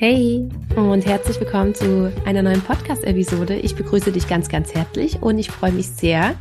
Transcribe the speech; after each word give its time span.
Hey 0.00 0.48
und 0.76 1.06
herzlich 1.06 1.40
willkommen 1.40 1.74
zu 1.74 2.12
einer 2.24 2.40
neuen 2.40 2.60
Podcast-Episode. 2.60 3.56
Ich 3.56 3.74
begrüße 3.74 4.12
dich 4.12 4.28
ganz, 4.28 4.48
ganz 4.48 4.72
herzlich 4.72 5.20
und 5.20 5.40
ich 5.40 5.50
freue 5.50 5.72
mich 5.72 5.88
sehr 5.88 6.36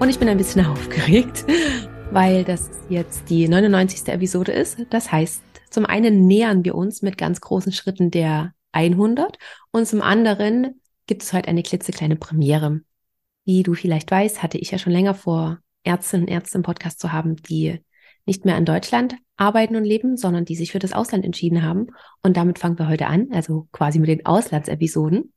und 0.00 0.08
ich 0.08 0.18
bin 0.18 0.26
ein 0.26 0.38
bisschen 0.38 0.64
aufgeregt, 0.66 1.44
weil 2.12 2.44
das 2.44 2.70
jetzt 2.88 3.28
die 3.28 3.46
99. 3.46 4.08
Episode 4.08 4.52
ist. 4.52 4.78
Das 4.88 5.12
heißt, 5.12 5.42
zum 5.68 5.84
einen 5.84 6.26
nähern 6.26 6.64
wir 6.64 6.74
uns 6.74 7.02
mit 7.02 7.18
ganz 7.18 7.42
großen 7.42 7.72
Schritten 7.72 8.10
der 8.10 8.54
100 8.72 9.36
und 9.70 9.86
zum 9.86 10.00
anderen 10.00 10.80
gibt 11.06 11.24
es 11.24 11.34
heute 11.34 11.48
eine 11.48 11.62
klitzekleine 11.62 12.16
Premiere. 12.16 12.80
Wie 13.44 13.64
du 13.64 13.74
vielleicht 13.74 14.10
weißt, 14.10 14.42
hatte 14.42 14.56
ich 14.56 14.70
ja 14.70 14.78
schon 14.78 14.94
länger 14.94 15.12
vor, 15.12 15.58
Ärztinnen 15.82 16.24
und 16.24 16.32
Ärzte 16.32 16.56
im 16.56 16.64
Podcast 16.64 17.00
zu 17.00 17.12
haben, 17.12 17.36
die 17.36 17.80
nicht 18.26 18.44
mehr 18.44 18.56
in 18.56 18.64
Deutschland 18.64 19.16
arbeiten 19.36 19.76
und 19.76 19.84
leben, 19.84 20.16
sondern 20.16 20.44
die 20.44 20.56
sich 20.56 20.72
für 20.72 20.78
das 20.78 20.92
Ausland 20.92 21.24
entschieden 21.24 21.62
haben. 21.62 21.88
Und 22.22 22.36
damit 22.36 22.58
fangen 22.58 22.78
wir 22.78 22.88
heute 22.88 23.06
an, 23.06 23.28
also 23.32 23.68
quasi 23.72 23.98
mit 23.98 24.08
den 24.08 24.24
Auslandsepisoden. 24.24 25.32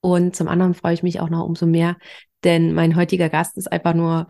Und 0.00 0.34
zum 0.34 0.48
anderen 0.48 0.74
freue 0.74 0.94
ich 0.94 1.02
mich 1.02 1.20
auch 1.20 1.30
noch 1.30 1.44
umso 1.44 1.66
mehr, 1.66 1.96
denn 2.44 2.74
mein 2.74 2.96
heutiger 2.96 3.28
Gast 3.28 3.56
ist 3.56 3.70
einfach 3.70 3.94
nur 3.94 4.28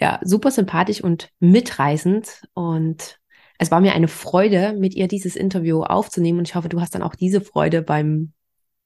ja 0.00 0.18
super 0.22 0.50
sympathisch 0.50 1.02
und 1.02 1.30
mitreißend 1.38 2.42
und 2.54 3.18
es 3.58 3.70
war 3.70 3.80
mir 3.80 3.92
eine 3.92 4.08
Freude, 4.08 4.74
mit 4.76 4.94
ihr 4.94 5.06
dieses 5.06 5.36
Interview 5.36 5.82
aufzunehmen 5.82 6.40
und 6.40 6.48
ich 6.48 6.56
hoffe, 6.56 6.68
du 6.68 6.80
hast 6.80 6.96
dann 6.96 7.02
auch 7.02 7.14
diese 7.14 7.40
Freude 7.40 7.82
beim 7.82 8.32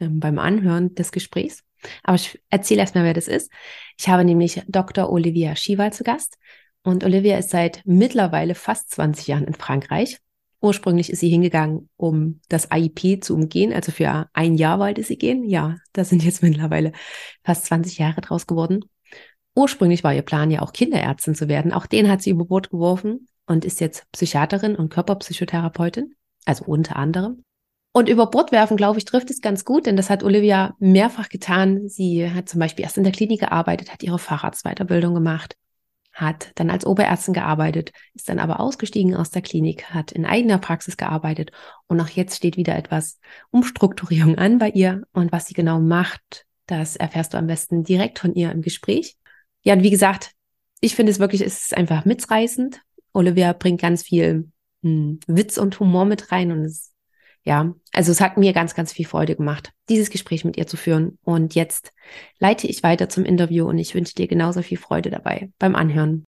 ähm, 0.00 0.20
beim 0.20 0.38
Anhören 0.38 0.94
des 0.94 1.12
Gesprächs. 1.12 1.62
Aber 2.02 2.16
ich 2.16 2.40
erzähle 2.50 2.80
erstmal, 2.80 3.04
wer 3.04 3.14
das 3.14 3.28
ist. 3.28 3.50
Ich 3.98 4.08
habe 4.08 4.24
nämlich 4.24 4.62
Dr. 4.68 5.10
Olivia 5.10 5.56
Schiwal 5.56 5.92
zu 5.92 6.04
Gast. 6.04 6.36
Und 6.86 7.02
Olivia 7.02 7.36
ist 7.36 7.50
seit 7.50 7.82
mittlerweile 7.84 8.54
fast 8.54 8.92
20 8.92 9.26
Jahren 9.26 9.44
in 9.44 9.54
Frankreich. 9.54 10.18
Ursprünglich 10.60 11.10
ist 11.10 11.18
sie 11.18 11.28
hingegangen, 11.28 11.88
um 11.96 12.40
das 12.48 12.70
AIP 12.70 13.24
zu 13.24 13.34
umgehen. 13.34 13.72
Also 13.72 13.90
für 13.90 14.28
ein 14.32 14.54
Jahr 14.54 14.78
wollte 14.78 15.02
sie 15.02 15.18
gehen. 15.18 15.42
Ja, 15.42 15.78
da 15.92 16.04
sind 16.04 16.22
jetzt 16.22 16.44
mittlerweile 16.44 16.92
fast 17.42 17.66
20 17.66 17.98
Jahre 17.98 18.20
draus 18.20 18.46
geworden. 18.46 18.84
Ursprünglich 19.56 20.04
war 20.04 20.14
ihr 20.14 20.22
Plan 20.22 20.52
ja 20.52 20.62
auch 20.62 20.72
Kinderärztin 20.72 21.34
zu 21.34 21.48
werden. 21.48 21.72
Auch 21.72 21.86
den 21.86 22.08
hat 22.08 22.22
sie 22.22 22.30
über 22.30 22.44
Bord 22.44 22.70
geworfen 22.70 23.26
und 23.46 23.64
ist 23.64 23.80
jetzt 23.80 24.04
Psychiaterin 24.12 24.76
und 24.76 24.88
Körperpsychotherapeutin. 24.88 26.14
Also 26.44 26.66
unter 26.66 26.94
anderem. 26.94 27.42
Und 27.94 28.08
über 28.08 28.28
Bord 28.28 28.52
werfen, 28.52 28.76
glaube 28.76 28.98
ich, 28.98 29.06
trifft 29.06 29.30
es 29.30 29.40
ganz 29.40 29.64
gut, 29.64 29.86
denn 29.86 29.96
das 29.96 30.08
hat 30.08 30.22
Olivia 30.22 30.76
mehrfach 30.78 31.30
getan. 31.30 31.88
Sie 31.88 32.30
hat 32.30 32.48
zum 32.48 32.60
Beispiel 32.60 32.84
erst 32.84 32.96
in 32.96 33.02
der 33.02 33.12
Klinik 33.12 33.40
gearbeitet, 33.40 33.92
hat 33.92 34.04
ihre 34.04 34.20
Facharztweiterbildung 34.20 35.14
gemacht, 35.14 35.56
hat 36.16 36.50
dann 36.54 36.70
als 36.70 36.86
Oberärztin 36.86 37.34
gearbeitet, 37.34 37.92
ist 38.14 38.28
dann 38.28 38.38
aber 38.38 38.58
ausgestiegen 38.58 39.14
aus 39.14 39.30
der 39.30 39.42
Klinik, 39.42 39.90
hat 39.90 40.12
in 40.12 40.24
eigener 40.24 40.56
Praxis 40.56 40.96
gearbeitet 40.96 41.52
und 41.88 42.00
auch 42.00 42.08
jetzt 42.08 42.36
steht 42.36 42.56
wieder 42.56 42.74
etwas 42.74 43.20
Umstrukturierung 43.50 44.38
an 44.38 44.58
bei 44.58 44.70
ihr 44.70 45.02
und 45.12 45.30
was 45.30 45.46
sie 45.46 45.54
genau 45.54 45.78
macht, 45.78 46.46
das 46.66 46.96
erfährst 46.96 47.34
du 47.34 47.38
am 47.38 47.46
besten 47.46 47.84
direkt 47.84 48.18
von 48.18 48.34
ihr 48.34 48.50
im 48.50 48.62
Gespräch. 48.62 49.16
Ja, 49.62 49.74
und 49.74 49.82
wie 49.82 49.90
gesagt, 49.90 50.32
ich 50.80 50.94
finde 50.94 51.12
es 51.12 51.18
wirklich, 51.18 51.42
es 51.42 51.64
ist 51.64 51.76
einfach 51.76 52.06
mitreißend. 52.06 52.80
Olivia 53.12 53.52
bringt 53.52 53.80
ganz 53.80 54.02
viel 54.02 54.50
hm, 54.82 55.20
Witz 55.26 55.58
und 55.58 55.78
Humor 55.80 56.06
mit 56.06 56.32
rein 56.32 56.50
und 56.50 56.64
es 56.64 56.92
ja, 57.46 57.72
also 57.92 58.10
es 58.10 58.20
hat 58.20 58.36
mir 58.36 58.52
ganz, 58.52 58.74
ganz 58.74 58.92
viel 58.92 59.06
Freude 59.06 59.36
gemacht, 59.36 59.72
dieses 59.88 60.10
Gespräch 60.10 60.44
mit 60.44 60.56
ihr 60.56 60.66
zu 60.66 60.76
führen. 60.76 61.16
Und 61.22 61.54
jetzt 61.54 61.92
leite 62.40 62.66
ich 62.66 62.82
weiter 62.82 63.08
zum 63.08 63.24
Interview 63.24 63.68
und 63.68 63.78
ich 63.78 63.94
wünsche 63.94 64.16
dir 64.16 64.26
genauso 64.26 64.62
viel 64.62 64.78
Freude 64.78 65.10
dabei 65.10 65.52
beim 65.60 65.76
Anhören. 65.76 66.24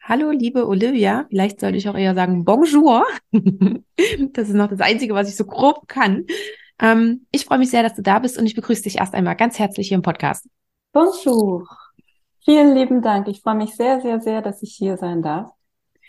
Hallo, 0.00 0.30
liebe 0.30 0.68
Olivia. 0.68 1.26
Vielleicht 1.28 1.58
sollte 1.58 1.78
ich 1.78 1.88
auch 1.88 1.96
eher 1.96 2.14
sagen 2.14 2.44
Bonjour. 2.44 3.04
das 3.32 4.48
ist 4.48 4.54
noch 4.54 4.68
das 4.68 4.80
Einzige, 4.80 5.14
was 5.14 5.28
ich 5.28 5.36
so 5.36 5.44
grob 5.44 5.88
kann. 5.88 6.26
Ähm, 6.80 7.26
ich 7.32 7.44
freue 7.44 7.58
mich 7.58 7.70
sehr, 7.70 7.82
dass 7.82 7.96
du 7.96 8.02
da 8.02 8.20
bist 8.20 8.38
und 8.38 8.46
ich 8.46 8.54
begrüße 8.54 8.84
dich 8.84 8.98
erst 8.98 9.14
einmal 9.14 9.34
ganz 9.34 9.58
herzlich 9.58 9.88
hier 9.88 9.96
im 9.96 10.02
Podcast. 10.02 10.48
Bonjour. 10.92 11.66
Vielen 12.44 12.76
lieben 12.76 13.02
Dank. 13.02 13.26
Ich 13.26 13.42
freue 13.42 13.56
mich 13.56 13.74
sehr, 13.74 14.00
sehr, 14.00 14.20
sehr, 14.20 14.42
dass 14.42 14.62
ich 14.62 14.74
hier 14.74 14.96
sein 14.96 15.22
darf. 15.22 15.50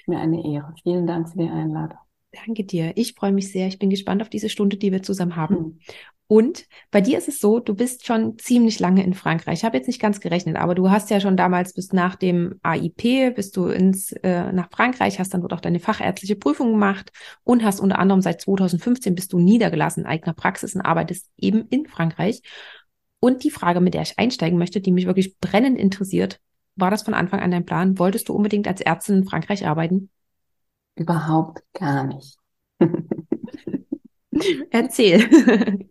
Mir 0.06 0.20
eine 0.20 0.46
Ehre. 0.46 0.74
Vielen 0.84 1.08
Dank 1.08 1.30
für 1.30 1.40
die 1.40 1.50
Einladung. 1.50 1.98
Danke 2.31 2.64
dir. 2.64 2.94
Ich 2.96 3.14
freue 3.14 3.34
mich 3.34 3.52
sehr. 3.52 3.68
Ich 3.68 3.80
bin 3.80 3.90
gespannt 3.90 4.22
auf 4.22 4.30
diese 4.30 4.50
Stunde, 4.50 4.78
die 4.78 4.92
wir 4.92 5.03
zusammen 5.03 5.36
haben. 5.36 5.56
Mhm. 5.56 5.80
Und 6.28 6.66
bei 6.92 7.02
dir 7.02 7.18
ist 7.18 7.28
es 7.28 7.42
so, 7.42 7.59
du 7.59 7.75
bist 7.75 8.06
schon 8.06 8.38
ziemlich 8.38 8.80
lange 8.80 9.03
in 9.03 9.14
Frankreich. 9.14 9.59
Ich 9.59 9.66
habe 9.66 9.75
jetzt 9.75 9.88
nicht 9.88 10.00
ganz 10.00 10.22
gerechnet, 10.22 10.56
aber 10.56 10.75
du 10.75 10.90
hast 10.90 11.09
ja 11.09 11.20
schon 11.20 11.36
damals 11.36 11.74
bis 11.74 11.91
nach 11.91 12.16
dem 12.16 12.58
AIP 12.64 13.31
bist 13.36 13.58
du 13.58 13.66
ins 13.66 14.14
äh, 14.24 14.50
nach 14.53 14.70
Frankreich, 14.72 15.20
hast 15.20 15.34
dann 15.34 15.41
dort 15.41 15.52
auch 15.52 15.59
deine 15.59 15.81
fachärztliche 15.81 16.38
Prüfung 16.38 16.72
gemacht 16.72 17.12
und 17.44 17.66
hast 17.66 17.81
unter 17.81 18.00
anderem 18.00 18.22
seit 18.22 18.40
2015 18.40 19.14
bist 19.14 19.34
du 19.34 19.40
niedergelassen 19.40 20.03
in 20.03 20.09
eigener 20.09 20.34
Praxis 20.34 20.74
und 20.74 20.80
arbeitest 20.80 21.30
eben 21.36 21.68
in 21.68 21.86
Frankreich. 21.86 22.41
Und 23.20 23.44
die 23.44 23.52
Frage, 23.52 23.81
mit 23.81 23.94
der 23.94 24.03
ich 24.03 24.18
einsteigen 24.18 24.58
möchte, 24.58 24.80
die 24.80 24.94
mich 24.94 25.08
wirklich 25.08 25.38
brennend 25.40 25.78
interessiert, 25.78 26.40
war 26.78 26.91
das 26.91 27.03
von 27.03 27.14
Anfang 27.14 27.41
an 27.41 27.52
dein 27.52 27.66
Plan? 27.66 28.00
Wolltest 28.00 28.30
du 28.30 28.34
unbedingt 28.34 28.70
als 28.70 28.80
Ärztin 28.80 29.18
in 29.18 29.25
Frankreich 29.25 29.68
arbeiten? 29.68 30.09
Überhaupt 31.02 31.64
gar 31.74 32.04
nicht. 32.04 32.38
Erzähl. 34.70 35.90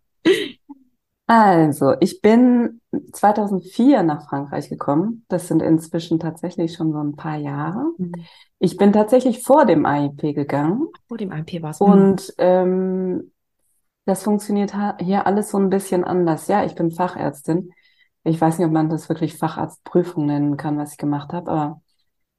Also, 1.26 1.94
ich 2.00 2.20
bin 2.20 2.80
2004 3.12 4.04
nach 4.04 4.28
Frankreich 4.28 4.68
gekommen. 4.68 5.24
Das 5.28 5.48
sind 5.48 5.62
inzwischen 5.62 6.20
tatsächlich 6.20 6.74
schon 6.74 6.92
so 6.92 6.98
ein 6.98 7.16
paar 7.16 7.36
Jahre. 7.36 7.86
Mhm. 7.98 8.12
Ich 8.60 8.76
bin 8.76 8.92
tatsächlich 8.92 9.42
vor 9.42 9.66
dem 9.66 9.84
AIP 9.84 10.32
gegangen. 10.32 10.86
Vor 11.08 11.18
dem 11.18 11.32
AIP 11.32 11.60
war 11.62 11.70
es. 11.70 11.80
Und 11.80 12.32
ähm, 12.38 13.32
das 14.06 14.22
funktioniert 14.22 14.74
hier 15.00 15.26
alles 15.26 15.50
so 15.50 15.58
ein 15.58 15.70
bisschen 15.70 16.04
anders. 16.04 16.46
Ja, 16.46 16.64
ich 16.64 16.76
bin 16.76 16.92
Fachärztin. 16.92 17.72
Ich 18.22 18.40
weiß 18.40 18.58
nicht, 18.58 18.66
ob 18.66 18.72
man 18.72 18.88
das 18.88 19.08
wirklich 19.08 19.36
Facharztprüfung 19.36 20.26
nennen 20.26 20.56
kann, 20.56 20.78
was 20.78 20.92
ich 20.92 20.98
gemacht 20.98 21.32
habe, 21.32 21.50
aber 21.50 21.82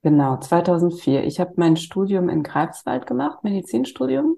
Genau, 0.03 0.37
2004. 0.37 1.23
Ich 1.25 1.39
habe 1.39 1.53
mein 1.57 1.77
Studium 1.77 2.27
in 2.29 2.41
Greifswald 2.43 3.05
gemacht, 3.05 3.43
Medizinstudium, 3.43 4.37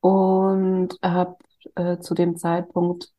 und 0.00 0.98
habe 1.02 1.36
äh, 1.76 1.98
zu 1.98 2.14
dem 2.14 2.36
Zeitpunkt 2.36 3.12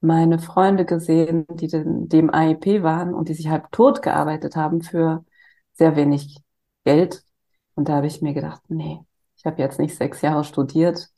meine 0.00 0.38
Freunde 0.40 0.84
gesehen, 0.86 1.46
die 1.50 1.68
den, 1.68 2.08
dem 2.08 2.30
AIP 2.34 2.82
waren 2.82 3.14
und 3.14 3.28
die 3.28 3.34
sich 3.34 3.48
halb 3.48 3.72
tot 3.72 4.02
gearbeitet 4.02 4.56
haben 4.56 4.82
für 4.82 5.24
sehr 5.74 5.96
wenig 5.96 6.38
Geld. 6.84 7.24
Und 7.74 7.88
da 7.88 7.96
habe 7.96 8.06
ich 8.08 8.22
mir 8.22 8.34
gedacht, 8.34 8.62
nee, 8.68 9.00
ich 9.36 9.46
habe 9.46 9.60
jetzt 9.62 9.78
nicht 9.80 9.96
sechs 9.96 10.22
Jahre 10.22 10.44
studiert, 10.44 11.08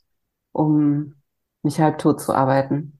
um 0.53 1.15
mich 1.63 1.79
halb 1.81 1.99
tot 1.99 2.21
zu 2.21 2.33
arbeiten. 2.33 2.99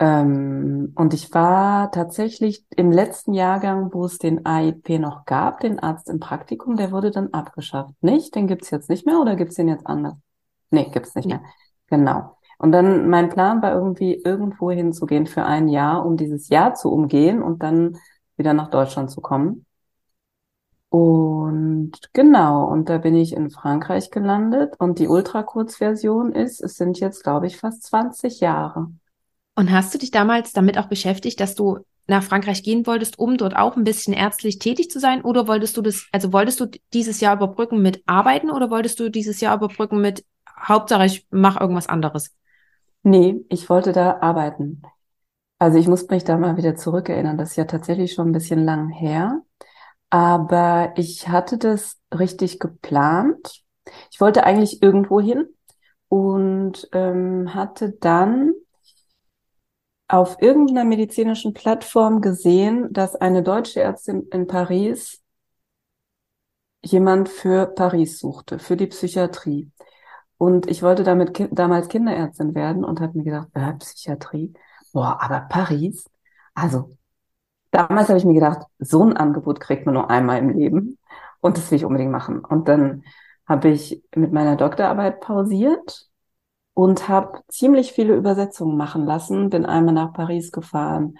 Ähm, 0.00 0.92
und 0.96 1.12
ich 1.12 1.32
war 1.34 1.92
tatsächlich 1.92 2.64
im 2.74 2.90
letzten 2.90 3.34
Jahrgang, 3.34 3.92
wo 3.92 4.06
es 4.06 4.18
den 4.18 4.46
AIP 4.46 4.98
noch 4.98 5.26
gab, 5.26 5.60
den 5.60 5.78
Arzt 5.78 6.08
im 6.08 6.18
Praktikum, 6.20 6.76
der 6.76 6.90
wurde 6.90 7.10
dann 7.10 7.34
abgeschafft. 7.34 7.94
Nicht? 8.02 8.34
Den 8.34 8.46
gibt's 8.46 8.70
jetzt 8.70 8.88
nicht 8.88 9.04
mehr 9.04 9.20
oder 9.20 9.36
gibt's 9.36 9.56
den 9.56 9.68
jetzt 9.68 9.86
anders? 9.86 10.14
Nee, 10.70 10.88
gibt's 10.90 11.14
nicht 11.14 11.26
mehr. 11.28 11.42
Genau. 11.88 12.36
Und 12.58 12.72
dann 12.72 13.10
mein 13.10 13.28
Plan 13.28 13.60
war 13.62 13.74
irgendwie 13.74 14.14
irgendwo 14.14 14.70
hinzugehen 14.70 15.26
für 15.26 15.44
ein 15.44 15.68
Jahr, 15.68 16.04
um 16.06 16.16
dieses 16.16 16.48
Jahr 16.48 16.74
zu 16.74 16.90
umgehen 16.90 17.42
und 17.42 17.62
dann 17.62 17.98
wieder 18.36 18.54
nach 18.54 18.70
Deutschland 18.70 19.10
zu 19.10 19.20
kommen. 19.20 19.66
Und 20.88 21.92
genau, 22.12 22.64
und 22.64 22.88
da 22.88 22.98
bin 22.98 23.14
ich 23.14 23.34
in 23.34 23.50
Frankreich 23.50 24.10
gelandet 24.10 24.74
und 24.78 24.98
die 24.98 25.08
Ultrakurzversion 25.08 26.32
ist, 26.32 26.60
es 26.60 26.76
sind 26.76 26.98
jetzt, 27.00 27.22
glaube 27.22 27.46
ich, 27.46 27.58
fast 27.58 27.84
20 27.84 28.40
Jahre. 28.40 28.88
Und 29.54 29.70
hast 29.72 29.92
du 29.94 29.98
dich 29.98 30.10
damals 30.10 30.52
damit 30.52 30.78
auch 30.78 30.86
beschäftigt, 30.88 31.40
dass 31.40 31.54
du 31.54 31.80
nach 32.06 32.22
Frankreich 32.22 32.62
gehen 32.62 32.86
wolltest, 32.86 33.18
um 33.18 33.36
dort 33.36 33.56
auch 33.56 33.76
ein 33.76 33.84
bisschen 33.84 34.14
ärztlich 34.14 34.58
tätig 34.58 34.90
zu 34.90 34.98
sein? 35.00 35.22
Oder 35.22 35.46
wolltest 35.46 35.76
du 35.76 35.82
das, 35.82 36.06
also 36.12 36.32
wolltest 36.32 36.60
du 36.60 36.66
dieses 36.92 37.20
Jahr 37.20 37.36
überbrücken 37.36 37.82
mit 37.82 38.02
Arbeiten 38.06 38.50
oder 38.50 38.70
wolltest 38.70 38.98
du 39.00 39.10
dieses 39.10 39.40
Jahr 39.40 39.56
überbrücken 39.56 40.00
mit 40.00 40.24
Hauptsache 40.58 41.06
ich 41.06 41.26
mache 41.30 41.60
irgendwas 41.60 41.88
anderes? 41.88 42.34
Nee, 43.02 43.44
ich 43.48 43.68
wollte 43.70 43.92
da 43.92 44.18
arbeiten. 44.20 44.82
Also 45.58 45.78
ich 45.78 45.88
muss 45.88 46.08
mich 46.08 46.24
da 46.24 46.38
mal 46.38 46.56
wieder 46.56 46.76
zurückerinnern. 46.76 47.38
Das 47.38 47.50
ist 47.50 47.56
ja 47.56 47.64
tatsächlich 47.66 48.14
schon 48.14 48.30
ein 48.30 48.32
bisschen 48.32 48.64
lang 48.64 48.90
her. 48.90 49.42
Aber 50.10 50.92
ich 50.96 51.28
hatte 51.28 51.58
das 51.58 51.98
richtig 52.16 52.60
geplant 52.60 53.62
Ich 54.12 54.20
wollte 54.20 54.44
eigentlich 54.44 54.82
irgendwo 54.82 55.20
hin 55.20 55.48
und 56.08 56.88
ähm, 56.92 57.54
hatte 57.54 57.92
dann 58.00 58.54
auf 60.10 60.42
irgendeiner 60.42 60.84
medizinischen 60.84 61.54
Plattform 61.54 62.20
gesehen, 62.20 62.92
dass 62.92 63.14
eine 63.14 63.44
deutsche 63.44 63.80
Ärztin 63.80 64.26
in 64.32 64.48
Paris 64.48 65.22
jemand 66.82 67.28
für 67.28 67.66
Paris 67.66 68.18
suchte, 68.18 68.58
für 68.58 68.76
die 68.76 68.88
Psychiatrie. 68.88 69.70
Und 70.36 70.68
ich 70.68 70.82
wollte 70.82 71.04
damit 71.04 71.32
ki 71.34 71.48
damals 71.52 71.88
Kinderärztin 71.88 72.56
werden 72.56 72.84
und 72.84 73.00
habe 73.00 73.18
mir 73.18 73.24
gedacht, 73.24 73.48
äh, 73.54 73.72
Psychiatrie, 73.74 74.52
boah, 74.92 75.22
aber 75.22 75.42
Paris, 75.42 76.04
also 76.54 76.96
damals 77.70 78.08
habe 78.08 78.18
ich 78.18 78.24
mir 78.24 78.34
gedacht, 78.34 78.66
so 78.80 79.04
ein 79.04 79.16
Angebot 79.16 79.60
kriegt 79.60 79.86
man 79.86 79.94
nur 79.94 80.10
einmal 80.10 80.38
im 80.38 80.50
Leben 80.50 80.98
und 81.40 81.56
das 81.56 81.70
will 81.70 81.76
ich 81.76 81.84
unbedingt 81.84 82.10
machen. 82.10 82.44
Und 82.44 82.66
dann 82.68 83.04
habe 83.46 83.68
ich 83.68 84.02
mit 84.16 84.32
meiner 84.32 84.56
Doktorarbeit 84.56 85.20
pausiert 85.20 86.09
und 86.74 87.08
habe 87.08 87.40
ziemlich 87.48 87.92
viele 87.92 88.14
Übersetzungen 88.14 88.76
machen 88.76 89.04
lassen, 89.04 89.50
bin 89.50 89.66
einmal 89.66 89.94
nach 89.94 90.12
Paris 90.12 90.52
gefahren, 90.52 91.18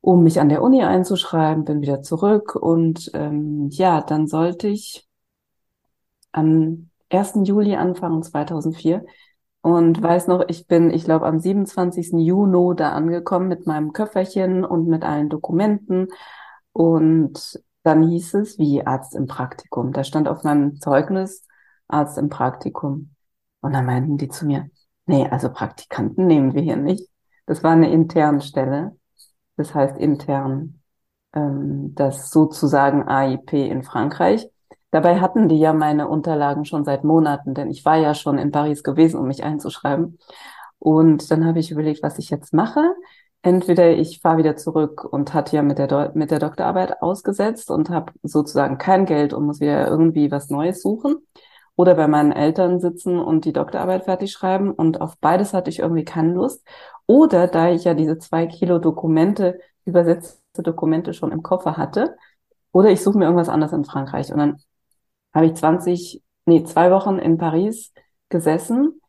um 0.00 0.22
mich 0.22 0.40
an 0.40 0.48
der 0.48 0.62
Uni 0.62 0.82
einzuschreiben, 0.82 1.64
bin 1.64 1.80
wieder 1.82 2.02
zurück 2.02 2.54
und 2.54 3.10
ähm, 3.14 3.68
ja, 3.70 4.00
dann 4.00 4.26
sollte 4.26 4.68
ich 4.68 5.08
am 6.32 6.90
1. 7.10 7.44
Juli 7.44 7.74
anfangen 7.76 8.22
2004 8.22 9.04
und 9.60 10.00
weiß 10.02 10.28
noch, 10.28 10.44
ich 10.48 10.66
bin, 10.66 10.90
ich 10.90 11.04
glaube, 11.04 11.26
am 11.26 11.40
27. 11.40 12.12
Juni 12.18 12.74
da 12.76 12.92
angekommen 12.92 13.48
mit 13.48 13.66
meinem 13.66 13.92
Köfferchen 13.92 14.64
und 14.64 14.86
mit 14.86 15.04
allen 15.04 15.28
Dokumenten 15.28 16.08
und 16.72 17.60
dann 17.82 18.08
hieß 18.08 18.34
es, 18.34 18.58
wie 18.58 18.86
Arzt 18.86 19.14
im 19.14 19.26
Praktikum. 19.26 19.92
Da 19.92 20.04
stand 20.04 20.28
auf 20.28 20.44
meinem 20.44 20.80
Zeugnis 20.80 21.44
Arzt 21.88 22.18
im 22.18 22.28
Praktikum. 22.28 23.14
Und 23.68 23.74
dann 23.74 23.84
meinten 23.84 24.16
die 24.16 24.30
zu 24.30 24.46
mir, 24.46 24.70
nee, 25.04 25.28
also 25.28 25.52
Praktikanten 25.52 26.26
nehmen 26.26 26.54
wir 26.54 26.62
hier 26.62 26.78
nicht. 26.78 27.06
Das 27.44 27.62
war 27.62 27.72
eine 27.72 27.92
interne 27.92 28.40
Stelle. 28.40 28.96
Das 29.58 29.74
heißt 29.74 29.98
intern, 29.98 30.80
ähm, 31.34 31.94
das 31.94 32.30
sozusagen 32.30 33.06
AIP 33.06 33.52
in 33.52 33.82
Frankreich. 33.82 34.48
Dabei 34.90 35.20
hatten 35.20 35.48
die 35.50 35.58
ja 35.58 35.74
meine 35.74 36.08
Unterlagen 36.08 36.64
schon 36.64 36.86
seit 36.86 37.04
Monaten, 37.04 37.52
denn 37.52 37.68
ich 37.68 37.84
war 37.84 37.96
ja 37.98 38.14
schon 38.14 38.38
in 38.38 38.52
Paris 38.52 38.82
gewesen, 38.82 39.20
um 39.20 39.26
mich 39.26 39.44
einzuschreiben. 39.44 40.18
Und 40.78 41.30
dann 41.30 41.44
habe 41.44 41.58
ich 41.58 41.70
überlegt, 41.70 42.02
was 42.02 42.18
ich 42.18 42.30
jetzt 42.30 42.54
mache. 42.54 42.94
Entweder 43.42 43.90
ich 43.90 44.20
fahre 44.22 44.38
wieder 44.38 44.56
zurück 44.56 45.04
und 45.04 45.34
hatte 45.34 45.56
ja 45.56 45.62
mit 45.62 45.76
der, 45.76 46.12
mit 46.14 46.30
der 46.30 46.38
Doktorarbeit 46.38 47.02
ausgesetzt 47.02 47.70
und 47.70 47.90
habe 47.90 48.14
sozusagen 48.22 48.78
kein 48.78 49.04
Geld 49.04 49.34
und 49.34 49.44
muss 49.44 49.60
wieder 49.60 49.86
irgendwie 49.88 50.30
was 50.30 50.48
Neues 50.48 50.80
suchen 50.80 51.16
oder 51.78 51.94
bei 51.94 52.08
meinen 52.08 52.32
Eltern 52.32 52.80
sitzen 52.80 53.20
und 53.20 53.44
die 53.44 53.52
Doktorarbeit 53.52 54.02
fertig 54.02 54.32
schreiben. 54.32 54.72
Und 54.72 55.00
auf 55.00 55.16
beides 55.18 55.54
hatte 55.54 55.70
ich 55.70 55.78
irgendwie 55.78 56.04
keine 56.04 56.32
Lust. 56.32 56.66
Oder 57.06 57.46
da 57.46 57.70
ich 57.70 57.84
ja 57.84 57.94
diese 57.94 58.18
zwei 58.18 58.48
Kilo 58.48 58.80
Dokumente, 58.80 59.60
übersetzte 59.84 60.64
Dokumente 60.64 61.14
schon 61.14 61.30
im 61.30 61.44
Koffer 61.44 61.76
hatte, 61.76 62.16
oder 62.72 62.90
ich 62.90 63.00
suche 63.00 63.16
mir 63.18 63.26
irgendwas 63.26 63.48
anderes 63.48 63.72
in 63.72 63.84
Frankreich. 63.84 64.32
Und 64.32 64.38
dann 64.38 64.56
habe 65.32 65.46
ich 65.46 65.54
20, 65.54 66.20
nee, 66.46 66.64
zwei 66.64 66.90
Wochen 66.90 67.16
in 67.20 67.38
Paris 67.38 67.92
gesessen. 68.28 69.00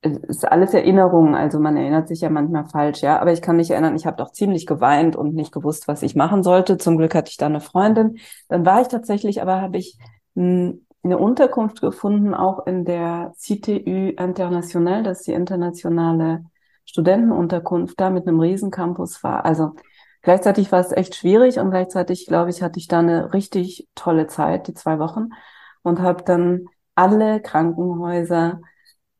Es 0.00 0.16
ist 0.16 0.48
alles 0.48 0.72
Erinnerungen, 0.72 1.34
also 1.34 1.60
man 1.60 1.76
erinnert 1.76 2.08
sich 2.08 2.22
ja 2.22 2.30
manchmal 2.30 2.64
falsch, 2.64 3.02
ja. 3.02 3.20
Aber 3.20 3.32
ich 3.32 3.42
kann 3.42 3.56
mich 3.56 3.70
erinnern, 3.70 3.94
ich 3.94 4.06
habe 4.06 4.16
doch 4.16 4.32
ziemlich 4.32 4.64
geweint 4.64 5.16
und 5.16 5.34
nicht 5.34 5.52
gewusst, 5.52 5.86
was 5.86 6.02
ich 6.02 6.16
machen 6.16 6.42
sollte. 6.42 6.78
Zum 6.78 6.96
Glück 6.96 7.14
hatte 7.14 7.28
ich 7.28 7.36
da 7.36 7.44
eine 7.44 7.60
Freundin. 7.60 8.16
Dann 8.48 8.64
war 8.64 8.80
ich 8.80 8.88
tatsächlich, 8.88 9.42
aber 9.42 9.60
habe 9.60 9.76
ich 9.76 9.98
hm, 10.34 10.85
eine 11.06 11.18
Unterkunft 11.18 11.80
gefunden, 11.80 12.34
auch 12.34 12.66
in 12.66 12.84
der 12.84 13.32
CTU 13.36 14.10
International, 14.10 15.02
das 15.02 15.20
ist 15.20 15.28
die 15.28 15.32
internationale 15.32 16.44
Studentenunterkunft, 16.84 17.98
da 17.98 18.10
mit 18.10 18.26
einem 18.26 18.40
Riesencampus 18.40 19.22
war. 19.24 19.44
Also 19.44 19.74
gleichzeitig 20.22 20.70
war 20.72 20.80
es 20.80 20.92
echt 20.92 21.14
schwierig 21.14 21.58
und 21.58 21.70
gleichzeitig, 21.70 22.26
glaube 22.26 22.50
ich, 22.50 22.62
hatte 22.62 22.78
ich 22.78 22.88
da 22.88 22.98
eine 22.98 23.32
richtig 23.32 23.88
tolle 23.94 24.26
Zeit, 24.26 24.68
die 24.68 24.74
zwei 24.74 24.98
Wochen, 24.98 25.30
und 25.82 26.00
habe 26.00 26.24
dann 26.24 26.66
alle 26.96 27.40
Krankenhäuser 27.40 28.60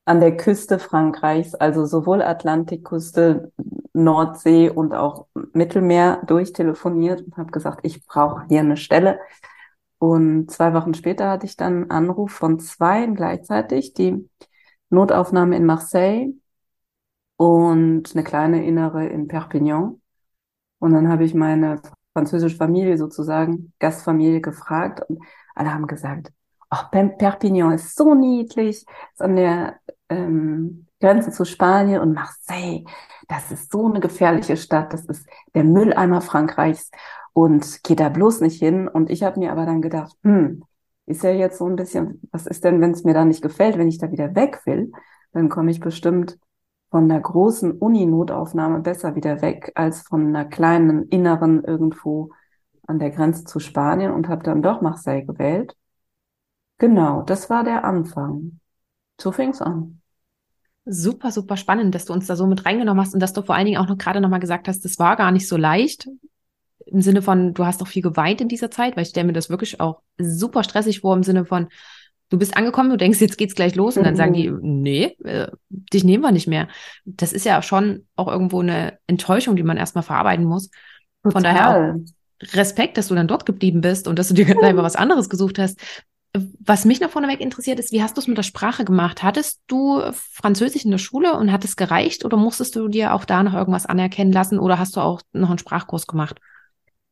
an 0.05 0.21
der 0.21 0.37
Küste 0.37 0.79
Frankreichs, 0.79 1.55
also 1.55 1.85
sowohl 1.85 2.23
Atlantikküste, 2.23 3.53
Nordsee 3.93 4.71
und 4.71 4.95
auch 4.95 5.27
Mittelmeer 5.53 6.23
durchtelefoniert 6.27 7.23
und 7.23 7.37
habe 7.37 7.51
gesagt, 7.51 7.81
ich 7.83 8.05
brauche 8.07 8.45
hier 8.49 8.61
eine 8.61 8.77
Stelle. 8.77 9.19
Und 9.99 10.51
zwei 10.51 10.75
Wochen 10.75 10.95
später 10.95 11.31
hatte 11.31 11.47
ich 11.47 11.57
dann 11.57 11.83
einen 11.83 11.91
Anruf 11.91 12.33
von 12.33 12.59
zwei 12.59 13.07
gleichzeitig, 13.07 13.95
die 13.95 14.29
Notaufnahme 14.91 15.57
in 15.57 15.65
Marseille 15.65 16.33
und 17.37 18.15
eine 18.15 18.25
kleine 18.25 18.65
innere 18.67 19.07
in 19.07 19.29
Perpignan. 19.29 20.01
Und 20.79 20.93
dann 20.93 21.09
habe 21.09 21.25
ich 21.25 21.35
meine 21.35 21.81
französische 22.13 22.57
Familie 22.57 22.99
sozusagen, 22.99 23.73
Gastfamilie 23.79 24.41
gefragt 24.41 25.03
und 25.09 25.23
alle 25.55 25.73
haben 25.73 25.87
gesagt, 25.87 26.33
ach, 26.69 26.91
Perpignan 26.91 27.73
ist 27.73 27.97
so 27.97 28.15
niedlich, 28.15 28.85
ist 29.13 29.23
an 29.23 29.37
der 29.37 29.77
ähm, 30.09 30.87
Grenze 31.01 31.31
zu 31.31 31.45
Spanien 31.45 32.01
und 32.01 32.15
Marseille, 32.15 32.85
das 33.29 33.51
ist 33.51 33.71
so 33.71 33.87
eine 33.87 34.01
gefährliche 34.01 34.57
Stadt, 34.57 34.93
das 34.93 35.05
ist 35.07 35.27
der 35.55 35.65
Mülleimer 35.65 36.21
Frankreichs 36.21 36.91
und 37.37 37.81
geh 37.85 37.95
da 37.95 38.09
bloß 38.09 38.41
nicht 38.41 38.59
hin. 38.59 38.89
Und 38.89 39.11
ich 39.11 39.23
habe 39.23 39.39
mir 39.39 39.53
aber 39.53 39.67
dann 39.67 39.83
gedacht, 39.83 40.17
hm, 40.23 40.65
ist 41.05 41.23
ja 41.23 41.33
jetzt 41.33 41.59
so 41.59 41.67
ein 41.67 41.77
bisschen, 41.77 42.23
was 42.33 42.47
ist 42.47 42.65
denn, 42.65 42.81
wenn 42.81 42.93
es 42.93 43.05
mir 43.05 43.13
da 43.13 43.27
nicht 43.27 43.43
gefällt, 43.43 43.77
wenn 43.77 43.89
ich 43.89 43.99
da 43.99 44.11
wieder 44.11 44.35
weg 44.35 44.63
will, 44.65 44.91
dann 45.35 45.51
komme 45.51 45.71
ich 45.71 45.79
bestimmt 45.79 46.39
von 46.91 47.11
der 47.11 47.21
großen 47.21 47.73
Uni-Notaufnahme 47.73 48.81
besser 48.81 49.17
wieder 49.17 49.43
weg 49.43 49.71
als 49.75 50.01
von 50.01 50.29
einer 50.29 50.47
kleinen 50.47 51.11
inneren 51.11 51.63
irgendwo 51.63 52.31
an 52.87 52.99
der 52.99 53.11
Grenze 53.11 53.45
zu 53.45 53.61
Spanien 53.61 54.13
und 54.13 54.29
habe 54.29 54.43
dann 54.43 54.63
doch 54.63 54.81
Marseille 54.81 55.27
gewählt. 55.27 55.77
Genau, 56.79 57.21
das 57.21 57.51
war 57.51 57.65
der 57.65 57.85
Anfang. 57.85 58.61
So 59.21 59.31
fing's 59.31 59.61
an. 59.61 60.01
Super, 60.87 61.31
super 61.33 61.59
spannend, 61.59 61.95
dass 61.95 62.07
du 62.07 62.15
uns 62.15 62.29
da 62.29 62.35
so 62.35 62.47
mit 62.47 62.65
reingenommen 62.65 63.05
hast 63.05 63.13
und 63.13 63.21
dass 63.21 63.35
du 63.35 63.43
vor 63.43 63.57
allen 63.57 63.67
Dingen 63.67 63.79
auch 63.79 63.89
noch 63.89 63.99
gerade 63.99 64.23
nochmal 64.23 64.41
gesagt 64.41 64.69
hast, 64.69 64.87
das 64.87 64.99
war 64.99 65.17
gar 65.17 65.33
nicht 65.33 65.49
so 65.49 65.59
leicht, 65.59 66.09
im 66.87 67.03
Sinne 67.03 67.21
von, 67.21 67.53
du 67.53 67.67
hast 67.67 67.81
doch 67.81 67.87
viel 67.87 68.03
geweint 68.03 68.41
in 68.41 68.49
dieser 68.49 68.71
Zeit, 68.71 68.97
weil 68.97 69.03
ich 69.03 69.11
stelle 69.11 69.27
mir 69.27 69.33
das 69.33 69.51
wirklich 69.51 69.81
auch 69.81 70.01
super 70.19 70.63
stressig 70.65 71.01
vor, 71.01 71.15
im 71.15 71.23
Sinne 71.23 71.45
von, 71.45 71.69
du 72.31 72.39
bist 72.39 72.57
angekommen, 72.57 72.91
du 72.91 72.97
denkst, 72.97 73.21
jetzt 73.21 73.39
geht's 73.39 73.55
gleich 73.55 73.75
los 73.75 73.97
und 73.97 74.05
dann 74.05 74.17
sagen 74.17 74.33
die, 74.33 74.51
mhm. 74.51 74.83
nee, 74.83 75.17
äh, 75.25 75.49
dich 75.69 76.05
nehmen 76.05 76.23
wir 76.23 76.33
nicht 76.33 76.49
mehr. 76.49 76.69
Das 77.05 77.33
ist 77.33 77.45
ja 77.45 77.61
schon 77.63 78.07
auch 78.17 78.29
irgendwo 78.29 78.61
eine 78.61 78.99
Enttäuschung, 79.07 79.57
die 79.57 79.63
man 79.63 79.77
erstmal 79.77 80.05
verarbeiten 80.05 80.45
muss. 80.45 80.71
Total. 81.23 81.33
Von 81.33 81.43
daher 81.43 81.97
Respekt, 82.53 82.99
dass 82.99 83.09
du 83.09 83.15
dann 83.15 83.29
dort 83.29 83.47
geblieben 83.47 83.81
bist 83.81 84.09
und 84.09 84.19
dass 84.19 84.29
du 84.29 84.35
dir 84.35 84.45
ganz 84.45 84.61
einfach 84.63 84.83
was 84.83 84.97
anderes 84.97 85.29
gesucht 85.29 85.59
hast. 85.59 85.81
Was 86.61 86.85
mich 86.85 87.01
noch 87.01 87.09
vorneweg 87.09 87.41
interessiert 87.41 87.79
ist, 87.79 87.93
wie 87.93 88.03
hast 88.03 88.17
du 88.17 88.21
es 88.21 88.27
mit 88.27 88.37
der 88.37 88.43
Sprache 88.43 88.85
gemacht? 88.85 89.23
Hattest 89.23 89.63
du 89.69 90.03
Französisch 90.13 90.85
in 90.85 90.91
der 90.91 90.99
Schule 90.99 91.35
und 91.35 91.51
hat 91.51 91.65
es 91.65 91.77
gereicht 91.77 92.27
oder 92.27 92.37
musstest 92.37 92.77
du 92.77 92.89
dir 92.89 93.15
auch 93.15 93.25
da 93.25 93.43
noch 93.43 93.55
irgendwas 93.55 93.87
anerkennen 93.87 94.33
lassen 94.33 94.59
oder 94.59 94.79
hast 94.79 94.97
du 94.97 95.01
auch 95.01 95.23
noch 95.33 95.49
einen 95.49 95.59
Sprachkurs 95.59 96.07
gemacht? 96.07 96.39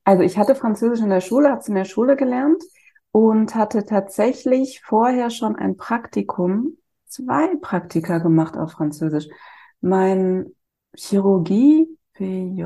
Also 0.04 0.22
ich 0.22 0.38
hatte 0.38 0.54
Französisch 0.54 1.00
in 1.00 1.10
der 1.10 1.20
Schule, 1.20 1.50
habe 1.50 1.60
es 1.60 1.68
in 1.68 1.74
der 1.74 1.84
Schule 1.84 2.16
gelernt 2.16 2.62
und 3.10 3.54
hatte 3.54 3.84
tatsächlich 3.86 4.82
vorher 4.82 5.30
schon 5.30 5.56
ein 5.56 5.76
Praktikum, 5.76 6.76
zwei 7.06 7.56
Praktika 7.60 8.18
gemacht 8.18 8.56
auf 8.56 8.72
Französisch. 8.72 9.28
Mein 9.80 10.52
Chirurgie 10.94 11.88
PJ, 12.14 12.64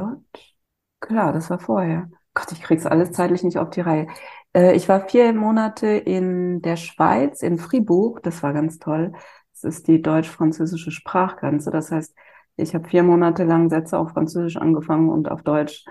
klar, 1.00 1.32
das 1.32 1.50
war 1.50 1.58
vorher. 1.58 2.10
Gott, 2.34 2.52
ich 2.52 2.62
krieg's 2.62 2.86
alles 2.86 3.12
zeitlich 3.12 3.42
nicht 3.42 3.58
auf 3.58 3.70
die 3.70 3.80
Reihe. 3.80 4.08
Äh, 4.54 4.74
ich 4.76 4.88
war 4.88 5.08
vier 5.08 5.32
Monate 5.32 5.86
in 5.88 6.62
der 6.62 6.76
Schweiz, 6.76 7.42
in 7.42 7.58
Fribourg. 7.58 8.22
Das 8.22 8.42
war 8.42 8.52
ganz 8.52 8.78
toll. 8.78 9.12
Das 9.52 9.64
ist 9.64 9.88
die 9.88 10.02
deutsch-französische 10.02 10.90
Sprachgrenze. 10.90 11.70
Das 11.70 11.90
heißt, 11.90 12.14
ich 12.56 12.74
habe 12.74 12.88
vier 12.88 13.02
Monate 13.02 13.44
lang 13.44 13.70
Sätze 13.70 13.98
auf 13.98 14.10
Französisch 14.10 14.56
angefangen 14.56 15.08
und 15.08 15.30
auf 15.30 15.42
Deutsch 15.42 15.84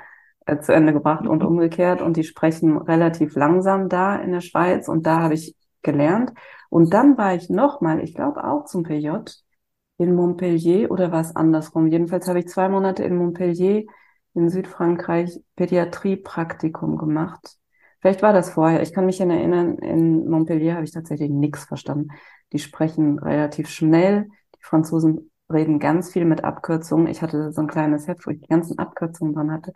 äh, 0.48 0.60
zu 0.60 0.74
Ende 0.74 0.94
gebracht 0.94 1.28
und 1.28 1.44
mhm. 1.44 1.48
umgekehrt. 1.50 2.02
Und 2.02 2.18
die 2.18 2.24
sprechen 2.24 2.78
relativ 2.78 3.36
langsam 3.36 3.90
da 3.90 4.16
in 4.16 4.32
der 4.32 4.42
Schweiz. 4.42 4.88
Und 4.88 5.06
da 5.06 5.22
habe 5.22 5.36
ich 5.36 5.56
gelernt. 5.84 6.34
Und 6.70 6.94
dann 6.94 7.18
war 7.18 7.36
ich 7.36 7.50
nochmal, 7.50 8.04
ich 8.04 8.16
glaube 8.16 8.44
auch 8.44 8.66
zum 8.66 8.84
PJ, 8.84 9.10
in 9.98 10.16
Montpellier 10.16 10.92
oder 10.92 11.12
war 11.12 11.22
es 11.22 11.36
andersrum? 11.36 11.88
Jedenfalls 11.88 12.28
habe 12.28 12.40
ich 12.40 12.48
zwei 12.48 12.70
Monate 12.70 13.04
in 13.04 13.18
Montpellier 13.18 13.86
in 14.34 14.50
Südfrankreich 14.50 15.40
Pädiatrie-Praktikum 15.56 16.98
gemacht. 16.98 17.58
Vielleicht 18.00 18.22
war 18.22 18.34
das 18.34 18.52
vorher. 18.52 18.84
Ich 18.84 18.94
kann 18.94 19.08
mich 19.08 19.20
erinnern, 19.20 19.80
in 19.80 20.30
Montpellier 20.30 20.76
habe 20.76 20.84
ich 20.84 20.92
tatsächlich 20.92 21.32
nichts 21.32 21.66
verstanden. 21.66 22.10
Die 22.54 22.60
sprechen 22.60 23.18
relativ 23.18 23.70
schnell. 23.70 24.30
Die 24.56 24.64
Franzosen 24.64 25.32
reden 25.52 25.80
ganz 25.80 26.12
viel 26.12 26.26
mit 26.26 26.44
Abkürzungen. 26.44 27.08
Ich 27.08 27.24
hatte 27.24 27.52
so 27.52 27.62
ein 27.62 27.68
kleines 27.68 28.08
Heft, 28.08 28.28
wo 28.28 28.32
ich 28.32 28.42
die 28.42 28.48
ganzen 28.48 28.78
Abkürzungen 28.78 29.34
dran 29.34 29.52
hatte. 29.52 29.74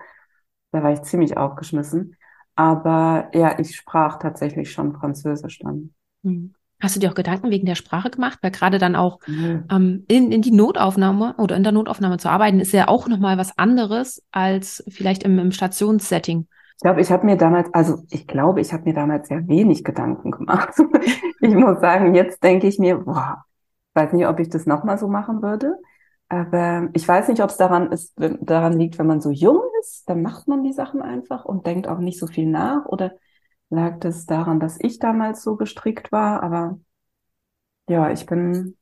Da 0.72 0.84
war 0.84 0.94
ich 0.94 1.02
ziemlich 1.02 1.38
aufgeschmissen. 1.38 2.16
Aber 2.56 3.30
ja, 3.34 3.58
ich 3.60 3.76
sprach 3.76 4.20
tatsächlich 4.20 4.72
schon 4.72 4.94
Französisch 4.94 5.60
dann. 5.60 5.94
Hm. 6.24 6.54
Hast 6.82 6.96
du 6.96 7.00
dir 7.00 7.12
auch 7.12 7.16
Gedanken 7.16 7.52
wegen 7.52 7.68
der 7.68 7.76
Sprache 7.76 8.10
gemacht? 8.10 8.40
Weil 8.42 8.52
gerade 8.52 8.80
dann 8.80 8.96
auch 8.96 9.20
mhm. 9.28 9.66
ähm, 9.72 10.06
in, 10.08 10.32
in 10.32 10.42
die 10.42 10.52
Notaufnahme 10.52 11.36
oder 11.38 11.56
in 11.56 11.64
der 11.64 11.72
Notaufnahme 11.72 12.18
zu 12.18 12.28
arbeiten, 12.28 12.60
ist 12.60 12.74
ja 12.74 12.88
auch 12.88 13.08
nochmal 13.08 13.38
was 13.38 13.58
anderes 13.58 14.24
als 14.32 14.84
vielleicht 14.90 15.22
im, 15.24 15.38
im 15.38 15.52
Stationssetting. 15.52 16.48
Ich 16.78 16.82
glaube, 16.82 17.02
ich 17.02 17.12
habe 17.12 17.28
mir 17.28 17.38
damals, 17.38 17.72
also 17.76 18.04
ich 18.10 18.26
glaube, 18.26 18.62
ich 18.62 18.74
habe 18.74 18.86
mir 18.86 18.96
damals 18.96 19.28
sehr 19.28 19.48
wenig 19.48 19.84
Gedanken 19.84 20.32
gemacht. 20.32 20.74
ich 21.42 21.54
muss 21.54 21.80
sagen, 21.80 22.16
jetzt 22.16 22.44
denke 22.44 22.68
ich 22.68 22.80
mir, 22.80 22.98
boah, 22.98 23.46
weiß 23.94 24.14
nicht, 24.14 24.26
ob 24.26 24.40
ich 24.40 24.50
das 24.50 24.66
nochmal 24.66 24.98
so 24.98 25.08
machen 25.08 25.44
würde. 25.44 25.76
Aber 26.32 26.90
ich 26.94 27.06
weiß 27.06 27.28
nicht, 27.28 27.44
ob 27.44 27.50
es 27.50 27.58
daran 27.58 27.92
ist, 27.92 28.14
daran 28.16 28.80
liegt, 28.80 28.98
wenn 28.98 29.06
man 29.06 29.20
so 29.20 29.32
jung 29.32 29.60
ist, 29.82 30.10
dann 30.10 30.22
macht 30.22 30.48
man 30.48 30.64
die 30.64 30.72
Sachen 30.72 31.02
einfach 31.02 31.44
und 31.44 31.66
denkt 31.68 31.90
auch 31.90 31.98
nicht 32.00 32.20
so 32.20 32.26
viel 32.26 32.48
nach. 32.48 32.86
Oder 32.86 33.12
lag 33.70 34.00
das 34.00 34.28
daran, 34.28 34.62
dass 34.62 34.78
ich 34.80 34.98
damals 35.00 35.44
so 35.44 35.58
gestrickt 35.58 36.14
war? 36.14 36.42
Aber 36.42 36.80
ja, 37.90 38.10
ich 38.12 38.26
bin, 38.26 38.78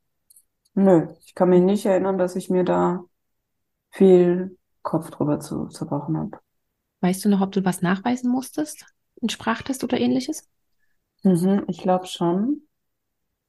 nö, 0.76 1.08
ich 1.26 1.36
kann 1.36 1.50
mich 1.50 1.62
nicht 1.62 1.88
erinnern, 1.88 2.20
dass 2.20 2.36
ich 2.36 2.52
mir 2.52 2.64
da 2.64 3.04
viel 3.92 4.58
Kopf 4.84 5.10
drüber 5.10 5.40
zu 5.40 5.68
zerbrochen 5.70 6.18
habe. 6.18 6.40
Weißt 7.02 7.26
du 7.26 7.30
noch, 7.30 7.42
ob 7.42 7.52
du 7.52 7.66
was 7.66 7.82
nachweisen 7.82 8.30
musstest? 8.30 8.86
Ein 9.24 9.30
Sprachtest 9.30 9.84
oder 9.84 10.00
ähnliches? 10.00 10.48
Mhm, 11.24 11.66
ich 11.68 11.80
glaube 11.80 12.06
schon. 12.06 12.62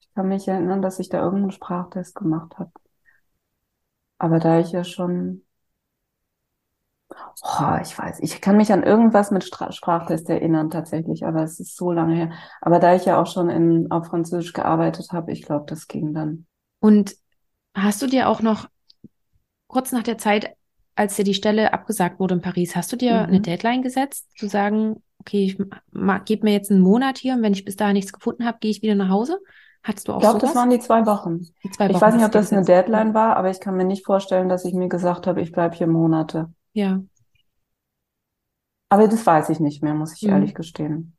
Ich 0.00 0.14
kann 0.14 0.28
mich 0.28 0.48
erinnern, 0.48 0.82
dass 0.82 0.98
ich 1.00 1.10
da 1.10 1.22
irgendeinen 1.22 1.52
Sprachtest 1.52 2.14
gemacht 2.14 2.58
habe. 2.58 2.72
Aber 4.20 4.38
da 4.38 4.60
ich 4.60 4.70
ja 4.70 4.84
schon, 4.84 5.42
oh, 7.10 7.78
ich 7.82 7.98
weiß, 7.98 8.20
ich 8.20 8.42
kann 8.42 8.58
mich 8.58 8.70
an 8.70 8.82
irgendwas 8.82 9.30
mit 9.30 9.44
Stra 9.44 9.72
Sprachtest 9.72 10.28
erinnern 10.28 10.68
tatsächlich, 10.68 11.24
aber 11.24 11.42
es 11.42 11.58
ist 11.58 11.74
so 11.74 11.90
lange 11.90 12.14
her. 12.14 12.30
Aber 12.60 12.78
da 12.78 12.94
ich 12.94 13.06
ja 13.06 13.20
auch 13.20 13.26
schon 13.26 13.48
in, 13.48 13.90
auf 13.90 14.08
Französisch 14.08 14.52
gearbeitet 14.52 15.08
habe, 15.12 15.32
ich 15.32 15.42
glaube, 15.42 15.64
das 15.66 15.88
ging 15.88 16.12
dann. 16.12 16.46
Und 16.80 17.16
hast 17.74 18.02
du 18.02 18.06
dir 18.06 18.28
auch 18.28 18.42
noch 18.42 18.68
kurz 19.68 19.90
nach 19.90 20.02
der 20.02 20.18
Zeit, 20.18 20.54
als 20.94 21.16
dir 21.16 21.24
die 21.24 21.32
Stelle 21.32 21.72
abgesagt 21.72 22.20
wurde 22.20 22.34
in 22.34 22.42
Paris, 22.42 22.76
hast 22.76 22.92
du 22.92 22.96
dir 22.96 23.14
mhm. 23.14 23.26
eine 23.26 23.40
Deadline 23.40 23.80
gesetzt, 23.80 24.28
zu 24.36 24.48
sagen, 24.48 25.02
okay, 25.18 25.44
ich 25.44 25.56
gebe 26.26 26.44
mir 26.44 26.52
jetzt 26.52 26.70
einen 26.70 26.82
Monat 26.82 27.16
hier 27.16 27.32
und 27.32 27.42
wenn 27.42 27.54
ich 27.54 27.64
bis 27.64 27.76
dahin 27.76 27.94
nichts 27.94 28.12
gefunden 28.12 28.44
habe, 28.44 28.58
gehe 28.60 28.70
ich 28.70 28.82
wieder 28.82 28.96
nach 28.96 29.08
Hause? 29.08 29.38
Hattest 29.82 30.08
du 30.08 30.12
auch 30.12 30.16
Ich 30.16 30.22
glaube, 30.22 30.38
das 30.38 30.54
waren 30.54 30.70
die 30.70 30.78
zwei 30.78 31.06
Wochen. 31.06 31.40
Die 31.64 31.70
zwei 31.70 31.86
Wochen. 31.88 31.96
Ich 31.96 32.00
weiß 32.00 32.14
nicht, 32.14 32.24
ob 32.24 32.32
das 32.32 32.52
eine 32.52 32.64
Deadline 32.64 33.14
war, 33.14 33.36
aber 33.36 33.50
ich 33.50 33.60
kann 33.60 33.76
mir 33.76 33.84
nicht 33.84 34.04
vorstellen, 34.04 34.48
dass 34.48 34.64
ich 34.64 34.74
mir 34.74 34.88
gesagt 34.88 35.26
habe, 35.26 35.40
ich 35.40 35.52
bleibe 35.52 35.74
hier 35.74 35.86
Monate. 35.86 36.52
Ja. 36.72 37.00
Aber 38.90 39.08
das 39.08 39.24
weiß 39.24 39.48
ich 39.50 39.60
nicht 39.60 39.82
mehr, 39.82 39.94
muss 39.94 40.14
ich 40.14 40.22
mhm. 40.22 40.34
ehrlich 40.34 40.54
gestehen. 40.54 41.16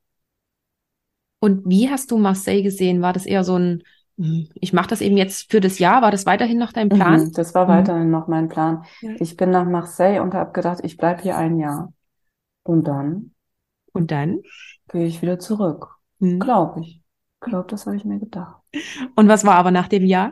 Und 1.39 1.63
wie 1.65 1.89
hast 1.89 2.11
du 2.11 2.17
Marseille 2.17 2.61
gesehen? 2.61 3.01
War 3.01 3.13
das 3.13 3.25
eher 3.25 3.43
so 3.43 3.57
ein, 3.57 3.83
hm, 4.17 4.49
ich 4.53 4.73
mache 4.73 4.89
das 4.89 5.01
eben 5.01 5.17
jetzt 5.17 5.49
für 5.49 5.59
das 5.59 5.79
Jahr? 5.79 6.03
War 6.03 6.11
das 6.11 6.27
weiterhin 6.27 6.59
noch 6.59 6.71
dein 6.71 6.89
Plan? 6.89 7.25
Mhm, 7.25 7.31
das 7.31 7.55
war 7.55 7.65
mhm. 7.65 7.69
weiterhin 7.69 8.11
noch 8.11 8.27
mein 8.27 8.47
Plan. 8.47 8.85
Ja. 9.01 9.15
Ich 9.19 9.37
bin 9.37 9.49
nach 9.49 9.65
Marseille 9.65 10.21
und 10.21 10.35
habe 10.35 10.51
gedacht, 10.51 10.81
ich 10.83 10.97
bleibe 10.97 11.23
hier 11.23 11.37
ein 11.37 11.57
Jahr. 11.57 11.91
Und 12.63 12.87
dann? 12.87 13.33
Und 13.93 14.11
dann? 14.11 14.41
Gehe 14.89 15.05
ich 15.07 15.21
wieder 15.23 15.39
zurück. 15.39 15.95
Mhm. 16.19 16.39
Glaube 16.39 16.81
ich. 16.81 17.00
Ich 17.41 17.49
glaube, 17.49 17.67
das 17.67 17.87
habe 17.87 17.95
ich 17.95 18.05
mir 18.05 18.19
gedacht. 18.19 18.61
Und 19.15 19.27
was 19.27 19.43
war 19.45 19.55
aber 19.55 19.71
nach 19.71 19.87
dem 19.87 20.05
Jahr? 20.05 20.31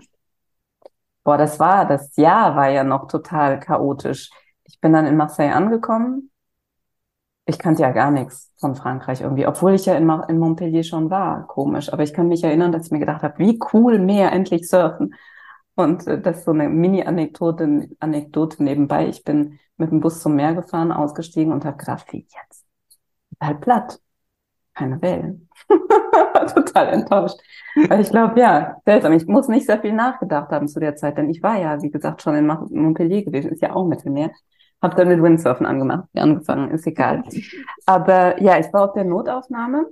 Boah, 1.23 1.37
das 1.37 1.59
war, 1.59 1.87
das 1.87 2.15
Jahr 2.15 2.55
war 2.55 2.69
ja 2.69 2.83
noch 2.83 3.07
total 3.07 3.59
chaotisch. 3.59 4.29
Ich 4.63 4.79
bin 4.79 4.93
dann 4.93 5.07
in 5.07 5.17
Marseille 5.17 5.53
angekommen. 5.53 6.29
Ich 7.45 7.57
kannte 7.57 7.81
ja 7.81 7.91
gar 7.91 8.11
nichts 8.11 8.53
von 8.57 8.75
Frankreich 8.75 9.21
irgendwie, 9.21 9.47
obwohl 9.47 9.73
ich 9.73 9.87
ja 9.87 9.95
in, 9.95 10.07
in 10.27 10.37
Montpellier 10.37 10.83
schon 10.83 11.09
war. 11.09 11.47
Komisch. 11.47 11.91
Aber 11.91 12.03
ich 12.03 12.13
kann 12.13 12.27
mich 12.27 12.43
erinnern, 12.43 12.71
dass 12.71 12.85
ich 12.85 12.91
mir 12.91 12.99
gedacht 12.99 13.23
habe, 13.23 13.39
wie 13.39 13.59
cool 13.73 13.97
Meer, 13.97 14.31
endlich 14.31 14.69
surfen. 14.69 15.15
Und 15.73 16.05
äh, 16.05 16.21
das 16.21 16.39
ist 16.39 16.45
so 16.45 16.51
eine 16.51 16.69
Mini-Anekdote 16.69 17.89
Anekdote 17.99 18.63
nebenbei. 18.63 19.07
Ich 19.07 19.23
bin 19.23 19.59
mit 19.77 19.89
dem 19.89 19.99
Bus 19.99 20.21
zum 20.21 20.35
Meer 20.35 20.53
gefahren, 20.53 20.91
ausgestiegen 20.91 21.51
und 21.51 21.65
habe 21.65 21.77
gedacht, 21.77 22.05
wie 22.13 22.27
jetzt? 22.29 22.65
Halt 23.41 23.61
platt. 23.61 23.99
Keine 24.79 25.01
Wellen. 25.01 25.49
total 26.53 26.87
enttäuscht. 26.87 27.37
Weil 27.89 27.99
ich 27.99 28.09
glaube, 28.09 28.39
ja, 28.39 28.77
seltsam. 28.85 29.11
Ich 29.13 29.27
muss 29.27 29.49
nicht 29.49 29.65
sehr 29.65 29.81
viel 29.81 29.91
nachgedacht 29.93 30.51
haben 30.51 30.69
zu 30.69 30.79
der 30.79 30.95
Zeit, 30.95 31.17
denn 31.17 31.29
ich 31.29 31.43
war 31.43 31.59
ja, 31.59 31.81
wie 31.81 31.91
gesagt, 31.91 32.21
schon 32.21 32.35
in 32.35 32.47
Montpellier 32.47 33.23
gewesen, 33.23 33.51
ist 33.51 33.61
ja 33.61 33.75
auch 33.75 33.85
Mittelmeer. 33.85 34.31
Hab 34.81 34.95
dann 34.95 35.09
mit 35.09 35.21
Windsurfen 35.21 35.65
angemacht, 35.65 36.07
angefangen, 36.15 36.71
ist 36.71 36.87
egal. 36.87 37.23
Aber 37.85 38.41
ja, 38.41 38.57
ich 38.57 38.71
war 38.71 38.85
auf 38.85 38.93
der 38.93 39.03
Notaufnahme 39.03 39.87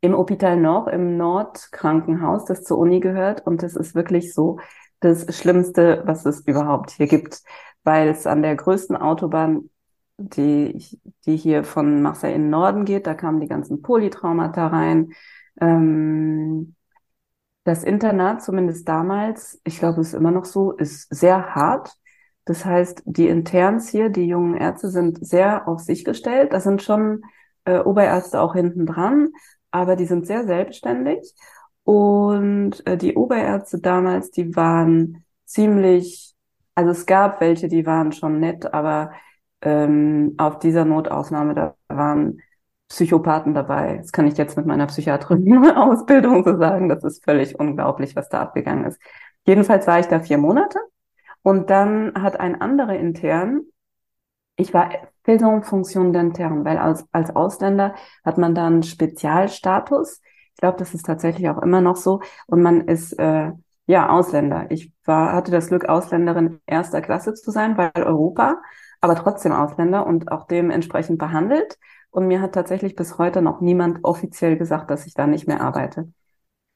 im 0.00 0.14
Hôpital 0.14 0.54
Nord, 0.54 0.92
im 0.92 1.16
Nordkrankenhaus, 1.16 2.44
das 2.44 2.62
zur 2.62 2.78
Uni 2.78 3.00
gehört. 3.00 3.44
Und 3.44 3.64
das 3.64 3.74
ist 3.74 3.96
wirklich 3.96 4.32
so 4.32 4.60
das 5.00 5.36
Schlimmste, 5.36 6.02
was 6.06 6.24
es 6.24 6.46
überhaupt 6.46 6.92
hier 6.92 7.08
gibt, 7.08 7.42
weil 7.82 8.08
es 8.08 8.28
an 8.28 8.42
der 8.42 8.54
größten 8.54 8.96
Autobahn 8.96 9.70
die, 10.18 10.98
die 11.26 11.36
hier 11.36 11.64
von 11.64 12.02
Marseille 12.02 12.34
in 12.34 12.42
den 12.42 12.50
Norden 12.50 12.84
geht. 12.84 13.06
Da 13.06 13.14
kamen 13.14 13.40
die 13.40 13.48
ganzen 13.48 13.82
Polytraumata 13.82 14.68
rein. 14.68 15.12
Ähm, 15.60 16.74
das 17.64 17.82
Internat, 17.82 18.42
zumindest 18.42 18.88
damals, 18.88 19.60
ich 19.64 19.78
glaube, 19.78 20.00
es 20.00 20.08
ist 20.08 20.14
immer 20.14 20.30
noch 20.30 20.44
so, 20.44 20.72
ist 20.72 21.12
sehr 21.14 21.54
hart. 21.54 21.96
Das 22.44 22.64
heißt, 22.64 23.02
die 23.06 23.28
Interns 23.28 23.88
hier, 23.88 24.08
die 24.08 24.26
jungen 24.28 24.56
Ärzte, 24.56 24.88
sind 24.88 25.24
sehr 25.26 25.66
auf 25.66 25.80
sich 25.80 26.04
gestellt. 26.04 26.52
Da 26.52 26.60
sind 26.60 26.82
schon 26.82 27.22
äh, 27.64 27.80
Oberärzte 27.80 28.40
auch 28.40 28.54
hinten 28.54 28.86
dran, 28.86 29.30
aber 29.72 29.96
die 29.96 30.06
sind 30.06 30.26
sehr 30.26 30.46
selbstständig. 30.46 31.34
Und 31.82 32.86
äh, 32.86 32.96
die 32.96 33.14
Oberärzte 33.14 33.80
damals, 33.80 34.30
die 34.30 34.54
waren 34.54 35.24
ziemlich, 35.44 36.34
also 36.76 36.92
es 36.92 37.06
gab 37.06 37.40
welche, 37.40 37.68
die 37.68 37.84
waren 37.84 38.12
schon 38.12 38.38
nett, 38.38 38.72
aber 38.72 39.12
ähm, 39.66 40.34
auf 40.38 40.60
dieser 40.60 40.84
Notaufnahme, 40.84 41.54
da 41.54 41.74
waren 41.88 42.40
Psychopathen 42.88 43.52
dabei. 43.52 43.96
Das 43.96 44.12
kann 44.12 44.28
ich 44.28 44.36
jetzt 44.36 44.56
mit 44.56 44.64
meiner 44.64 44.86
psychiatrischen 44.86 45.68
Ausbildung 45.76 46.44
so 46.44 46.56
sagen. 46.56 46.88
Das 46.88 47.02
ist 47.02 47.24
völlig 47.24 47.58
unglaublich, 47.58 48.14
was 48.14 48.28
da 48.28 48.42
abgegangen 48.42 48.84
ist. 48.84 49.00
Jedenfalls 49.44 49.86
war 49.88 49.98
ich 49.98 50.06
da 50.06 50.20
vier 50.20 50.38
Monate 50.38 50.78
und 51.42 51.68
dann 51.68 52.12
hat 52.14 52.38
ein 52.38 52.60
anderer 52.60 52.96
intern, 52.96 53.62
ich 54.56 54.72
war 54.72 54.90
Faison 55.24 55.62
Fonction 55.64 56.12
d'interne, 56.14 56.64
weil 56.64 56.78
als, 56.78 57.04
als 57.12 57.34
Ausländer 57.34 57.94
hat 58.24 58.38
man 58.38 58.54
da 58.54 58.66
einen 58.68 58.84
Spezialstatus. 58.84 60.20
Ich 60.54 60.60
glaube, 60.60 60.78
das 60.78 60.94
ist 60.94 61.04
tatsächlich 61.04 61.48
auch 61.50 61.60
immer 61.60 61.80
noch 61.80 61.96
so. 61.96 62.20
Und 62.46 62.62
man 62.62 62.82
ist 62.82 63.12
äh, 63.18 63.50
ja 63.86 64.08
Ausländer. 64.08 64.66
Ich 64.70 64.92
war, 65.04 65.32
hatte 65.32 65.50
das 65.50 65.68
Glück, 65.68 65.86
Ausländerin 65.86 66.60
erster 66.66 67.02
Klasse 67.02 67.34
zu 67.34 67.50
sein, 67.50 67.76
weil 67.76 67.90
Europa 67.96 68.62
aber 69.06 69.14
trotzdem 69.14 69.52
Ausländer 69.52 70.06
und 70.06 70.32
auch 70.32 70.46
dementsprechend 70.46 71.18
behandelt. 71.18 71.78
Und 72.10 72.26
mir 72.26 72.40
hat 72.40 72.52
tatsächlich 72.52 72.96
bis 72.96 73.18
heute 73.18 73.40
noch 73.40 73.60
niemand 73.60 74.00
offiziell 74.02 74.56
gesagt, 74.56 74.90
dass 74.90 75.06
ich 75.06 75.14
da 75.14 75.26
nicht 75.26 75.46
mehr 75.46 75.60
arbeite. 75.60 76.12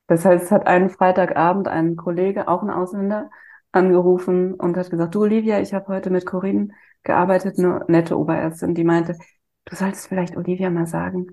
Das 0.06 0.24
heißt, 0.24 0.44
es 0.44 0.50
hat 0.50 0.66
einen 0.66 0.90
Freitagabend 0.90 1.66
ein 1.66 1.96
Kollege, 1.96 2.48
auch 2.48 2.62
ein 2.62 2.70
Ausländer, 2.70 3.30
angerufen 3.72 4.54
und 4.54 4.76
hat 4.76 4.90
gesagt, 4.90 5.14
du 5.14 5.22
Olivia, 5.22 5.60
ich 5.60 5.74
habe 5.74 5.88
heute 5.88 6.10
mit 6.10 6.26
Corinne 6.26 6.68
gearbeitet, 7.02 7.58
eine 7.58 7.84
nette 7.88 8.18
Oberärztin, 8.18 8.74
die 8.74 8.84
meinte, 8.84 9.16
du 9.64 9.76
solltest 9.76 10.08
vielleicht 10.08 10.36
Olivia 10.36 10.70
mal 10.70 10.86
sagen, 10.86 11.28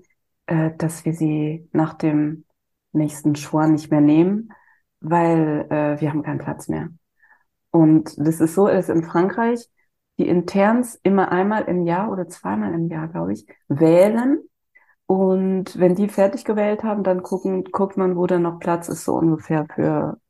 äh, 0.46 0.70
dass 0.76 1.04
wir 1.04 1.12
sie 1.14 1.68
nach 1.72 1.94
dem 1.94 2.44
nächsten 2.92 3.36
Schwur 3.36 3.66
nicht 3.66 3.90
mehr 3.90 4.00
nehmen, 4.00 4.50
weil 5.00 5.66
äh, 5.70 6.00
wir 6.00 6.10
haben 6.10 6.22
keinen 6.22 6.38
Platz 6.38 6.68
mehr. 6.68 6.88
Und 7.70 8.14
das 8.16 8.40
ist 8.40 8.54
so, 8.54 8.66
dass 8.66 8.88
in 8.88 9.04
Frankreich 9.04 9.68
die 10.18 10.28
Interns 10.28 10.98
immer 11.02 11.30
einmal 11.30 11.64
im 11.64 11.86
Jahr 11.86 12.10
oder 12.10 12.28
zweimal 12.28 12.74
im 12.74 12.88
Jahr, 12.88 13.08
glaube 13.08 13.32
ich, 13.32 13.46
wählen. 13.68 14.40
Und 15.06 15.78
wenn 15.78 15.94
die 15.94 16.08
fertig 16.08 16.44
gewählt 16.44 16.82
haben, 16.82 17.02
dann 17.02 17.22
gucken, 17.22 17.64
guckt 17.64 17.96
man, 17.96 18.16
wo 18.16 18.26
da 18.26 18.38
noch 18.38 18.58
Platz 18.58 18.88
ist, 18.88 19.04
so 19.04 19.14
ungefähr 19.14 19.66
für, 19.74 20.20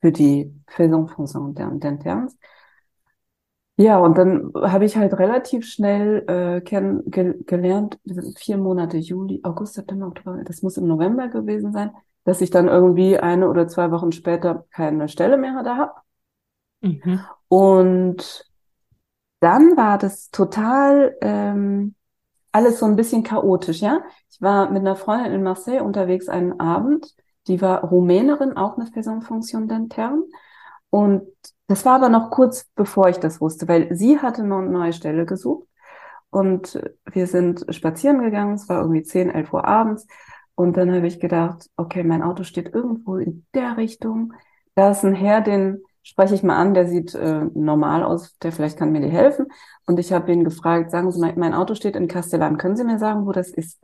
für 0.00 0.12
die 0.12 0.52
Faisonfonction 0.66 1.54
der, 1.54 1.70
der 1.70 1.90
Interns. 1.90 2.36
Ja, 3.76 3.98
und 3.98 4.18
dann 4.18 4.50
habe 4.56 4.86
ich 4.86 4.96
halt 4.96 5.16
relativ 5.20 5.64
schnell 5.64 6.24
äh, 6.26 6.60
kenn, 6.62 7.04
ge, 7.06 7.36
gelernt, 7.44 8.00
vier 8.36 8.58
Monate, 8.58 8.96
Juli, 8.96 9.40
August, 9.44 9.74
September, 9.74 10.08
Oktober, 10.08 10.42
das 10.42 10.62
muss 10.62 10.76
im 10.78 10.88
November 10.88 11.28
gewesen 11.28 11.72
sein, 11.72 11.92
dass 12.24 12.40
ich 12.40 12.50
dann 12.50 12.66
irgendwie 12.66 13.18
eine 13.18 13.48
oder 13.48 13.68
zwei 13.68 13.92
Wochen 13.92 14.10
später 14.10 14.66
keine 14.72 15.08
Stelle 15.08 15.36
mehr 15.36 15.62
da 15.62 15.76
habe. 15.76 15.92
Mhm. 16.80 17.20
Und 17.46 18.48
dann 19.40 19.76
war 19.76 19.98
das 19.98 20.30
total 20.30 21.16
ähm, 21.20 21.94
alles 22.52 22.78
so 22.78 22.86
ein 22.86 22.96
bisschen 22.96 23.22
chaotisch, 23.22 23.80
ja. 23.80 24.02
Ich 24.30 24.40
war 24.40 24.70
mit 24.70 24.80
einer 24.80 24.96
Freundin 24.96 25.32
in 25.32 25.42
Marseille 25.42 25.82
unterwegs 25.82 26.28
einen 26.28 26.58
Abend, 26.60 27.14
die 27.46 27.60
war 27.60 27.84
Rumänerin, 27.84 28.56
auch 28.56 28.76
eine 28.76 28.86
Faisonfonction 28.86 29.68
d'interne. 29.68 30.22
Und 30.90 31.22
das 31.66 31.84
war 31.84 31.96
aber 31.96 32.08
noch 32.08 32.30
kurz 32.30 32.66
bevor 32.74 33.08
ich 33.08 33.18
das 33.18 33.40
wusste, 33.40 33.68
weil 33.68 33.94
sie 33.94 34.18
hatte 34.20 34.42
noch 34.42 34.58
eine 34.58 34.70
neue 34.70 34.92
Stelle 34.92 35.26
gesucht. 35.26 35.68
Und 36.30 36.80
wir 37.10 37.26
sind 37.26 37.64
spazieren 37.70 38.20
gegangen, 38.20 38.54
es 38.54 38.68
war 38.68 38.80
irgendwie 38.80 39.02
10, 39.02 39.30
11 39.30 39.52
Uhr 39.52 39.64
abends. 39.64 40.06
Und 40.54 40.76
dann 40.76 40.92
habe 40.92 41.06
ich 41.06 41.20
gedacht, 41.20 41.70
okay, 41.76 42.02
mein 42.02 42.22
Auto 42.22 42.42
steht 42.42 42.74
irgendwo 42.74 43.16
in 43.16 43.46
der 43.54 43.76
Richtung. 43.76 44.34
Da 44.74 44.90
ist 44.90 45.04
ein 45.04 45.14
Herr, 45.14 45.40
den 45.40 45.82
spreche 46.08 46.34
ich 46.34 46.42
mal 46.42 46.56
an, 46.56 46.72
der 46.72 46.88
sieht 46.88 47.14
äh, 47.14 47.42
normal 47.52 48.02
aus, 48.02 48.34
der 48.38 48.50
vielleicht 48.50 48.78
kann 48.78 48.92
mir 48.92 49.02
die 49.02 49.10
helfen. 49.10 49.48
Und 49.86 49.98
ich 49.98 50.10
habe 50.10 50.32
ihn 50.32 50.42
gefragt, 50.42 50.90
sagen 50.90 51.12
Sie 51.12 51.20
mal, 51.20 51.34
mein 51.36 51.52
Auto 51.52 51.74
steht 51.74 51.96
in 51.96 52.08
Castellan, 52.08 52.56
können 52.56 52.76
Sie 52.76 52.84
mir 52.84 52.98
sagen, 52.98 53.26
wo 53.26 53.32
das 53.32 53.50
ist? 53.50 53.78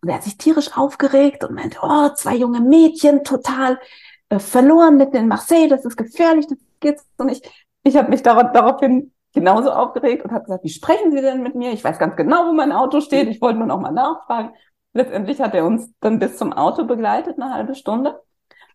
Und 0.00 0.08
er 0.08 0.16
hat 0.16 0.22
sich 0.22 0.38
tierisch 0.38 0.76
aufgeregt 0.76 1.42
und 1.42 1.54
meinte, 1.54 1.78
oh, 1.82 2.10
zwei 2.14 2.36
junge 2.36 2.60
Mädchen, 2.60 3.24
total 3.24 3.80
äh, 4.28 4.38
verloren 4.38 4.96
mitten 4.98 5.16
in 5.16 5.26
Marseille, 5.26 5.66
das 5.66 5.84
ist 5.84 5.96
gefährlich, 5.96 6.46
das 6.46 6.58
geht's. 6.78 7.04
Und 7.16 7.30
ich, 7.30 7.42
ich 7.82 7.96
habe 7.96 8.08
mich 8.08 8.22
darauf, 8.22 8.52
daraufhin 8.52 9.12
genauso 9.32 9.72
aufgeregt 9.72 10.24
und 10.24 10.30
habe 10.30 10.44
gesagt, 10.44 10.62
wie 10.62 10.68
sprechen 10.68 11.10
Sie 11.10 11.20
denn 11.20 11.42
mit 11.42 11.56
mir? 11.56 11.72
Ich 11.72 11.82
weiß 11.82 11.98
ganz 11.98 12.14
genau, 12.14 12.46
wo 12.46 12.52
mein 12.52 12.70
Auto 12.70 13.00
steht. 13.00 13.28
Ich 13.28 13.40
wollte 13.40 13.58
nur 13.58 13.66
noch 13.66 13.80
mal 13.80 13.90
nachfragen. 13.90 14.52
Letztendlich 14.92 15.40
hat 15.40 15.54
er 15.54 15.66
uns 15.66 15.92
dann 15.98 16.20
bis 16.20 16.36
zum 16.36 16.52
Auto 16.52 16.84
begleitet, 16.84 17.40
eine 17.40 17.52
halbe 17.52 17.74
Stunde, 17.74 18.20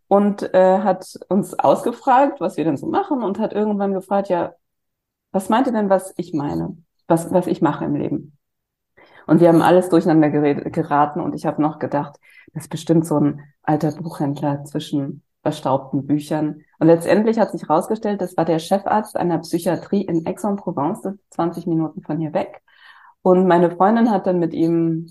und 0.09 0.53
äh, 0.55 0.79
hat 0.79 1.17
uns 1.29 1.57
ausgefragt, 1.57 2.41
was 2.41 2.57
wir 2.57 2.65
denn 2.65 2.77
so 2.77 2.87
machen 2.87 3.23
und 3.23 3.39
hat 3.39 3.53
irgendwann 3.53 3.93
gefragt, 3.93 4.27
ja, 4.29 4.55
was 5.31 5.49
meint 5.49 5.67
ihr 5.67 5.73
denn, 5.73 5.89
was 5.89 6.13
ich 6.17 6.33
meine, 6.33 6.77
was, 7.07 7.31
was 7.31 7.47
ich 7.47 7.61
mache 7.61 7.85
im 7.85 7.95
Leben? 7.95 8.37
Und 9.27 9.39
wir 9.39 9.49
haben 9.49 9.61
alles 9.61 9.89
durcheinander 9.89 10.31
geraten 10.31 11.21
und 11.21 11.35
ich 11.35 11.45
habe 11.45 11.61
noch 11.61 11.77
gedacht, 11.77 12.19
das 12.53 12.63
ist 12.63 12.69
bestimmt 12.69 13.05
so 13.05 13.19
ein 13.19 13.43
alter 13.61 13.91
Buchhändler 13.91 14.63
zwischen 14.65 15.21
verstaubten 15.43 16.07
Büchern. 16.07 16.63
Und 16.79 16.87
letztendlich 16.87 17.37
hat 17.37 17.51
sich 17.51 17.61
herausgestellt, 17.61 18.19
das 18.19 18.35
war 18.35 18.45
der 18.45 18.57
Chefarzt 18.57 19.15
einer 19.15 19.37
Psychiatrie 19.37 20.01
in 20.01 20.25
Aix-en-Provence, 20.25 21.07
20 21.29 21.67
Minuten 21.67 22.01
von 22.01 22.17
hier 22.17 22.33
weg. 22.33 22.63
Und 23.21 23.47
meine 23.47 23.69
Freundin 23.69 24.09
hat 24.09 24.25
dann 24.25 24.39
mit 24.39 24.55
ihm 24.55 25.07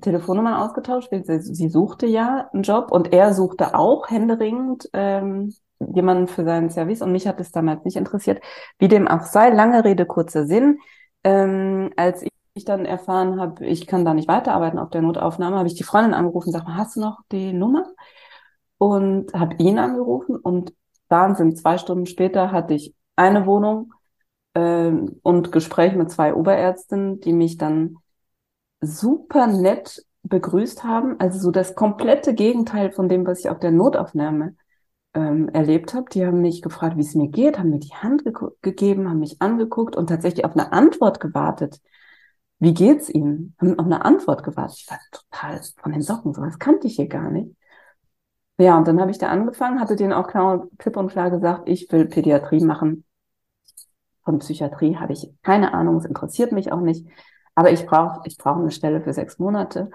Telefonnummern 0.00 0.54
ausgetauscht. 0.54 1.10
Sie, 1.10 1.40
sie 1.40 1.68
suchte 1.68 2.06
ja 2.06 2.48
einen 2.52 2.62
Job 2.62 2.90
und 2.90 3.12
er 3.12 3.34
suchte 3.34 3.74
auch 3.74 4.08
händeringend 4.10 4.88
ähm, 4.92 5.54
jemanden 5.78 6.28
für 6.28 6.44
seinen 6.44 6.70
Service 6.70 7.02
und 7.02 7.12
mich 7.12 7.26
hat 7.26 7.40
es 7.40 7.52
damals 7.52 7.84
nicht 7.84 7.96
interessiert. 7.96 8.42
Wie 8.78 8.88
dem 8.88 9.08
auch 9.08 9.22
sei, 9.22 9.50
lange 9.50 9.84
Rede, 9.84 10.06
kurzer 10.06 10.46
Sinn. 10.46 10.78
Ähm, 11.24 11.90
als 11.96 12.22
ich 12.54 12.64
dann 12.64 12.84
erfahren 12.84 13.40
habe, 13.40 13.66
ich 13.66 13.86
kann 13.86 14.04
da 14.04 14.14
nicht 14.14 14.28
weiterarbeiten 14.28 14.78
auf 14.78 14.90
der 14.90 15.02
Notaufnahme, 15.02 15.56
habe 15.58 15.68
ich 15.68 15.74
die 15.74 15.82
Freundin 15.82 16.14
angerufen 16.14 16.48
und 16.48 16.52
sag 16.52 16.64
mal, 16.64 16.76
hast 16.76 16.96
du 16.96 17.00
noch 17.00 17.20
die 17.32 17.52
Nummer? 17.52 17.86
Und 18.78 19.32
habe 19.34 19.56
ihn 19.58 19.78
angerufen 19.78 20.36
und 20.36 20.72
Wahnsinn, 21.08 21.56
zwei 21.56 21.78
Stunden 21.78 22.06
später 22.06 22.52
hatte 22.52 22.74
ich 22.74 22.94
eine 23.16 23.46
Wohnung 23.46 23.92
ähm, 24.54 25.20
und 25.22 25.52
Gespräch 25.52 25.94
mit 25.94 26.10
zwei 26.10 26.34
Oberärztinnen, 26.34 27.20
die 27.20 27.32
mich 27.32 27.56
dann 27.56 27.96
super 28.84 29.46
nett 29.46 30.04
begrüßt 30.22 30.84
haben. 30.84 31.18
Also 31.20 31.38
so 31.38 31.50
das 31.50 31.74
komplette 31.74 32.34
Gegenteil 32.34 32.92
von 32.92 33.08
dem, 33.08 33.26
was 33.26 33.40
ich 33.40 33.50
auf 33.50 33.58
der 33.58 33.70
Notaufnahme 33.70 34.56
ähm, 35.14 35.48
erlebt 35.50 35.94
habe. 35.94 36.06
Die 36.12 36.26
haben 36.26 36.40
mich 36.40 36.62
gefragt, 36.62 36.96
wie 36.96 37.02
es 37.02 37.14
mir 37.14 37.28
geht, 37.28 37.58
haben 37.58 37.70
mir 37.70 37.78
die 37.80 37.94
Hand 37.94 38.24
ge 38.24 38.32
gegeben, 38.62 39.08
haben 39.08 39.20
mich 39.20 39.40
angeguckt 39.40 39.96
und 39.96 40.08
tatsächlich 40.08 40.44
auf 40.44 40.52
eine 40.52 40.72
Antwort 40.72 41.20
gewartet. 41.20 41.80
Wie 42.58 42.74
geht's 42.74 43.08
Ihnen? 43.08 43.54
Haben 43.60 43.78
auf 43.78 43.86
eine 43.86 44.04
Antwort 44.04 44.42
gewartet. 44.42 44.78
Ich 44.78 44.90
war 44.90 44.98
total 45.12 45.60
von 45.78 45.92
den 45.92 46.02
Socken, 46.02 46.34
sowas 46.34 46.58
kannte 46.58 46.86
ich 46.86 46.96
hier 46.96 47.08
gar 47.08 47.30
nicht. 47.30 47.54
Ja, 48.58 48.78
und 48.78 48.86
dann 48.86 49.00
habe 49.00 49.10
ich 49.10 49.18
da 49.18 49.28
angefangen, 49.28 49.80
hatte 49.80 49.96
denen 49.96 50.12
auch 50.12 50.28
klar, 50.28 50.68
klipp 50.78 50.96
und 50.96 51.10
klar 51.10 51.30
gesagt, 51.30 51.68
ich 51.68 51.90
will 51.90 52.06
Pädiatrie 52.06 52.64
machen. 52.64 53.04
Von 54.24 54.38
Psychiatrie 54.38 54.96
habe 54.96 55.12
ich 55.12 55.28
keine 55.42 55.74
Ahnung, 55.74 55.96
es 55.96 56.04
interessiert 56.04 56.52
mich 56.52 56.72
auch 56.72 56.80
nicht. 56.80 57.06
Aber 57.54 57.70
ich 57.70 57.86
brauche 57.86 58.20
ich 58.24 58.36
brauche 58.36 58.60
eine 58.60 58.70
Stelle 58.70 59.00
für 59.00 59.12
sechs 59.12 59.38
Monate. 59.38 59.90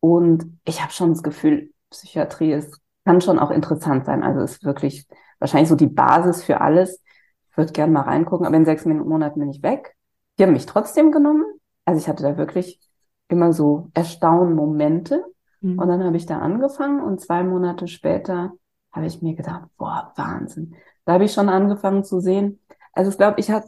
Und 0.00 0.58
ich 0.64 0.82
habe 0.82 0.92
schon 0.92 1.10
das 1.10 1.22
Gefühl, 1.22 1.72
Psychiatrie 1.90 2.52
ist, 2.52 2.80
kann 3.04 3.20
schon 3.20 3.38
auch 3.38 3.50
interessant 3.50 4.04
sein. 4.06 4.22
Also 4.22 4.40
ist 4.40 4.64
wirklich 4.64 5.06
wahrscheinlich 5.38 5.68
so 5.68 5.76
die 5.76 5.86
Basis 5.86 6.42
für 6.42 6.60
alles. 6.60 7.02
Ich 7.50 7.56
würde 7.56 7.72
gerne 7.72 7.92
mal 7.92 8.02
reingucken, 8.02 8.46
aber 8.46 8.56
in 8.56 8.64
sechs 8.64 8.84
Monaten 8.84 9.40
bin 9.40 9.50
ich 9.50 9.62
weg. 9.62 9.94
Die 10.38 10.42
haben 10.42 10.52
mich 10.52 10.66
trotzdem 10.66 11.12
genommen. 11.12 11.44
Also 11.84 12.00
ich 12.00 12.08
hatte 12.08 12.22
da 12.22 12.36
wirklich 12.36 12.80
immer 13.28 13.52
so 13.52 13.90
Erstaunmomente. 13.94 15.24
Mhm. 15.60 15.78
Und 15.78 15.88
dann 15.88 16.02
habe 16.02 16.16
ich 16.16 16.26
da 16.26 16.38
angefangen 16.38 17.02
und 17.02 17.20
zwei 17.20 17.42
Monate 17.42 17.88
später 17.88 18.52
habe 18.92 19.06
ich 19.06 19.22
mir 19.22 19.34
gedacht, 19.34 19.68
boah, 19.76 20.12
Wahnsinn. 20.16 20.74
Da 21.04 21.14
habe 21.14 21.24
ich 21.24 21.32
schon 21.32 21.48
angefangen 21.48 22.04
zu 22.04 22.20
sehen. 22.20 22.60
Also 22.92 23.10
ich 23.10 23.16
glaube, 23.16 23.40
ich 23.40 23.50
habe 23.50 23.66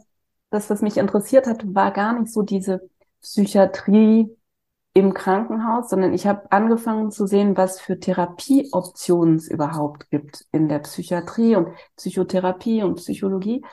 das, 0.49 0.69
was 0.69 0.81
mich 0.81 0.97
interessiert 0.97 1.47
hat, 1.47 1.63
war 1.75 1.91
gar 1.91 2.17
nicht 2.17 2.31
so 2.31 2.41
diese 2.41 2.89
Psychiatrie 3.21 4.29
im 4.93 5.13
Krankenhaus, 5.13 5.89
sondern 5.89 6.13
ich 6.13 6.25
habe 6.25 6.51
angefangen 6.51 7.11
zu 7.11 7.27
sehen, 7.27 7.55
was 7.55 7.79
für 7.79 7.99
Therapieoptionen 7.99 9.35
es 9.35 9.47
überhaupt 9.47 10.09
gibt 10.09 10.45
in 10.51 10.67
der 10.69 10.79
Psychiatrie 10.79 11.55
und 11.55 11.69
Psychotherapie 11.97 12.81
und 12.83 12.95
Psychologie. 12.95 13.63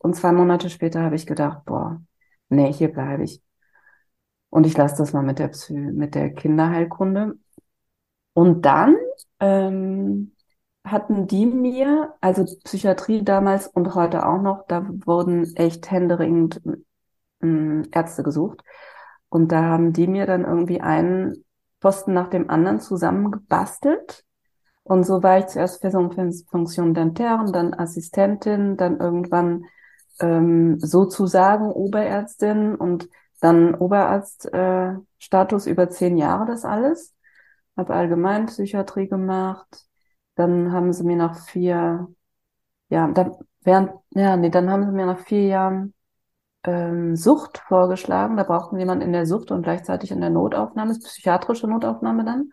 Und 0.00 0.14
zwei 0.14 0.32
Monate 0.32 0.70
später 0.70 1.02
habe 1.02 1.16
ich 1.16 1.26
gedacht, 1.26 1.64
boah, 1.64 2.00
nee, 2.48 2.72
hier 2.72 2.92
bleibe 2.92 3.24
ich. 3.24 3.42
Und 4.50 4.66
ich 4.66 4.76
lasse 4.76 4.96
das 4.98 5.12
mal 5.12 5.22
mit 5.22 5.38
der, 5.38 5.48
Psy 5.48 5.74
mit 5.74 6.14
der 6.14 6.32
Kinderheilkunde. 6.32 7.34
Und 8.32 8.62
dann 8.62 8.96
ähm, 9.40 10.32
hatten 10.84 11.26
die 11.26 11.46
mir, 11.46 12.14
also 12.20 12.44
Psychiatrie 12.64 13.24
damals 13.24 13.66
und 13.66 13.94
heute 13.94 14.26
auch 14.26 14.40
noch, 14.40 14.66
da 14.68 14.86
wurden 14.88 15.56
echt 15.56 15.90
händeringend 15.90 16.62
äh, 17.42 17.82
Ärzte 17.90 18.22
gesucht. 18.22 18.62
Und 19.28 19.52
da 19.52 19.62
haben 19.62 19.92
die 19.92 20.06
mir 20.06 20.26
dann 20.26 20.44
irgendwie 20.44 20.80
einen 20.80 21.44
Posten 21.80 22.12
nach 22.12 22.28
dem 22.28 22.50
anderen 22.50 22.80
zusammengebastelt. 22.80 24.24
Und 24.82 25.04
so 25.04 25.22
war 25.22 25.38
ich 25.38 25.46
zuerst 25.46 25.82
Funktion 25.82 26.94
d'interne, 26.94 27.52
dann 27.52 27.74
Assistentin, 27.74 28.76
dann 28.76 28.98
irgendwann 29.00 29.66
ähm, 30.20 30.78
sozusagen 30.80 31.70
Oberärztin 31.70 32.74
und 32.74 33.08
dann 33.40 33.74
Oberarztstatus 33.74 35.66
äh, 35.66 35.70
über 35.70 35.90
zehn 35.90 36.16
Jahre 36.16 36.46
das 36.46 36.64
alles. 36.64 37.14
Habe 37.76 37.94
Allgemeinpsychiatrie 37.94 39.08
gemacht. 39.08 39.86
Dann 40.34 40.72
haben 40.72 40.92
sie 40.92 41.04
mir 41.04 41.16
nach 41.16 41.38
vier, 41.46 42.08
ja, 42.88 43.08
dann 43.08 43.34
während, 43.62 43.92
ja, 44.10 44.36
nee, 44.36 44.50
dann 44.50 44.70
haben 44.70 44.86
sie 44.86 44.92
mir 44.92 45.06
nach 45.06 45.20
vier 45.20 45.46
Jahren 45.46 45.94
ähm, 46.64 47.16
Sucht 47.16 47.58
vorgeschlagen. 47.68 48.36
Da 48.36 48.44
brauchten 48.44 48.76
wir 48.76 48.80
jemanden 48.80 49.04
in 49.04 49.12
der 49.12 49.26
Sucht 49.26 49.50
und 49.50 49.62
gleichzeitig 49.62 50.10
in 50.10 50.20
der 50.20 50.30
Notaufnahme, 50.30 50.94
psychiatrische 50.94 51.68
Notaufnahme 51.68 52.24
dann. 52.24 52.52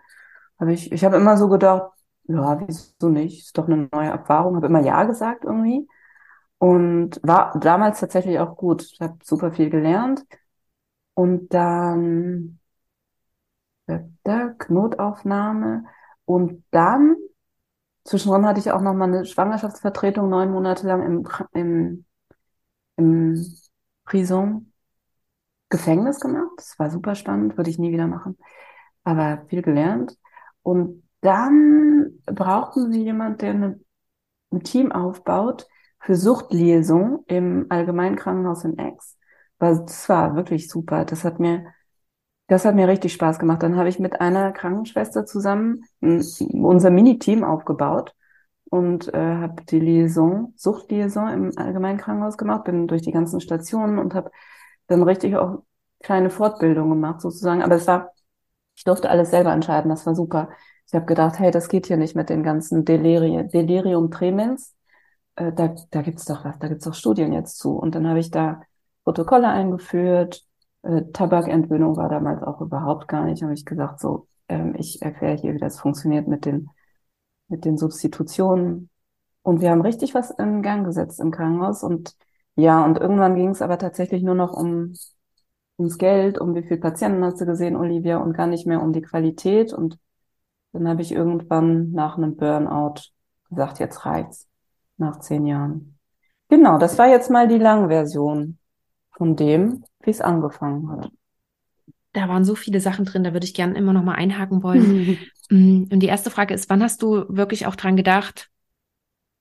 Hab 0.60 0.70
ich 0.70 0.92
ich 0.92 1.04
habe 1.06 1.18
immer 1.18 1.38
so 1.38 1.50
gedacht, 1.50 1.92
ja, 2.24 2.60
wieso 2.68 3.10
nicht? 3.10 3.46
Ist 3.46 3.58
doch 3.58 3.68
eine 3.68 3.90
neue 3.92 4.10
Erfahrung. 4.10 4.56
Habe 4.56 4.68
immer 4.68 4.82
ja 4.82 5.04
gesagt 5.04 5.44
irgendwie. 5.46 5.88
Und 6.58 7.20
war 7.24 7.58
damals 7.60 8.00
tatsächlich 8.00 8.40
auch 8.40 8.56
gut. 8.58 8.84
Ich 8.84 9.02
habe 9.02 9.18
super 9.24 9.52
viel 9.52 9.70
gelernt. 9.70 10.26
Und 11.14 11.54
dann 11.54 12.60
Notaufnahme. 14.70 15.86
Und 16.26 16.64
dann, 16.72 17.16
zwischendrin 18.04 18.46
hatte 18.46 18.60
ich 18.60 18.72
auch 18.72 18.82
noch 18.82 18.94
mal 18.94 19.06
eine 19.06 19.26
Schwangerschaftsvertretung 19.26 20.30
neun 20.30 20.52
Monate 20.52 20.88
lang 20.88 21.04
im, 21.04 21.28
im, 21.54 22.06
im 22.98 23.56
Prison 24.06 24.72
Gefängnis 25.70 26.20
gemacht. 26.20 26.52
Das 26.58 26.78
war 26.80 26.90
super 26.90 27.16
spannend, 27.16 27.58
würde 27.58 27.70
ich 27.70 27.80
nie 27.80 27.92
wieder 27.92 28.08
machen. 28.08 28.38
Aber 29.04 29.46
viel 29.50 29.62
gelernt. 29.62 30.18
Und 30.62 31.04
dann 31.22 32.20
brauchten 32.26 32.92
sie 32.92 33.04
jemand, 33.04 33.42
der 33.42 33.52
eine, 33.52 33.80
ein 34.52 34.62
Team 34.62 34.92
aufbaut 34.92 35.68
für 36.00 36.16
Suchtliaison 36.16 37.24
im 37.28 37.66
Allgemeinkrankenhaus 37.70 38.64
in 38.64 38.80
Aix. 38.80 39.18
Das 39.58 40.08
war 40.10 40.36
wirklich 40.36 40.70
super. 40.70 41.06
Das 41.06 41.24
hat 41.24 41.40
mir, 41.40 41.66
das 42.48 42.66
hat 42.66 42.76
mir 42.76 42.88
richtig 42.88 43.14
Spaß 43.14 43.40
gemacht. 43.40 43.64
Dann 43.64 43.76
habe 43.76 43.90
ich 43.90 44.00
mit 44.00 44.22
einer 44.22 44.52
Krankenschwester 44.52 45.26
zusammen 45.26 45.84
unser 46.00 46.92
Mini-Team 46.92 47.44
aufgebaut 47.44 48.14
und 48.76 49.14
äh, 49.14 49.18
habe 49.18 49.64
die 49.64 49.80
Liaison, 49.80 50.54
Suchtliaison 50.58 51.30
im 51.30 51.52
Allgemeinen 51.58 51.98
Krankenhaus 51.98 52.38
gemacht, 52.38 52.66
bin 52.66 52.88
durch 52.88 53.02
die 53.02 53.12
ganzen 53.12 53.40
Stationen 53.40 54.00
und 54.00 54.14
habe 54.14 54.32
dann 54.88 55.04
richtig 55.04 55.38
auch 55.38 55.64
kleine 56.04 56.30
Fortbildungen 56.30 56.90
gemacht 56.92 57.22
sozusagen. 57.22 57.64
Aber 57.64 57.76
es 57.76 57.88
war, 57.88 58.12
ich 58.76 58.84
durfte 58.84 59.10
alles 59.10 59.32
selber 59.32 59.54
entscheiden, 59.54 59.90
das 59.90 60.06
war 60.06 60.14
super. 60.14 60.50
Ich 60.88 60.94
habe 60.94 61.06
gedacht, 61.06 61.40
hey, 61.40 61.52
das 61.52 61.70
geht 61.70 61.88
hier 61.88 61.98
nicht 61.98 62.16
mit 62.16 62.30
den 62.30 62.44
ganzen 62.44 62.86
Deliri 62.86 63.48
Delirium 63.48 64.12
Tremens. 64.12 64.76
Äh, 65.36 65.54
da 65.54 65.74
da 65.92 66.02
gibt's 66.02 66.26
doch 66.26 66.44
was, 66.46 66.60
da 66.60 66.68
gibt's 66.68 66.86
doch 66.86 66.94
Studien 66.94 67.32
jetzt 67.34 67.58
zu. 67.58 67.78
Und 67.78 67.96
dann 67.96 68.08
habe 68.08 68.20
ich 68.20 68.30
da 68.30 68.62
Protokolle 69.04 69.48
eingeführt. 69.48 70.44
Äh, 70.84 71.04
Tabakentwöhnung 71.14 71.96
war 71.96 72.10
damals 72.10 72.44
auch 72.44 72.60
überhaupt 72.62 73.08
gar 73.08 73.26
nicht. 73.26 73.42
Habe 73.42 73.54
ich 73.54 73.66
gesagt, 73.66 74.02
so, 74.02 74.28
ähm, 74.50 74.76
ich 74.78 75.02
erkläre 75.02 75.38
hier, 75.38 75.54
wie 75.54 75.60
das 75.60 75.80
funktioniert 75.80 76.28
mit 76.28 76.46
den 76.46 76.70
mit 77.48 77.66
den 77.66 77.78
Substitutionen. 77.78 78.90
Und 79.42 79.62
wir 79.62 79.72
haben 79.72 79.82
richtig 79.82 80.16
was 80.16 80.32
in 80.32 80.62
Gang 80.62 80.86
gesetzt 80.86 81.20
im 81.20 81.32
Krankenhaus. 81.32 81.84
Und 81.84 82.16
ja, 82.56 82.84
und 82.84 82.98
irgendwann 82.98 83.36
ging 83.36 83.50
es 83.50 83.62
aber 83.62 83.78
tatsächlich 83.78 84.24
nur 84.24 84.36
noch 84.36 84.54
um 84.54 84.94
ums 85.78 85.98
Geld, 85.98 86.40
um 86.40 86.56
wie 86.56 86.64
viele 86.64 86.80
Patienten 86.80 87.24
hast 87.24 87.42
du 87.42 87.46
gesehen, 87.46 87.76
Olivia, 87.76 88.18
und 88.18 88.34
gar 88.34 88.48
nicht 88.48 88.66
mehr 88.66 88.82
um 88.82 88.94
die 88.94 89.02
Qualität. 89.02 89.74
Und 89.74 90.00
dann 90.72 90.88
habe 90.88 91.02
ich 91.02 91.12
irgendwann 91.12 91.92
nach 91.92 92.18
einem 92.18 92.36
Burnout 92.36 93.02
gesagt, 93.50 93.80
jetzt 93.80 94.06
reicht's. 94.06 94.48
Nach 94.98 95.20
zehn 95.20 95.46
Jahren. 95.46 96.00
Genau, 96.48 96.78
das 96.78 96.98
war 96.98 97.08
jetzt 97.08 97.30
mal 97.30 97.50
die 97.50 97.58
Langversion 97.58 98.58
von 99.12 99.36
dem, 99.36 99.84
wie 100.02 100.12
es 100.12 100.22
angefangen 100.22 100.90
hat. 100.90 101.12
Da 102.16 102.30
waren 102.30 102.46
so 102.46 102.56
viele 102.56 102.80
Sachen 102.80 103.04
drin, 103.04 103.26
da 103.26 103.34
würde 103.34 103.46
ich 103.46 103.54
gerne 103.54 103.78
immer 103.78 103.92
noch 103.94 104.04
mal 104.04 104.16
einhaken 104.16 104.64
wollen. 104.64 105.20
Mm, 105.52 105.84
und 105.92 106.00
die 106.00 106.08
erste 106.08 106.32
Frage 106.32 106.56
ist, 106.56 106.72
wann 106.72 106.82
hast 106.82 107.04
du 107.04 107.26
wirklich 107.30 107.68
auch 107.68 107.76
dran 107.76 107.96
gedacht, 107.96 108.50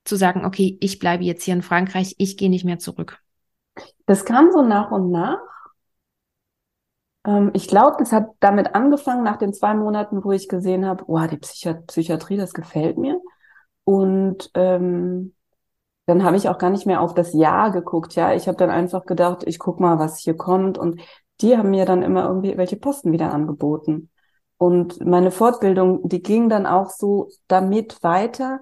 zu 0.04 0.16
sagen, 0.16 0.44
okay, 0.44 0.76
ich 0.82 0.98
bleibe 0.98 1.24
jetzt 1.24 1.44
hier 1.44 1.54
in 1.54 1.62
Frankreich, 1.62 2.14
ich 2.18 2.36
gehe 2.36 2.50
nicht 2.50 2.66
mehr 2.66 2.78
zurück? 2.78 3.20
Das 4.04 4.26
kam 4.26 4.52
so 4.52 4.60
nach 4.60 4.90
und 4.90 5.10
nach. 5.10 5.38
Ähm, 7.26 7.52
ich 7.54 7.68
glaube, 7.68 7.96
das 7.98 8.12
hat 8.12 8.28
damit 8.40 8.74
angefangen, 8.74 9.24
nach 9.24 9.38
den 9.38 9.54
zwei 9.54 9.72
Monaten, 9.72 10.22
wo 10.22 10.32
ich 10.32 10.48
gesehen 10.48 10.84
habe, 10.84 11.04
oh, 11.06 11.26
die 11.26 11.38
Psychi 11.38 11.72
Psychiatrie, 11.86 12.36
das 12.36 12.52
gefällt 12.52 12.98
mir. 12.98 13.18
Und 13.84 14.50
ähm, 14.52 15.34
dann 16.06 16.22
habe 16.22 16.36
ich 16.36 16.48
auch 16.48 16.58
gar 16.58 16.70
nicht 16.70 16.86
mehr 16.86 17.00
auf 17.00 17.14
das 17.14 17.32
Jahr 17.32 17.70
geguckt. 17.70 18.14
Ja, 18.14 18.34
ich 18.34 18.46
habe 18.46 18.58
dann 18.58 18.70
einfach 18.70 19.06
gedacht, 19.06 19.42
ich 19.46 19.58
guck 19.58 19.80
mal, 19.80 19.98
was 19.98 20.18
hier 20.18 20.36
kommt. 20.36 20.76
Und 20.76 21.00
die 21.40 21.56
haben 21.56 21.70
mir 21.70 21.84
dann 21.84 22.02
immer 22.02 22.24
irgendwie 22.26 22.56
welche 22.56 22.76
Posten 22.76 23.12
wieder 23.12 23.32
angeboten. 23.32 24.10
Und 24.56 25.04
meine 25.04 25.30
Fortbildung, 25.30 26.08
die 26.08 26.22
ging 26.22 26.48
dann 26.48 26.66
auch 26.66 26.90
so 26.90 27.28
damit 27.48 28.02
weiter, 28.02 28.60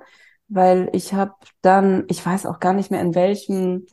weil 0.48 0.88
ich 0.92 1.14
habe 1.14 1.34
dann, 1.60 2.04
ich 2.08 2.24
weiß 2.24 2.46
auch 2.46 2.60
gar 2.60 2.72
nicht 2.72 2.90
mehr 2.90 3.00
in 3.00 3.14
welchem, 3.14 3.86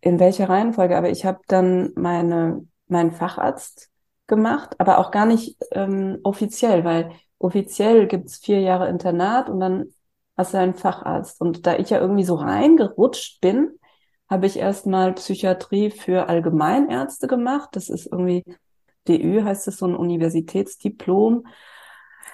in 0.00 0.18
welcher 0.20 0.48
Reihenfolge, 0.48 0.96
aber 0.96 1.10
ich 1.10 1.24
habe 1.24 1.40
dann 1.48 1.92
meine, 1.96 2.66
meinen 2.88 3.12
Facharzt 3.12 3.90
gemacht, 4.26 4.76
aber 4.78 4.98
auch 4.98 5.10
gar 5.10 5.26
nicht 5.26 5.56
ähm, 5.72 6.18
offiziell, 6.22 6.84
weil 6.84 7.12
offiziell 7.38 8.06
gibt's 8.06 8.38
vier 8.38 8.60
Jahre 8.60 8.88
Internat 8.88 9.48
und 9.48 9.60
dann 9.60 9.92
hast 10.36 10.54
du 10.54 10.58
einen 10.58 10.74
Facharzt. 10.74 11.40
Und 11.40 11.66
da 11.66 11.76
ich 11.76 11.90
ja 11.90 12.00
irgendwie 12.00 12.24
so 12.24 12.34
reingerutscht 12.34 13.40
bin, 13.40 13.78
habe 14.28 14.46
ich 14.46 14.56
erstmal 14.58 15.12
Psychiatrie 15.14 15.90
für 15.90 16.28
Allgemeinärzte 16.28 17.26
gemacht. 17.26 17.70
Das 17.72 17.88
ist 17.88 18.06
irgendwie 18.06 18.44
DÜ 19.06 19.42
heißt 19.44 19.68
es, 19.68 19.78
so 19.78 19.86
ein 19.86 19.96
Universitätsdiplom, 19.96 21.46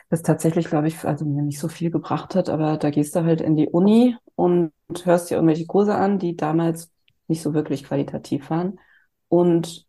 das 0.08 0.22
tatsächlich, 0.22 0.66
glaube 0.68 0.88
ich, 0.88 1.04
also 1.04 1.24
mir 1.24 1.42
nicht 1.42 1.60
so 1.60 1.68
viel 1.68 1.90
gebracht 1.90 2.34
hat, 2.34 2.48
aber 2.48 2.76
da 2.78 2.90
gehst 2.90 3.14
du 3.14 3.24
halt 3.24 3.40
in 3.40 3.56
die 3.56 3.68
Uni 3.68 4.16
und 4.34 4.72
hörst 5.04 5.30
dir 5.30 5.36
irgendwelche 5.36 5.66
Kurse 5.66 5.94
an, 5.94 6.18
die 6.18 6.36
damals 6.36 6.90
nicht 7.28 7.42
so 7.42 7.54
wirklich 7.54 7.84
qualitativ 7.84 8.50
waren. 8.50 8.80
Und 9.28 9.86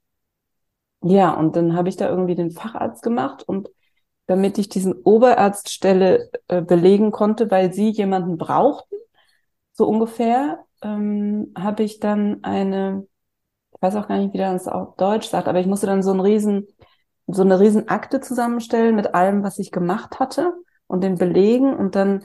ja, 1.04 1.34
und 1.34 1.56
dann 1.56 1.76
habe 1.76 1.90
ich 1.90 1.98
da 1.98 2.10
irgendwie 2.10 2.36
den 2.36 2.52
Facharzt 2.52 3.02
gemacht 3.04 3.44
und 3.48 3.70
damit 4.28 4.58
ich 4.58 4.70
diesen 4.70 4.94
Oberarztstelle 4.94 6.32
äh, 6.48 6.62
belegen 6.62 7.12
konnte, 7.12 7.52
weil 7.52 7.74
sie 7.74 7.90
jemanden 7.90 8.38
brauchten, 8.38 8.96
so 9.74 9.88
ungefähr, 9.88 10.66
ähm, 10.82 11.54
habe 11.58 11.84
ich 11.84 12.00
dann 12.00 12.44
eine 12.44 13.08
ich 13.74 13.82
weiß 13.82 13.96
auch 13.96 14.08
gar 14.08 14.18
nicht, 14.18 14.34
wie 14.34 14.38
das 14.38 14.68
auf 14.68 14.96
Deutsch 14.96 15.28
sagt, 15.30 15.48
aber 15.48 15.60
ich 15.60 15.68
musste 15.68 15.88
dann 15.88 16.04
so 16.04 16.14
ein 16.14 16.20
riesen, 16.20 16.68
so 17.28 17.42
eine 17.42 17.60
riesen 17.60 17.88
Akte 17.90 18.20
zusammenstellen 18.22 18.96
mit 18.96 19.16
allem, 19.16 19.44
was 19.44 19.60
ich 19.60 19.72
gemacht 19.72 20.20
hatte 20.20 20.54
und 20.88 21.04
den 21.04 21.18
Belegen. 21.18 21.76
Und 21.76 21.96
dann 21.96 22.24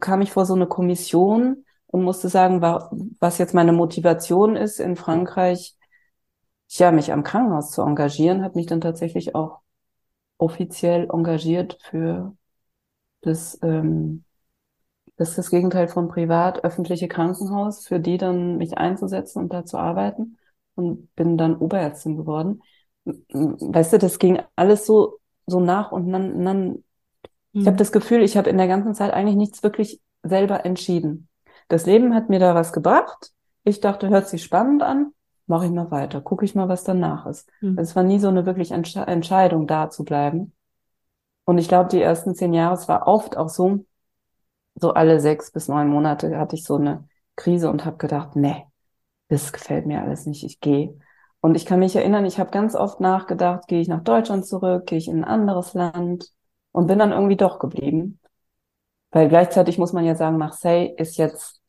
kam 0.00 0.22
ich 0.22 0.32
vor 0.32 0.46
so 0.46 0.54
eine 0.54 0.66
Kommission 0.66 1.64
und 1.86 2.02
musste 2.02 2.28
sagen, 2.28 2.62
was 2.62 3.38
jetzt 3.38 3.54
meine 3.54 3.72
Motivation 3.72 4.56
ist, 4.56 4.80
in 4.80 4.96
Frankreich, 4.96 5.76
ja, 6.70 6.90
mich 6.90 7.12
am 7.12 7.22
Krankenhaus 7.22 7.70
zu 7.70 7.82
engagieren, 7.82 8.42
habe 8.42 8.56
mich 8.56 8.66
dann 8.66 8.80
tatsächlich 8.80 9.34
auch 9.34 9.60
offiziell 10.36 11.08
engagiert 11.10 11.78
für 11.82 12.36
das, 13.20 13.58
ähm, 13.62 14.24
das 15.18 15.30
ist 15.30 15.38
das 15.38 15.50
Gegenteil 15.50 15.88
von 15.88 16.08
privat, 16.08 16.64
öffentliche 16.64 17.08
Krankenhaus, 17.08 17.86
für 17.86 17.98
die 17.98 18.18
dann 18.18 18.56
mich 18.56 18.78
einzusetzen 18.78 19.40
und 19.40 19.52
da 19.52 19.64
zu 19.64 19.76
arbeiten 19.76 20.38
und 20.76 21.14
bin 21.16 21.36
dann 21.36 21.56
Oberärztin 21.56 22.16
geworden. 22.16 22.62
Weißt 23.04 23.92
du, 23.92 23.98
das 23.98 24.20
ging 24.20 24.40
alles 24.54 24.86
so, 24.86 25.18
so 25.46 25.58
nach 25.58 25.90
und 25.90 26.12
dann, 26.12 26.44
dann 26.44 26.84
ich 27.52 27.66
habe 27.66 27.72
mhm. 27.72 27.78
das 27.78 27.90
Gefühl, 27.90 28.22
ich 28.22 28.36
habe 28.36 28.48
in 28.48 28.58
der 28.58 28.68
ganzen 28.68 28.94
Zeit 28.94 29.12
eigentlich 29.12 29.34
nichts 29.34 29.62
wirklich 29.64 30.00
selber 30.22 30.64
entschieden. 30.64 31.28
Das 31.66 31.84
Leben 31.84 32.14
hat 32.14 32.28
mir 32.28 32.38
da 32.38 32.54
was 32.54 32.72
gebracht. 32.72 33.32
Ich 33.64 33.80
dachte, 33.80 34.08
hört 34.08 34.28
sich 34.28 34.44
spannend 34.44 34.84
an, 34.84 35.12
mache 35.46 35.66
ich 35.66 35.72
mal 35.72 35.90
weiter, 35.90 36.20
gucke 36.20 36.44
ich 36.44 36.54
mal, 36.54 36.68
was 36.68 36.84
danach 36.84 37.26
ist. 37.26 37.50
Mhm. 37.60 37.76
Es 37.76 37.96
war 37.96 38.04
nie 38.04 38.20
so 38.20 38.28
eine 38.28 38.46
wirklich 38.46 38.70
Entsche 38.70 39.00
Entscheidung, 39.00 39.66
da 39.66 39.90
zu 39.90 40.04
bleiben. 40.04 40.52
Und 41.44 41.58
ich 41.58 41.66
glaube, 41.66 41.88
die 41.88 42.00
ersten 42.00 42.36
zehn 42.36 42.52
Jahre, 42.52 42.74
es 42.74 42.86
war 42.86 43.08
oft 43.08 43.36
auch 43.36 43.48
so, 43.48 43.84
so 44.80 44.94
alle 44.94 45.20
sechs 45.20 45.50
bis 45.50 45.68
neun 45.68 45.88
Monate 45.88 46.36
hatte 46.38 46.56
ich 46.56 46.64
so 46.64 46.76
eine 46.76 47.08
Krise 47.36 47.70
und 47.70 47.84
habe 47.84 47.96
gedacht, 47.96 48.36
nee, 48.36 48.64
das 49.28 49.52
gefällt 49.52 49.86
mir 49.86 50.02
alles 50.02 50.26
nicht, 50.26 50.44
ich 50.44 50.60
gehe. 50.60 50.98
Und 51.40 51.54
ich 51.54 51.66
kann 51.66 51.78
mich 51.78 51.94
erinnern, 51.94 52.24
ich 52.26 52.38
habe 52.40 52.50
ganz 52.50 52.74
oft 52.74 53.00
nachgedacht, 53.00 53.68
gehe 53.68 53.80
ich 53.80 53.88
nach 53.88 54.02
Deutschland 54.02 54.46
zurück, 54.46 54.86
gehe 54.86 54.98
ich 54.98 55.08
in 55.08 55.18
ein 55.18 55.24
anderes 55.24 55.74
Land 55.74 56.32
und 56.72 56.86
bin 56.88 56.98
dann 56.98 57.12
irgendwie 57.12 57.36
doch 57.36 57.58
geblieben. 57.58 58.18
Weil 59.10 59.28
gleichzeitig 59.28 59.78
muss 59.78 59.92
man 59.92 60.04
ja 60.04 60.14
sagen, 60.14 60.36
Marseille 60.36 60.94
ist 60.96 61.16
jetzt 61.16 61.60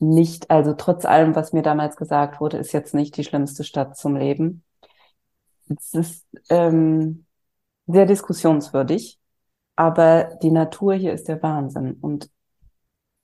nicht, 0.00 0.50
also 0.50 0.74
trotz 0.74 1.04
allem, 1.04 1.34
was 1.34 1.52
mir 1.52 1.62
damals 1.62 1.96
gesagt 1.96 2.40
wurde, 2.40 2.58
ist 2.58 2.72
jetzt 2.72 2.94
nicht 2.94 3.16
die 3.16 3.24
schlimmste 3.24 3.64
Stadt 3.64 3.96
zum 3.96 4.16
Leben. 4.16 4.64
Es 5.68 5.92
ist 5.94 6.26
ähm, 6.48 7.26
sehr 7.86 8.06
diskussionswürdig, 8.06 9.18
aber 9.76 10.36
die 10.42 10.50
Natur 10.50 10.94
hier 10.94 11.12
ist 11.12 11.28
der 11.28 11.42
Wahnsinn. 11.42 11.98
Und 12.00 12.30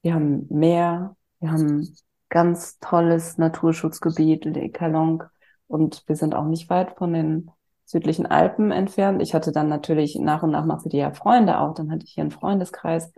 wir 0.05 0.15
haben 0.15 0.47
Meer, 0.51 1.17
wir 1.41 1.51
haben 1.51 1.97
ganz 2.29 2.79
tolles 2.79 3.39
Naturschutzgebiet, 3.39 4.45
Le 4.45 4.69
Calong. 4.69 5.25
Und 5.67 6.05
wir 6.07 6.15
sind 6.15 6.35
auch 6.35 6.45
nicht 6.45 6.69
weit 6.69 6.99
von 6.99 7.15
den 7.15 7.51
südlichen 7.87 8.27
Alpen 8.27 8.71
entfernt. 8.71 9.23
Ich 9.23 9.35
hatte 9.35 9.51
dann 9.51 9.69
natürlich 9.69 10.17
nach 10.17 10.43
und 10.43 10.51
nach 10.51 10.67
machte 10.67 10.91
die 10.91 10.99
ja 10.99 11.13
Freunde 11.15 11.59
auch. 11.59 11.73
Dann 11.73 11.91
hatte 11.91 12.05
ich 12.05 12.13
hier 12.13 12.23
einen 12.23 12.31
Freundeskreis. 12.31 13.13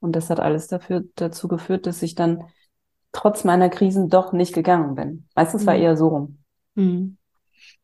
Und 0.00 0.16
das 0.16 0.30
hat 0.30 0.40
alles 0.40 0.66
dafür, 0.66 1.04
dazu 1.14 1.46
geführt, 1.46 1.86
dass 1.86 2.02
ich 2.02 2.14
dann 2.14 2.42
trotz 3.12 3.44
meiner 3.44 3.68
Krisen 3.68 4.08
doch 4.08 4.32
nicht 4.32 4.54
gegangen 4.54 4.94
bin. 4.94 5.28
Meistens 5.34 5.62
mhm. 5.62 5.66
war 5.66 5.74
eher 5.74 5.96
so 5.98 6.08
rum. 6.08 6.38
Mhm. 6.74 7.18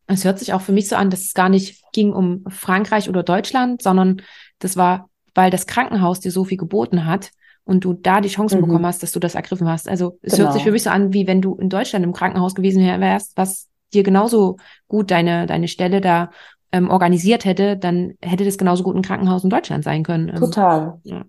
Es 0.07 0.25
hört 0.25 0.39
sich 0.39 0.55
auch 0.55 0.63
für 0.63 0.73
mich 0.73 0.89
so 0.89 0.97
an, 0.97 1.11
dass 1.11 1.21
es 1.21 1.35
gar 1.35 1.51
nicht 1.51 1.83
ging 1.93 2.15
um 2.15 2.43
Frankreich 2.49 3.11
oder 3.11 3.23
Deutschland, 3.23 3.83
sondern 3.83 4.23
das 4.61 4.79
war, 4.79 5.11
weil 5.35 5.51
das 5.51 5.67
Krankenhaus 5.67 6.21
dir 6.21 6.31
so 6.31 6.45
viel 6.45 6.57
geboten 6.57 7.05
hat, 7.05 7.33
und 7.67 7.85
du 7.85 7.93
da 7.93 8.23
die 8.23 8.29
Chance 8.29 8.57
mhm. 8.57 8.63
bekommen 8.63 8.87
hast, 8.87 9.03
dass 9.03 9.13
du 9.13 9.21
das 9.21 9.35
ergriffen 9.35 9.69
hast. 9.69 9.89
Also 9.89 10.19
es 10.23 10.33
genau. 10.33 10.45
hört 10.45 10.55
sich 10.55 10.63
für 10.63 10.73
mich 10.73 10.85
so 10.85 10.91
an, 10.91 11.13
wie 11.13 11.27
wenn 11.27 11.43
du 11.43 11.57
in 11.57 11.69
Deutschland 11.69 12.05
im 12.05 12.15
Krankenhaus 12.15 12.55
gewesen 12.55 12.83
wärst, 12.83 13.37
was 13.37 13.69
dir 13.93 14.03
genauso 14.03 14.57
gut 14.89 15.11
deine, 15.11 15.47
deine 15.47 15.69
Stelle 15.69 16.01
da 16.01 16.31
ähm, 16.73 16.89
organisiert 16.89 17.45
hätte, 17.45 17.77
dann 17.77 18.15
hätte 18.23 18.45
das 18.45 18.57
genauso 18.57 18.83
gut 18.83 18.97
ein 18.97 19.03
Krankenhaus 19.03 19.45
in 19.45 19.51
Deutschland 19.51 19.85
sein 19.85 20.03
können. 20.03 20.31
Ähm, 20.31 20.37
Total. 20.37 20.99
Ja. 21.05 21.25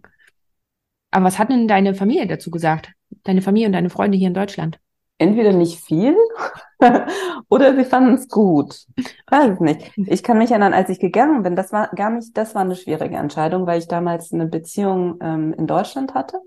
Aber 1.12 1.26
was 1.26 1.40
hat 1.40 1.50
denn 1.50 1.68
deine 1.68 1.94
Familie 1.94 2.28
dazu 2.28 2.52
gesagt? 2.52 2.92
Deine 3.24 3.42
Familie 3.42 3.68
und 3.68 3.74
deine 3.74 3.90
Freunde 3.90 4.18
hier 4.18 4.28
in 4.28 4.34
Deutschland? 4.34 4.80
entweder 5.18 5.54
nicht 5.54 5.80
viel 5.80 6.16
oder 7.50 7.76
sie 7.76 7.86
fanden 7.86 8.16
es 8.16 8.28
gut. 8.28 8.86
Weiß 9.30 9.54
es 9.54 9.60
nicht. 9.60 9.92
Ich 9.96 10.24
kann 10.24 10.38
mich 10.38 10.52
erinnern, 10.52 10.74
als 10.74 10.90
ich 10.90 11.00
gegangen 11.00 11.44
bin, 11.44 11.56
das 11.56 11.72
war 11.72 11.90
gar 11.90 12.10
nicht, 12.12 12.38
das 12.38 12.56
war 12.56 12.62
eine 12.62 12.76
schwierige 12.76 13.18
Entscheidung, 13.18 13.66
weil 13.66 13.80
ich 13.80 13.88
damals 13.88 14.32
eine 14.32 14.48
Beziehung 14.48 15.18
ähm, 15.22 15.54
in 15.54 15.68
Deutschland 15.68 16.14
hatte 16.14 16.40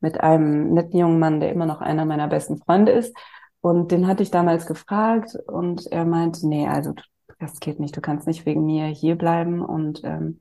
mit 0.00 0.20
einem 0.20 0.72
netten 0.72 0.98
jungen 0.98 1.18
Mann, 1.18 1.40
der 1.40 1.52
immer 1.52 1.66
noch 1.66 1.80
einer 1.80 2.04
meiner 2.04 2.28
besten 2.28 2.58
Freunde 2.58 2.92
ist. 2.92 3.14
Und 3.60 3.92
den 3.92 4.06
hatte 4.06 4.22
ich 4.22 4.30
damals 4.30 4.66
gefragt 4.66 5.36
und 5.46 5.86
er 5.92 6.06
meinte, 6.06 6.48
nee, 6.48 6.66
also 6.66 6.94
das 7.38 7.60
geht 7.60 7.78
nicht, 7.78 7.96
du 7.96 8.00
kannst 8.00 8.26
nicht 8.26 8.46
wegen 8.46 8.64
mir 8.64 8.86
hier 8.86 9.16
bleiben 9.16 9.62
und 9.62 10.02
ähm, 10.04 10.40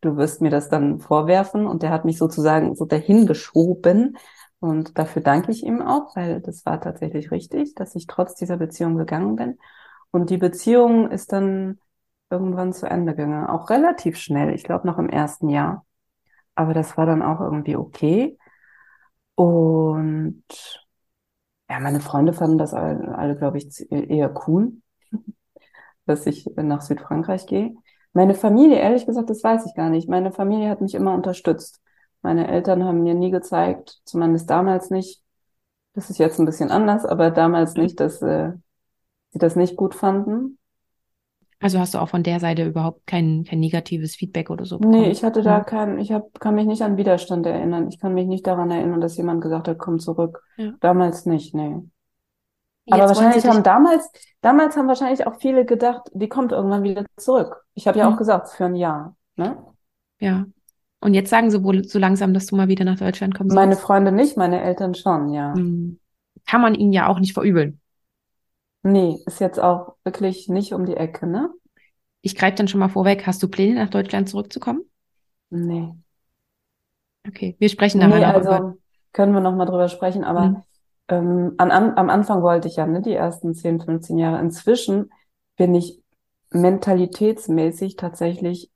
du 0.00 0.16
wirst 0.16 0.40
mir 0.40 0.50
das 0.50 0.68
dann 0.68 1.00
vorwerfen. 1.00 1.66
Und 1.66 1.82
der 1.82 1.90
hat 1.90 2.04
mich 2.04 2.18
sozusagen 2.18 2.76
so 2.76 2.84
dahin 2.84 3.26
geschoben 3.26 4.16
und 4.62 4.96
dafür 4.96 5.22
danke 5.22 5.50
ich 5.50 5.64
ihm 5.64 5.82
auch, 5.82 6.14
weil 6.14 6.40
das 6.40 6.64
war 6.64 6.80
tatsächlich 6.80 7.32
richtig, 7.32 7.74
dass 7.74 7.96
ich 7.96 8.06
trotz 8.06 8.36
dieser 8.36 8.56
Beziehung 8.56 8.96
gegangen 8.96 9.34
bin. 9.34 9.58
Und 10.12 10.30
die 10.30 10.36
Beziehung 10.38 11.10
ist 11.10 11.32
dann 11.32 11.80
irgendwann 12.30 12.72
zu 12.72 12.86
Ende 12.86 13.16
gegangen. 13.16 13.48
Auch 13.48 13.70
relativ 13.70 14.18
schnell, 14.18 14.54
ich 14.54 14.62
glaube 14.62 14.86
noch 14.86 14.98
im 14.98 15.08
ersten 15.08 15.48
Jahr. 15.48 15.84
Aber 16.54 16.74
das 16.74 16.96
war 16.96 17.06
dann 17.06 17.22
auch 17.22 17.40
irgendwie 17.40 17.74
okay. 17.74 18.38
Und 19.34 20.44
ja, 21.68 21.80
meine 21.80 21.98
Freunde 22.00 22.32
fanden 22.32 22.58
das 22.58 22.72
alle, 22.72 23.18
alle 23.18 23.36
glaube 23.36 23.58
ich, 23.58 23.90
eher 23.90 24.32
cool, 24.46 24.74
dass 26.06 26.24
ich 26.26 26.46
nach 26.54 26.82
Südfrankreich 26.82 27.46
gehe. 27.48 27.74
Meine 28.12 28.34
Familie, 28.34 28.78
ehrlich 28.78 29.06
gesagt, 29.06 29.28
das 29.28 29.42
weiß 29.42 29.66
ich 29.66 29.74
gar 29.74 29.90
nicht. 29.90 30.08
Meine 30.08 30.30
Familie 30.30 30.68
hat 30.68 30.80
mich 30.82 30.94
immer 30.94 31.14
unterstützt. 31.14 31.82
Meine 32.22 32.48
Eltern 32.48 32.84
haben 32.84 33.02
mir 33.02 33.14
nie 33.14 33.30
gezeigt, 33.30 34.00
zumindest 34.04 34.48
damals 34.48 34.90
nicht, 34.90 35.20
das 35.94 36.08
ist 36.08 36.18
jetzt 36.18 36.38
ein 36.38 36.46
bisschen 36.46 36.70
anders, 36.70 37.04
aber 37.04 37.30
damals 37.30 37.74
nicht, 37.74 38.00
dass 38.00 38.22
äh, 38.22 38.52
sie 39.30 39.38
das 39.38 39.56
nicht 39.56 39.76
gut 39.76 39.94
fanden. 39.94 40.58
Also 41.60 41.78
hast 41.78 41.94
du 41.94 41.98
auch 41.98 42.08
von 42.08 42.24
der 42.24 42.40
Seite 42.40 42.66
überhaupt 42.66 43.06
kein, 43.06 43.44
kein 43.48 43.60
negatives 43.60 44.16
Feedback 44.16 44.50
oder 44.50 44.64
so 44.64 44.78
bekommen? 44.78 45.00
Nee, 45.00 45.10
ich 45.10 45.22
hatte 45.22 45.42
da 45.42 45.60
mhm. 45.60 45.64
keinen, 45.64 45.98
ich 45.98 46.10
hab, 46.10 46.40
kann 46.40 46.56
mich 46.56 46.66
nicht 46.66 46.82
an 46.82 46.96
Widerstand 46.96 47.46
erinnern. 47.46 47.88
Ich 47.88 48.00
kann 48.00 48.14
mich 48.14 48.26
nicht 48.26 48.46
daran 48.46 48.70
erinnern, 48.72 49.00
dass 49.00 49.16
jemand 49.16 49.42
gesagt 49.42 49.68
hat, 49.68 49.78
komm 49.78 50.00
zurück. 50.00 50.42
Ja. 50.56 50.72
Damals 50.80 51.24
nicht, 51.24 51.54
nee. 51.54 51.76
Jetzt 52.84 52.94
Aber 52.94 53.08
wahrscheinlich 53.08 53.46
haben 53.46 53.62
damals, 53.62 54.10
damals 54.40 54.76
haben 54.76 54.88
wahrscheinlich 54.88 55.24
auch 55.24 55.36
viele 55.36 55.64
gedacht, 55.64 56.02
die 56.12 56.28
kommt 56.28 56.50
irgendwann 56.50 56.82
wieder 56.82 57.04
zurück. 57.16 57.64
Ich 57.74 57.86
habe 57.86 57.96
ja 57.98 58.08
auch 58.08 58.14
mhm. 58.14 58.18
gesagt, 58.18 58.48
für 58.48 58.64
ein 58.64 58.74
Jahr. 58.74 59.14
Ne? 59.36 59.56
Ja. 60.18 60.46
Und 61.02 61.14
jetzt 61.14 61.30
sagen 61.30 61.50
sie 61.50 61.64
wohl 61.64 61.82
so 61.82 61.98
langsam, 61.98 62.32
dass 62.32 62.46
du 62.46 62.54
mal 62.54 62.68
wieder 62.68 62.84
nach 62.84 62.96
Deutschland 62.96 63.34
kommst. 63.34 63.54
Meine 63.56 63.74
Freunde 63.74 64.12
nicht, 64.12 64.36
meine 64.36 64.62
Eltern 64.62 64.94
schon, 64.94 65.32
ja. 65.32 65.52
Mhm. 65.52 65.98
Kann 66.46 66.60
man 66.60 66.76
ihnen 66.76 66.92
ja 66.92 67.08
auch 67.08 67.18
nicht 67.18 67.32
verübeln. 67.32 67.80
Nee, 68.84 69.18
ist 69.26 69.40
jetzt 69.40 69.58
auch 69.58 69.96
wirklich 70.04 70.48
nicht 70.48 70.72
um 70.72 70.86
die 70.86 70.96
Ecke, 70.96 71.26
ne? 71.26 71.50
Ich 72.20 72.36
greife 72.36 72.54
dann 72.54 72.68
schon 72.68 72.78
mal 72.78 72.88
vorweg. 72.88 73.26
Hast 73.26 73.42
du 73.42 73.48
Pläne, 73.48 73.82
nach 73.82 73.90
Deutschland 73.90 74.28
zurückzukommen? 74.28 74.82
Nee. 75.50 75.88
Okay, 77.26 77.56
wir 77.58 77.68
sprechen 77.68 77.98
nachher 77.98 78.18
nee, 78.18 78.24
also 78.24 78.48
über... 78.48 78.76
können 79.12 79.34
wir 79.34 79.40
noch 79.40 79.56
mal 79.56 79.66
drüber 79.66 79.88
sprechen, 79.88 80.22
aber 80.22 80.50
mhm. 80.50 80.62
ähm, 81.08 81.54
an, 81.58 81.72
am 81.72 82.10
Anfang 82.10 82.42
wollte 82.42 82.68
ich 82.68 82.76
ja, 82.76 82.86
ne, 82.86 83.02
die 83.02 83.12
ersten 83.12 83.56
10, 83.56 83.80
15 83.80 84.18
Jahre. 84.18 84.40
Inzwischen 84.40 85.10
bin 85.56 85.74
ich 85.74 86.00
mentalitätsmäßig 86.50 87.96
tatsächlich 87.96 88.70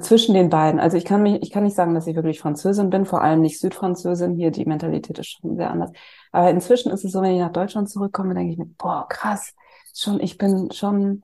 zwischen 0.00 0.34
den 0.34 0.48
beiden. 0.48 0.80
Also 0.80 0.96
ich 0.96 1.04
kann 1.04 1.22
mich, 1.22 1.42
ich 1.42 1.50
kann 1.50 1.64
nicht 1.64 1.76
sagen, 1.76 1.94
dass 1.94 2.06
ich 2.06 2.16
wirklich 2.16 2.40
Französin 2.40 2.88
bin, 2.88 3.04
vor 3.04 3.22
allem 3.22 3.42
nicht 3.42 3.60
Südfranzösin. 3.60 4.36
Hier 4.36 4.50
die 4.50 4.64
Mentalität 4.64 5.18
ist 5.18 5.28
schon 5.28 5.56
sehr 5.56 5.70
anders. 5.70 5.90
Aber 6.30 6.50
inzwischen 6.50 6.90
ist 6.90 7.04
es 7.04 7.12
so, 7.12 7.20
wenn 7.20 7.32
ich 7.34 7.40
nach 7.40 7.52
Deutschland 7.52 7.90
zurückkomme, 7.90 8.34
denke 8.34 8.52
ich 8.52 8.58
mir, 8.58 8.66
boah, 8.78 9.06
krass, 9.08 9.54
schon, 9.94 10.20
ich 10.20 10.38
bin 10.38 10.70
schon 10.72 11.22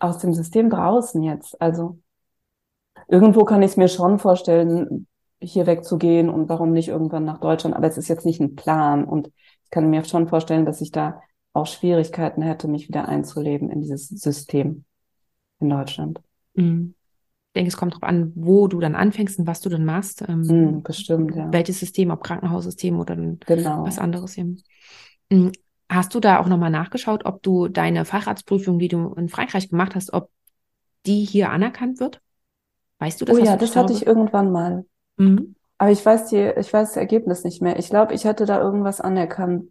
aus 0.00 0.18
dem 0.18 0.34
System 0.34 0.68
draußen 0.68 1.22
jetzt. 1.22 1.60
Also 1.60 2.00
irgendwo 3.06 3.44
kann 3.44 3.62
ich 3.62 3.72
es 3.72 3.76
mir 3.76 3.88
schon 3.88 4.18
vorstellen, 4.18 5.06
hier 5.40 5.66
wegzugehen 5.66 6.28
und 6.28 6.48
warum 6.48 6.72
nicht 6.72 6.88
irgendwann 6.88 7.24
nach 7.24 7.38
Deutschland. 7.38 7.76
Aber 7.76 7.86
es 7.86 7.98
ist 7.98 8.08
jetzt 8.08 8.26
nicht 8.26 8.40
ein 8.40 8.56
Plan 8.56 9.04
und 9.04 9.28
ich 9.28 9.70
kann 9.70 9.90
mir 9.90 10.04
schon 10.04 10.26
vorstellen, 10.26 10.66
dass 10.66 10.80
ich 10.80 10.90
da 10.90 11.22
auch 11.52 11.66
Schwierigkeiten 11.66 12.42
hätte, 12.42 12.66
mich 12.66 12.88
wieder 12.88 13.06
einzuleben 13.06 13.70
in 13.70 13.80
dieses 13.80 14.08
System 14.08 14.84
in 15.60 15.70
Deutschland. 15.70 16.20
Mhm 16.54 16.94
denke, 17.54 17.68
es 17.68 17.76
kommt 17.76 17.92
darauf 17.92 18.04
an, 18.04 18.32
wo 18.34 18.68
du 18.68 18.80
dann 18.80 18.94
anfängst 18.94 19.38
und 19.38 19.46
was 19.46 19.60
du 19.60 19.68
dann 19.68 19.84
machst. 19.84 20.22
Ähm, 20.28 20.40
mm, 20.40 20.82
bestimmt, 20.82 21.34
ja. 21.34 21.52
Welches 21.52 21.80
System, 21.80 22.10
ob 22.10 22.22
Krankenhaussystem 22.22 22.98
oder 22.98 23.16
genau. 23.16 23.84
was 23.84 23.98
anderes 23.98 24.36
eben. 24.36 24.62
Hm, 25.30 25.52
hast 25.88 26.14
du 26.14 26.20
da 26.20 26.40
auch 26.40 26.46
nochmal 26.46 26.70
nachgeschaut, 26.70 27.24
ob 27.24 27.42
du 27.42 27.68
deine 27.68 28.04
Facharztprüfung, 28.04 28.78
die 28.78 28.88
du 28.88 29.14
in 29.14 29.28
Frankreich 29.28 29.70
gemacht 29.70 29.94
hast, 29.94 30.12
ob 30.12 30.30
die 31.06 31.24
hier 31.24 31.50
anerkannt 31.50 32.00
wird? 32.00 32.20
Weißt 32.98 33.20
du 33.20 33.24
das? 33.24 33.36
Oh 33.36 33.38
ja, 33.38 33.56
das 33.56 33.76
hatte 33.76 33.92
ich 33.92 34.06
irgendwann 34.06 34.50
mal. 34.52 34.84
Mhm. 35.16 35.54
Aber 35.78 35.90
ich 35.90 36.04
weiß 36.04 36.26
die, 36.26 36.52
ich 36.58 36.72
weiß 36.72 36.88
das 36.88 36.96
Ergebnis 36.96 37.44
nicht 37.44 37.62
mehr. 37.62 37.78
Ich 37.78 37.88
glaube, 37.88 38.12
ich 38.12 38.24
hätte 38.24 38.44
da 38.46 38.60
irgendwas 38.60 39.00
anerkannt. 39.00 39.70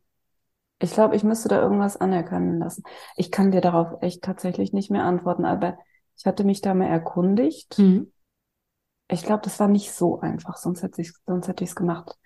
Ich 0.80 0.94
glaube, 0.94 1.16
ich 1.16 1.24
müsste 1.24 1.50
da 1.50 1.62
irgendwas 1.62 1.98
anerkennen 1.98 2.60
lassen. 2.60 2.84
Ich 3.16 3.32
kann 3.32 3.52
dir 3.52 3.62
darauf 3.62 4.02
echt 4.02 4.24
tatsächlich 4.24 4.74
nicht 4.74 4.92
mehr 4.92 5.04
antworten, 5.04 5.44
aber 5.44 5.78
ich 6.18 6.26
hatte 6.26 6.44
mich 6.44 6.62
da 6.62 6.74
mal 6.74 6.88
erkundigt. 6.88 7.78
Mhm. 7.78 8.12
Ich 9.10 9.24
glaube, 9.24 9.42
das 9.44 9.60
war 9.60 9.68
nicht 9.68 9.92
so 9.92 10.20
einfach, 10.20 10.58
sonst 10.58 10.84
hätte 10.84 11.02
ich 11.02 11.14
sonst 11.26 11.48
hätte 11.48 11.64
ich 11.64 11.70
es 11.70 11.76
gemacht. 11.76 12.18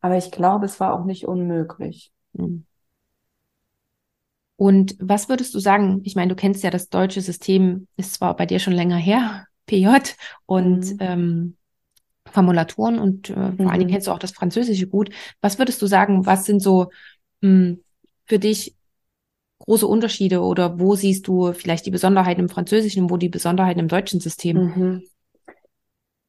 Aber 0.00 0.16
ich 0.16 0.30
glaube, 0.30 0.66
es 0.66 0.80
war 0.80 0.94
auch 0.94 1.04
nicht 1.04 1.26
unmöglich. 1.26 2.12
Mhm. 2.32 2.64
Und 4.56 4.96
was 5.00 5.28
würdest 5.28 5.54
du 5.54 5.58
sagen? 5.58 6.00
Ich 6.04 6.14
meine, 6.14 6.28
du 6.28 6.36
kennst 6.36 6.62
ja 6.62 6.70
das 6.70 6.88
deutsche 6.88 7.20
System, 7.20 7.88
ist 7.96 8.14
zwar 8.14 8.36
bei 8.36 8.46
dir 8.46 8.60
schon 8.60 8.74
länger 8.74 8.96
her, 8.96 9.46
PJ 9.66 9.88
und 10.46 10.92
mhm. 10.92 10.96
ähm, 11.00 11.56
Formulaturen 12.26 12.98
und 12.98 13.30
äh, 13.30 13.34
vor 13.34 13.42
allen 13.42 13.78
Dingen 13.78 13.86
mhm. 13.86 13.92
kennst 13.94 14.06
du 14.06 14.12
auch 14.12 14.18
das 14.18 14.32
Französische 14.32 14.86
gut. 14.86 15.10
Was 15.40 15.58
würdest 15.58 15.82
du 15.82 15.86
sagen, 15.86 16.26
was 16.26 16.44
sind 16.44 16.60
so 16.60 16.90
mh, 17.40 17.48
hm, 17.48 17.80
für 18.26 18.38
dich 18.38 18.76
große 19.62 19.86
Unterschiede 19.86 20.42
oder 20.42 20.78
wo 20.78 20.94
siehst 20.94 21.26
du 21.26 21.52
vielleicht 21.52 21.86
die 21.86 21.90
Besonderheiten 21.90 22.40
im 22.40 22.48
Französischen 22.48 23.10
wo 23.10 23.16
die 23.16 23.28
Besonderheiten 23.28 23.80
im 23.80 23.88
deutschen 23.88 24.20
System? 24.20 24.56
Mhm. 24.56 25.02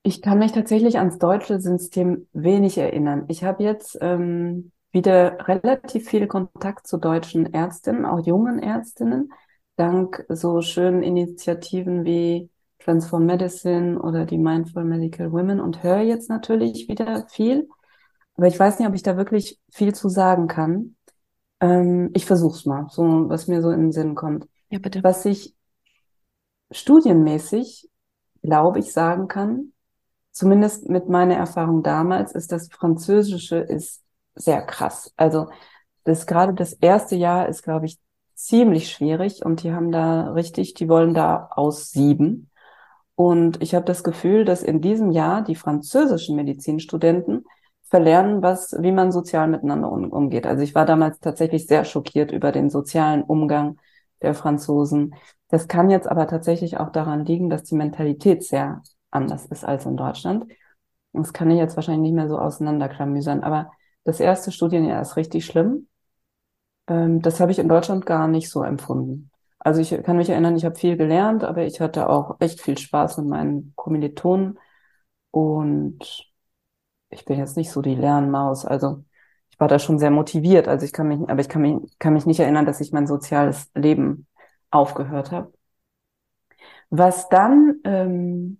Ich 0.03 0.21
kann 0.21 0.39
mich 0.39 0.51
tatsächlich 0.51 0.97
ans 0.97 1.17
deutsche 1.17 1.59
System 1.59 2.27
wenig 2.33 2.77
erinnern. 2.77 3.25
Ich 3.29 3.43
habe 3.43 3.63
jetzt 3.63 3.97
ähm, 4.01 4.71
wieder 4.91 5.37
relativ 5.47 6.09
viel 6.09 6.27
Kontakt 6.27 6.87
zu 6.87 6.97
deutschen 6.97 7.53
Ärztinnen, 7.53 8.05
auch 8.05 8.25
jungen 8.25 8.59
Ärztinnen, 8.59 9.31
dank 9.77 10.25
so 10.29 10.61
schönen 10.61 11.03
Initiativen 11.03 12.03
wie 12.03 12.49
Transform 12.79 13.25
Medicine 13.25 13.99
oder 13.99 14.25
die 14.25 14.37
Mindful 14.37 14.83
Medical 14.83 15.31
Women 15.31 15.59
und 15.61 15.83
höre 15.83 16.01
jetzt 16.01 16.29
natürlich 16.29 16.87
wieder 16.89 17.25
viel. 17.29 17.69
Aber 18.35 18.47
ich 18.47 18.59
weiß 18.59 18.79
nicht, 18.79 18.87
ob 18.87 18.95
ich 18.95 19.03
da 19.03 19.15
wirklich 19.15 19.59
viel 19.71 19.93
zu 19.93 20.09
sagen 20.09 20.47
kann. 20.47 20.95
Ähm, 21.63 22.09
ich 22.13 22.25
versuch's 22.25 22.65
mal, 22.65 22.87
so 22.89 23.29
was 23.29 23.47
mir 23.47 23.61
so 23.61 23.71
in 23.71 23.79
den 23.79 23.91
Sinn 23.93 24.15
kommt. 24.15 24.47
Ja, 24.69 24.79
bitte. 24.79 25.01
Was 25.01 25.23
ich 25.23 25.55
studienmäßig, 26.71 27.89
glaube 28.41 28.79
ich, 28.79 28.91
sagen 28.91 29.29
kann, 29.29 29.71
zumindest 30.31 30.89
mit 30.89 31.07
meiner 31.07 31.35
Erfahrung 31.35 31.81
damals, 31.81 32.33
ist 32.33 32.51
das 32.51 32.67
Französische 32.67 33.57
ist 33.57 34.03
sehr 34.35 34.61
krass. 34.63 35.13
Also 35.15 35.47
das 36.03 36.27
gerade 36.27 36.53
das 36.53 36.73
erste 36.73 37.15
Jahr 37.15 37.47
ist, 37.47 37.63
glaube 37.63 37.85
ich, 37.85 37.97
ziemlich 38.35 38.91
schwierig 38.91 39.45
und 39.45 39.63
die 39.63 39.71
haben 39.71 39.91
da 39.91 40.31
richtig, 40.33 40.73
die 40.73 40.89
wollen 40.89 41.13
da 41.13 41.47
aussieben. 41.51 42.49
Und 43.15 43.61
ich 43.61 43.73
habe 43.73 43.85
das 43.85 44.03
Gefühl, 44.03 44.43
dass 44.43 44.63
in 44.63 44.81
diesem 44.81 45.11
Jahr 45.11 45.43
die 45.43 45.55
französischen 45.55 46.35
Medizinstudenten 46.35 47.45
verlernen, 47.93 48.41
was, 48.41 48.75
wie 48.79 48.91
man 48.91 49.11
sozial 49.11 49.47
miteinander 49.47 49.91
um, 49.91 50.11
umgeht. 50.11 50.47
Also 50.47 50.63
ich 50.63 50.73
war 50.73 50.87
damals 50.87 51.19
tatsächlich 51.19 51.67
sehr 51.67 51.85
schockiert 51.85 52.31
über 52.31 52.51
den 52.51 52.71
sozialen 52.71 53.21
Umgang 53.21 53.77
der 54.23 54.33
Franzosen. 54.33 55.13
Das 55.49 55.67
kann 55.67 55.91
jetzt 55.91 56.07
aber 56.07 56.25
tatsächlich 56.25 56.77
auch 56.79 56.89
daran 56.89 57.23
liegen, 57.23 57.51
dass 57.51 57.65
die 57.65 57.75
Mentalität 57.75 58.43
sehr 58.43 58.81
anders 59.11 59.45
ist 59.45 59.63
als 59.63 59.85
in 59.85 59.95
Deutschland. 59.95 60.51
Das 61.11 61.33
kann 61.33 61.51
ich 61.51 61.59
jetzt 61.59 61.75
wahrscheinlich 61.75 62.01
nicht 62.01 62.15
mehr 62.15 62.29
so 62.29 62.39
auseinanderklamüsern. 62.39 63.43
Aber 63.43 63.71
das 64.05 64.19
erste 64.19 64.51
Studienjahr 64.51 64.99
ist 64.99 65.15
richtig 65.15 65.45
schlimm. 65.45 65.87
Ähm, 66.87 67.21
das 67.21 67.39
habe 67.39 67.51
ich 67.51 67.59
in 67.59 67.69
Deutschland 67.69 68.07
gar 68.07 68.27
nicht 68.27 68.49
so 68.49 68.63
empfunden. 68.63 69.29
Also 69.59 69.81
ich 69.81 69.91
kann 70.03 70.17
mich 70.17 70.29
erinnern, 70.29 70.55
ich 70.57 70.65
habe 70.65 70.75
viel 70.75 70.97
gelernt, 70.97 71.43
aber 71.43 71.63
ich 71.63 71.79
hatte 71.79 72.09
auch 72.09 72.37
echt 72.39 72.59
viel 72.59 72.75
Spaß 72.79 73.17
mit 73.17 73.27
meinen 73.27 73.73
Kommilitonen 73.75 74.57
und 75.29 76.32
ich 77.13 77.25
bin 77.25 77.39
jetzt 77.39 77.57
nicht 77.57 77.71
so 77.71 77.81
die 77.81 77.95
Lernmaus. 77.95 78.65
Also 78.65 79.03
ich 79.49 79.59
war 79.59 79.67
da 79.67 79.79
schon 79.79 79.99
sehr 79.99 80.11
motiviert. 80.11 80.67
Also 80.67 80.85
ich 80.85 80.93
kann 80.93 81.07
mich, 81.07 81.19
aber 81.29 81.39
ich 81.41 81.49
kann 81.49 81.61
mich, 81.61 81.99
kann 81.99 82.13
mich 82.13 82.25
nicht 82.25 82.39
erinnern, 82.39 82.65
dass 82.65 82.81
ich 82.81 82.91
mein 82.91 83.07
soziales 83.07 83.69
Leben 83.75 84.27
aufgehört 84.71 85.31
habe. 85.31 85.53
Was 86.89 87.29
dann 87.29 87.79
ähm, 87.83 88.59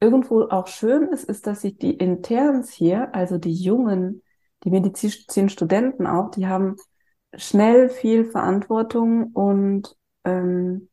irgendwo 0.00 0.44
auch 0.44 0.66
schön 0.66 1.08
ist, 1.08 1.24
ist, 1.24 1.46
dass 1.46 1.62
sich 1.62 1.78
die 1.78 1.94
Interns 1.94 2.70
hier, 2.72 3.14
also 3.14 3.38
die 3.38 3.52
jungen, 3.52 4.22
die 4.64 4.70
Medizinstudenten 4.70 6.06
auch, 6.06 6.30
die 6.30 6.46
haben 6.46 6.76
schnell 7.34 7.88
viel 7.88 8.24
Verantwortung 8.24 9.32
und 9.32 9.96
ähm, 10.24 10.88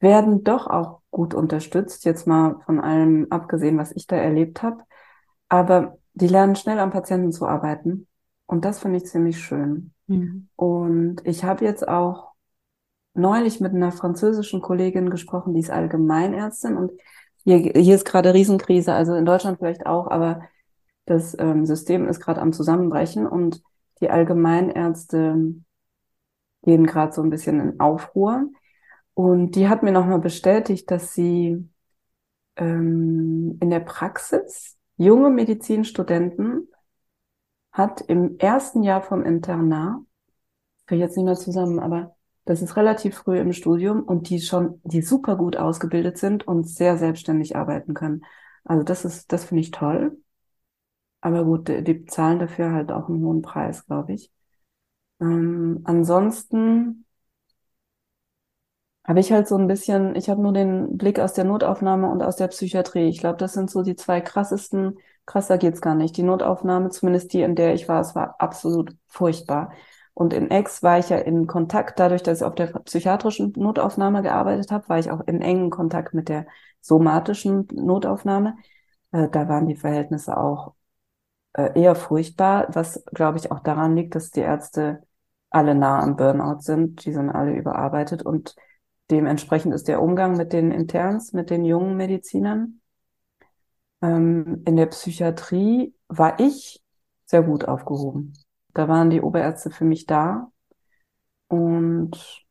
werden 0.00 0.44
doch 0.44 0.66
auch 0.66 1.00
gut 1.10 1.34
unterstützt, 1.34 2.04
jetzt 2.04 2.26
mal 2.26 2.60
von 2.66 2.80
allem 2.80 3.26
abgesehen, 3.30 3.78
was 3.78 3.92
ich 3.92 4.06
da 4.06 4.16
erlebt 4.16 4.62
habe. 4.62 4.82
Aber 5.48 5.98
die 6.14 6.28
lernen 6.28 6.56
schnell 6.56 6.78
am 6.78 6.90
Patienten 6.90 7.32
zu 7.32 7.46
arbeiten. 7.46 8.06
Und 8.46 8.64
das 8.64 8.78
finde 8.78 8.98
ich 8.98 9.06
ziemlich 9.06 9.38
schön. 9.38 9.92
Mhm. 10.06 10.48
Und 10.56 11.16
ich 11.24 11.44
habe 11.44 11.64
jetzt 11.64 11.86
auch 11.86 12.32
neulich 13.14 13.60
mit 13.60 13.72
einer 13.72 13.92
französischen 13.92 14.60
Kollegin 14.60 15.10
gesprochen, 15.10 15.54
die 15.54 15.60
ist 15.60 15.70
Allgemeinärztin 15.70 16.76
und 16.76 16.92
hier, 17.44 17.58
hier 17.58 17.94
ist 17.94 18.04
gerade 18.04 18.34
Riesenkrise, 18.34 18.92
also 18.92 19.14
in 19.14 19.24
Deutschland 19.26 19.58
vielleicht 19.58 19.86
auch, 19.86 20.08
aber 20.08 20.42
das 21.06 21.36
ähm, 21.38 21.66
System 21.66 22.08
ist 22.08 22.20
gerade 22.20 22.40
am 22.40 22.52
Zusammenbrechen 22.52 23.26
und 23.26 23.62
die 24.00 24.10
Allgemeinärzte 24.10 25.54
gehen 26.62 26.86
gerade 26.86 27.12
so 27.12 27.22
ein 27.22 27.30
bisschen 27.30 27.60
in 27.60 27.80
Aufruhr. 27.80 28.46
Und 29.12 29.52
die 29.52 29.68
hat 29.68 29.82
mir 29.82 29.92
nochmal 29.92 30.18
bestätigt, 30.18 30.90
dass 30.90 31.14
sie 31.14 31.68
ähm, 32.56 33.58
in 33.60 33.70
der 33.70 33.80
Praxis 33.80 34.73
junge 34.96 35.30
Medizinstudenten 35.30 36.68
hat 37.72 38.00
im 38.02 38.38
ersten 38.38 38.82
Jahr 38.82 39.02
vom 39.02 39.24
Internat, 39.24 39.96
kriege 40.86 41.02
ich 41.02 41.08
jetzt 41.08 41.16
nicht 41.16 41.26
mehr 41.26 41.34
zusammen, 41.36 41.78
aber 41.80 42.16
das 42.44 42.62
ist 42.62 42.76
relativ 42.76 43.16
früh 43.16 43.38
im 43.38 43.52
Studium 43.52 44.02
und 44.02 44.28
die 44.28 44.40
schon, 44.40 44.80
die 44.84 45.02
super 45.02 45.36
gut 45.36 45.56
ausgebildet 45.56 46.18
sind 46.18 46.46
und 46.46 46.68
sehr 46.68 46.98
selbstständig 46.98 47.56
arbeiten 47.56 47.94
können. 47.94 48.24
Also 48.64 48.82
das 48.84 49.04
ist, 49.04 49.32
das 49.32 49.44
finde 49.44 49.62
ich 49.62 49.70
toll. 49.70 50.18
Aber 51.20 51.44
gut, 51.44 51.68
die, 51.68 51.82
die 51.82 52.04
zahlen 52.06 52.38
dafür 52.38 52.72
halt 52.72 52.92
auch 52.92 53.08
einen 53.08 53.22
hohen 53.24 53.42
Preis, 53.42 53.86
glaube 53.86 54.12
ich. 54.12 54.30
Ähm, 55.20 55.80
ansonsten 55.84 57.03
habe 59.06 59.20
ich 59.20 59.32
halt 59.32 59.48
so 59.48 59.56
ein 59.56 59.66
bisschen, 59.68 60.16
ich 60.16 60.28
habe 60.30 60.40
nur 60.40 60.52
den 60.52 60.96
Blick 60.96 61.20
aus 61.20 61.34
der 61.34 61.44
Notaufnahme 61.44 62.10
und 62.10 62.22
aus 62.22 62.36
der 62.36 62.48
Psychiatrie. 62.48 63.08
Ich 63.08 63.18
glaube, 63.20 63.36
das 63.36 63.52
sind 63.52 63.70
so 63.70 63.82
die 63.82 63.96
zwei 63.96 64.20
krassesten, 64.20 64.98
krasser 65.26 65.58
geht's 65.58 65.80
gar 65.80 65.94
nicht. 65.94 66.16
Die 66.16 66.22
Notaufnahme, 66.22 66.90
zumindest 66.90 67.32
die, 67.32 67.42
in 67.42 67.54
der 67.54 67.74
ich 67.74 67.88
war, 67.88 68.00
es 68.00 68.14
war 68.14 68.36
absolut 68.38 68.96
furchtbar. 69.08 69.72
Und 70.14 70.32
in 70.32 70.50
Ex 70.50 70.82
war 70.82 70.98
ich 70.98 71.08
ja 71.10 71.18
in 71.18 71.46
Kontakt, 71.46 71.98
dadurch, 71.98 72.22
dass 72.22 72.40
ich 72.40 72.44
auf 72.44 72.54
der 72.54 72.66
psychiatrischen 72.66 73.52
Notaufnahme 73.56 74.22
gearbeitet 74.22 74.70
habe, 74.70 74.88
war 74.88 74.98
ich 74.98 75.10
auch 75.10 75.20
in 75.26 75.42
engen 75.42 75.70
Kontakt 75.70 76.14
mit 76.14 76.28
der 76.28 76.46
somatischen 76.80 77.66
Notaufnahme. 77.72 78.56
Äh, 79.12 79.28
da 79.28 79.48
waren 79.48 79.66
die 79.66 79.76
Verhältnisse 79.76 80.36
auch 80.36 80.74
äh, 81.54 81.80
eher 81.80 81.94
furchtbar, 81.94 82.68
was, 82.72 83.04
glaube 83.12 83.38
ich, 83.38 83.50
auch 83.52 83.60
daran 83.60 83.96
liegt, 83.96 84.14
dass 84.14 84.30
die 84.30 84.40
Ärzte 84.40 85.02
alle 85.50 85.74
nah 85.74 86.00
am 86.00 86.16
Burnout 86.16 86.60
sind. 86.60 87.04
Die 87.04 87.12
sind 87.12 87.30
alle 87.30 87.54
überarbeitet 87.54 88.22
und 88.22 88.56
dementsprechend 89.10 89.74
ist 89.74 89.88
der 89.88 90.02
Umgang 90.02 90.36
mit 90.36 90.52
den 90.52 90.70
Interns, 90.70 91.32
mit 91.32 91.50
den 91.50 91.64
jungen 91.64 91.96
Medizinern. 91.96 92.80
Ähm, 94.02 94.62
in 94.64 94.76
der 94.76 94.86
Psychiatrie 94.86 95.94
war 96.08 96.38
ich 96.40 96.82
sehr 97.26 97.42
gut 97.42 97.66
aufgehoben. 97.66 98.34
Da 98.74 98.88
waren 98.88 99.10
die 99.10 99.22
Oberärzte 99.22 99.70
für 99.70 99.84
mich 99.84 100.06
da. 100.06 100.50
Und 101.48 102.44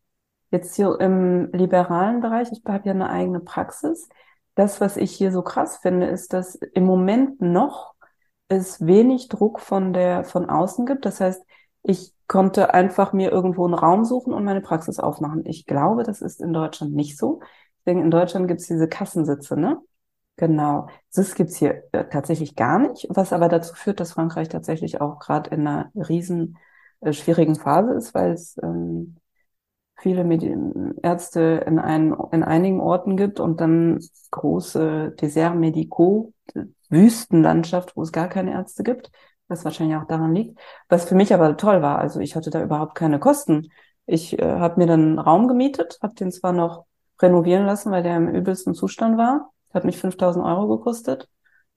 jetzt 0.51 0.75
hier 0.75 0.99
im 0.99 1.51
liberalen 1.51 2.21
Bereich, 2.21 2.51
ich 2.51 2.61
habe 2.65 2.87
ja 2.87 2.93
eine 2.93 3.09
eigene 3.09 3.39
Praxis. 3.39 4.07
Das, 4.55 4.79
was 4.81 4.97
ich 4.97 5.11
hier 5.11 5.31
so 5.31 5.41
krass 5.41 5.77
finde, 5.77 6.07
ist, 6.07 6.33
dass 6.33 6.55
im 6.55 6.85
Moment 6.85 7.41
noch 7.41 7.95
es 8.47 8.85
wenig 8.85 9.29
Druck 9.29 9.59
von 9.59 9.93
der, 9.93 10.23
von 10.23 10.49
außen 10.49 10.85
gibt. 10.85 11.05
Das 11.05 11.19
heißt, 11.19 11.43
ich 11.81 12.13
konnte 12.33 12.73
einfach 12.73 13.13
mir 13.13 13.31
irgendwo 13.31 13.63
einen 13.63 13.75
Raum 13.75 14.05
suchen 14.05 14.33
und 14.33 14.43
meine 14.43 14.61
Praxis 14.61 14.97
aufmachen. 14.97 15.45
Ich 15.45 15.67
glaube, 15.67 16.01
das 16.01 16.19
ist 16.19 16.41
in 16.41 16.51
Deutschland 16.51 16.95
nicht 16.95 17.15
so. 17.15 17.41
Denke, 17.85 18.01
in 18.03 18.09
Deutschland 18.09 18.47
gibt 18.47 18.59
es 18.59 18.65
diese 18.65 18.87
Kassensitze, 18.87 19.55
ne? 19.55 19.79
Genau. 20.37 20.87
Das 21.13 21.35
gibt's 21.35 21.57
hier 21.57 21.83
äh, 21.91 22.05
tatsächlich 22.05 22.55
gar 22.55 22.79
nicht, 22.79 23.05
was 23.11 23.33
aber 23.33 23.49
dazu 23.49 23.75
führt, 23.75 23.99
dass 23.99 24.13
Frankreich 24.13 24.49
tatsächlich 24.49 24.99
auch 24.99 25.19
gerade 25.19 25.51
in 25.51 25.67
einer 25.67 25.91
riesen 25.93 26.57
äh, 27.01 27.13
schwierigen 27.13 27.53
Phase 27.53 27.93
ist, 27.93 28.15
weil 28.15 28.31
es 28.31 28.57
ähm, 28.63 29.17
viele 29.95 30.23
Medi 30.23 30.55
Ärzte 31.03 31.63
in, 31.67 31.77
ein, 31.77 32.15
in 32.31 32.41
einigen 32.43 32.81
Orten 32.81 33.15
gibt 33.15 33.39
und 33.39 33.61
dann 33.61 33.99
große 34.31 35.11
Desert 35.21 35.55
Medicaux, 35.55 36.33
Wüstenlandschaft, 36.89 37.95
wo 37.95 38.01
es 38.01 38.11
gar 38.11 38.27
keine 38.27 38.53
Ärzte 38.53 38.81
gibt, 38.81 39.11
was 39.53 39.65
wahrscheinlich 39.65 39.97
auch 39.97 40.07
daran 40.07 40.35
liegt. 40.35 40.59
Was 40.89 41.05
für 41.05 41.15
mich 41.15 41.33
aber 41.33 41.55
toll 41.57 41.81
war, 41.81 41.99
also 41.99 42.19
ich 42.19 42.35
hatte 42.35 42.49
da 42.49 42.61
überhaupt 42.61 42.95
keine 42.95 43.19
Kosten. 43.19 43.69
Ich 44.05 44.37
äh, 44.39 44.59
habe 44.59 44.79
mir 44.79 44.87
dann 44.87 45.01
einen 45.01 45.19
Raum 45.19 45.47
gemietet, 45.47 45.99
habe 46.01 46.15
den 46.15 46.31
zwar 46.31 46.53
noch 46.53 46.85
renovieren 47.21 47.65
lassen, 47.65 47.91
weil 47.91 48.03
der 48.03 48.17
im 48.17 48.27
übelsten 48.29 48.73
Zustand 48.73 49.17
war 49.17 49.53
hat 49.73 49.85
mich 49.85 49.97
5000 49.97 50.45
Euro 50.45 50.77
gekostet. 50.77 51.29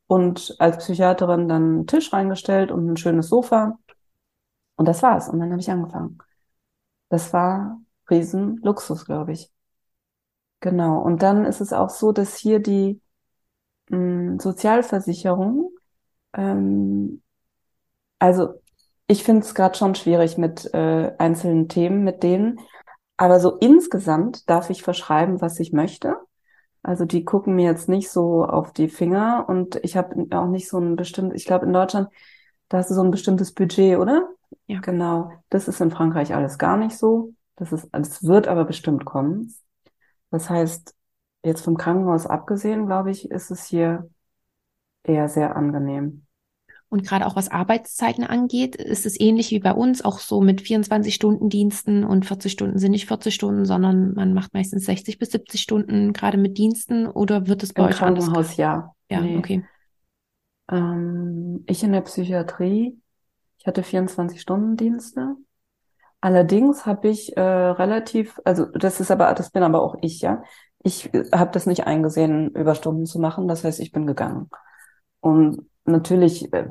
Und 0.06 0.54
als 0.60 0.78
Psychiaterin 0.78 1.48
dann 1.48 1.62
einen 1.62 1.86
Tisch 1.86 2.12
reingestellt 2.12 2.70
und 2.70 2.88
ein 2.88 2.96
schönes 2.96 3.28
Sofa. 3.28 3.78
Und 4.76 4.86
das 4.86 5.02
war's. 5.02 5.28
Und 5.28 5.40
dann 5.40 5.50
habe 5.50 5.60
ich 5.60 5.70
angefangen. 5.70 6.18
Das 7.08 7.32
war 7.32 7.80
riesen 8.08 8.58
Luxus, 8.62 9.04
glaube 9.04 9.32
ich. 9.32 9.50
Genau. 10.60 11.00
Und 11.00 11.22
dann 11.22 11.44
ist 11.44 11.60
es 11.60 11.72
auch 11.72 11.90
so, 11.90 12.12
dass 12.12 12.36
hier 12.36 12.60
die 12.60 13.00
mh, 13.88 13.98
hm, 13.98 14.38
Sozialversicherung, 14.38 15.70
ähm, 16.34 17.22
also 18.18 18.55
ich 19.07 19.22
finde 19.24 19.42
es 19.42 19.55
gerade 19.55 19.76
schon 19.79 19.94
schwierig 19.94 20.37
mit 20.38 20.72
äh, 20.74 21.12
einzelnen 21.18 21.68
Themen, 21.68 22.05
mit 22.05 22.22
denen. 22.22 22.61
Aber 23.16 23.40
so 23.40 23.57
insgesamt 23.59 24.48
darf 24.50 24.70
ich 24.70 24.83
verschreiben, 24.83 25.40
was 25.40 25.61
ich 25.61 25.72
möchte. 25.72 26.16
Also 26.83 27.05
die 27.05 27.24
gucken 27.24 27.57
mir 27.57 27.66
jetzt 27.66 27.88
nicht 27.88 28.11
so 28.11 28.44
auf 28.44 28.72
die 28.72 28.88
Finger 28.88 29.46
und 29.48 29.76
ich 29.85 29.96
habe 29.96 30.26
auch 30.37 30.46
nicht 30.48 30.68
so 30.68 30.79
ein 30.79 30.96
bestimmtes, 30.96 31.40
ich 31.40 31.46
glaube 31.46 31.66
in 31.66 31.72
Deutschland, 31.72 32.09
da 32.68 32.79
hast 32.79 32.90
du 32.90 32.94
so 32.94 33.02
ein 33.02 33.11
bestimmtes 33.11 33.52
Budget, 33.52 33.98
oder? 33.98 34.29
Ja. 34.66 34.81
Genau. 34.81 35.33
Das 35.50 35.68
ist 35.68 35.81
in 35.81 35.90
Frankreich 35.90 36.35
alles 36.35 36.59
gar 36.59 36.76
nicht 36.76 36.96
so. 36.96 37.35
Das 37.57 37.72
ist, 37.72 37.88
das 37.92 38.24
wird 38.24 38.48
aber 38.48 38.64
bestimmt 38.64 39.05
kommen. 39.05 39.55
Das 40.31 40.50
heißt, 40.50 40.94
jetzt 41.44 41.62
vom 41.62 41.76
Krankenhaus 41.76 42.26
abgesehen, 42.26 42.87
glaube 42.87 43.11
ich, 43.11 43.31
ist 43.31 43.50
es 43.50 43.64
hier 43.66 44.09
eher 45.05 45.29
sehr 45.29 45.57
angenehm. 45.57 46.25
Und 46.96 47.06
gerade 47.06 47.26
auch 47.26 47.37
was 47.37 47.50
Arbeitszeiten 47.50 48.24
angeht, 48.24 48.74
ist 48.74 49.04
es 49.04 49.20
ähnlich 49.20 49.50
wie 49.50 49.59
bei 49.59 49.74
uns, 49.74 50.02
auch 50.02 50.18
so 50.18 50.40
mit 50.40 50.62
24-Stunden-Diensten 50.62 52.04
und 52.04 52.24
40 52.24 52.50
Stunden 52.50 52.78
sind 52.78 52.92
nicht 52.92 53.06
40 53.06 53.35
Stunden, 53.35 53.66
sondern 53.66 54.14
man 54.14 54.32
macht 54.32 54.54
meistens 54.54 54.87
60 54.87 55.18
bis 55.18 55.32
70 55.32 55.61
Stunden 55.61 56.14
gerade 56.14 56.38
mit 56.38 56.56
Diensten 56.56 57.06
oder 57.06 57.48
wird 57.48 57.62
es 57.62 57.74
bei 57.74 57.82
Im 57.82 57.88
euch 57.90 57.96
Krankenhaus, 57.96 58.56
ja. 58.56 58.94
Ja, 59.11 59.20
nee. 59.20 59.37
okay. 59.37 59.62
Ähm, 60.70 61.64
ich 61.66 61.82
in 61.85 61.92
der 61.92 62.00
Psychiatrie, 62.00 62.98
ich 63.59 63.66
hatte 63.66 63.82
24-Stunden-Dienste. 63.82 65.37
Allerdings 66.22 66.87
habe 66.87 67.09
ich 67.09 67.37
äh, 67.37 67.42
relativ, 67.42 68.40
also 68.46 68.64
das 68.64 69.00
ist 69.00 69.11
aber, 69.11 69.35
das 69.35 69.50
bin 69.50 69.62
aber 69.62 69.82
auch 69.82 69.96
ich, 70.00 70.22
ja. 70.22 70.42
Ich 70.82 71.11
habe 71.30 71.50
das 71.50 71.66
nicht 71.66 71.87
eingesehen, 71.87 72.52
Überstunden 72.52 73.04
zu 73.04 73.18
machen. 73.18 73.48
Das 73.48 73.64
heißt, 73.64 73.80
ich 73.80 73.92
bin 73.92 74.06
gegangen. 74.06 74.48
Und 75.20 75.68
natürlich 75.87 76.53
äh, 76.53 76.68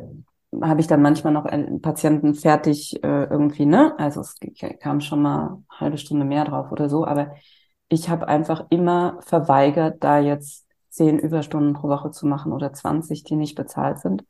habe 0.62 0.82
ich 0.82 0.88
dann 0.88 1.02
manchmal 1.02 1.34
noch 1.34 1.46
einen 1.46 1.82
Patienten 1.82 2.36
fertig 2.36 3.04
äh, 3.04 3.26
irgendwie, 3.26 3.66
ne? 3.66 3.98
Also 4.00 4.22
es 4.22 4.38
kam 4.80 5.02
schon 5.02 5.22
mal 5.22 5.48
eine 5.48 5.80
halbe 5.80 5.98
Stunde 5.98 6.26
mehr 6.26 6.46
drauf 6.46 6.72
oder 6.72 6.90
so, 6.90 7.06
aber 7.06 7.36
ich 7.90 8.10
habe 8.10 8.28
einfach 8.28 8.66
immer 8.70 9.20
verweigert, 9.22 10.04
da 10.04 10.20
jetzt 10.20 10.66
zehn 10.90 11.20
Überstunden 11.20 11.74
pro 11.74 11.90
Woche 11.90 12.12
zu 12.12 12.26
machen 12.28 12.54
oder 12.54 12.74
20, 12.74 13.24
die 13.24 13.36
nicht 13.36 13.56
bezahlt 13.56 14.00
sind. 14.00 14.24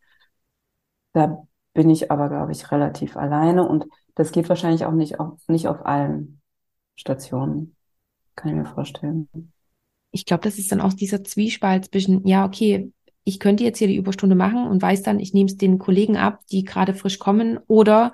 Da 1.13 1.48
bin 1.74 1.89
ich 1.89 2.12
aber, 2.12 2.30
glaube 2.30 2.52
ich, 2.52 2.71
relativ 2.71 3.17
alleine 3.17 3.67
und 3.67 3.86
das 4.15 4.32
geht 4.32 4.50
wahrscheinlich 4.50 4.86
auch 4.86 4.91
nicht 4.93 5.19
auf, 5.19 5.39
nicht 5.48 5.67
auf 5.67 5.86
allen 5.86 6.41
Stationen. 6.95 7.76
Kann 8.36 8.52
ich 8.52 8.58
mir 8.58 8.65
vorstellen. 8.65 9.30
Ich 10.12 10.26
glaube, 10.26 10.43
das 10.43 10.58
ist 10.58 10.71
dann 10.71 10.82
auch 10.82 10.93
dieser 10.93 11.24
Zwiespalt 11.24 11.86
zwischen, 11.91 12.26
ja, 12.26 12.45
okay, 12.45 12.91
ich 13.25 13.39
könnte 13.39 13.63
jetzt 13.63 13.79
hier 13.79 13.88
die 13.88 13.97
Überstunde 13.97 14.35
machen 14.35 14.67
und 14.67 14.81
weiß 14.81 15.03
dann, 15.03 15.19
ich 15.19 15.33
nehme 15.33 15.49
es 15.49 15.57
den 15.57 15.79
Kollegen 15.79 16.15
ab, 16.15 16.39
die 16.51 16.63
gerade 16.63 16.93
frisch 16.93 17.19
kommen, 17.19 17.59
oder 17.67 18.13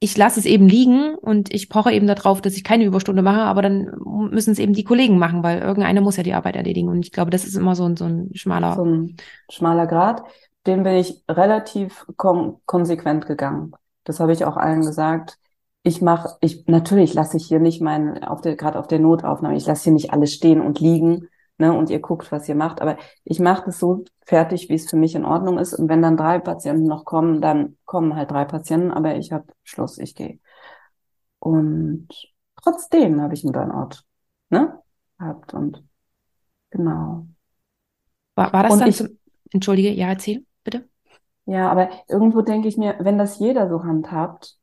ich 0.00 0.16
lasse 0.16 0.38
es 0.38 0.46
eben 0.46 0.68
liegen 0.68 1.16
und 1.16 1.52
ich 1.52 1.68
poche 1.68 1.92
eben 1.92 2.06
darauf, 2.06 2.40
dass 2.40 2.56
ich 2.56 2.62
keine 2.62 2.84
Überstunde 2.84 3.20
mache, 3.20 3.40
aber 3.40 3.62
dann 3.62 3.90
müssen 4.30 4.52
es 4.52 4.60
eben 4.60 4.72
die 4.72 4.84
Kollegen 4.84 5.18
machen, 5.18 5.42
weil 5.42 5.58
irgendeiner 5.58 6.00
muss 6.00 6.16
ja 6.16 6.22
die 6.22 6.34
Arbeit 6.34 6.54
erledigen. 6.54 6.88
Und 6.88 7.00
ich 7.00 7.10
glaube, 7.10 7.32
das 7.32 7.44
ist 7.44 7.56
immer 7.56 7.74
so 7.74 7.84
ein, 7.84 7.96
so 7.96 8.04
ein 8.04 8.30
schmaler. 8.34 8.76
So 8.76 8.84
ein 8.84 9.16
schmaler 9.50 9.88
Grad. 9.88 10.22
Den 10.66 10.84
bin 10.84 10.94
ich 10.94 11.24
relativ 11.28 12.06
kon 12.16 12.60
konsequent 12.64 13.26
gegangen. 13.26 13.72
Das 14.04 14.20
habe 14.20 14.32
ich 14.32 14.44
auch 14.44 14.56
allen 14.56 14.82
gesagt. 14.82 15.36
Ich 15.82 16.00
mache, 16.00 16.36
ich 16.40 16.66
natürlich 16.66 17.14
lasse 17.14 17.36
ich 17.36 17.46
hier 17.46 17.58
nicht 17.58 17.80
meinen, 17.80 18.22
auf 18.22 18.40
der, 18.40 18.54
gerade 18.54 18.78
auf 18.78 18.86
der 18.86 19.00
Notaufnahme, 19.00 19.56
ich 19.56 19.66
lasse 19.66 19.84
hier 19.84 19.92
nicht 19.92 20.12
alles 20.12 20.32
stehen 20.32 20.60
und 20.60 20.78
liegen, 20.78 21.28
ne, 21.58 21.72
und 21.76 21.90
ihr 21.90 22.00
guckt, 22.00 22.32
was 22.32 22.48
ihr 22.48 22.54
macht. 22.54 22.80
Aber 22.80 22.96
ich 23.24 23.40
mache 23.40 23.66
das 23.66 23.78
so 23.78 24.04
fertig, 24.24 24.68
wie 24.68 24.74
es 24.74 24.88
für 24.88 24.96
mich 24.96 25.14
in 25.14 25.24
Ordnung 25.24 25.58
ist. 25.58 25.74
Und 25.74 25.88
wenn 25.88 26.02
dann 26.02 26.16
drei 26.16 26.38
Patienten 26.38 26.84
noch 26.84 27.04
kommen, 27.04 27.40
dann 27.40 27.76
kommen 27.84 28.16
halt 28.16 28.30
drei 28.30 28.44
Patienten, 28.44 28.90
aber 28.90 29.16
ich 29.16 29.32
habe 29.32 29.46
Schluss, 29.64 29.98
ich 29.98 30.14
gehe. 30.14 30.38
Und 31.38 32.08
trotzdem 32.62 33.20
habe 33.20 33.34
ich 33.34 33.44
einen 33.44 33.52
Burnout, 33.52 34.02
ne, 34.50 34.80
gehabt 35.18 35.54
und 35.54 35.84
genau. 36.70 37.26
War, 38.34 38.52
war 38.52 38.62
das 38.62 38.72
und 38.72 38.80
dann 38.80 38.88
ich, 38.88 38.96
zum, 38.96 39.18
entschuldige, 39.50 39.90
ja, 39.90 40.08
erzähl, 40.08 40.44
bitte. 40.64 40.88
Ja, 41.46 41.70
aber 41.70 41.90
irgendwo 42.08 42.42
denke 42.42 42.68
ich 42.68 42.76
mir, 42.76 42.96
wenn 43.00 43.18
das 43.18 43.38
jeder 43.38 43.68
so 43.68 43.84
handhabt, 43.84 44.58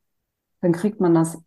dann 0.60 0.72
kriegt 0.72 1.00
man 1.00 1.14
das 1.14 1.38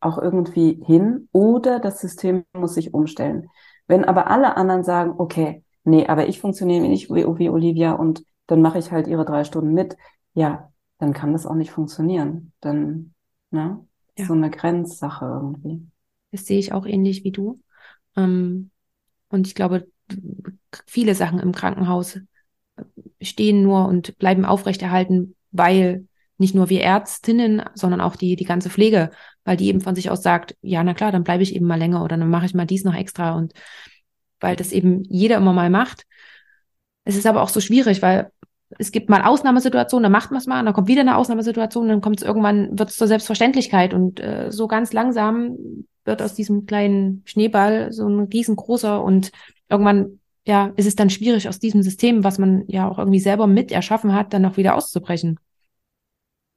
auch 0.00 0.18
irgendwie 0.18 0.82
hin 0.84 1.28
oder 1.32 1.78
das 1.78 2.00
System 2.00 2.44
muss 2.52 2.74
sich 2.74 2.92
umstellen. 2.92 3.48
Wenn 3.92 4.06
aber 4.06 4.28
alle 4.28 4.56
anderen 4.56 4.84
sagen, 4.84 5.12
okay, 5.18 5.62
nee, 5.84 6.06
aber 6.06 6.26
ich 6.26 6.40
funktioniere 6.40 6.88
nicht 6.88 7.10
wie, 7.10 7.26
wie 7.26 7.50
Olivia 7.50 7.92
und 7.92 8.24
dann 8.46 8.62
mache 8.62 8.78
ich 8.78 8.90
halt 8.90 9.06
ihre 9.06 9.26
drei 9.26 9.44
Stunden 9.44 9.74
mit, 9.74 9.98
ja, 10.32 10.72
dann 10.96 11.12
kann 11.12 11.34
das 11.34 11.44
auch 11.44 11.56
nicht 11.56 11.72
funktionieren. 11.72 12.54
Dann, 12.60 13.12
ne, 13.50 13.86
ja. 14.16 14.24
so 14.24 14.32
eine 14.32 14.48
Grenzsache 14.48 15.26
irgendwie. 15.26 15.86
Das 16.30 16.46
sehe 16.46 16.58
ich 16.58 16.72
auch 16.72 16.86
ähnlich 16.86 17.22
wie 17.22 17.32
du. 17.32 17.60
Ähm, 18.16 18.70
und 19.28 19.46
ich 19.46 19.54
glaube, 19.54 19.86
viele 20.86 21.14
Sachen 21.14 21.38
im 21.38 21.52
Krankenhaus 21.52 22.18
stehen 23.20 23.62
nur 23.62 23.88
und 23.88 24.16
bleiben 24.16 24.46
aufrechterhalten, 24.46 25.36
weil 25.50 26.06
nicht 26.38 26.54
nur 26.54 26.70
wir 26.70 26.80
Ärztinnen, 26.80 27.62
sondern 27.74 28.00
auch 28.00 28.16
die, 28.16 28.36
die 28.36 28.46
ganze 28.46 28.70
Pflege, 28.70 29.10
weil 29.44 29.56
die 29.56 29.68
eben 29.68 29.80
von 29.80 29.94
sich 29.94 30.10
aus 30.10 30.22
sagt, 30.22 30.56
ja, 30.62 30.82
na 30.84 30.94
klar, 30.94 31.12
dann 31.12 31.24
bleibe 31.24 31.42
ich 31.42 31.54
eben 31.54 31.66
mal 31.66 31.78
länger 31.78 32.04
oder 32.04 32.16
dann 32.16 32.30
mache 32.30 32.46
ich 32.46 32.54
mal 32.54 32.66
dies 32.66 32.84
noch 32.84 32.94
extra 32.94 33.36
und 33.36 33.52
weil 34.40 34.56
das 34.56 34.72
eben 34.72 35.04
jeder 35.04 35.36
immer 35.36 35.52
mal 35.52 35.70
macht. 35.70 36.04
Es 37.04 37.16
ist 37.16 37.26
aber 37.26 37.42
auch 37.42 37.48
so 37.48 37.60
schwierig, 37.60 38.02
weil 38.02 38.30
es 38.78 38.92
gibt 38.92 39.10
mal 39.10 39.22
Ausnahmesituationen, 39.22 40.04
dann 40.04 40.12
macht 40.12 40.30
man 40.30 40.38
es 40.38 40.46
mal, 40.46 40.64
dann 40.64 40.74
kommt 40.74 40.88
wieder 40.88 41.02
eine 41.02 41.16
Ausnahmesituation, 41.16 41.88
dann 41.88 42.00
kommt 42.00 42.20
es 42.20 42.26
irgendwann, 42.26 42.78
wird 42.78 42.90
es 42.90 42.96
zur 42.96 43.06
Selbstverständlichkeit 43.06 43.94
und 43.94 44.20
äh, 44.20 44.50
so 44.50 44.66
ganz 44.66 44.92
langsam 44.92 45.56
wird 46.04 46.22
aus 46.22 46.34
diesem 46.34 46.66
kleinen 46.66 47.22
Schneeball 47.24 47.92
so 47.92 48.08
ein 48.08 48.20
riesengroßer 48.20 49.02
und 49.02 49.30
irgendwann 49.68 50.20
ja 50.46 50.72
ist 50.76 50.86
es 50.86 50.96
dann 50.96 51.10
schwierig 51.10 51.48
aus 51.48 51.58
diesem 51.58 51.82
System, 51.82 52.24
was 52.24 52.38
man 52.38 52.64
ja 52.66 52.88
auch 52.88 52.98
irgendwie 52.98 53.20
selber 53.20 53.46
mit 53.46 53.70
erschaffen 53.70 54.14
hat, 54.14 54.32
dann 54.32 54.42
noch 54.42 54.56
wieder 54.56 54.74
auszubrechen. 54.74 55.38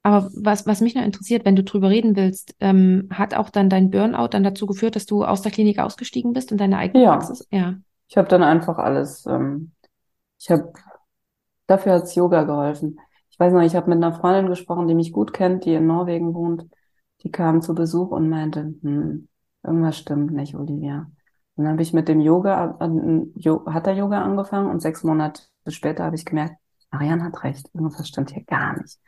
Aber 0.06 0.30
was, 0.36 0.68
was 0.68 0.82
mich 0.82 0.93
noch 0.93 1.01
interessiert, 1.01 1.45
wenn 1.45 1.56
du 1.56 1.64
drüber 1.64 1.89
reden 1.89 2.16
willst, 2.16 2.56
ähm, 2.60 3.10
hat 3.12 3.34
auch 3.34 3.49
dann 3.49 3.70
dein 3.72 3.89
Burnout 3.89 4.28
dann 4.28 4.43
dazu 4.43 4.68
geführt, 4.68 4.95
dass 4.95 5.08
du 5.08 5.24
aus 5.26 5.41
der 5.41 5.51
Klinik 5.51 5.80
ausgestiegen 5.80 6.32
bist 6.32 6.51
und 6.51 6.60
deine 6.60 6.78
eigene 6.78 7.03
Ja, 7.03 7.18
Praxis? 7.18 7.47
Ja. 7.51 7.76
ich 8.08 8.18
habe 8.18 8.28
dann 8.28 8.43
einfach 8.43 8.78
alles, 8.78 9.26
ähm, 9.26 9.72
ich 10.39 10.51
habe, 10.51 10.72
dafür 11.68 11.93
hat's 11.93 12.16
Yoga 12.16 12.43
geholfen. 12.43 12.99
Ich 13.30 13.39
weiß 13.39 13.51
noch, 13.53 13.62
ich 13.62 13.76
habe 13.76 13.89
mit 13.89 13.97
einer 13.97 14.14
Freundin 14.14 14.47
gesprochen, 14.47 14.88
die 14.88 14.95
mich 14.95 15.12
gut 15.12 15.34
kennt, 15.34 15.66
die 15.66 15.74
in 15.74 15.88
Norwegen 15.88 16.34
wohnt. 16.34 16.66
Die 17.24 17.32
kam 17.32 17.62
zu 17.62 17.74
Besuch 17.74 18.12
und 18.12 18.30
meinte, 18.30 18.76
hm, 18.82 19.28
irgendwas 19.64 19.97
stimmt 19.97 20.32
nicht, 20.34 20.56
Olivia. 20.56 21.12
Und 21.56 21.64
dann 21.64 21.74
habe 21.74 21.82
ich 21.82 21.93
mit 21.93 22.08
dem 22.08 22.22
Yoga, 22.22 22.78
äh, 22.80 23.72
hat 23.72 23.88
er 23.88 23.93
Yoga 23.93 24.22
angefangen 24.24 24.70
und 24.70 24.82
sechs 24.82 25.03
Monate 25.03 25.41
später 25.68 26.03
habe 26.06 26.16
ich 26.16 26.26
gemerkt, 26.26 26.56
Marianne 26.91 27.24
hat 27.24 27.43
recht, 27.43 27.70
irgendwas 27.74 28.08
stimmt 28.08 28.32
hier 28.32 28.43
gar 28.43 28.80
nicht. 28.80 28.99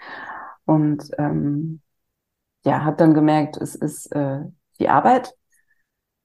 Und 0.68 1.12
ähm, 1.20 1.82
ja, 2.66 2.84
habe 2.86 2.98
dann 2.98 3.14
gemerkt, 3.16 3.58
es 3.58 3.76
ist 3.76 4.12
äh, 4.14 4.42
die 4.80 4.90
Arbeit, 4.90 5.34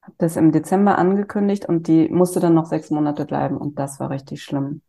habe 0.01 0.15
das 0.19 0.37
im 0.37 0.51
Dezember 0.51 0.97
angekündigt 0.97 1.65
und 1.67 1.87
die 1.87 2.09
musste 2.09 2.39
dann 2.39 2.55
noch 2.55 2.65
sechs 2.67 2.89
Monate 2.91 3.25
bleiben 3.25 3.57
und 3.57 3.79
das 3.79 3.99
war 3.99 4.09
richtig 4.11 4.43
schlimm. 4.43 4.81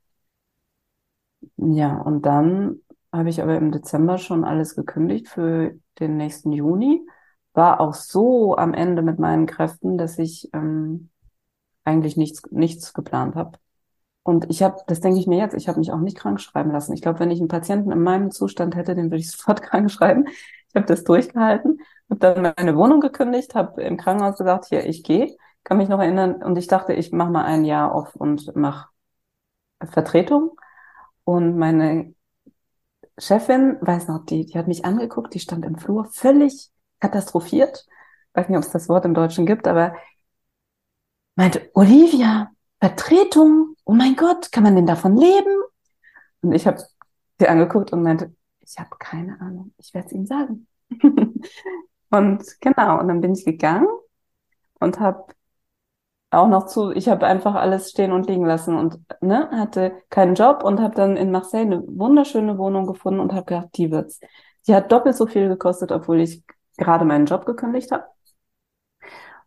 Ja, 1.57 1.99
und 2.01 2.23
dann 2.27 2.81
habe 3.13 3.29
ich 3.31 3.43
aber 3.43 3.57
im 3.57 3.71
Dezember 3.73 4.19
schon 4.19 4.45
alles 4.45 4.75
gekündigt 4.75 5.29
für 5.29 5.79
den 5.99 6.17
nächsten 6.17 6.53
Juni. 6.53 7.07
War 7.53 7.81
auch 7.81 7.95
so 7.95 8.57
am 8.57 8.75
Ende 8.75 9.03
mit 9.03 9.19
meinen 9.19 9.47
Kräften, 9.47 9.97
dass 9.99 10.19
ich 10.19 10.51
ähm, 10.53 11.11
eigentlich 11.85 12.17
nichts, 12.17 12.43
nichts 12.53 12.95
geplant 12.95 13.37
habe. 13.37 13.59
Und 14.25 14.51
ich 14.51 14.63
habe, 14.63 14.79
das 14.87 15.01
denke 15.01 15.21
ich 15.21 15.27
mir 15.27 15.39
jetzt, 15.39 15.55
ich 15.55 15.69
habe 15.69 15.79
mich 15.79 15.93
auch 15.93 16.01
nicht 16.01 16.17
krank 16.17 16.41
schreiben 16.41 16.73
lassen. 16.73 16.95
Ich 16.95 17.03
glaube, 17.03 17.21
wenn 17.21 17.31
ich 17.31 17.41
einen 17.41 17.49
Patienten 17.49 17.93
in 17.93 18.03
meinem 18.03 18.31
Zustand 18.31 18.75
hätte, 18.75 18.95
den 18.95 19.07
würde 19.07 19.19
ich 19.19 19.31
sofort 19.31 19.63
krank 19.63 19.91
schreiben. 19.91 20.27
Ich 20.29 20.75
habe 20.75 20.87
das 20.87 21.05
durchgehalten, 21.05 21.81
habe 22.11 22.21
dann 22.21 22.55
meine 22.57 22.77
Wohnung 22.77 23.01
gekündigt, 23.01 23.55
habe 23.55 23.83
im 23.83 23.97
Krankenhaus 23.99 24.39
gesagt, 24.39 24.67
hier, 24.67 24.87
ich 24.87 25.05
gehe. 25.05 25.37
Kann 25.63 25.77
mich 25.79 25.89
noch 25.89 26.01
erinnern 26.01 26.43
und 26.43 26.59
ich 26.59 26.67
dachte, 26.67 26.93
ich 26.95 27.13
mache 27.13 27.31
mal 27.31 27.45
ein 27.45 27.65
Jahr 27.65 27.95
auf 27.95 28.17
und 28.17 28.55
mache 28.57 28.89
Vertretung. 29.83 30.59
Und 31.25 31.57
meine 31.57 32.15
Chefin, 33.19 33.79
weiß 33.81 34.09
noch, 34.09 34.25
die, 34.27 34.47
die 34.47 34.59
hat 34.59 34.69
mich 34.69 34.85
angeguckt, 34.85 35.35
die 35.35 35.41
stand 35.41 35.65
im 35.65 35.79
Flur, 35.79 36.07
völlig 36.07 36.71
katastrophiert. 37.01 37.87
Weiß 38.35 38.49
nicht, 38.49 38.59
ob 38.59 38.65
es 38.65 38.71
das 38.71 38.89
Wort 38.89 39.05
im 39.05 39.15
Deutschen 39.15 39.47
gibt, 39.47 39.69
aber 39.69 39.95
meinte, 41.37 41.71
Olivia, 41.75 42.51
Vertretung, 42.85 43.77
oh 43.87 43.95
mein 43.95 44.15
Gott, 44.15 44.53
kann 44.53 44.63
man 44.63 44.77
denn 44.77 44.85
davon 44.85 45.17
leben? 45.17 45.63
Und 46.43 46.53
ich 46.53 46.67
habe 46.67 46.83
sie 47.39 47.49
angeguckt 47.49 47.95
und 47.95 48.03
meinte, 48.03 48.35
ich 48.61 48.79
habe 48.79 48.91
keine 48.99 49.41
Ahnung, 49.41 49.73
ich 49.79 49.95
werde 49.95 50.09
es 50.09 50.13
Ihnen 50.13 50.27
sagen. 50.27 50.67
und 52.11 52.45
genau, 52.61 53.01
und 53.01 53.09
dann 53.09 53.23
bin 53.23 53.33
ich 53.33 53.47
gegangen 53.47 53.89
und 54.81 55.01
habe 55.01 55.25
auch 56.31 56.47
noch 56.47 56.67
zu, 56.67 56.91
ich 56.91 57.09
habe 57.09 57.25
einfach 57.27 57.55
alles 57.55 57.89
stehen 57.89 58.13
und 58.13 58.29
liegen 58.29 58.45
lassen 58.45 58.77
und 58.77 58.99
ne, 59.23 59.49
hatte 59.51 59.95
keinen 60.11 60.35
Job 60.35 60.63
und 60.63 60.79
habe 60.79 60.95
dann 60.95 61.17
in 61.17 61.31
Marseille 61.31 61.63
eine 61.63 61.83
wunderschöne 61.87 62.59
Wohnung 62.59 62.87
gefunden 62.87 63.21
und 63.21 63.33
habe 63.33 63.47
gedacht, 63.47 63.69
die 63.77 63.91
wird's. 63.91 64.21
Die 64.67 64.75
hat 64.75 64.93
doppelt 64.93 65.17
so 65.17 65.27
viel 65.27 65.49
gekostet, 65.49 65.91
obwohl 65.91 66.21
ich 66.21 66.45
gerade 66.77 67.07
meinen 67.07 67.25
Job 67.25 67.47
gekündigt 67.47 67.93
habe. 67.93 68.05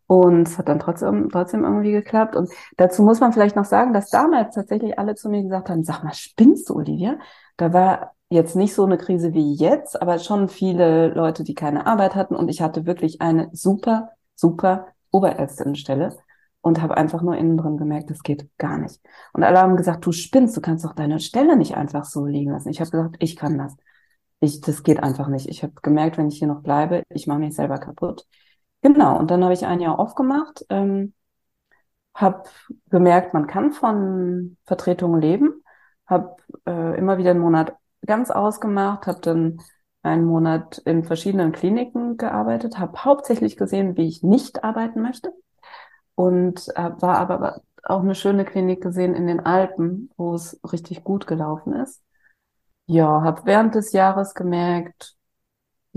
Und 0.07 0.47
es 0.47 0.57
hat 0.57 0.69
dann 0.69 0.79
trotzdem, 0.79 1.29
trotzdem 1.29 1.63
irgendwie 1.65 1.91
geklappt. 1.91 2.35
Und 2.35 2.49
dazu 2.77 3.03
muss 3.03 3.19
man 3.19 3.33
vielleicht 3.33 3.57
noch 3.57 3.65
sagen, 3.65 3.93
dass 3.93 4.09
damals 4.09 4.55
tatsächlich 4.55 4.97
alle 4.97 5.15
zu 5.15 5.29
mir 5.29 5.43
gesagt 5.43 5.69
haben, 5.69 5.83
sag 5.83 6.03
mal, 6.03 6.13
spinnst 6.13 6.69
du, 6.69 6.75
Olivia? 6.75 7.19
Da 7.57 7.73
war 7.73 8.13
jetzt 8.29 8.55
nicht 8.55 8.73
so 8.73 8.85
eine 8.85 8.97
Krise 8.97 9.33
wie 9.33 9.53
jetzt, 9.53 10.01
aber 10.01 10.19
schon 10.19 10.47
viele 10.47 11.09
Leute, 11.09 11.43
die 11.43 11.53
keine 11.53 11.85
Arbeit 11.85 12.15
hatten. 12.15 12.35
Und 12.35 12.49
ich 12.49 12.61
hatte 12.61 12.85
wirklich 12.85 13.21
eine 13.21 13.49
super, 13.51 14.11
super 14.35 14.87
Oberärztinnenstelle 15.11 16.15
und 16.61 16.81
habe 16.81 16.97
einfach 16.97 17.21
nur 17.21 17.35
innen 17.35 17.57
drin 17.57 17.77
gemerkt, 17.77 18.09
das 18.09 18.23
geht 18.23 18.49
gar 18.57 18.77
nicht. 18.77 18.99
Und 19.33 19.43
alle 19.43 19.59
haben 19.59 19.77
gesagt, 19.77 20.05
du 20.05 20.11
spinnst, 20.11 20.55
du 20.55 20.61
kannst 20.61 20.85
doch 20.85 20.93
deine 20.93 21.19
Stelle 21.19 21.57
nicht 21.57 21.75
einfach 21.75 22.05
so 22.05 22.25
liegen 22.25 22.51
lassen. 22.51 22.69
Ich 22.69 22.79
habe 22.79 22.91
gesagt, 22.91 23.15
ich 23.19 23.35
kann 23.35 23.57
das. 23.57 23.75
Ich, 24.39 24.61
das 24.61 24.83
geht 24.83 25.01
einfach 25.01 25.27
nicht. 25.27 25.47
Ich 25.47 25.63
habe 25.63 25.73
gemerkt, 25.81 26.17
wenn 26.17 26.27
ich 26.27 26.37
hier 26.39 26.47
noch 26.47 26.61
bleibe, 26.61 27.03
ich 27.09 27.27
mache 27.27 27.39
mich 27.39 27.55
selber 27.55 27.79
kaputt. 27.79 28.25
Genau, 28.81 29.17
und 29.19 29.29
dann 29.31 29.43
habe 29.43 29.53
ich 29.53 29.65
ein 29.67 29.79
Jahr 29.81 29.99
aufgemacht, 29.99 30.65
ähm, 30.69 31.13
habe 32.13 32.43
gemerkt, 32.89 33.33
man 33.33 33.47
kann 33.47 33.71
von 33.71 34.57
Vertretungen 34.65 35.21
leben, 35.21 35.63
habe 36.07 36.35
äh, 36.65 36.97
immer 36.97 37.17
wieder 37.17 37.31
einen 37.31 37.39
Monat 37.39 37.75
ganz 38.05 38.31
ausgemacht, 38.31 39.07
habe 39.07 39.19
dann 39.21 39.61
einen 40.03 40.25
Monat 40.25 40.79
in 40.85 41.03
verschiedenen 41.03 41.51
Kliniken 41.51 42.17
gearbeitet, 42.17 42.79
habe 42.79 43.03
hauptsächlich 43.03 43.57
gesehen, 43.57 43.97
wie 43.97 44.07
ich 44.07 44.23
nicht 44.23 44.63
arbeiten 44.63 45.01
möchte 45.01 45.33
und 46.15 46.69
äh, 46.75 46.91
war 47.01 47.17
aber 47.19 47.61
auch 47.83 48.01
eine 48.01 48.15
schöne 48.15 48.45
Klinik 48.45 48.81
gesehen 48.83 49.15
in 49.15 49.27
den 49.27 49.41
Alpen, 49.41 50.11
wo 50.17 50.35
es 50.35 50.59
richtig 50.71 51.03
gut 51.03 51.27
gelaufen 51.27 51.73
ist. 51.73 52.03
Ja, 52.87 53.23
habe 53.23 53.43
während 53.45 53.75
des 53.75 53.93
Jahres 53.93 54.35
gemerkt, 54.35 55.16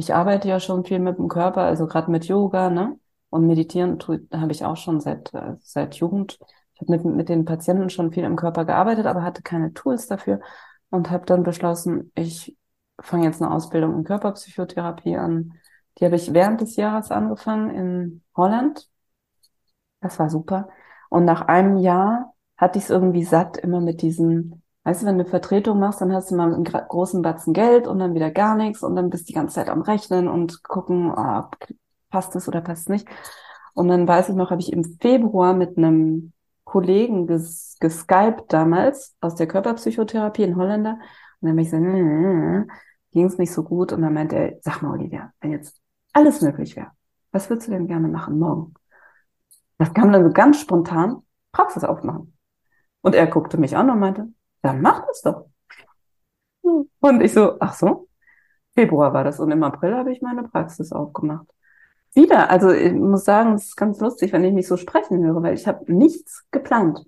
ich 0.01 0.15
arbeite 0.15 0.49
ja 0.49 0.61
schon 0.61 0.85
viel 0.85 0.99
mit 0.99 1.19
dem 1.19 1.29
Körper, 1.29 1.63
also 1.63 1.87
gerade 1.87 2.11
mit 2.11 2.25
Yoga, 2.27 2.71
ne? 2.71 2.99
Und 3.31 3.47
meditieren 3.47 3.99
habe 4.33 4.53
ich 4.53 4.65
auch 4.65 4.77
schon 4.77 5.01
seit 5.01 5.33
äh, 5.35 5.57
seit 5.61 5.97
Jugend. 5.97 6.39
Ich 6.75 6.81
habe 6.81 6.93
mit 6.93 7.05
mit 7.05 7.29
den 7.29 7.45
Patienten 7.45 7.91
schon 7.91 8.13
viel 8.13 8.25
im 8.25 8.37
Körper 8.37 8.65
gearbeitet, 8.65 9.07
aber 9.07 9.23
hatte 9.23 9.43
keine 9.43 9.73
Tools 9.75 10.07
dafür 10.09 10.41
und 10.91 11.11
habe 11.11 11.27
dann 11.27 11.43
beschlossen, 11.43 12.13
ich 12.15 12.57
fange 13.01 13.25
jetzt 13.25 13.43
eine 13.43 13.53
Ausbildung 13.53 13.95
in 13.97 14.05
Körperpsychotherapie 14.05 15.17
an. 15.17 15.55
Die 15.99 16.05
habe 16.05 16.17
ich 16.17 16.33
während 16.33 16.61
des 16.61 16.77
Jahres 16.77 17.11
angefangen 17.11 17.71
in 17.71 18.23
Holland. 18.37 18.89
Das 20.01 20.19
war 20.19 20.31
super. 20.31 20.69
Und 21.11 21.25
nach 21.25 21.43
einem 21.43 21.77
Jahr 21.79 22.35
hatte 22.57 22.79
ich 22.79 22.85
es 22.85 22.91
irgendwie 22.91 23.25
satt, 23.25 23.59
immer 23.59 23.81
mit 23.81 24.03
diesen 24.03 24.63
Weißt 24.85 25.03
du, 25.03 25.07
wenn 25.07 25.19
du 25.19 25.25
eine 25.25 25.31
Vertretung 25.31 25.79
machst, 25.79 26.01
dann 26.01 26.13
hast 26.13 26.31
du 26.31 26.37
mal 26.37 26.55
einen 26.55 26.65
großen 26.65 27.21
Batzen 27.21 27.53
Geld 27.53 27.87
und 27.87 27.99
dann 27.99 28.15
wieder 28.15 28.31
gar 28.31 28.57
nichts 28.57 28.83
und 28.83 28.97
dann 28.97 29.11
bist 29.11 29.25
du 29.25 29.27
die 29.29 29.35
ganze 29.35 29.57
Zeit 29.57 29.69
am 29.69 29.83
Rechnen 29.83 30.27
und 30.27 30.63
gucken, 30.65 31.13
oh, 31.15 31.43
passt 32.11 32.35
es 32.35 32.49
oder 32.49 32.61
passt 32.63 32.83
es 32.83 32.89
nicht. 32.89 33.09
Und 33.75 33.89
dann 33.89 34.09
weiß 34.09 34.31
ich 34.31 34.35
noch, 34.35 34.51
habe 34.51 34.61
ich 34.61 34.73
im 34.73 34.85
Februar 34.85 35.53
mit 35.53 35.77
einem 35.77 36.33
Kollegen 36.65 37.27
ges 37.27 37.77
geskypt 37.81 38.53
damals 38.53 39.17
aus 39.21 39.35
der 39.35 39.47
Körperpsychotherapie 39.49 40.43
in 40.43 40.57
Holländer 40.57 40.99
und 41.41 41.49
dann 41.49 41.57
bin 41.57 41.65
ich 41.65 41.71
so, 41.71 41.77
ging 41.77 43.27
es 43.27 43.39
nicht 43.39 43.53
so 43.53 43.63
gut 43.65 43.93
und 43.93 44.03
dann 44.03 44.15
meinte 44.15 44.37
er, 44.37 44.59
sag 44.63 44.83
mal 44.83 44.93
Olivia, 44.93 45.33
wenn 45.41 45.53
jetzt 45.53 45.81
alles 46.13 46.41
möglich 46.43 46.77
wäre, 46.77 46.91
was 47.33 47.49
würdest 47.49 47.69
du 47.69 47.73
denn 47.73 47.87
gerne 47.87 48.09
machen 48.09 48.39
morgen? 48.39 48.75
Das 49.79 49.95
kam 49.95 50.13
dann 50.13 50.25
so 50.25 50.31
ganz 50.31 50.61
spontan, 50.61 51.23
Praxis 51.53 51.85
aufmachen. 51.85 52.37
Und 53.01 53.15
er 53.15 53.27
guckte 53.27 53.57
mich 53.57 53.77
an 53.77 53.89
und 53.89 53.99
meinte, 53.99 54.29
dann 54.63 54.81
mach 54.81 55.07
das 55.07 55.23
doch. 55.23 55.47
Und 56.63 57.23
ich 57.23 57.33
so, 57.33 57.57
ach 57.61 57.75
so, 57.75 58.09
Februar 58.75 59.13
war 59.13 59.25
das 59.25 59.41
und 59.41 59.51
im 59.51 59.63
April 59.63 59.95
habe 59.95 60.13
ich 60.13 60.23
meine 60.23 60.43
Praxis 60.45 60.93
aufgemacht. 60.93 61.47
Wieder, 62.15 62.51
also 62.51 62.71
ich 62.71 62.93
muss 62.93 63.25
sagen, 63.25 63.55
es 63.55 63.67
ist 63.67 63.77
ganz 63.77 64.01
lustig, 64.01 64.33
wenn 64.33 64.45
ich 64.45 64.53
mich 64.53 64.67
so 64.67 64.77
sprechen 64.77 65.25
höre, 65.25 65.43
weil 65.43 65.55
ich 65.55 65.67
habe 65.67 65.93
nichts 65.93 66.47
geplant. 66.51 67.05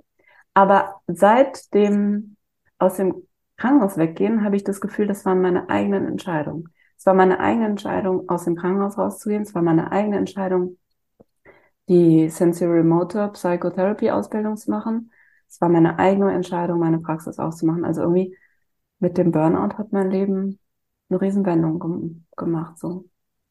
Aber 0.54 1.00
seit 1.06 1.72
dem 1.74 2.36
aus 2.78 2.96
dem 2.96 3.26
Krankenhaus 3.56 3.96
weggehen, 3.96 4.44
habe 4.44 4.56
ich 4.56 4.64
das 4.64 4.80
Gefühl, 4.80 5.06
das 5.06 5.24
waren 5.24 5.40
meine 5.40 5.68
eigenen 5.70 6.06
Entscheidungen. 6.06 6.68
Es 6.98 7.06
war 7.06 7.14
meine 7.14 7.40
eigene 7.40 7.66
Entscheidung, 7.66 8.28
aus 8.28 8.44
dem 8.44 8.56
Krankenhaus 8.56 8.98
rauszugehen. 8.98 9.42
Es 9.42 9.54
war 9.54 9.62
meine 9.62 9.92
eigene 9.92 10.18
Entscheidung, 10.18 10.78
die 11.88 12.28
Sensory 12.28 12.82
Motor 12.82 13.28
Psychotherapy 13.32 14.10
Ausbildung 14.10 14.56
zu 14.56 14.70
machen. 14.70 15.11
Es 15.52 15.60
war 15.60 15.68
meine 15.68 15.98
eigene 15.98 16.32
Entscheidung, 16.32 16.78
meine 16.78 16.98
Praxis 16.98 17.38
auszumachen. 17.38 17.84
Also 17.84 18.00
irgendwie 18.00 18.34
mit 19.00 19.18
dem 19.18 19.32
Burnout 19.32 19.76
hat 19.76 19.92
mein 19.92 20.10
Leben 20.10 20.58
eine 21.10 21.20
Riesenwendung 21.20 21.78
gem 21.78 22.24
gemacht. 22.38 22.78
So. 22.78 23.04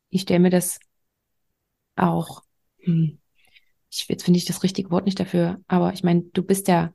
Ich 0.09 0.21
stelle 0.21 0.39
mir 0.39 0.49
das 0.49 0.79
auch, 1.95 2.41
hm, 2.79 3.19
ich, 3.91 4.07
jetzt 4.07 4.23
finde 4.23 4.39
ich 4.39 4.45
das 4.45 4.63
richtige 4.63 4.89
Wort 4.89 5.05
nicht 5.05 5.19
dafür, 5.19 5.59
aber 5.67 5.93
ich 5.93 6.03
meine, 6.03 6.23
du 6.33 6.41
bist 6.41 6.67
ja 6.67 6.91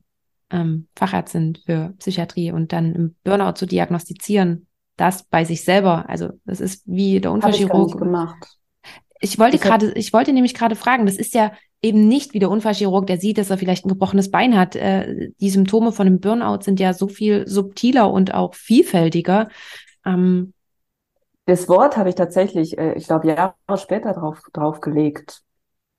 ähm, 0.51 0.89
Fachärztin 0.97 1.57
für 1.65 1.95
Psychiatrie 1.99 2.51
und 2.51 2.73
dann 2.73 2.93
im 2.93 3.15
Burnout 3.23 3.53
zu 3.53 3.67
diagnostizieren, 3.67 4.67
das 4.97 5.23
bei 5.23 5.45
sich 5.45 5.63
selber, 5.63 6.09
also 6.09 6.31
das 6.47 6.61
ist 6.61 6.83
wie 6.85 7.21
der 7.21 7.31
Unfallchirurg. 7.31 7.91
Ich 7.91 7.97
gemacht. 7.97 8.59
Ich 9.21 9.39
wollte 9.39 9.59
gerade, 9.59 9.93
ich 9.93 10.13
wollte 10.13 10.33
nämlich 10.33 10.55
gerade 10.55 10.75
fragen, 10.75 11.07
das 11.07 11.17
ist 11.17 11.33
ja 11.35 11.53
eben 11.83 12.09
nicht 12.09 12.35
wie 12.35 12.39
der 12.39 12.51
Unfallchirurg, 12.51 13.07
der 13.07 13.19
sieht, 13.19 13.39
dass 13.39 13.51
er 13.51 13.59
vielleicht 13.59 13.85
ein 13.85 13.91
gebrochenes 13.91 14.31
Bein 14.31 14.59
hat. 14.59 14.77
Äh, 14.77 15.31
die 15.41 15.51
Symptome 15.51 15.93
von 15.93 16.07
einem 16.07 16.21
Burnout 16.21 16.63
sind 16.63 16.81
ja 16.81 16.95
so 16.95 17.09
viel 17.09 17.47
subtiler 17.47 18.11
und 18.11 18.35
auch 18.35 18.55
vielfältiger. 18.55 19.49
Ähm, 20.05 20.53
das 21.47 21.69
Wort 21.69 21.97
habe 21.97 22.09
ich 22.09 22.17
tatsächlich, 22.17 22.77
äh, 22.77 22.95
ich 22.95 23.07
glaube, 23.07 23.29
Jahre 23.29 23.55
später 23.77 24.13
drauf, 24.13 24.43
drauf 24.53 24.81
gelegt. 24.81 25.43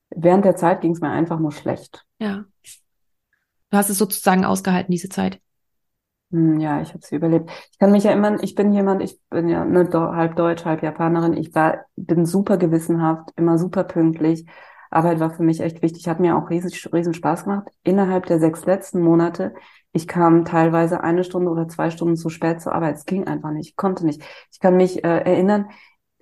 Während 0.09 0.45
der 0.45 0.55
Zeit 0.55 0.81
ging 0.81 0.91
es 0.91 1.01
mir 1.01 1.09
einfach 1.09 1.39
nur 1.39 1.51
schlecht. 1.51 2.05
Ja. 2.19 2.45
Du 3.69 3.77
hast 3.77 3.89
es 3.89 3.97
sozusagen 3.97 4.45
ausgehalten, 4.45 4.91
diese 4.91 5.09
Zeit. 5.09 5.41
Hm, 6.31 6.59
ja, 6.59 6.81
ich 6.81 6.89
habe 6.89 6.99
sie 7.05 7.15
überlebt. 7.15 7.49
Ich 7.71 7.79
kann 7.79 7.91
mich 7.91 8.03
ja 8.03 8.11
immer, 8.11 8.41
ich 8.43 8.55
bin 8.55 8.73
jemand, 8.73 9.01
ich 9.01 9.19
bin 9.29 9.47
ja 9.47 9.63
ne, 9.63 9.89
halb 9.93 10.35
Deutsch, 10.35 10.65
halb 10.65 10.83
Japanerin. 10.83 11.33
Ich 11.33 11.55
war, 11.55 11.85
bin 11.95 12.25
super 12.25 12.57
gewissenhaft, 12.57 13.29
immer 13.37 13.57
super 13.57 13.85
pünktlich. 13.85 14.45
Arbeit 14.89 15.19
war 15.19 15.31
für 15.31 15.43
mich 15.43 15.59
echt 15.59 15.81
wichtig, 15.81 16.07
hat 16.07 16.19
mir 16.19 16.37
auch 16.37 16.49
riesen, 16.49 16.71
riesen 16.93 17.13
Spaß 17.13 17.43
gemacht. 17.45 17.67
Innerhalb 17.83 18.25
der 18.25 18.39
sechs 18.39 18.65
letzten 18.65 19.01
Monate, 19.01 19.53
ich 19.91 20.07
kam 20.07 20.45
teilweise 20.45 21.01
eine 21.01 21.23
Stunde 21.23 21.51
oder 21.51 21.67
zwei 21.67 21.89
Stunden 21.89 22.17
zu 22.17 22.29
spät 22.29 22.61
zur 22.61 22.73
Arbeit. 22.73 22.95
Es 22.95 23.05
ging 23.05 23.27
einfach 23.27 23.51
nicht, 23.51 23.69
ich 23.69 23.75
konnte 23.75 24.05
nicht. 24.05 24.21
Ich 24.51 24.59
kann 24.59 24.77
mich 24.77 25.03
äh, 25.03 25.19
erinnern, 25.19 25.69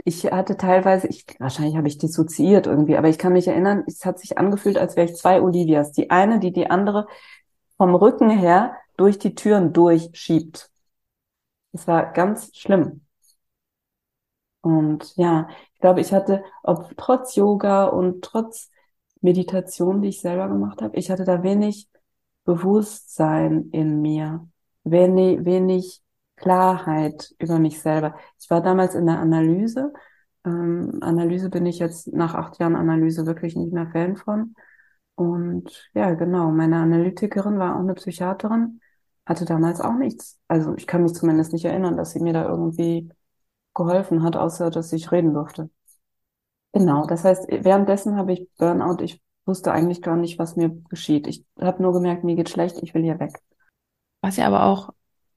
ich 0.03 0.25
hatte 0.25 0.57
teilweise, 0.57 1.07
ich, 1.07 1.25
wahrscheinlich 1.39 1.77
habe 1.77 1.87
ich 1.87 1.97
dissoziiert 1.97 2.67
irgendwie, 2.67 2.97
aber 2.97 3.09
ich 3.09 3.17
kann 3.17 3.33
mich 3.33 3.47
erinnern, 3.47 3.83
es 3.87 4.05
hat 4.05 4.19
sich 4.19 4.37
angefühlt, 4.37 4.77
als 4.77 4.95
wäre 4.95 5.09
ich 5.09 5.15
zwei 5.15 5.41
Olivias. 5.41 5.91
Die 5.93 6.11
eine, 6.11 6.39
die 6.39 6.51
die 6.53 6.69
andere 6.69 7.07
vom 7.77 7.95
Rücken 7.95 8.29
her 8.29 8.75
durch 8.97 9.19
die 9.19 9.35
Türen 9.35 9.73
durchschiebt. 9.73 10.69
Es 11.73 11.87
war 11.87 12.13
ganz 12.13 12.55
schlimm. 12.55 13.01
Und 14.61 15.15
ja, 15.15 15.47
glaube, 15.85 16.01
ich 16.01 16.13
hatte, 16.13 16.43
ob 16.63 16.97
trotz 16.97 17.35
Yoga 17.35 17.85
und 17.85 18.23
trotz 18.23 18.71
Meditation, 19.21 20.01
die 20.01 20.09
ich 20.09 20.19
selber 20.19 20.47
gemacht 20.47 20.81
habe, 20.81 20.97
ich 20.97 21.11
hatte 21.11 21.25
da 21.25 21.43
wenig 21.43 21.87
Bewusstsein 22.43 23.69
in 23.71 24.01
mir, 24.01 24.47
wenig, 24.83 25.45
wenig 25.45 26.01
Klarheit 26.37 27.35
über 27.37 27.59
mich 27.59 27.81
selber. 27.81 28.15
Ich 28.39 28.49
war 28.49 28.61
damals 28.61 28.95
in 28.95 29.05
der 29.05 29.19
Analyse. 29.19 29.93
Ähm, 30.43 30.97
Analyse 31.01 31.51
bin 31.51 31.67
ich 31.67 31.77
jetzt 31.77 32.11
nach 32.11 32.33
acht 32.33 32.57
Jahren 32.59 32.75
Analyse 32.75 33.27
wirklich 33.27 33.55
nicht 33.55 33.71
mehr 33.71 33.87
Fan 33.91 34.15
von. 34.15 34.55
Und 35.13 35.87
ja, 35.93 36.15
genau, 36.15 36.49
meine 36.49 36.77
Analytikerin 36.77 37.59
war 37.59 37.75
auch 37.75 37.81
eine 37.81 37.93
Psychiaterin, 37.93 38.81
hatte 39.27 39.45
damals 39.45 39.81
auch 39.81 39.93
nichts. 39.93 40.39
Also 40.47 40.73
ich 40.77 40.87
kann 40.87 41.03
mich 41.03 41.13
zumindest 41.13 41.53
nicht 41.53 41.65
erinnern, 41.65 41.95
dass 41.95 42.13
sie 42.13 42.21
mir 42.21 42.33
da 42.33 42.47
irgendwie 42.49 43.07
geholfen 43.75 44.23
hat, 44.23 44.35
außer 44.35 44.71
dass 44.71 44.91
ich 44.93 45.11
reden 45.11 45.35
durfte. 45.35 45.69
Genau, 46.75 47.05
das 47.07 47.23
heißt, 47.23 47.47
währenddessen 47.49 48.17
habe 48.17 48.33
ich 48.33 48.47
Burnout, 48.57 49.01
ich 49.01 49.21
wusste 49.45 49.71
eigentlich 49.71 50.01
gar 50.01 50.17
nicht, 50.17 50.37
was 50.37 50.57
mir 50.57 50.69
geschieht. 50.89 51.25
Ich 51.25 51.45
habe 51.59 51.81
nur 51.81 51.93
gemerkt, 51.93 52.25
mir 52.25 52.35
geht 52.35 52.49
schlecht, 52.49 52.77
ich 52.81 52.93
will 52.93 53.03
hier 53.03 53.19
weg. 53.19 53.31
Was 54.21 54.35
ja 54.35 54.45
aber 54.47 54.63
auch 54.65 54.89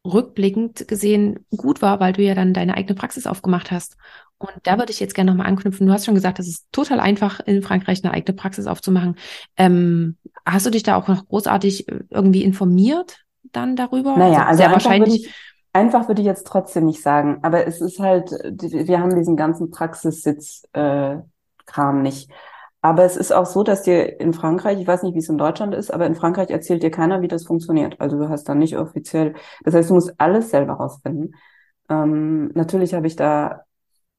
rückblickend 0.05 0.89
gesehen 0.89 1.47
gut 1.57 1.81
war, 1.81 2.01
weil 2.01 2.13
du 2.13 2.23
ja 2.23 2.35
dann 2.35 2.55
deine 2.55 2.77
eigene 2.77 2.95
Praxis 2.95 3.27
aufgemacht 3.27 3.71
hast. 3.71 3.97
Und 4.39 4.53
da 4.65 4.79
würde 4.79 4.91
ich 4.91 5.01
jetzt 5.01 5.15
gerne 5.15 5.31
nochmal 5.31 5.47
anknüpfen. 5.47 5.87
Du 5.87 5.93
hast 5.93 6.07
schon 6.07 6.15
gesagt, 6.15 6.39
es 6.39 6.49
ist 6.49 6.67
total 6.73 6.99
einfach, 6.99 7.41
in 7.41 7.63
Frankreich 7.63 8.03
eine 8.03 8.13
eigene 8.13 8.37
Praxis 8.37 8.67
aufzumachen. 8.67 9.17
Ähm, 9.57 10.17
hast 10.45 10.67
du 10.67 10.71
dich 10.71 10.83
da 10.83 10.97
auch 10.97 11.09
noch 11.09 11.27
großartig 11.27 11.89
äh, 11.89 12.01
irgendwie 12.11 12.43
informiert 12.43 13.25
dann 13.53 13.77
darüber? 13.77 14.17
Naja, 14.17 14.47
also, 14.47 14.63
also 14.63 14.75
wahrscheinlich. 14.75 15.33
Einfach 15.79 16.09
würde 16.09 16.23
ich 16.23 16.27
jetzt 16.27 16.49
trotzdem 16.49 16.87
nicht 16.87 17.03
sagen, 17.03 17.39
aber 17.43 17.69
es 17.69 17.81
ist 17.81 18.01
halt, 18.01 18.33
wir 18.33 18.99
haben 18.99 19.15
diesen 19.15 19.37
ganzen 19.37 19.71
Praxissitz-Kram 19.71 22.01
äh, 22.01 22.03
nicht. 22.03 22.33
Aber 22.81 23.05
es 23.05 23.17
ist 23.17 23.31
auch 23.31 23.47
so, 23.47 23.63
dass 23.63 23.85
dir 23.85 24.19
in 24.19 24.33
Frankreich, 24.33 24.81
ich 24.81 24.89
weiß 24.89 25.05
nicht, 25.05 25.15
wie 25.15 25.21
es 25.21 25.29
in 25.29 25.39
Deutschland 25.39 25.77
ist, 25.77 25.93
aber 25.93 26.07
in 26.07 26.17
Frankreich 26.17 26.51
erzählt 26.51 26.83
dir 26.83 26.91
keiner, 26.91 27.23
wie 27.23 27.29
das 27.29 27.47
funktioniert. 27.47 28.01
Also 28.01 28.19
du 28.19 28.29
hast 28.29 28.49
da 28.49 28.57
nicht 28.57 28.77
offiziell, 28.77 29.37
das 29.63 29.73
heißt, 29.73 29.91
du 29.91 29.95
musst 29.95 30.15
alles 30.19 30.51
selber 30.51 30.73
rausfinden. 30.73 31.37
Ähm, 31.89 32.51
natürlich 32.55 32.95
habe 32.95 33.07
ich 33.07 33.15
da 33.15 33.63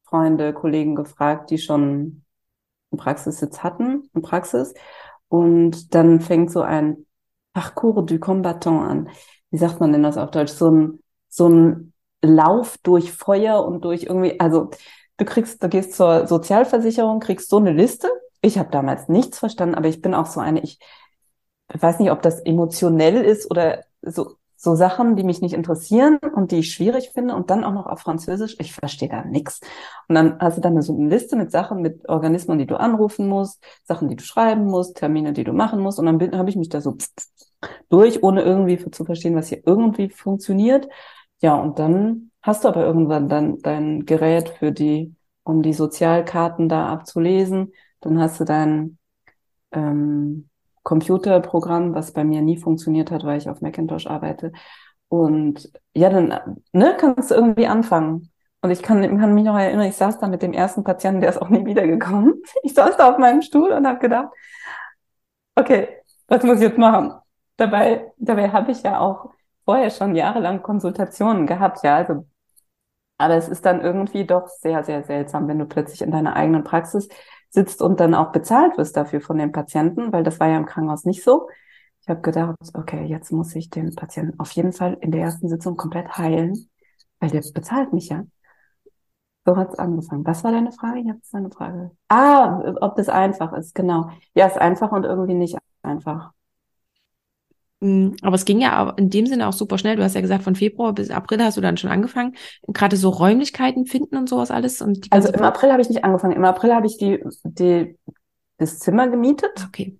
Freunde, 0.05 0.53
Kollegen 0.53 0.95
gefragt, 0.95 1.49
die 1.49 1.57
schon 1.57 2.23
einen 2.91 2.99
Praxissitz 2.99 3.63
hatten, 3.63 4.09
eine 4.13 4.21
Praxis. 4.21 4.73
Und 5.27 5.93
dann 5.93 6.21
fängt 6.21 6.51
so 6.51 6.61
ein 6.61 7.05
Parcours 7.51 8.05
du 8.05 8.17
Combattant 8.17 8.89
an. 8.89 9.09
Wie 9.51 9.57
sagt 9.57 9.81
man 9.81 9.91
denn 9.91 10.03
das 10.03 10.17
auf 10.17 10.31
Deutsch? 10.31 10.53
So 10.53 10.71
ein, 10.71 10.99
so 11.29 11.47
ein 11.47 11.93
Lauf 12.21 12.77
durch 12.83 13.11
Feuer 13.11 13.65
und 13.65 13.85
durch 13.85 14.03
irgendwie, 14.03 14.39
also 14.39 14.69
du 15.17 15.25
kriegst, 15.25 15.63
du 15.63 15.69
gehst 15.69 15.93
zur 15.93 16.27
Sozialversicherung, 16.27 17.19
kriegst 17.19 17.49
so 17.49 17.57
eine 17.57 17.71
Liste. 17.71 18.09
Ich 18.41 18.57
habe 18.57 18.71
damals 18.71 19.07
nichts 19.07 19.39
verstanden, 19.39 19.75
aber 19.75 19.87
ich 19.87 20.01
bin 20.01 20.13
auch 20.13 20.25
so 20.25 20.39
eine, 20.39 20.61
ich 20.61 20.79
weiß 21.73 21.99
nicht, 21.99 22.11
ob 22.11 22.21
das 22.21 22.39
emotionell 22.41 23.23
ist 23.23 23.49
oder 23.49 23.83
so, 24.01 24.35
so 24.61 24.75
Sachen, 24.75 25.15
die 25.15 25.23
mich 25.23 25.41
nicht 25.41 25.53
interessieren 25.53 26.17
und 26.35 26.51
die 26.51 26.57
ich 26.57 26.73
schwierig 26.73 27.11
finde 27.13 27.33
und 27.33 27.49
dann 27.49 27.63
auch 27.63 27.71
noch 27.71 27.85
auf 27.85 28.01
Französisch. 28.01 28.57
Ich 28.59 28.73
verstehe 28.73 29.07
da 29.07 29.23
nichts. 29.23 29.61
Und 30.09 30.15
dann 30.15 30.37
hast 30.39 30.57
du 30.57 30.61
dann 30.61 30.81
so 30.81 30.93
eine 30.93 31.07
Liste 31.07 31.37
mit 31.37 31.49
Sachen, 31.51 31.81
mit 31.81 32.09
Organismen, 32.09 32.59
die 32.59 32.65
du 32.65 32.77
anrufen 32.77 33.29
musst, 33.29 33.63
Sachen, 33.85 34.09
die 34.09 34.17
du 34.17 34.23
schreiben 34.23 34.65
musst, 34.65 34.97
Termine, 34.97 35.31
die 35.31 35.45
du 35.45 35.53
machen 35.53 35.79
musst. 35.79 35.97
Und 35.97 36.07
dann 36.07 36.37
habe 36.37 36.49
ich 36.49 36.57
mich 36.57 36.67
da 36.67 36.81
so 36.81 36.97
durch, 37.89 38.21
ohne 38.21 38.41
irgendwie 38.41 38.91
zu 38.91 39.05
verstehen, 39.05 39.35
was 39.35 39.47
hier 39.47 39.61
irgendwie 39.65 40.09
funktioniert. 40.09 40.89
Ja, 41.41 41.55
und 41.55 41.79
dann 41.79 42.31
hast 42.41 42.63
du 42.63 42.67
aber 42.67 42.85
irgendwann 42.85 43.29
dann 43.29 43.59
dein 43.59 44.05
Gerät 44.05 44.49
für 44.49 44.71
die, 44.71 45.15
um 45.43 45.61
die 45.61 45.73
Sozialkarten 45.73 46.69
da 46.69 46.87
abzulesen. 46.89 47.73
Dann 48.01 48.19
hast 48.19 48.39
du 48.39 48.45
dein 48.45 48.97
ähm, 49.71 50.49
Computerprogramm, 50.83 51.93
was 51.95 52.13
bei 52.13 52.23
mir 52.23 52.41
nie 52.41 52.57
funktioniert 52.57 53.11
hat, 53.11 53.23
weil 53.25 53.37
ich 53.39 53.49
auf 53.49 53.61
Macintosh 53.61 54.07
arbeite. 54.07 54.51
Und 55.09 55.71
ja, 55.95 56.09
dann 56.09 56.61
ne, 56.73 56.95
kannst 56.99 57.31
du 57.31 57.35
irgendwie 57.35 57.67
anfangen. 57.67 58.31
Und 58.61 58.71
ich 58.71 58.81
kann, 58.83 59.01
kann 59.19 59.33
mich 59.35 59.45
noch 59.45 59.57
erinnern, 59.57 59.87
ich 59.87 59.95
saß 59.95 60.19
da 60.19 60.27
mit 60.27 60.41
dem 60.41 60.53
ersten 60.53 60.83
Patienten, 60.83 61.21
der 61.21 61.29
ist 61.31 61.41
auch 61.41 61.49
nie 61.49 61.65
wiedergekommen. 61.65 62.41
Ich 62.63 62.73
saß 62.73 62.97
da 62.97 63.11
auf 63.11 63.17
meinem 63.19 63.41
Stuhl 63.41 63.71
und 63.71 63.87
habe 63.87 63.99
gedacht, 63.99 64.29
okay, 65.55 65.87
was 66.27 66.43
muss 66.43 66.57
ich 66.57 66.63
jetzt 66.63 66.77
machen? 66.77 67.13
Dabei, 67.57 68.11
dabei 68.17 68.49
habe 68.51 68.71
ich 68.71 68.83
ja 68.83 68.99
auch 68.99 69.31
vorher 69.69 69.91
schon 69.91 70.15
jahrelang 70.15 70.63
Konsultationen 70.63 71.45
gehabt, 71.45 71.83
ja, 71.83 71.97
also 71.97 72.25
aber 73.19 73.35
es 73.35 73.47
ist 73.47 73.67
dann 73.67 73.81
irgendwie 73.81 74.25
doch 74.25 74.47
sehr, 74.47 74.83
sehr 74.83 75.03
seltsam, 75.03 75.47
wenn 75.47 75.59
du 75.59 75.65
plötzlich 75.67 76.01
in 76.01 76.09
deiner 76.09 76.35
eigenen 76.35 76.63
Praxis 76.63 77.07
sitzt 77.51 77.79
und 77.79 77.99
dann 77.99 78.15
auch 78.15 78.31
bezahlt 78.31 78.79
wirst 78.79 78.97
dafür 78.97 79.21
von 79.21 79.37
den 79.37 79.51
Patienten, 79.51 80.11
weil 80.11 80.23
das 80.23 80.39
war 80.39 80.47
ja 80.47 80.57
im 80.57 80.65
Krankenhaus 80.65 81.05
nicht 81.05 81.23
so. 81.23 81.49
Ich 82.01 82.09
habe 82.09 82.21
gedacht, 82.21 82.55
okay, 82.73 83.05
jetzt 83.05 83.31
muss 83.31 83.53
ich 83.55 83.69
den 83.69 83.93
Patienten 83.93 84.39
auf 84.39 84.49
jeden 84.53 84.73
Fall 84.73 84.97
in 85.01 85.11
der 85.11 85.21
ersten 85.21 85.49
Sitzung 85.49 85.77
komplett 85.77 86.17
heilen, 86.17 86.67
weil 87.19 87.29
der 87.29 87.43
bezahlt 87.53 87.93
mich 87.93 88.09
ja. 88.09 88.23
So 89.45 89.55
hat's 89.55 89.77
angefangen. 89.77 90.25
Was 90.25 90.43
war 90.43 90.51
deine 90.51 90.71
Frage? 90.71 91.01
Jetzt 91.01 91.31
deine 91.31 91.51
Frage. 91.51 91.91
Ah, 92.07 92.73
ob 92.81 92.95
das 92.95 93.07
einfach 93.07 93.53
ist, 93.53 93.75
genau. 93.75 94.09
Ja, 94.33 94.47
ist 94.47 94.57
einfach 94.57 94.91
und 94.91 95.03
irgendwie 95.03 95.35
nicht 95.35 95.59
einfach. 95.83 96.31
Mm, 97.81 98.11
aber 98.21 98.35
es 98.35 98.45
ging 98.45 98.59
ja 98.59 98.89
in 98.97 99.09
dem 99.09 99.25
Sinne 99.25 99.47
auch 99.47 99.53
super 99.53 99.77
schnell. 99.77 99.95
Du 99.95 100.03
hast 100.03 100.15
ja 100.15 100.21
gesagt, 100.21 100.43
von 100.43 100.55
Februar 100.55 100.93
bis 100.93 101.09
April 101.09 101.43
hast 101.43 101.57
du 101.57 101.61
dann 101.61 101.77
schon 101.77 101.89
angefangen. 101.89 102.35
Gerade 102.67 102.97
so 102.97 103.09
Räumlichkeiten 103.09 103.85
finden 103.85 104.17
und 104.17 104.27
sowas 104.27 104.51
alles. 104.51 104.81
Und 104.81 105.07
also 105.11 105.29
im 105.29 105.41
April 105.41 105.71
habe 105.71 105.81
ich 105.81 105.89
nicht 105.89 106.03
angefangen. 106.03 106.35
Im 106.35 106.45
April 106.45 106.73
habe 106.73 106.87
ich 106.87 106.97
die, 106.97 107.23
die, 107.43 107.97
das 108.57 108.79
Zimmer 108.79 109.07
gemietet. 109.07 109.65
Okay. 109.67 109.97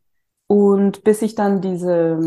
Und 0.47 1.03
bis 1.03 1.21
ich 1.21 1.35
dann 1.35 1.61
diese, 1.61 2.19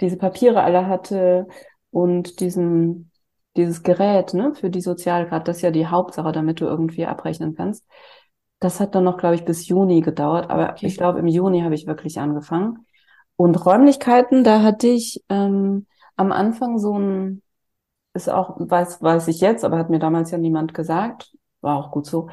diese 0.00 0.16
Papiere 0.16 0.62
alle 0.62 0.88
hatte 0.88 1.46
und 1.90 2.40
diesen, 2.40 3.10
dieses 3.56 3.82
Gerät, 3.82 4.34
ne, 4.34 4.54
für 4.54 4.68
die 4.68 4.80
Sozialkarte, 4.80 5.44
das 5.44 5.58
ist 5.58 5.62
ja 5.62 5.70
die 5.70 5.86
Hauptsache, 5.86 6.32
damit 6.32 6.60
du 6.60 6.64
irgendwie 6.64 7.06
abrechnen 7.06 7.54
kannst. 7.54 7.86
Das 8.58 8.78
hat 8.78 8.94
dann 8.94 9.04
noch, 9.04 9.16
glaube 9.16 9.36
ich, 9.36 9.44
bis 9.44 9.66
Juni 9.66 10.02
gedauert. 10.02 10.50
Aber 10.50 10.70
okay. 10.70 10.86
ich 10.86 10.96
glaube, 10.96 11.18
im 11.18 11.26
Juni 11.26 11.62
habe 11.62 11.74
ich 11.74 11.86
wirklich 11.86 12.18
angefangen. 12.18 12.86
Und 13.36 13.64
Räumlichkeiten, 13.66 14.44
da 14.44 14.62
hatte 14.62 14.88
ich 14.88 15.22
ähm, 15.28 15.86
am 16.16 16.32
Anfang 16.32 16.78
so 16.78 16.98
ein, 16.98 17.42
ist 18.14 18.28
auch, 18.28 18.56
weiß, 18.58 19.02
weiß 19.02 19.28
ich 19.28 19.40
jetzt, 19.40 19.64
aber 19.64 19.78
hat 19.78 19.90
mir 19.90 19.98
damals 19.98 20.30
ja 20.30 20.38
niemand 20.38 20.74
gesagt, 20.74 21.32
war 21.60 21.76
auch 21.78 21.90
gut 21.90 22.06
so, 22.06 22.28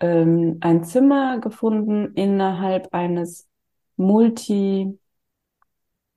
ähm, 0.00 0.58
ein 0.60 0.84
Zimmer 0.84 1.38
gefunden 1.40 2.14
innerhalb 2.14 2.94
eines 2.94 3.48
Multi, 3.96 4.98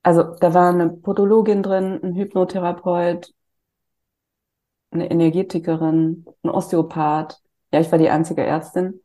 also 0.03 0.23
da 0.39 0.53
war 0.53 0.69
eine 0.69 0.89
Podologin 0.89 1.63
drin, 1.63 1.99
ein 2.03 2.15
Hypnotherapeut, 2.15 3.33
eine 4.91 5.09
Energetikerin, 5.09 6.25
ein 6.43 6.49
Osteopath. 6.49 7.41
Ja, 7.71 7.79
ich 7.79 7.91
war 7.91 7.99
die 7.99 8.09
einzige 8.09 8.43
Ärztin. 8.43 9.01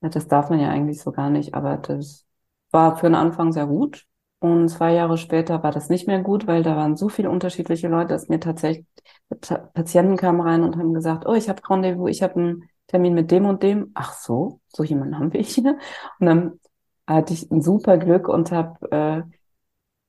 Das 0.00 0.28
darf 0.28 0.50
man 0.50 0.60
ja 0.60 0.68
eigentlich 0.70 1.00
so 1.02 1.12
gar 1.12 1.30
nicht, 1.30 1.54
aber 1.54 1.78
das 1.78 2.26
war 2.70 2.96
für 2.98 3.06
den 3.06 3.14
Anfang 3.14 3.52
sehr 3.52 3.66
gut. 3.66 4.06
Und 4.44 4.68
zwei 4.68 4.92
Jahre 4.92 5.16
später 5.16 5.62
war 5.62 5.72
das 5.72 5.88
nicht 5.88 6.06
mehr 6.06 6.20
gut, 6.20 6.46
weil 6.46 6.62
da 6.62 6.76
waren 6.76 6.98
so 6.98 7.08
viele 7.08 7.30
unterschiedliche 7.30 7.88
Leute, 7.88 8.08
dass 8.08 8.28
mir 8.28 8.40
tatsächlich 8.40 8.84
Patienten 9.72 10.18
kamen 10.18 10.42
rein 10.42 10.62
und 10.62 10.76
haben 10.76 10.92
gesagt, 10.92 11.24
oh, 11.26 11.32
ich 11.32 11.48
habe 11.48 11.62
Rendezvous, 11.66 12.10
ich 12.10 12.22
habe 12.22 12.34
einen 12.34 12.68
Termin 12.86 13.14
mit 13.14 13.30
dem 13.30 13.46
und 13.46 13.62
dem. 13.62 13.92
Ach 13.94 14.12
so, 14.12 14.60
so 14.68 14.84
jemanden 14.84 15.18
haben 15.18 15.32
wir 15.32 15.40
hier. 15.40 15.78
Und 16.20 16.26
dann 16.26 16.60
hatte 17.06 17.32
ich 17.32 17.50
ein 17.50 17.62
super 17.62 17.96
Glück 17.96 18.28
und 18.28 18.52
habe 18.52 18.92
äh, 18.92 19.22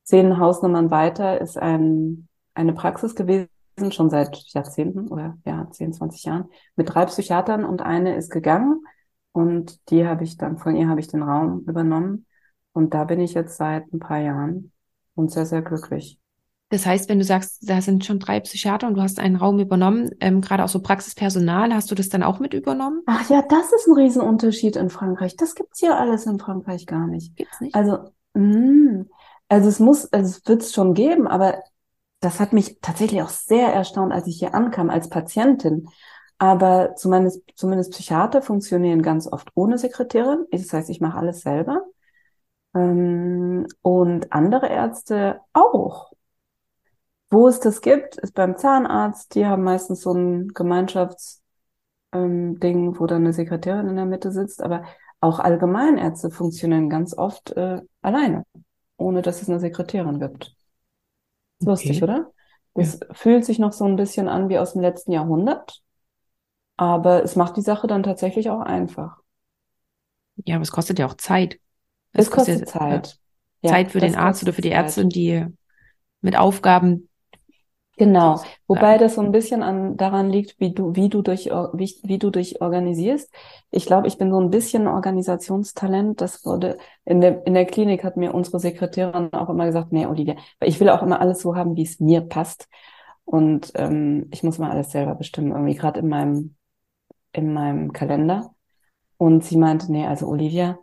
zehn 0.04 0.38
Hausnummern 0.38 0.92
weiter 0.92 1.40
ist 1.40 1.58
ein, 1.58 2.28
eine 2.56 2.74
Praxis 2.74 3.16
gewesen, 3.16 3.48
schon 3.92 4.10
seit 4.10 4.36
Jahrzehnten 4.54 5.08
oder 5.08 5.38
ja, 5.46 5.66
10, 5.72 5.94
20 5.94 6.26
Jahren, 6.26 6.50
mit 6.76 6.94
drei 6.94 7.06
Psychiatern 7.06 7.64
und 7.64 7.82
eine 7.82 8.18
ist 8.18 8.32
gegangen 8.32 8.84
und 9.32 9.90
die 9.90 10.06
habe 10.06 10.26
ich 10.26 10.36
dann, 10.36 10.58
von 10.58 10.76
ihr 10.76 10.90
habe 10.90 11.00
ich 11.00 11.08
den 11.08 11.24
Raum 11.24 11.62
übernommen 11.66 12.26
und 12.76 12.94
da 12.94 13.06
bin 13.06 13.22
ich 13.22 13.34
jetzt 13.34 13.58
seit 13.58 13.92
ein 13.94 14.00
paar 14.00 14.20
Jahren 14.20 14.72
und 15.16 15.32
sehr, 15.32 15.46
sehr 15.46 15.62
glücklich. 15.62 16.20
Das 16.70 16.86
heißt, 16.86 17.08
wenn 17.10 17.20
du 17.20 17.24
sagst, 17.24 17.70
da 17.70 17.80
sind 17.80 18.04
schon 18.04 18.20
drei 18.20 18.40
Psychiater 18.42 18.88
und 18.88 18.96
du 18.96 19.02
hast 19.02 19.20
einen 19.20 19.38
Raum 19.38 19.60
übernommen, 19.60 20.10
ähm, 20.20 20.42
gerade 20.42 20.64
auch 20.64 20.68
so 20.68 20.82
Praxispersonal, 20.82 21.74
hast 21.74 21.90
du 21.90 21.96
das 21.96 22.10
dann 22.10 22.22
auch 22.22 22.40
mit 22.40 22.54
übernommen? 22.54 23.02
Ach 23.06 23.30
ja, 23.30 23.44
das 23.44 23.72
ist 23.72 23.88
ein 23.88 23.94
Riesenunterschied 23.94 24.76
in 24.76 24.90
Frankreich. 24.90 25.38
Das 25.38 25.56
gibt's 25.56 25.80
hier 25.80 25.98
alles 25.98 26.26
in 26.26 26.38
Frankreich 26.38 26.86
gar 26.86 27.08
nicht. 27.08 27.36
Gibt's 27.38 27.62
nicht? 27.62 27.74
Also, 27.74 28.10
mh, 28.34 28.58
mm, 28.58 29.10
also 29.48 29.70
es 29.70 29.80
muss, 29.80 30.12
also 30.12 30.30
es 30.30 30.46
wird's 30.46 30.74
schon 30.74 30.94
geben, 30.94 31.28
aber 31.28 31.64
das 32.20 32.42
hat 32.42 32.52
mich 32.52 32.80
tatsächlich 32.82 33.22
auch 33.22 33.30
sehr 33.30 33.68
erstaunt, 33.68 34.12
als 34.12 34.28
ich 34.28 34.40
hier 34.40 34.54
ankam 34.54 34.90
als 34.90 35.08
Patientin. 35.08 35.88
Aber 36.40 36.96
zumindest, 36.96 37.42
zumindest 37.56 37.92
Psychiater 37.92 38.42
funktionieren 38.42 39.02
ganz 39.02 39.32
oft 39.32 39.50
ohne 39.54 39.78
Sekretärin. 39.78 40.46
Das 40.52 40.74
heißt, 40.74 40.90
ich 40.90 41.00
mache 41.00 41.18
alles 41.18 41.42
selber. 41.42 41.86
Ähm, 42.76 43.66
und 43.82 44.32
andere 44.34 44.68
Ärzte 44.68 45.40
auch. 45.54 46.12
Wo 47.30 47.48
es 47.48 47.60
das 47.60 47.82
gibt, 47.82 48.18
ist 48.18 48.34
beim 48.34 48.58
Zahnarzt. 48.58 49.34
Die 49.36 49.46
haben 49.46 49.64
meistens 49.64 50.02
so 50.02 50.14
ein 50.14 50.50
Gemeinschaftsding, 50.50 51.42
ähm, 52.14 53.00
wo 53.00 53.08
dann 53.08 53.24
eine 53.24 53.34
Sekretärin 53.34 53.88
in 53.88 53.96
der 53.96 54.06
Mitte 54.06 54.32
sitzt. 54.32 54.62
Aber 54.62 54.84
auch 55.22 55.40
Allgemeinärzte 55.40 56.30
funktionieren 56.30 56.90
ganz 56.90 57.18
oft 57.18 57.52
äh, 57.54 57.82
alleine, 58.02 58.46
ohne 58.98 59.22
dass 59.22 59.42
es 59.42 59.50
eine 59.50 59.60
Sekretärin 59.60 60.20
gibt. 60.20 60.56
Okay. 61.60 61.70
Lustig, 61.70 62.04
oder? 62.04 62.32
Das 62.76 63.00
ja. 63.00 63.14
fühlt 63.14 63.46
sich 63.46 63.58
noch 63.58 63.72
so 63.72 63.86
ein 63.86 63.96
bisschen 63.96 64.28
an 64.28 64.50
wie 64.50 64.60
aus 64.60 64.74
dem 64.74 64.82
letzten 64.82 65.12
Jahrhundert. 65.12 65.82
Aber 66.78 67.24
es 67.24 67.36
macht 67.36 67.56
die 67.56 67.62
Sache 67.62 67.88
dann 67.88 68.04
tatsächlich 68.04 68.50
auch 68.50 68.60
einfach. 68.60 69.18
Ja, 70.46 70.56
aber 70.56 70.64
es 70.64 70.72
kostet 70.72 71.00
ja 71.00 71.06
auch 71.06 71.16
Zeit. 71.16 71.60
Es, 72.16 72.32
kostet, 72.32 72.66
kostet, 72.66 72.70
Zeit. 72.70 73.20
Ja, 73.62 73.72
Zeit 73.72 73.92
für 73.92 74.00
den 74.00 74.16
Arzt 74.16 74.44
oder 74.44 74.54
für 74.54 74.62
die 74.62 74.72
Ärztin, 74.72 75.10
die 75.10 75.46
mit 76.22 76.38
Aufgaben. 76.38 77.10
Genau. 77.98 78.42
Wobei 78.68 78.98
das 78.98 79.16
so 79.16 79.22
ein 79.22 79.32
bisschen 79.32 79.64
an, 79.64 79.96
daran 79.96 80.30
liegt, 80.30 80.60
wie 80.60 80.74
du, 80.74 80.96
wie 80.96 81.08
du 81.08 81.22
durch, 81.22 81.46
wie, 81.46 81.96
wie 82.04 82.20
du 82.20 82.30
dich 82.30 82.62
organisierst. 82.62 83.34
Ich 83.72 83.86
glaube, 83.86 84.08
ich 84.08 84.18
bin 84.18 84.32
so 84.32 84.40
ein 84.40 84.50
bisschen 84.50 84.88
Organisationstalent. 84.88 86.20
Das 86.20 86.46
wurde 86.46 86.78
in 87.06 87.22
der, 87.22 87.46
in 87.48 87.54
der 87.54 87.66
Klinik 87.66 88.04
hat 88.04 88.18
mir 88.18 88.34
unsere 88.34 88.60
Sekretärin 88.60 89.32
auch 89.32 89.50
immer 89.50 89.66
gesagt, 89.66 89.94
nee, 89.94 90.06
Olivia, 90.06 90.36
weil 90.60 90.68
ich 90.70 90.80
will 90.82 90.90
auch 90.90 91.04
immer 91.04 91.22
alles 91.22 91.40
so 91.42 91.56
haben, 91.56 91.78
wie 91.78 91.84
es 91.84 92.02
mir 92.02 92.22
passt. 92.22 92.68
Und 93.24 93.72
ähm, 93.76 94.28
ich 94.32 94.44
muss 94.44 94.58
mal 94.58 94.72
alles 94.72 94.92
selber 94.92 95.16
bestimmen, 95.16 95.52
irgendwie 95.52 95.76
gerade 95.76 96.02
in 96.02 96.10
meinem 96.10 96.56
in 97.36 97.54
meinem 97.54 97.94
Kalender. 97.94 98.54
Und 99.18 99.44
sie 99.44 99.58
meinte, 99.58 99.92
nee, 99.92 100.06
also 100.06 100.28
Olivia, 100.28 100.80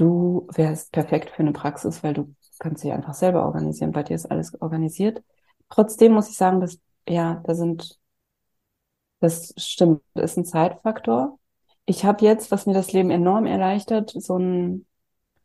du 0.00 0.48
wärst 0.54 0.92
perfekt 0.92 1.30
für 1.30 1.40
eine 1.40 1.52
Praxis, 1.52 2.02
weil 2.02 2.14
du 2.14 2.34
kannst 2.58 2.82
dich 2.82 2.92
einfach 2.92 3.14
selber 3.14 3.44
organisieren. 3.44 3.92
Bei 3.92 4.02
dir 4.02 4.14
ist 4.14 4.30
alles 4.30 4.60
organisiert. 4.60 5.22
Trotzdem 5.68 6.12
muss 6.12 6.30
ich 6.30 6.36
sagen, 6.36 6.60
dass, 6.60 6.78
ja, 7.06 7.42
da 7.44 7.54
sind, 7.54 7.98
das 9.20 9.52
stimmt, 9.58 10.00
das 10.14 10.32
ist 10.32 10.36
ein 10.38 10.44
Zeitfaktor. 10.46 11.38
Ich 11.84 12.04
habe 12.04 12.24
jetzt, 12.24 12.50
was 12.50 12.66
mir 12.66 12.72
das 12.72 12.92
Leben 12.92 13.10
enorm 13.10 13.46
erleichtert, 13.46 14.10
so 14.10 14.38
ein 14.38 14.86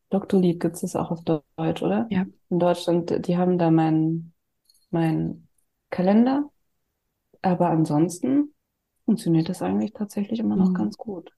Doktorlied 0.09 0.59
gibt 0.59 0.81
es 0.81 0.95
auch 0.95 1.11
auf 1.11 1.23
Deutsch, 1.23 1.81
oder? 1.81 2.07
Ja. 2.09 2.25
In 2.49 2.59
Deutschland, 2.59 3.27
die 3.27 3.37
haben 3.37 3.57
da 3.57 3.71
meinen 3.71 4.33
mein 4.89 5.47
Kalender. 5.89 6.49
Aber 7.41 7.69
ansonsten 7.69 8.53
funktioniert 9.03 9.49
das 9.49 9.61
eigentlich 9.61 9.93
tatsächlich 9.93 10.39
immer 10.39 10.55
noch 10.55 10.69
mhm. 10.69 10.75
ganz 10.75 10.97
gut. 10.97 11.31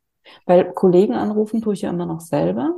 Weil 0.45 0.71
Kollegen 0.73 1.13
anrufen 1.13 1.61
tue 1.61 1.73
ich 1.73 1.81
ja 1.81 1.89
immer 1.89 2.05
noch 2.05 2.19
selber. 2.19 2.77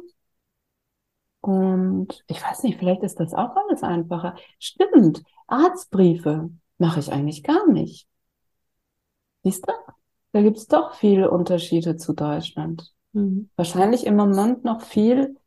Und 1.50 2.24
ich 2.28 2.43
weiß 2.43 2.62
nicht, 2.62 2.78
vielleicht 2.78 3.02
ist 3.02 3.20
das 3.20 3.34
auch 3.34 3.56
alles 3.56 3.82
einfacher. 3.82 4.36
Stimmt, 4.60 5.24
Arztbriefe 5.47 6.52
mache 6.78 7.00
ich 7.00 7.12
eigentlich 7.12 7.41
gar 7.41 7.68
nicht. 7.68 8.08
Siehst 9.41 9.68
du? 9.68 9.74
Da 10.32 10.43
gibt's 10.43 10.68
doch 10.68 10.93
viele 10.93 11.32
Unterschiede 11.32 11.97
zu 11.97 12.14
Deutschland. 12.14 12.93
Mhm. 13.14 13.50
Wahrscheinlich 13.56 14.06
im 14.06 14.16
Moment 14.16 14.64
noch 14.64 14.82
viel 14.82 15.38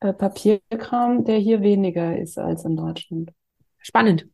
äh, 0.00 0.12
Papierkram, 0.12 1.24
der 1.24 1.38
hier 1.38 1.60
weniger 1.60 2.18
ist 2.18 2.38
als 2.38 2.64
in 2.64 2.76
Deutschland. 2.76 3.32
Spannend. 3.78 4.26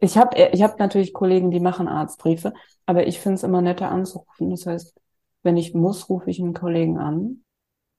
Ich 0.00 0.18
habe 0.18 0.36
ich 0.52 0.62
hab 0.62 0.78
natürlich 0.78 1.14
Kollegen, 1.14 1.50
die 1.50 1.60
machen 1.60 1.88
Arztbriefe, 1.88 2.52
aber 2.84 3.06
ich 3.06 3.20
finde 3.20 3.36
es 3.36 3.42
immer 3.42 3.62
netter 3.62 3.90
anzurufen. 3.90 4.50
Das 4.50 4.66
heißt, 4.66 5.00
wenn 5.42 5.56
ich 5.56 5.72
muss, 5.72 6.10
rufe 6.10 6.28
ich 6.28 6.40
einen 6.40 6.52
Kollegen 6.52 6.98
an. 6.98 7.42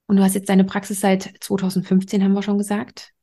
Und 0.08 0.18
du 0.18 0.24
hast 0.24 0.36
jetzt 0.36 0.50
deine 0.50 0.64
Praxis 0.64 1.00
seit 1.02 1.34
2015, 1.42 2.24
haben 2.24 2.34
wir 2.34 2.42
schon 2.42 2.58
gesagt. 2.58 3.14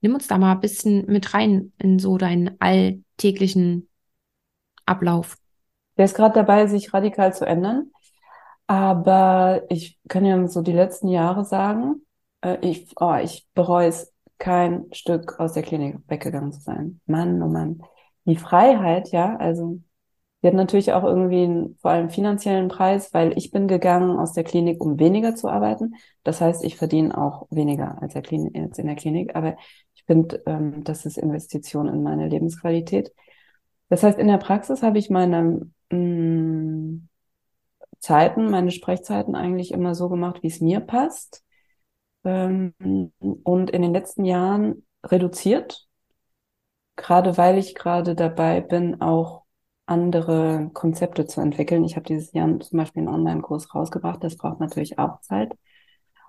Nimm 0.00 0.14
uns 0.14 0.26
da 0.26 0.38
mal 0.38 0.52
ein 0.52 0.60
bisschen 0.60 1.06
mit 1.06 1.34
rein 1.34 1.72
in 1.78 1.98
so 1.98 2.16
deinen 2.16 2.56
alltäglichen 2.58 3.88
Ablauf. 4.86 5.36
Der 5.96 6.06
ist 6.06 6.16
gerade 6.16 6.34
dabei, 6.34 6.66
sich 6.66 6.94
radikal 6.94 7.34
zu 7.34 7.44
ändern. 7.44 7.90
Aber 8.66 9.62
ich 9.68 9.98
kann 10.08 10.24
ja 10.24 10.46
so 10.48 10.62
die 10.62 10.72
letzten 10.72 11.08
Jahre 11.08 11.44
sagen, 11.44 12.06
äh, 12.40 12.56
ich, 12.62 12.92
oh, 12.98 13.16
ich 13.16 13.46
bereue 13.54 13.88
es, 13.88 14.12
kein 14.38 14.86
Stück 14.92 15.38
aus 15.38 15.52
der 15.52 15.62
Klinik 15.62 15.98
weggegangen 16.08 16.52
zu 16.52 16.60
sein. 16.60 17.00
Mann, 17.04 17.42
oh 17.42 17.48
Mann 17.48 17.82
die 18.24 18.36
Freiheit, 18.36 19.10
ja, 19.12 19.36
also 19.36 19.80
die 20.42 20.46
hat 20.46 20.54
natürlich 20.54 20.92
auch 20.92 21.04
irgendwie 21.04 21.44
einen, 21.44 21.76
vor 21.80 21.90
allem 21.90 22.08
finanziellen 22.08 22.68
Preis, 22.68 23.12
weil 23.12 23.36
ich 23.36 23.50
bin 23.50 23.68
gegangen 23.68 24.18
aus 24.18 24.32
der 24.32 24.44
Klinik, 24.44 24.80
um 24.82 24.98
weniger 24.98 25.34
zu 25.34 25.48
arbeiten. 25.48 25.96
Das 26.24 26.40
heißt, 26.40 26.64
ich 26.64 26.76
verdiene 26.76 27.16
auch 27.16 27.46
weniger 27.50 28.00
als 28.00 28.14
der 28.14 28.22
Klinik, 28.22 28.56
jetzt 28.56 28.78
in 28.78 28.86
der 28.86 28.96
Klinik, 28.96 29.36
aber 29.36 29.56
ich 29.94 30.04
finde, 30.04 30.42
ähm, 30.46 30.82
das 30.84 31.04
ist 31.04 31.18
Investition 31.18 31.88
in 31.88 32.02
meine 32.02 32.28
Lebensqualität. 32.28 33.12
Das 33.90 34.02
heißt, 34.02 34.18
in 34.18 34.28
der 34.28 34.38
Praxis 34.38 34.82
habe 34.82 34.98
ich 34.98 35.10
meine 35.10 35.70
mh, 35.90 35.96
mm, 35.98 37.08
Zeiten, 37.98 38.50
meine 38.50 38.70
Sprechzeiten 38.70 39.34
eigentlich 39.34 39.72
immer 39.72 39.94
so 39.94 40.08
gemacht, 40.08 40.42
wie 40.42 40.48
es 40.48 40.60
mir 40.60 40.80
passt. 40.80 41.44
Ähm, 42.24 42.72
und 43.18 43.70
in 43.70 43.82
den 43.82 43.92
letzten 43.92 44.24
Jahren 44.24 44.86
reduziert, 45.04 45.86
gerade 46.96 47.36
weil 47.36 47.58
ich 47.58 47.74
gerade 47.74 48.14
dabei 48.14 48.60
bin, 48.60 49.00
auch 49.02 49.42
andere 49.90 50.70
Konzepte 50.72 51.26
zu 51.26 51.40
entwickeln. 51.40 51.84
Ich 51.84 51.96
habe 51.96 52.06
dieses 52.06 52.32
Jahr 52.32 52.60
zum 52.60 52.78
Beispiel 52.78 53.00
einen 53.00 53.14
Online-Kurs 53.14 53.74
rausgebracht. 53.74 54.22
Das 54.22 54.36
braucht 54.36 54.60
natürlich 54.60 54.98
auch 54.98 55.20
Zeit. 55.20 55.52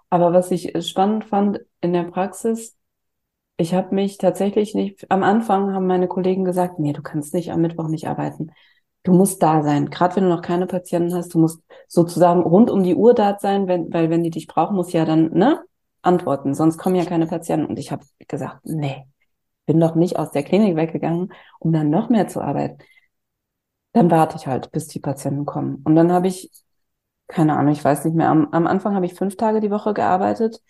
Aber 0.09 0.33
was 0.33 0.51
ich 0.51 0.73
spannend 0.85 1.25
fand 1.25 1.59
in 1.79 1.93
der 1.93 2.03
Praxis, 2.03 2.75
ich 3.57 3.73
habe 3.73 3.93
mich 3.95 4.17
tatsächlich 4.17 4.73
nicht, 4.73 5.09
am 5.11 5.23
Anfang 5.23 5.73
haben 5.73 5.87
meine 5.87 6.07
Kollegen 6.07 6.43
gesagt, 6.43 6.79
nee, 6.79 6.93
du 6.93 7.01
kannst 7.03 7.33
nicht 7.33 7.51
am 7.51 7.61
Mittwoch 7.61 7.87
nicht 7.87 8.07
arbeiten. 8.07 8.51
Du 9.03 9.13
musst 9.13 9.41
da 9.43 9.63
sein. 9.63 9.89
Gerade 9.89 10.15
wenn 10.15 10.23
du 10.23 10.29
noch 10.29 10.41
keine 10.41 10.67
Patienten 10.67 11.13
hast, 11.13 11.33
du 11.33 11.39
musst 11.39 11.61
sozusagen 11.87 12.41
rund 12.41 12.71
um 12.71 12.83
die 12.83 12.95
Uhr 12.95 13.13
da 13.13 13.37
sein, 13.39 13.67
wenn, 13.67 13.93
weil 13.93 14.09
wenn 14.09 14.23
die 14.23 14.29
dich 14.31 14.47
brauchen, 14.47 14.75
muss 14.75 14.91
ja 14.93 15.05
dann, 15.05 15.31
ne, 15.33 15.59
antworten. 16.01 16.55
Sonst 16.55 16.77
kommen 16.77 16.95
ja 16.95 17.05
keine 17.05 17.27
Patienten. 17.27 17.67
Und 17.67 17.79
ich 17.79 17.91
habe 17.91 18.03
gesagt, 18.27 18.61
nee, 18.63 19.05
bin 19.65 19.79
doch 19.79 19.95
nicht 19.95 20.17
aus 20.17 20.31
der 20.31 20.43
Klinik 20.43 20.75
weggegangen, 20.75 21.31
um 21.59 21.71
dann 21.71 21.89
noch 21.89 22.09
mehr 22.09 22.27
zu 22.27 22.41
arbeiten. 22.41 22.79
Dann 23.93 24.09
warte 24.11 24.37
ich 24.37 24.47
halt, 24.47 24.71
bis 24.71 24.87
die 24.87 24.99
Patienten 24.99 25.45
kommen. 25.45 25.81
Und 25.83 25.95
dann 25.95 26.11
habe 26.11 26.27
ich, 26.27 26.49
keine 27.27 27.57
Ahnung, 27.57 27.73
ich 27.73 27.83
weiß 27.83 28.05
nicht 28.05 28.15
mehr, 28.15 28.29
am, 28.29 28.49
am 28.51 28.67
Anfang 28.67 28.95
habe 28.95 29.05
ich 29.05 29.13
fünf 29.15 29.37
Tage 29.37 29.59
die 29.61 29.71
Woche 29.71 29.93
gearbeitet 29.93 30.61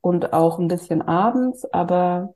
und 0.00 0.32
auch 0.32 0.58
ein 0.58 0.68
bisschen 0.68 1.02
abends, 1.02 1.64
aber 1.72 2.34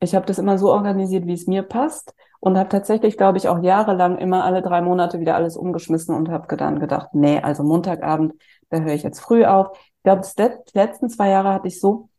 ich 0.00 0.14
habe 0.14 0.26
das 0.26 0.38
immer 0.38 0.58
so 0.58 0.70
organisiert, 0.72 1.26
wie 1.26 1.32
es 1.34 1.46
mir 1.46 1.62
passt 1.62 2.14
und 2.40 2.58
habe 2.58 2.68
tatsächlich, 2.68 3.16
glaube 3.16 3.38
ich, 3.38 3.48
auch 3.48 3.62
jahrelang 3.62 4.18
immer 4.18 4.44
alle 4.44 4.62
drei 4.62 4.80
Monate 4.82 5.20
wieder 5.20 5.34
alles 5.36 5.56
umgeschmissen 5.56 6.14
und 6.14 6.28
habe 6.30 6.56
dann 6.56 6.80
gedacht, 6.80 7.10
nee, 7.14 7.40
also 7.40 7.64
Montagabend, 7.64 8.34
da 8.70 8.78
höre 8.80 8.94
ich 8.94 9.02
jetzt 9.02 9.20
früh 9.20 9.44
auf. 9.44 9.76
Ich 9.78 10.02
glaube, 10.04 10.22
die 10.36 10.78
letzten 10.78 11.08
zwei 11.10 11.30
Jahre 11.30 11.52
hatte 11.54 11.68
ich 11.68 11.80
so, 11.80 12.10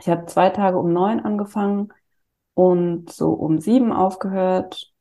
ich 0.00 0.08
habe 0.08 0.26
zwei 0.26 0.50
Tage 0.50 0.78
um 0.78 0.92
neun 0.92 1.20
angefangen 1.20 1.92
und 2.54 3.12
so 3.12 3.32
um 3.32 3.60
sieben 3.60 3.92
aufgehört 3.92 4.92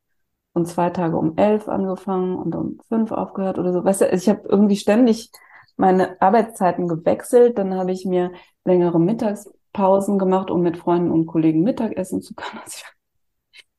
und 0.55 0.67
zwei 0.67 0.89
Tage 0.89 1.17
um 1.17 1.37
elf 1.37 1.67
angefangen 1.67 2.37
und 2.37 2.55
um 2.55 2.79
fünf 2.87 3.11
aufgehört 3.11 3.59
oder 3.59 3.73
so. 3.73 3.83
Weißt 3.83 4.01
du, 4.01 4.05
ich 4.07 4.29
habe 4.29 4.47
irgendwie 4.47 4.77
ständig 4.77 5.29
meine 5.75 6.19
Arbeitszeiten 6.21 6.87
gewechselt. 6.87 7.57
Dann 7.57 7.75
habe 7.75 7.91
ich 7.91 8.05
mir 8.05 8.31
längere 8.63 8.99
Mittagspausen 8.99 10.17
gemacht, 10.17 10.49
um 10.49 10.61
mit 10.61 10.77
Freunden 10.77 11.11
und 11.11 11.25
Kollegen 11.25 11.61
Mittagessen 11.61 12.21
zu 12.21 12.33
können. 12.33 12.61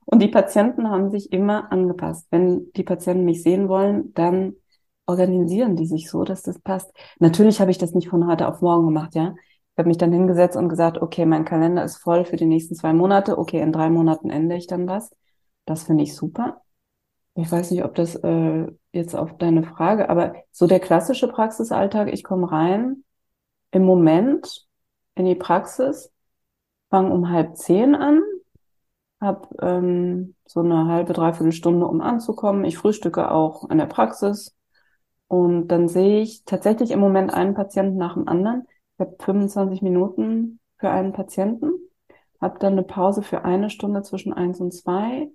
Und 0.09 0.23
die 0.23 0.29
Patienten 0.29 0.89
haben 0.89 1.11
sich 1.11 1.33
immer 1.33 1.73
angepasst. 1.73 2.29
Wenn 2.31 2.71
die 2.77 2.85
Patienten 2.85 3.25
mich 3.25 3.43
sehen 3.43 3.69
wollen, 3.69 4.15
dann 4.15 4.55
organisieren 5.07 5.75
die 5.75 5.87
sich 5.87 6.09
so, 6.09 6.23
dass 6.23 6.43
das 6.43 6.61
passt. 6.61 6.93
Natürlich 7.19 7.61
habe 7.61 7.73
ich 7.73 7.79
das 7.79 7.93
nicht 7.93 8.09
von 8.09 8.29
heute 8.29 8.47
auf 8.47 8.61
morgen 8.61 8.87
gemacht, 8.87 9.17
ja. 9.17 9.35
Ich 9.73 9.79
habe 9.79 9.89
mich 9.89 9.99
dann 9.99 10.13
hingesetzt 10.13 10.57
und 10.57 10.69
gesagt, 10.69 10.99
okay, 11.03 11.27
mein 11.27 11.45
Kalender 11.45 11.83
ist 11.83 11.97
voll 11.97 12.25
für 12.25 12.37
die 12.37 12.47
nächsten 12.47 12.77
zwei 12.77 12.93
Monate. 12.93 13.37
Okay, 13.37 13.61
in 13.61 13.73
drei 13.73 13.91
Monaten 13.91 14.31
ändere 14.31 14.59
ich 14.59 14.69
dann 14.69 14.87
was. 14.87 15.11
Das 15.65 15.83
finde 15.83 16.05
ich 16.05 16.15
super. 16.15 16.63
Ich 17.39 17.53
weiß 17.53 17.71
nicht, 17.71 17.85
ob 17.85 17.95
das 17.95 18.15
äh, 18.17 18.67
jetzt 18.93 19.15
auf 19.15 19.37
deine 19.37 19.63
Frage, 19.63 20.09
aber 20.09 20.35
so 20.53 20.67
der 20.67 20.81
klassische 20.81 21.29
Praxisalltag, 21.29 22.13
ich 22.13 22.25
komme 22.25 22.51
rein 22.51 23.05
im 23.73 23.85
Moment 23.85 24.67
in 25.15 25.27
die 25.27 25.35
Praxis, 25.35 26.11
fange 26.89 27.13
um 27.13 27.29
halb 27.31 27.57
zehn 27.57 27.95
an, 27.95 28.23
habe 29.21 29.49
ähm, 29.61 30.35
so 30.47 30.61
eine 30.61 30.87
halbe, 30.87 31.13
dreiviertel 31.13 31.53
Stunde, 31.53 31.87
um 31.87 32.01
anzukommen. 32.01 32.65
Ich 32.65 32.79
frühstücke 32.79 33.31
auch 33.31 33.69
in 33.69 33.77
der 33.79 33.87
Praxis 33.87 34.57
und 35.29 35.69
dann 35.69 35.89
sehe 35.89 36.23
ich 36.23 36.45
tatsächlich 36.45 36.91
im 36.91 37.01
Moment 37.01 37.35
einen 37.35 37.55
Patienten 37.55 37.99
nach 37.99 38.15
dem 38.15 38.29
anderen. 38.29 38.67
Ich 38.95 39.01
habe 39.01 39.17
25 39.21 39.83
Minuten 39.83 40.59
für 40.79 40.89
einen 40.89 41.13
Patienten, 41.13 41.71
habe 42.41 42.59
dann 42.61 42.73
eine 42.73 42.83
Pause 42.83 43.21
für 43.21 43.45
eine 43.45 43.69
Stunde 43.69 44.03
zwischen 44.03 44.33
eins 44.33 44.59
und 44.61 44.73
zwei 44.73 45.29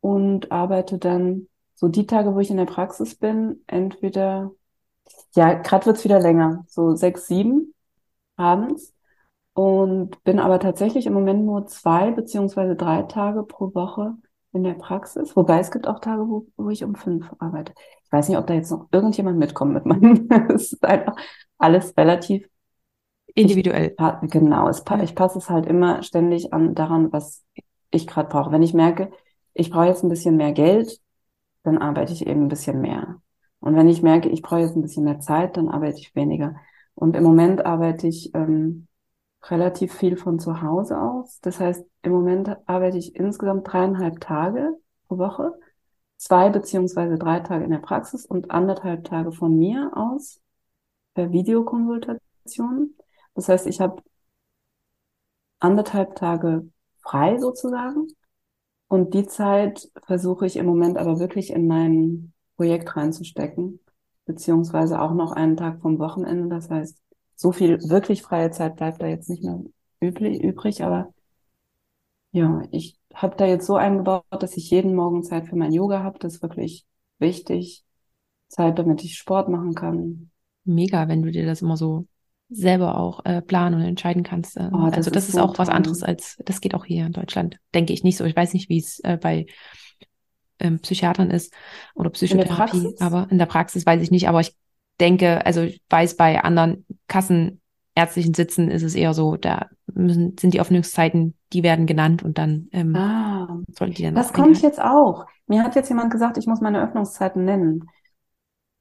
und 0.00 0.52
arbeite 0.52 0.98
dann 0.98 1.48
so 1.74 1.88
die 1.88 2.06
Tage, 2.06 2.34
wo 2.34 2.40
ich 2.40 2.50
in 2.50 2.56
der 2.56 2.64
Praxis 2.64 3.14
bin, 3.14 3.62
entweder, 3.66 4.52
ja, 5.34 5.54
gerade 5.54 5.86
wird's 5.86 6.04
wieder 6.04 6.20
länger, 6.20 6.64
so 6.68 6.94
sechs, 6.94 7.26
sieben 7.26 7.74
abends 8.36 8.94
und 9.54 10.22
bin 10.24 10.38
aber 10.38 10.60
tatsächlich 10.60 11.06
im 11.06 11.14
Moment 11.14 11.44
nur 11.44 11.66
zwei 11.66 12.12
beziehungsweise 12.12 12.76
drei 12.76 13.02
Tage 13.02 13.42
pro 13.42 13.74
Woche 13.74 14.14
in 14.52 14.62
der 14.62 14.74
Praxis. 14.74 15.34
Wobei 15.36 15.58
es 15.58 15.70
gibt 15.70 15.88
auch 15.88 16.00
Tage, 16.00 16.28
wo, 16.28 16.46
wo 16.56 16.70
ich 16.70 16.84
um 16.84 16.94
fünf 16.94 17.30
arbeite. 17.38 17.72
Ich 18.04 18.12
weiß 18.12 18.28
nicht, 18.28 18.38
ob 18.38 18.46
da 18.46 18.54
jetzt 18.54 18.70
noch 18.70 18.88
irgendjemand 18.92 19.38
mitkommt 19.38 19.74
mit 19.74 19.84
meinem. 19.84 20.28
es 20.54 20.72
ist 20.74 20.84
einfach 20.84 21.16
alles 21.58 21.96
relativ 21.96 22.48
individuell. 23.34 23.96
Ich, 24.22 24.30
genau, 24.30 24.68
es, 24.68 24.84
ich 25.02 25.14
passe 25.14 25.38
es 25.38 25.50
halt 25.50 25.66
immer 25.66 26.02
ständig 26.02 26.52
an 26.52 26.74
daran, 26.74 27.12
was 27.12 27.44
ich 27.90 28.06
gerade 28.06 28.28
brauche. 28.28 28.52
Wenn 28.52 28.62
ich 28.62 28.74
merke, 28.74 29.10
ich 29.58 29.70
brauche 29.70 29.86
jetzt 29.86 30.04
ein 30.04 30.08
bisschen 30.08 30.36
mehr 30.36 30.52
Geld, 30.52 31.00
dann 31.64 31.78
arbeite 31.78 32.12
ich 32.12 32.26
eben 32.26 32.44
ein 32.44 32.48
bisschen 32.48 32.80
mehr. 32.80 33.20
Und 33.60 33.74
wenn 33.74 33.88
ich 33.88 34.02
merke, 34.02 34.28
ich 34.28 34.40
brauche 34.40 34.60
jetzt 34.60 34.76
ein 34.76 34.82
bisschen 34.82 35.04
mehr 35.04 35.18
Zeit, 35.18 35.56
dann 35.56 35.68
arbeite 35.68 35.98
ich 35.98 36.14
weniger. 36.14 36.56
Und 36.94 37.16
im 37.16 37.24
Moment 37.24 37.66
arbeite 37.66 38.06
ich 38.06 38.32
ähm, 38.34 38.86
relativ 39.42 39.94
viel 39.94 40.16
von 40.16 40.38
zu 40.38 40.62
Hause 40.62 41.00
aus. 41.00 41.40
Das 41.40 41.58
heißt, 41.58 41.84
im 42.02 42.12
Moment 42.12 42.56
arbeite 42.66 42.98
ich 42.98 43.16
insgesamt 43.16 43.70
dreieinhalb 43.70 44.20
Tage 44.20 44.76
pro 45.08 45.18
Woche, 45.18 45.52
zwei 46.16 46.50
beziehungsweise 46.50 47.18
drei 47.18 47.40
Tage 47.40 47.64
in 47.64 47.70
der 47.70 47.78
Praxis 47.78 48.26
und 48.26 48.52
anderthalb 48.52 49.04
Tage 49.04 49.32
von 49.32 49.58
mir 49.58 49.90
aus 49.94 50.40
per 51.14 51.32
Videokonsultation. 51.32 52.94
Das 53.34 53.48
heißt, 53.48 53.66
ich 53.66 53.80
habe 53.80 54.02
anderthalb 55.58 56.14
Tage 56.14 56.68
frei 57.02 57.38
sozusagen. 57.38 58.06
Und 58.88 59.14
die 59.14 59.26
Zeit 59.26 59.90
versuche 60.06 60.46
ich 60.46 60.56
im 60.56 60.66
Moment 60.66 60.96
aber 60.96 61.18
wirklich 61.20 61.50
in 61.50 61.66
mein 61.66 62.32
Projekt 62.56 62.96
reinzustecken, 62.96 63.80
beziehungsweise 64.24 65.00
auch 65.00 65.12
noch 65.12 65.32
einen 65.32 65.56
Tag 65.56 65.80
vom 65.82 65.98
Wochenende. 65.98 66.48
Das 66.48 66.70
heißt, 66.70 67.02
so 67.36 67.52
viel 67.52 67.78
wirklich 67.88 68.22
freie 68.22 68.50
Zeit 68.50 68.76
bleibt 68.76 69.00
da 69.02 69.06
jetzt 69.06 69.28
nicht 69.28 69.44
mehr 69.44 69.60
üblich, 70.00 70.42
übrig, 70.42 70.82
aber 70.82 71.12
ja, 72.32 72.62
ich 72.70 72.98
habe 73.14 73.36
da 73.36 73.46
jetzt 73.46 73.66
so 73.66 73.76
eingebaut, 73.76 74.24
dass 74.30 74.56
ich 74.56 74.70
jeden 74.70 74.94
Morgen 74.94 75.22
Zeit 75.22 75.48
für 75.48 75.56
mein 75.56 75.72
Yoga 75.72 76.02
habe. 76.02 76.18
Das 76.18 76.36
ist 76.36 76.42
wirklich 76.42 76.86
wichtig. 77.18 77.84
Zeit, 78.48 78.78
damit 78.78 79.04
ich 79.04 79.16
Sport 79.18 79.48
machen 79.48 79.74
kann. 79.74 80.30
Mega, 80.64 81.08
wenn 81.08 81.22
du 81.22 81.30
dir 81.30 81.46
das 81.46 81.62
immer 81.62 81.76
so 81.76 82.06
selber 82.50 82.98
auch 82.98 83.24
äh, 83.24 83.42
planen 83.42 83.76
und 83.76 83.86
entscheiden 83.86 84.22
kannst. 84.22 84.56
Äh, 84.56 84.70
oh, 84.72 84.86
das 84.86 84.96
also 84.96 85.10
das 85.10 85.24
ist, 85.24 85.34
ist 85.34 85.40
auch 85.40 85.54
toll. 85.54 85.58
was 85.58 85.68
anderes 85.68 86.02
als, 86.02 86.38
das 86.44 86.60
geht 86.60 86.74
auch 86.74 86.84
hier 86.84 87.06
in 87.06 87.12
Deutschland, 87.12 87.58
denke 87.74 87.92
ich 87.92 88.04
nicht 88.04 88.16
so. 88.16 88.24
Ich 88.24 88.36
weiß 88.36 88.54
nicht, 88.54 88.68
wie 88.68 88.78
es 88.78 89.00
äh, 89.00 89.18
bei 89.20 89.46
ähm, 90.58 90.80
Psychiatern 90.80 91.30
ist 91.30 91.52
oder 91.94 92.10
Psychotherapie, 92.10 92.78
in 92.78 93.00
aber 93.00 93.28
in 93.30 93.38
der 93.38 93.46
Praxis 93.46 93.84
weiß 93.84 94.02
ich 94.02 94.10
nicht, 94.10 94.28
aber 94.28 94.40
ich 94.40 94.54
denke, 94.98 95.44
also 95.46 95.62
ich 95.62 95.80
weiß, 95.90 96.16
bei 96.16 96.42
anderen 96.42 96.84
kassenärztlichen 97.06 98.34
Sitzen 98.34 98.70
ist 98.70 98.82
es 98.82 98.94
eher 98.94 99.14
so, 99.14 99.36
da 99.36 99.66
müssen, 99.86 100.36
sind 100.38 100.54
die 100.54 100.60
Öffnungszeiten, 100.60 101.36
die 101.52 101.62
werden 101.62 101.86
genannt 101.86 102.22
und 102.22 102.38
dann 102.38 102.68
ähm, 102.72 102.96
ah, 102.96 103.60
sollen 103.78 103.92
die 103.92 104.02
dann. 104.02 104.14
Das 104.14 104.32
kommt 104.32 104.60
jetzt 104.62 104.80
auch. 104.80 105.26
Mir 105.46 105.62
hat 105.62 105.76
jetzt 105.76 105.88
jemand 105.88 106.10
gesagt, 106.10 106.36
ich 106.38 106.46
muss 106.46 106.60
meine 106.60 106.82
Öffnungszeiten 106.82 107.44
nennen. 107.44 107.88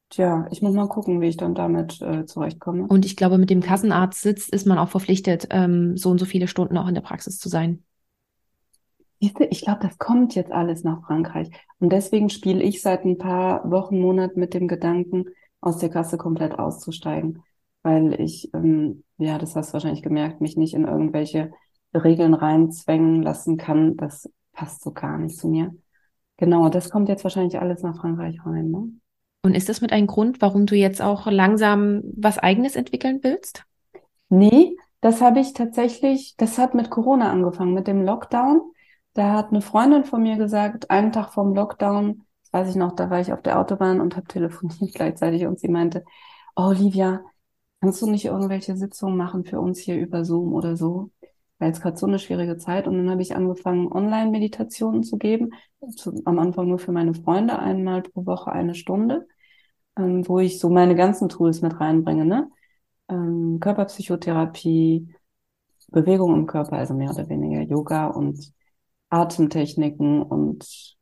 Tja, 0.09 0.47
ich 0.51 0.61
muss 0.61 0.73
mal 0.73 0.87
gucken, 0.87 1.19
wie 1.19 1.27
ich 1.27 1.37
dann 1.37 1.53
damit 1.53 2.01
äh, 2.01 2.25
zurechtkomme. 2.25 2.87
Und 2.87 3.05
ich 3.05 3.17
glaube, 3.17 3.37
mit 3.37 3.49
dem 3.49 3.61
Kassenarztsitz 3.61 4.47
ist 4.47 4.65
man 4.65 4.77
auch 4.77 4.89
verpflichtet, 4.89 5.47
ähm, 5.49 5.97
so 5.97 6.09
und 6.09 6.17
so 6.17 6.25
viele 6.25 6.47
Stunden 6.47 6.77
auch 6.77 6.87
in 6.87 6.95
der 6.95 7.01
Praxis 7.01 7.39
zu 7.39 7.49
sein. 7.49 7.83
Ich 9.19 9.33
glaube, 9.33 9.79
das 9.81 9.97
kommt 9.97 10.35
jetzt 10.35 10.51
alles 10.51 10.83
nach 10.83 11.03
Frankreich. 11.05 11.49
Und 11.79 11.91
deswegen 11.91 12.29
spiele 12.29 12.63
ich 12.63 12.81
seit 12.81 13.03
ein 13.03 13.17
paar 13.17 13.69
Wochen, 13.69 13.99
Monaten 13.99 14.39
mit 14.39 14.53
dem 14.53 14.67
Gedanken, 14.67 15.25
aus 15.59 15.79
der 15.79 15.89
Kasse 15.89 16.17
komplett 16.17 16.57
auszusteigen, 16.57 17.43
weil 17.81 18.13
ich, 18.21 18.53
ähm, 18.53 19.03
ja, 19.17 19.37
das 19.37 19.55
hast 19.55 19.69
du 19.69 19.73
wahrscheinlich 19.73 20.03
gemerkt, 20.03 20.39
mich 20.39 20.55
nicht 20.55 20.75
in 20.75 20.85
irgendwelche 20.85 21.51
Regeln 21.93 22.33
reinzwängen 22.33 23.23
lassen 23.23 23.57
kann. 23.57 23.97
Das 23.97 24.29
passt 24.53 24.83
so 24.83 24.91
gar 24.91 25.17
nicht 25.17 25.35
zu 25.35 25.47
mir. 25.47 25.75
Genau, 26.37 26.69
das 26.69 26.91
kommt 26.91 27.09
jetzt 27.09 27.23
wahrscheinlich 27.23 27.59
alles 27.59 27.81
nach 27.81 27.99
Frankreich 27.99 28.39
rein. 28.45 28.69
Ne? 28.69 28.91
Und 29.47 29.55
ist 29.55 29.69
das 29.69 29.79
mit 29.79 29.93
einem 29.93 30.07
Grund, 30.07 30.41
warum 30.41 30.65
du 30.65 30.75
jetzt 30.75 31.01
auch 31.01 31.25
langsam 31.25 32.03
was 32.17 32.37
Eigenes 32.37 32.75
entwickeln 32.75 33.19
willst? 33.21 33.63
Nee, 34.27 34.75
das 34.99 35.21
habe 35.21 35.39
ich 35.39 35.53
tatsächlich, 35.53 36.35
das 36.35 36.57
hat 36.57 36.75
mit 36.75 36.89
Corona 36.89 37.31
angefangen, 37.31 37.73
mit 37.73 37.87
dem 37.87 38.01
Lockdown. 38.01 38.59
Da 39.13 39.31
hat 39.31 39.51
eine 39.51 39.61
Freundin 39.61 40.03
von 40.03 40.21
mir 40.21 40.35
gesagt, 40.35 40.91
einen 40.91 41.13
Tag 41.13 41.29
vorm 41.31 41.55
Lockdown, 41.55 42.25
das 42.43 42.51
weiß 42.51 42.69
ich 42.71 42.75
noch, 42.75 42.91
da 42.91 43.09
war 43.09 43.21
ich 43.21 43.31
auf 43.31 43.41
der 43.41 43.57
Autobahn 43.57 44.01
und 44.01 44.17
habe 44.17 44.27
telefoniert 44.27 44.93
gleichzeitig 44.95 45.45
und 45.45 45.61
sie 45.61 45.69
meinte, 45.69 46.03
oh, 46.57 46.63
Olivia, 46.63 47.21
kannst 47.79 48.01
du 48.01 48.11
nicht 48.11 48.25
irgendwelche 48.25 48.75
Sitzungen 48.75 49.15
machen 49.15 49.45
für 49.45 49.61
uns 49.61 49.79
hier 49.79 49.95
über 49.95 50.25
Zoom 50.25 50.53
oder 50.53 50.75
so? 50.75 51.09
Weil 51.57 51.69
jetzt 51.69 51.81
gerade 51.81 51.95
so 51.95 52.05
eine 52.05 52.19
schwierige 52.19 52.57
Zeit 52.57 52.85
und 52.85 52.97
dann 52.97 53.09
habe 53.09 53.21
ich 53.21 53.33
angefangen, 53.33 53.89
Online-Meditationen 53.89 55.03
zu 55.03 55.15
geben. 55.17 55.53
Zu, 55.95 56.21
am 56.25 56.37
Anfang 56.37 56.67
nur 56.67 56.79
für 56.79 56.91
meine 56.91 57.13
Freunde, 57.13 57.59
einmal 57.59 58.01
pro 58.01 58.25
Woche 58.25 58.51
eine 58.51 58.75
Stunde, 58.75 59.25
ähm, 59.97 60.27
wo 60.27 60.39
ich 60.39 60.59
so 60.59 60.69
meine 60.69 60.95
ganzen 60.95 61.29
Tools 61.29 61.61
mit 61.61 61.79
reinbringe, 61.79 62.25
ne? 62.25 62.49
Ähm, 63.09 63.59
Körperpsychotherapie, 63.59 65.13
Bewegung 65.89 66.35
im 66.35 66.47
Körper, 66.47 66.77
also 66.77 66.93
mehr 66.93 67.11
oder 67.11 67.29
weniger 67.29 67.61
Yoga 67.61 68.07
und 68.07 68.53
Atemtechniken 69.09 70.21
und 70.21 70.95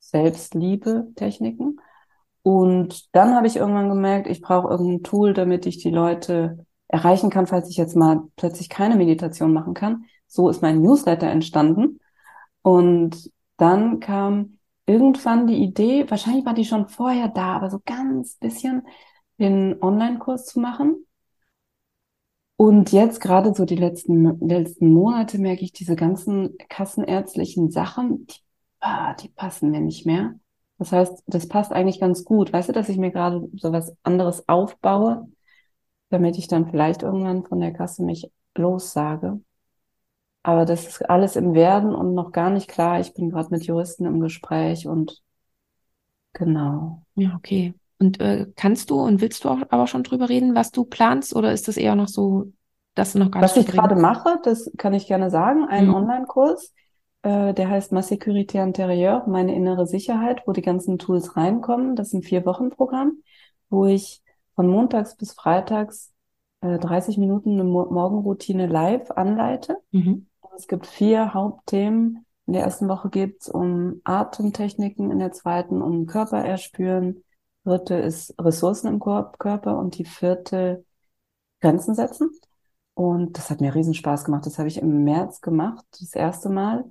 Selbstliebe-Techniken. 0.00 1.80
Und 2.42 3.14
dann 3.14 3.34
habe 3.34 3.46
ich 3.46 3.56
irgendwann 3.56 3.88
gemerkt, 3.88 4.26
ich 4.26 4.40
brauche 4.40 4.68
irgendein 4.68 5.02
Tool, 5.02 5.34
damit 5.34 5.66
ich 5.66 5.78
die 5.78 5.90
Leute 5.90 6.64
erreichen 6.88 7.30
kann, 7.30 7.46
falls 7.46 7.68
ich 7.68 7.76
jetzt 7.76 7.94
mal 7.94 8.22
plötzlich 8.36 8.68
keine 8.68 8.96
Meditation 8.96 9.52
machen 9.52 9.74
kann. 9.74 10.04
So 10.26 10.48
ist 10.48 10.62
mein 10.62 10.80
Newsletter 10.80 11.28
entstanden. 11.28 12.00
Und 12.62 13.30
dann 13.56 14.00
kam 14.00 14.57
irgendwann 14.88 15.46
die 15.46 15.62
Idee, 15.62 16.06
wahrscheinlich 16.08 16.44
war 16.46 16.54
die 16.54 16.64
schon 16.64 16.88
vorher 16.88 17.28
da, 17.28 17.56
aber 17.56 17.70
so 17.70 17.80
ganz 17.84 18.36
bisschen 18.36 18.82
den 19.38 19.80
Online-Kurs 19.82 20.46
zu 20.46 20.60
machen. 20.60 21.06
Und 22.56 22.90
jetzt 22.90 23.20
gerade 23.20 23.54
so 23.54 23.64
die 23.64 23.76
letzten, 23.76 24.40
letzten 24.46 24.92
Monate 24.92 25.38
merke 25.38 25.62
ich 25.62 25.72
diese 25.72 25.94
ganzen 25.94 26.56
kassenärztlichen 26.68 27.70
Sachen, 27.70 28.26
die 28.26 28.40
ah, 28.80 29.14
die 29.14 29.28
passen 29.28 29.70
mir 29.70 29.80
nicht 29.80 30.06
mehr. 30.06 30.34
Das 30.78 30.92
heißt, 30.92 31.24
das 31.26 31.48
passt 31.48 31.72
eigentlich 31.72 32.00
ganz 32.00 32.24
gut. 32.24 32.52
Weißt 32.52 32.68
du, 32.68 32.72
dass 32.72 32.88
ich 32.88 32.98
mir 32.98 33.10
gerade 33.10 33.48
so 33.56 33.72
was 33.72 33.96
anderes 34.02 34.48
aufbaue, 34.48 35.28
damit 36.10 36.38
ich 36.38 36.48
dann 36.48 36.70
vielleicht 36.70 37.02
irgendwann 37.02 37.44
von 37.44 37.60
der 37.60 37.72
Kasse 37.72 38.04
mich 38.04 38.30
lossage. 38.56 39.40
Aber 40.48 40.64
das 40.64 40.86
ist 40.86 41.10
alles 41.10 41.36
im 41.36 41.52
Werden 41.52 41.94
und 41.94 42.14
noch 42.14 42.32
gar 42.32 42.48
nicht 42.48 42.68
klar. 42.68 43.00
Ich 43.00 43.12
bin 43.12 43.28
gerade 43.28 43.50
mit 43.50 43.64
Juristen 43.64 44.06
im 44.06 44.18
Gespräch 44.20 44.86
und 44.86 45.22
genau. 46.32 47.02
Ja, 47.16 47.34
okay. 47.36 47.74
Und 47.98 48.18
äh, 48.20 48.46
kannst 48.56 48.88
du 48.88 48.98
und 48.98 49.20
willst 49.20 49.44
du 49.44 49.50
auch 49.50 49.58
aber 49.68 49.86
schon 49.86 50.04
drüber 50.04 50.30
reden, 50.30 50.54
was 50.54 50.70
du 50.70 50.84
planst, 50.84 51.36
oder 51.36 51.52
ist 51.52 51.68
das 51.68 51.76
eher 51.76 51.96
noch 51.96 52.08
so, 52.08 52.52
dass 52.94 53.12
du 53.12 53.18
noch 53.18 53.30
gar 53.30 53.42
was 53.42 53.56
nicht? 53.56 53.68
Was 53.68 53.74
ich 53.74 53.78
gerade 53.78 53.96
mache, 53.96 54.38
das 54.42 54.70
kann 54.78 54.94
ich 54.94 55.06
gerne 55.06 55.28
sagen, 55.28 55.66
ein 55.68 55.88
mhm. 55.88 55.94
Online-Kurs 55.94 56.72
äh, 57.22 57.52
der 57.52 57.68
heißt 57.68 57.92
Ma 57.92 58.00
Sécurité 58.00 58.62
Intérieure, 58.62 59.28
meine 59.28 59.54
innere 59.54 59.86
Sicherheit, 59.86 60.44
wo 60.46 60.52
die 60.52 60.62
ganzen 60.62 60.98
Tools 60.98 61.36
reinkommen. 61.36 61.96
Das 61.96 62.08
ist 62.08 62.14
ein 62.14 62.22
Vier-Wochen-Programm, 62.22 63.18
wo 63.68 63.86
ich 63.86 64.22
von 64.54 64.68
montags 64.68 65.16
bis 65.16 65.32
freitags 65.32 66.12
äh, 66.60 66.78
30 66.78 67.18
Minuten 67.18 67.52
eine 67.52 67.64
Mo 67.64 67.86
Morgenroutine 67.90 68.66
live 68.66 69.10
anleite. 69.10 69.76
Mhm. 69.90 70.27
Es 70.58 70.66
gibt 70.66 70.88
vier 70.88 71.34
Hauptthemen. 71.34 72.26
In 72.46 72.52
der 72.52 72.64
ersten 72.64 72.88
Woche 72.88 73.10
geht 73.10 73.42
es 73.42 73.48
um 73.48 74.00
Atemtechniken, 74.02 75.12
in 75.12 75.20
der 75.20 75.30
zweiten 75.30 75.80
um 75.80 76.06
Körper 76.06 76.44
erspüren. 76.44 77.22
Dritte 77.64 77.94
ist 77.94 78.34
Ressourcen 78.40 78.88
im 78.88 78.98
Körper 78.98 79.78
und 79.78 79.96
die 79.98 80.04
vierte 80.04 80.84
Grenzen 81.60 81.94
setzen. 81.94 82.32
Und 82.94 83.38
das 83.38 83.50
hat 83.50 83.60
mir 83.60 83.72
riesen 83.72 83.94
Spaß 83.94 84.24
gemacht. 84.24 84.46
Das 84.46 84.58
habe 84.58 84.66
ich 84.66 84.82
im 84.82 85.04
März 85.04 85.40
gemacht, 85.42 85.84
das 86.00 86.14
erste 86.14 86.48
Mal. 86.48 86.84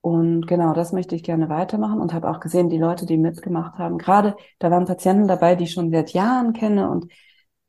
Und 0.00 0.46
genau, 0.46 0.72
das 0.72 0.92
möchte 0.92 1.14
ich 1.14 1.22
gerne 1.22 1.50
weitermachen 1.50 2.00
und 2.00 2.14
habe 2.14 2.30
auch 2.30 2.40
gesehen, 2.40 2.70
die 2.70 2.78
Leute, 2.78 3.04
die 3.04 3.18
mitgemacht 3.18 3.78
haben, 3.78 3.98
gerade 3.98 4.36
da 4.58 4.70
waren 4.70 4.86
Patienten 4.86 5.28
dabei, 5.28 5.56
die 5.56 5.64
ich 5.64 5.72
schon 5.72 5.90
seit 5.90 6.10
Jahren 6.14 6.54
kenne. 6.54 6.90
Und 6.90 7.12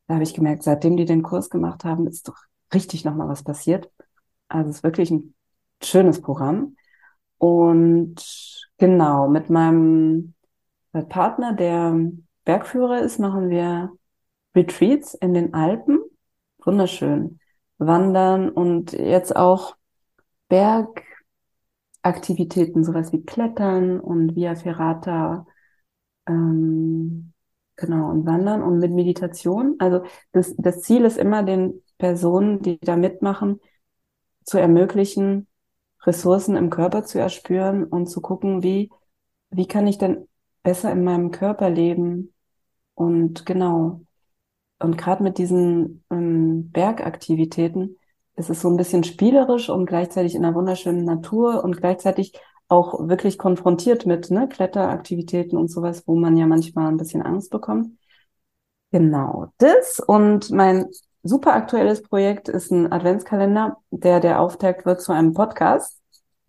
da 0.06 0.14
habe 0.14 0.24
ich 0.24 0.34
gemerkt, 0.34 0.62
seitdem 0.62 0.96
die 0.96 1.04
den 1.04 1.22
Kurs 1.22 1.50
gemacht 1.50 1.84
haben, 1.84 2.06
ist 2.06 2.28
doch 2.28 2.38
richtig 2.72 3.04
nochmal 3.04 3.28
was 3.28 3.42
passiert. 3.42 3.90
Also 4.48 4.70
es 4.70 4.76
ist 4.76 4.84
wirklich 4.84 5.10
ein 5.10 5.34
schönes 5.82 6.20
Programm. 6.20 6.76
Und 7.38 8.16
genau, 8.78 9.28
mit 9.28 9.50
meinem 9.50 10.34
Partner, 11.08 11.52
der 11.52 11.94
Bergführer 12.44 13.00
ist, 13.00 13.18
machen 13.18 13.50
wir 13.50 13.92
Retreats 14.54 15.14
in 15.14 15.34
den 15.34 15.54
Alpen. 15.54 15.98
Wunderschön. 16.64 17.40
Wandern 17.78 18.48
und 18.48 18.92
jetzt 18.92 19.36
auch 19.36 19.76
Bergaktivitäten, 20.48 22.84
sowas 22.84 23.12
wie 23.12 23.24
Klettern 23.24 24.00
und 24.00 24.34
Via 24.34 24.54
Ferrata, 24.54 25.46
ähm, 26.26 27.32
genau, 27.76 28.10
und 28.10 28.26
Wandern 28.26 28.62
und 28.62 28.78
mit 28.78 28.92
Meditation. 28.92 29.76
Also 29.78 30.02
das, 30.32 30.54
das 30.56 30.82
Ziel 30.82 31.04
ist 31.04 31.18
immer, 31.18 31.42
den 31.42 31.82
Personen, 31.98 32.62
die 32.62 32.78
da 32.80 32.96
mitmachen, 32.96 33.60
zu 34.46 34.58
ermöglichen, 34.58 35.48
Ressourcen 36.02 36.56
im 36.56 36.70
Körper 36.70 37.04
zu 37.04 37.18
erspüren 37.18 37.84
und 37.84 38.06
zu 38.06 38.20
gucken, 38.20 38.62
wie, 38.62 38.90
wie 39.50 39.66
kann 39.66 39.86
ich 39.86 39.98
denn 39.98 40.28
besser 40.62 40.90
in 40.92 41.04
meinem 41.04 41.32
Körper 41.32 41.68
leben? 41.68 42.32
Und 42.94 43.44
genau, 43.44 44.00
und 44.78 44.96
gerade 44.96 45.22
mit 45.22 45.38
diesen 45.38 46.04
ähm, 46.10 46.70
Bergaktivitäten 46.70 47.98
ist 48.36 48.50
es 48.50 48.60
so 48.60 48.68
ein 48.68 48.76
bisschen 48.76 49.04
spielerisch 49.04 49.68
und 49.68 49.86
gleichzeitig 49.86 50.34
in 50.34 50.44
einer 50.44 50.54
wunderschönen 50.54 51.04
Natur 51.04 51.64
und 51.64 51.78
gleichzeitig 51.78 52.38
auch 52.68 53.08
wirklich 53.08 53.38
konfrontiert 53.38 54.06
mit 54.06 54.30
ne, 54.30 54.48
Kletteraktivitäten 54.48 55.56
und 55.56 55.68
sowas, 55.68 56.02
wo 56.06 56.16
man 56.16 56.36
ja 56.36 56.46
manchmal 56.46 56.88
ein 56.88 56.96
bisschen 56.96 57.22
Angst 57.22 57.50
bekommt. 57.50 57.96
Genau, 58.92 59.52
das 59.58 60.00
und 60.00 60.50
mein 60.50 60.86
super 61.26 61.54
aktuelles 61.54 62.02
Projekt 62.02 62.48
ist 62.48 62.70
ein 62.70 62.90
Adventskalender, 62.90 63.78
der 63.90 64.20
der 64.20 64.40
Auftakt 64.40 64.86
wird 64.86 65.00
zu 65.00 65.12
einem 65.12 65.32
Podcast. 65.32 66.00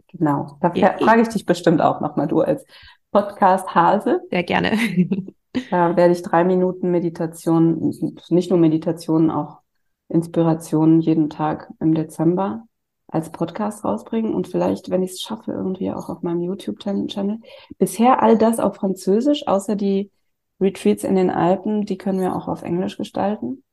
Genau, 0.08 0.58
da 0.62 0.72
ja, 0.74 0.96
frage 0.98 1.22
ich 1.22 1.28
dich 1.30 1.46
bestimmt 1.46 1.82
auch 1.82 2.02
nochmal, 2.02 2.28
du 2.28 2.42
als 2.42 2.66
Podcast-Hase. 3.12 4.22
Sehr 4.30 4.44
gerne. 4.44 4.78
Da 5.72 5.96
werde 5.96 6.14
ich 6.14 6.22
drei 6.22 6.44
Minuten 6.44 6.92
Meditation, 6.92 7.92
nicht 8.30 8.52
nur 8.52 8.60
Meditation, 8.60 9.32
auch 9.32 9.62
Inspirationen 10.08 11.02
jeden 11.02 11.32
Tag 11.32 11.74
im 11.80 11.96
Dezember 11.96 12.68
als 13.08 13.32
Podcast 13.32 13.84
rausbringen 13.84 14.34
und 14.34 14.48
vielleicht, 14.48 14.90
wenn 14.90 15.04
ich 15.04 15.12
es 15.12 15.22
schaffe, 15.22 15.52
irgendwie 15.52 15.92
auch 15.92 16.10
auf 16.10 16.22
meinem 16.22 16.42
YouTube-Channel. 16.42 17.40
Bisher 17.78 18.22
all 18.22 18.38
das 18.38 18.60
auf 18.60 18.76
Französisch, 18.76 19.48
außer 19.48 19.76
die 19.76 20.12
Retreats 20.60 21.04
in 21.04 21.16
den 21.16 21.30
Alpen, 21.30 21.86
die 21.86 21.98
können 21.98 22.20
wir 22.20 22.36
auch 22.36 22.48
auf 22.48 22.64
Englisch 22.64 22.98
gestalten. 22.98 23.64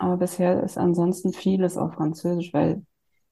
Aber 0.00 0.16
bisher 0.16 0.62
ist 0.62 0.78
ansonsten 0.78 1.34
vieles 1.34 1.76
auf 1.76 1.92
Französisch, 1.92 2.54
weil, 2.54 2.82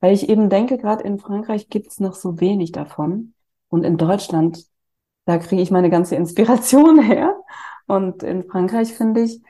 weil 0.01 0.13
ich 0.13 0.29
eben 0.29 0.51
denke, 0.51 0.77
gerade 0.77 1.03
in 1.03 1.19
Frankreich 1.19 1.71
gibt's 1.71 1.99
noch 1.99 2.15
so 2.15 2.41
wenig 2.41 2.73
davon. 2.73 3.33
Und 3.69 3.85
in 3.85 3.97
Deutschland, 3.97 4.67
da 5.25 5.39
kriege 5.39 5.63
ich 5.63 5.71
meine 5.71 5.89
ganze 5.89 6.15
Inspiration 6.17 7.01
her. 7.03 7.35
Und 7.87 8.23
in 8.23 8.45
Frankreich 8.45 8.93
finde 8.93 9.23
ich, 9.23 9.41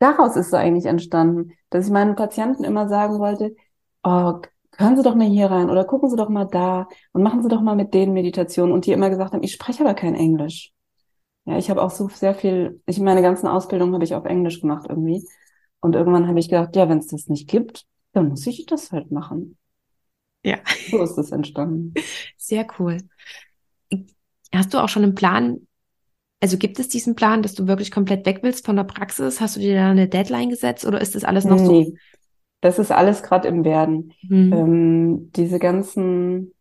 daraus 0.00 0.36
ist 0.36 0.48
es 0.48 0.54
eigentlich 0.54 0.84
entstanden, 0.84 1.52
dass 1.70 1.86
ich 1.86 1.92
meinen 1.92 2.14
Patienten 2.14 2.62
immer 2.62 2.88
sagen 2.90 3.20
wollte, 3.20 3.56
oh, 4.02 4.34
hören 4.76 4.96
Sie 4.98 5.02
doch 5.02 5.14
mal 5.14 5.26
hier 5.26 5.50
rein 5.50 5.70
oder 5.70 5.86
gucken 5.86 6.10
Sie 6.10 6.16
doch 6.16 6.28
mal 6.28 6.44
da 6.44 6.88
und 7.12 7.22
machen 7.22 7.42
Sie 7.42 7.48
doch 7.48 7.62
mal 7.62 7.74
mit 7.74 7.94
denen 7.94 8.12
Meditation. 8.12 8.70
Und 8.70 8.84
die 8.84 8.92
immer 8.92 9.08
gesagt 9.08 9.32
haben, 9.32 9.42
ich 9.42 9.52
spreche 9.52 9.82
aber 9.82 9.94
kein 9.94 10.14
Englisch. 10.14 10.72
Ja, 11.46 11.56
ich 11.56 11.70
habe 11.70 11.82
auch 11.82 11.90
so 11.90 12.08
sehr 12.10 12.34
viel, 12.34 12.82
ich 12.84 13.00
meine 13.00 13.22
ganzen 13.22 13.46
Ausbildung 13.46 13.94
habe 13.94 14.04
ich 14.04 14.14
auf 14.14 14.26
Englisch 14.26 14.60
gemacht 14.60 14.86
irgendwie. 14.90 15.26
Und 15.80 15.94
irgendwann 15.94 16.26
habe 16.26 16.38
ich 16.38 16.48
gedacht, 16.48 16.74
ja, 16.76 16.88
wenn 16.88 16.98
es 16.98 17.08
das 17.08 17.28
nicht 17.28 17.48
gibt, 17.48 17.86
dann 18.12 18.28
muss 18.28 18.46
ich 18.46 18.66
das 18.66 18.92
halt 18.92 19.10
machen. 19.10 19.56
Ja. 20.42 20.58
So 20.90 21.02
ist 21.02 21.18
es 21.18 21.32
entstanden. 21.32 21.94
Sehr 22.36 22.66
cool. 22.78 22.98
Hast 24.54 24.72
du 24.72 24.78
auch 24.78 24.88
schon 24.88 25.02
einen 25.02 25.14
Plan, 25.14 25.66
also 26.40 26.56
gibt 26.56 26.78
es 26.78 26.88
diesen 26.88 27.14
Plan, 27.14 27.42
dass 27.42 27.54
du 27.54 27.66
wirklich 27.66 27.90
komplett 27.90 28.26
weg 28.26 28.40
willst 28.42 28.64
von 28.64 28.76
der 28.76 28.84
Praxis? 28.84 29.40
Hast 29.40 29.56
du 29.56 29.60
dir 29.60 29.74
da 29.74 29.90
eine 29.90 30.08
Deadline 30.08 30.50
gesetzt 30.50 30.86
oder 30.86 31.00
ist 31.00 31.14
das 31.14 31.24
alles 31.24 31.44
noch 31.44 31.60
nee, 31.60 31.84
so? 31.84 31.92
Das 32.60 32.78
ist 32.78 32.90
alles 32.90 33.22
gerade 33.22 33.48
im 33.48 33.64
Werden. 33.64 34.12
Mhm. 34.22 34.52
Ähm, 34.52 35.32
diese 35.32 35.58
ganzen 35.58 36.52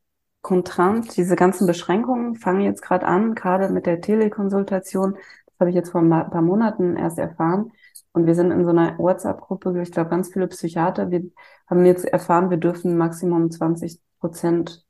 Kontrant, 0.42 1.16
diese 1.18 1.36
ganzen 1.36 1.68
Beschränkungen 1.68 2.36
fangen 2.36 2.62
jetzt 2.62 2.82
gerade 2.82 3.06
an, 3.06 3.34
gerade 3.34 3.70
mit 3.70 3.86
der 3.86 4.02
Telekonsultation. 4.02 5.14
Das 5.14 5.60
habe 5.60 5.70
ich 5.70 5.76
jetzt 5.76 5.92
vor 5.92 6.02
ein 6.02 6.10
paar 6.10 6.42
Monaten 6.42 6.98
erst 6.98 7.18
erfahren. 7.18 7.72
Und 8.16 8.28
wir 8.28 8.36
sind 8.36 8.52
in 8.52 8.64
so 8.64 8.70
einer 8.70 8.98
WhatsApp-Gruppe, 8.98 9.82
ich 9.82 9.92
glaube, 9.92 10.10
ganz 10.10 10.32
viele 10.32 10.48
Psychiater. 10.48 11.12
Wir 11.12 11.26
haben 11.68 11.86
jetzt 11.86 12.06
erfahren, 12.06 12.50
wir 12.50 12.56
dürfen 12.58 12.98
Maximum 12.98 13.52
20 13.52 14.00
Prozent 14.22 14.86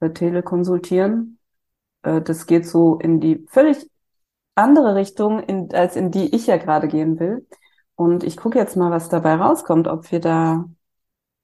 telekonsultieren. 0.00 1.40
Äh, 2.02 2.22
das 2.22 2.46
geht 2.46 2.66
so 2.66 2.96
in 2.96 3.18
die 3.20 3.44
völlig 3.48 3.90
andere 4.54 4.94
Richtung, 4.94 5.40
in, 5.40 5.74
als 5.74 5.96
in 5.96 6.12
die 6.12 6.32
ich 6.34 6.46
ja 6.46 6.56
gerade 6.56 6.86
gehen 6.86 7.18
will. 7.18 7.48
Und 7.96 8.22
ich 8.22 8.36
gucke 8.36 8.58
jetzt 8.60 8.76
mal, 8.76 8.92
was 8.92 9.08
dabei 9.08 9.34
rauskommt, 9.34 9.88
ob 9.88 10.12
wir 10.12 10.20
da, 10.20 10.64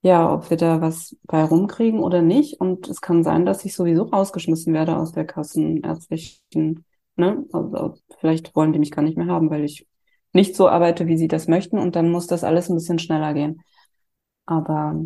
ja, 0.03 0.33
ob 0.33 0.51
wir 0.51 0.57
da 0.57 0.81
was 0.81 1.17
bei 1.25 1.43
rumkriegen 1.43 1.99
oder 1.99 2.23
nicht. 2.23 2.61
Und 2.61 2.89
es 2.89 3.01
kann 3.01 3.25
sein, 3.25 3.45
dass 3.45 3.65
ich 3.65 3.75
sowieso 3.75 4.05
rausgeschmissen 4.05 4.73
werde 4.73 4.97
aus 4.97 5.11
der 5.11 5.27
kassenärztlichen, 5.27 6.85
ne? 7.17 7.45
Also 7.53 7.97
vielleicht 8.21 8.55
wollen 8.55 8.73
die 8.73 8.79
mich 8.79 8.93
gar 8.93 9.03
nicht 9.03 9.17
mehr 9.19 9.27
haben, 9.27 9.51
weil 9.51 9.65
ich 9.65 9.89
nicht 10.35 10.57
so 10.57 10.69
arbeite, 10.69 11.07
wie 11.07 11.17
sie 11.17 11.29
das 11.29 11.49
möchten. 11.49 11.79
Und 11.79 11.97
dann 11.97 12.11
muss 12.11 12.27
das 12.27 12.45
alles 12.45 12.69
ein 12.69 12.75
bisschen 12.77 12.99
schneller 12.99 13.35
gehen. 13.35 13.63
Aber 14.47 15.01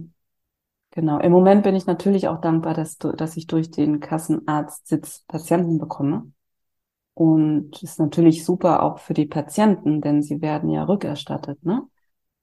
genau, 0.90 1.20
im 1.20 1.32
Moment 1.32 1.62
bin 1.62 1.76
ich 1.76 1.86
natürlich 1.86 2.28
auch 2.28 2.40
dankbar, 2.40 2.74
dass, 2.74 2.98
dass 2.98 3.36
ich 3.36 3.46
durch 3.46 3.70
den 3.70 4.00
Kassenarztsitz 4.00 5.24
Patienten 5.28 5.78
bekomme. 5.78 6.32
Und 7.14 7.82
ist 7.82 7.98
natürlich 7.98 8.44
super 8.44 8.82
auch 8.82 9.00
für 9.00 9.14
die 9.14 9.26
Patienten, 9.26 10.00
denn 10.00 10.22
sie 10.22 10.40
werden 10.40 10.70
ja 10.70 10.84
rückerstattet, 10.84 11.64
ne? 11.64 11.82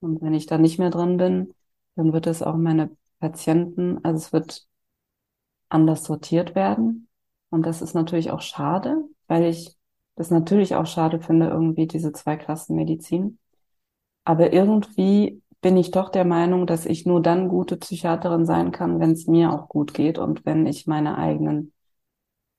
Und 0.01 0.21
wenn 0.21 0.33
ich 0.33 0.47
da 0.47 0.57
nicht 0.57 0.79
mehr 0.79 0.89
drin 0.89 1.15
bin, 1.15 1.53
dann 1.95 2.11
wird 2.11 2.27
es 2.27 2.43
auch 2.43 2.57
meine 2.57 2.91
Patienten, 3.19 4.03
also 4.03 4.17
es 4.17 4.33
wird 4.33 4.67
anders 5.69 6.03
sortiert 6.03 6.55
werden. 6.55 7.07
Und 7.49 7.65
das 7.65 7.81
ist 7.81 7.93
natürlich 7.93 8.31
auch 8.31 8.41
schade, 8.41 8.97
weil 9.27 9.45
ich 9.45 9.77
das 10.15 10.31
natürlich 10.31 10.75
auch 10.75 10.85
schade 10.85 11.19
finde, 11.19 11.47
irgendwie 11.47 11.87
diese 11.87 12.11
Zweiklassenmedizin. 12.11 13.39
Aber 14.23 14.53
irgendwie 14.53 15.41
bin 15.61 15.77
ich 15.77 15.91
doch 15.91 16.09
der 16.09 16.25
Meinung, 16.25 16.67
dass 16.67 16.85
ich 16.85 17.05
nur 17.05 17.21
dann 17.21 17.47
gute 17.49 17.77
Psychiaterin 17.77 18.45
sein 18.45 18.71
kann, 18.71 18.99
wenn 18.99 19.11
es 19.11 19.27
mir 19.27 19.51
auch 19.51 19.67
gut 19.67 19.93
geht 19.93 20.17
und 20.19 20.45
wenn 20.45 20.65
ich 20.65 20.87
meine 20.87 21.17
eigenen 21.17 21.73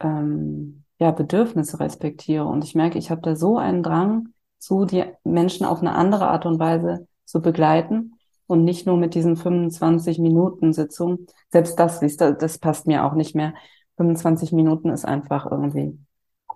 ähm, 0.01 0.85
ja, 0.99 1.11
Bedürfnisse 1.11 1.81
respektiere. 1.81 2.45
Und 2.45 2.65
ich 2.65 2.75
merke, 2.75 2.99
ich 2.99 3.11
habe 3.11 3.23
da 3.23 3.37
so 3.37 3.59
einen 3.59 3.83
Drang 3.83 4.31
zu, 4.59 4.85
die 4.85 5.05
Menschen 5.25 5.67
auf 5.67 5.81
eine 5.81 5.95
andere 5.95 6.29
Art 6.29 6.47
und 6.47 6.59
Weise 6.59 7.07
zu 7.25 7.41
begleiten 7.41 8.15
und 8.47 8.65
nicht 8.65 8.87
nur 8.87 8.97
mit 8.97 9.15
diesen 9.15 9.37
25 9.37 10.19
Minuten 10.19 10.73
Sitzung. 10.73 11.27
Selbst 11.51 11.79
das, 11.79 12.01
das 12.17 12.59
passt 12.59 12.87
mir 12.87 13.05
auch 13.05 13.15
nicht 13.15 13.35
mehr. 13.35 13.55
25 13.97 14.53
Minuten 14.53 14.91
ist 14.91 15.05
einfach 15.05 15.51
irgendwie 15.51 15.99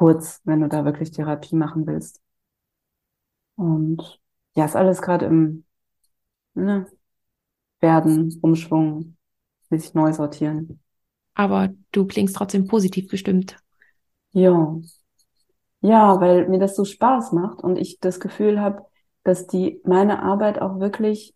kurz, 0.01 0.41
wenn 0.45 0.63
du 0.63 0.69
da 0.69 0.87
wirklich 0.87 1.11
Therapie 1.11 1.55
machen 1.55 1.87
willst. 1.87 2.23
Und 3.55 4.19
ja, 4.57 4.65
ist 4.65 4.75
alles 4.75 5.03
gerade 5.03 5.27
im 5.27 5.65
ne, 6.55 6.87
Werden, 7.81 8.39
Umschwung, 8.41 9.19
sich 9.69 9.93
neu 9.93 10.15
sortieren. 10.15 10.81
Aber 11.35 11.69
du 11.93 12.07
klingst 12.07 12.35
trotzdem 12.35 12.67
positiv 12.67 13.09
gestimmt. 13.09 13.59
Ja. 14.31 14.75
Ja, 15.83 16.19
weil 16.19 16.49
mir 16.49 16.59
das 16.59 16.77
so 16.77 16.87
Spaß 16.87 17.33
macht 17.33 17.63
und 17.63 17.77
ich 17.77 18.01
das 18.01 18.21
Gefühl 18.21 18.59
habe, 18.59 18.87
dass 19.23 19.49
die 19.49 19.83
meine 19.85 20.23
Arbeit 20.23 20.63
auch 20.63 20.81
wirklich 20.81 21.35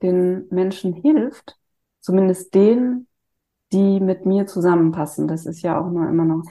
den 0.00 0.48
Menschen 0.48 0.94
hilft, 0.94 1.58
zumindest 2.00 2.54
denen, 2.54 3.08
die 3.72 4.00
mit 4.00 4.24
mir 4.24 4.46
zusammenpassen. 4.46 5.28
Das 5.28 5.44
ist 5.44 5.60
ja 5.60 5.78
auch 5.78 5.90
nur 5.90 6.08
immer 6.08 6.24
noch, 6.24 6.44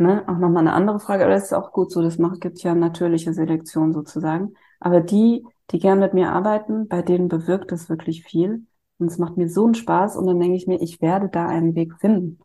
ne, 0.00 0.24
auch 0.28 0.38
nochmal 0.38 0.58
eine 0.66 0.72
andere 0.72 1.00
Frage, 1.00 1.24
aber 1.24 1.34
das 1.34 1.44
ist 1.44 1.52
auch 1.52 1.72
gut 1.72 1.92
so, 1.92 2.02
das 2.02 2.18
macht, 2.18 2.40
gibt 2.40 2.62
ja 2.62 2.74
natürliche 2.74 3.32
Selektion 3.34 3.92
sozusagen. 3.92 4.54
Aber 4.80 5.00
die, 5.00 5.46
die 5.70 5.78
gern 5.78 6.00
mit 6.00 6.14
mir 6.14 6.32
arbeiten, 6.32 6.88
bei 6.88 7.02
denen 7.02 7.28
bewirkt 7.28 7.72
das 7.72 7.88
wirklich 7.88 8.24
viel. 8.24 8.66
Und 8.98 9.08
es 9.08 9.18
macht 9.18 9.36
mir 9.36 9.48
so 9.48 9.64
einen 9.64 9.74
Spaß 9.74 10.16
und 10.16 10.26
dann 10.26 10.40
denke 10.40 10.56
ich 10.56 10.66
mir, 10.66 10.80
ich 10.82 11.00
werde 11.00 11.28
da 11.28 11.46
einen 11.48 11.74
Weg 11.74 11.94
finden. 12.00 12.40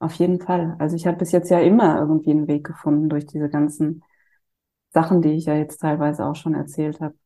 Auf 0.00 0.14
jeden 0.14 0.40
Fall. 0.40 0.76
Also 0.78 0.96
ich 0.96 1.06
habe 1.06 1.18
bis 1.18 1.32
jetzt 1.32 1.50
ja 1.50 1.60
immer 1.60 1.98
irgendwie 2.00 2.30
einen 2.32 2.48
Weg 2.48 2.64
gefunden 2.66 3.08
durch 3.08 3.26
diese 3.26 3.48
ganzen 3.50 4.04
Sachen, 4.92 5.22
die 5.22 5.30
ich 5.32 5.46
ja 5.46 5.54
jetzt 5.56 5.78
teilweise 5.80 6.26
auch 6.26 6.36
schon 6.36 6.54
erzählt 6.54 7.00
habe. 7.00 7.16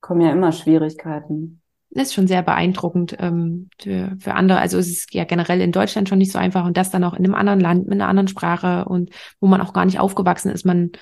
Kommen 0.00 0.22
ja 0.22 0.32
immer 0.32 0.50
Schwierigkeiten. 0.50 1.62
Ist 1.90 2.14
schon 2.14 2.26
sehr 2.26 2.42
beeindruckend 2.42 3.16
ähm, 3.18 3.70
für, 3.80 4.16
für 4.18 4.34
andere. 4.34 4.58
Also 4.58 4.78
es 4.78 4.88
ist 4.88 5.14
ja 5.14 5.24
generell 5.24 5.60
in 5.60 5.72
Deutschland 5.72 6.08
schon 6.08 6.18
nicht 6.18 6.32
so 6.32 6.38
einfach 6.38 6.64
und 6.64 6.76
das 6.76 6.90
dann 6.90 7.04
auch 7.04 7.14
in 7.14 7.24
einem 7.24 7.34
anderen 7.34 7.60
Land 7.60 7.84
mit 7.86 7.94
einer 7.94 8.08
anderen 8.08 8.28
Sprache 8.28 8.84
und 8.84 9.10
wo 9.40 9.46
man 9.46 9.60
auch 9.60 9.72
gar 9.72 9.84
nicht 9.84 9.98
aufgewachsen 9.98 10.50
ist. 10.50 10.66
Man 10.66 10.92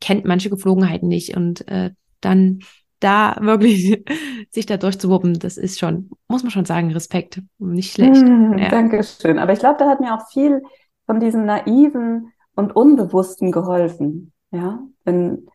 kennt 0.00 0.24
manche 0.24 0.50
Geflogenheiten 0.50 1.08
nicht 1.08 1.36
und 1.36 1.66
äh, 1.68 1.90
dann 2.20 2.60
da 3.00 3.36
wirklich 3.40 4.04
sich 4.50 4.66
da 4.66 4.76
durchzuwuppen, 4.76 5.38
das 5.38 5.56
ist 5.56 5.78
schon, 5.78 6.10
muss 6.28 6.42
man 6.42 6.50
schon 6.50 6.64
sagen, 6.64 6.92
Respekt. 6.92 7.42
Nicht 7.58 7.92
schlecht. 7.92 8.22
Mm, 8.22 8.58
ja. 8.58 8.68
Dankeschön. 8.68 9.38
Aber 9.38 9.52
ich 9.52 9.58
glaube, 9.58 9.76
da 9.78 9.88
hat 9.88 10.00
mir 10.00 10.14
auch 10.14 10.28
viel 10.32 10.62
von 11.06 11.20
diesem 11.20 11.44
naiven 11.44 12.32
und 12.54 12.74
unbewussten 12.74 13.52
geholfen. 13.52 14.32
Ja, 14.50 14.80
wenn 15.04 15.46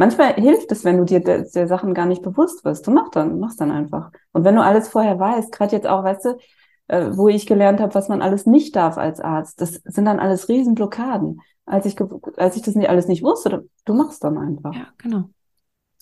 manchmal 0.00 0.32
hilft 0.34 0.72
es, 0.72 0.82
wenn 0.82 0.96
du 0.96 1.04
dir 1.04 1.20
der, 1.20 1.42
der 1.42 1.68
Sachen 1.68 1.92
gar 1.92 2.06
nicht 2.06 2.22
bewusst 2.22 2.64
wirst. 2.64 2.86
Du 2.86 2.90
machst 2.90 3.14
dann, 3.14 3.38
machst 3.38 3.60
dann 3.60 3.70
einfach. 3.70 4.10
Und 4.32 4.44
wenn 4.44 4.56
du 4.56 4.62
alles 4.62 4.88
vorher 4.88 5.18
weißt, 5.18 5.52
gerade 5.52 5.76
jetzt 5.76 5.86
auch, 5.86 6.02
weißt 6.02 6.24
du, 6.24 6.38
äh, 6.88 7.10
wo 7.12 7.28
ich 7.28 7.46
gelernt 7.46 7.80
habe, 7.80 7.94
was 7.94 8.08
man 8.08 8.22
alles 8.22 8.46
nicht 8.46 8.74
darf 8.74 8.96
als 8.96 9.20
Arzt, 9.20 9.60
das 9.60 9.74
sind 9.84 10.06
dann 10.06 10.18
alles 10.18 10.48
Riesenblockaden. 10.48 11.42
Als 11.66 11.84
ich, 11.84 11.96
als 12.38 12.56
ich 12.56 12.62
das 12.62 12.74
nicht 12.74 12.88
alles 12.88 13.08
nicht 13.08 13.22
wusste, 13.22 13.68
du 13.84 13.94
machst 13.94 14.24
dann 14.24 14.38
einfach. 14.38 14.74
Ja, 14.74 14.86
genau. 14.96 15.24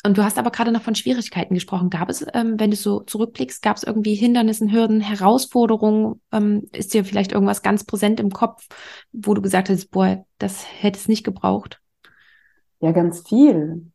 Und 0.04 0.16
du 0.16 0.22
hast 0.22 0.38
aber 0.38 0.52
gerade 0.52 0.70
noch 0.70 0.82
von 0.82 0.94
Schwierigkeiten 0.94 1.54
gesprochen. 1.54 1.90
Gab 1.90 2.08
es, 2.08 2.24
ähm, 2.32 2.54
wenn 2.58 2.70
du 2.70 2.76
so 2.76 3.00
zurückblickst, 3.00 3.62
gab 3.62 3.78
es 3.78 3.82
irgendwie 3.82 4.14
Hindernissen, 4.14 4.70
Hürden, 4.70 5.00
Herausforderungen? 5.00 6.22
Ähm, 6.30 6.68
ist 6.72 6.94
dir 6.94 7.04
vielleicht 7.04 7.32
irgendwas 7.32 7.62
ganz 7.62 7.82
präsent 7.82 8.20
im 8.20 8.30
Kopf, 8.30 8.64
wo 9.10 9.34
du 9.34 9.42
gesagt 9.42 9.70
hast, 9.70 9.90
boah, 9.90 10.24
das 10.38 10.64
hätte 10.80 11.00
es 11.00 11.08
nicht 11.08 11.24
gebraucht? 11.24 11.80
Ja, 12.80 12.92
ganz 12.92 13.26
viel. 13.26 13.90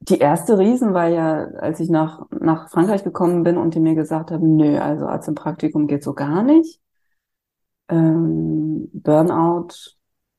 Die 0.00 0.18
erste 0.18 0.58
Riesen 0.58 0.94
war 0.94 1.08
ja, 1.08 1.46
als 1.58 1.80
ich 1.80 1.90
nach, 1.90 2.26
nach 2.30 2.70
Frankreich 2.70 3.02
gekommen 3.02 3.42
bin 3.42 3.56
und 3.56 3.74
die 3.74 3.80
mir 3.80 3.94
gesagt 3.94 4.30
haben, 4.30 4.56
nö, 4.56 4.78
also 4.78 5.06
als 5.06 5.26
im 5.26 5.34
Praktikum 5.34 5.86
geht 5.86 6.04
so 6.04 6.14
gar 6.14 6.42
nicht. 6.42 6.80
Ähm, 7.88 8.88
Burnout 8.92 9.68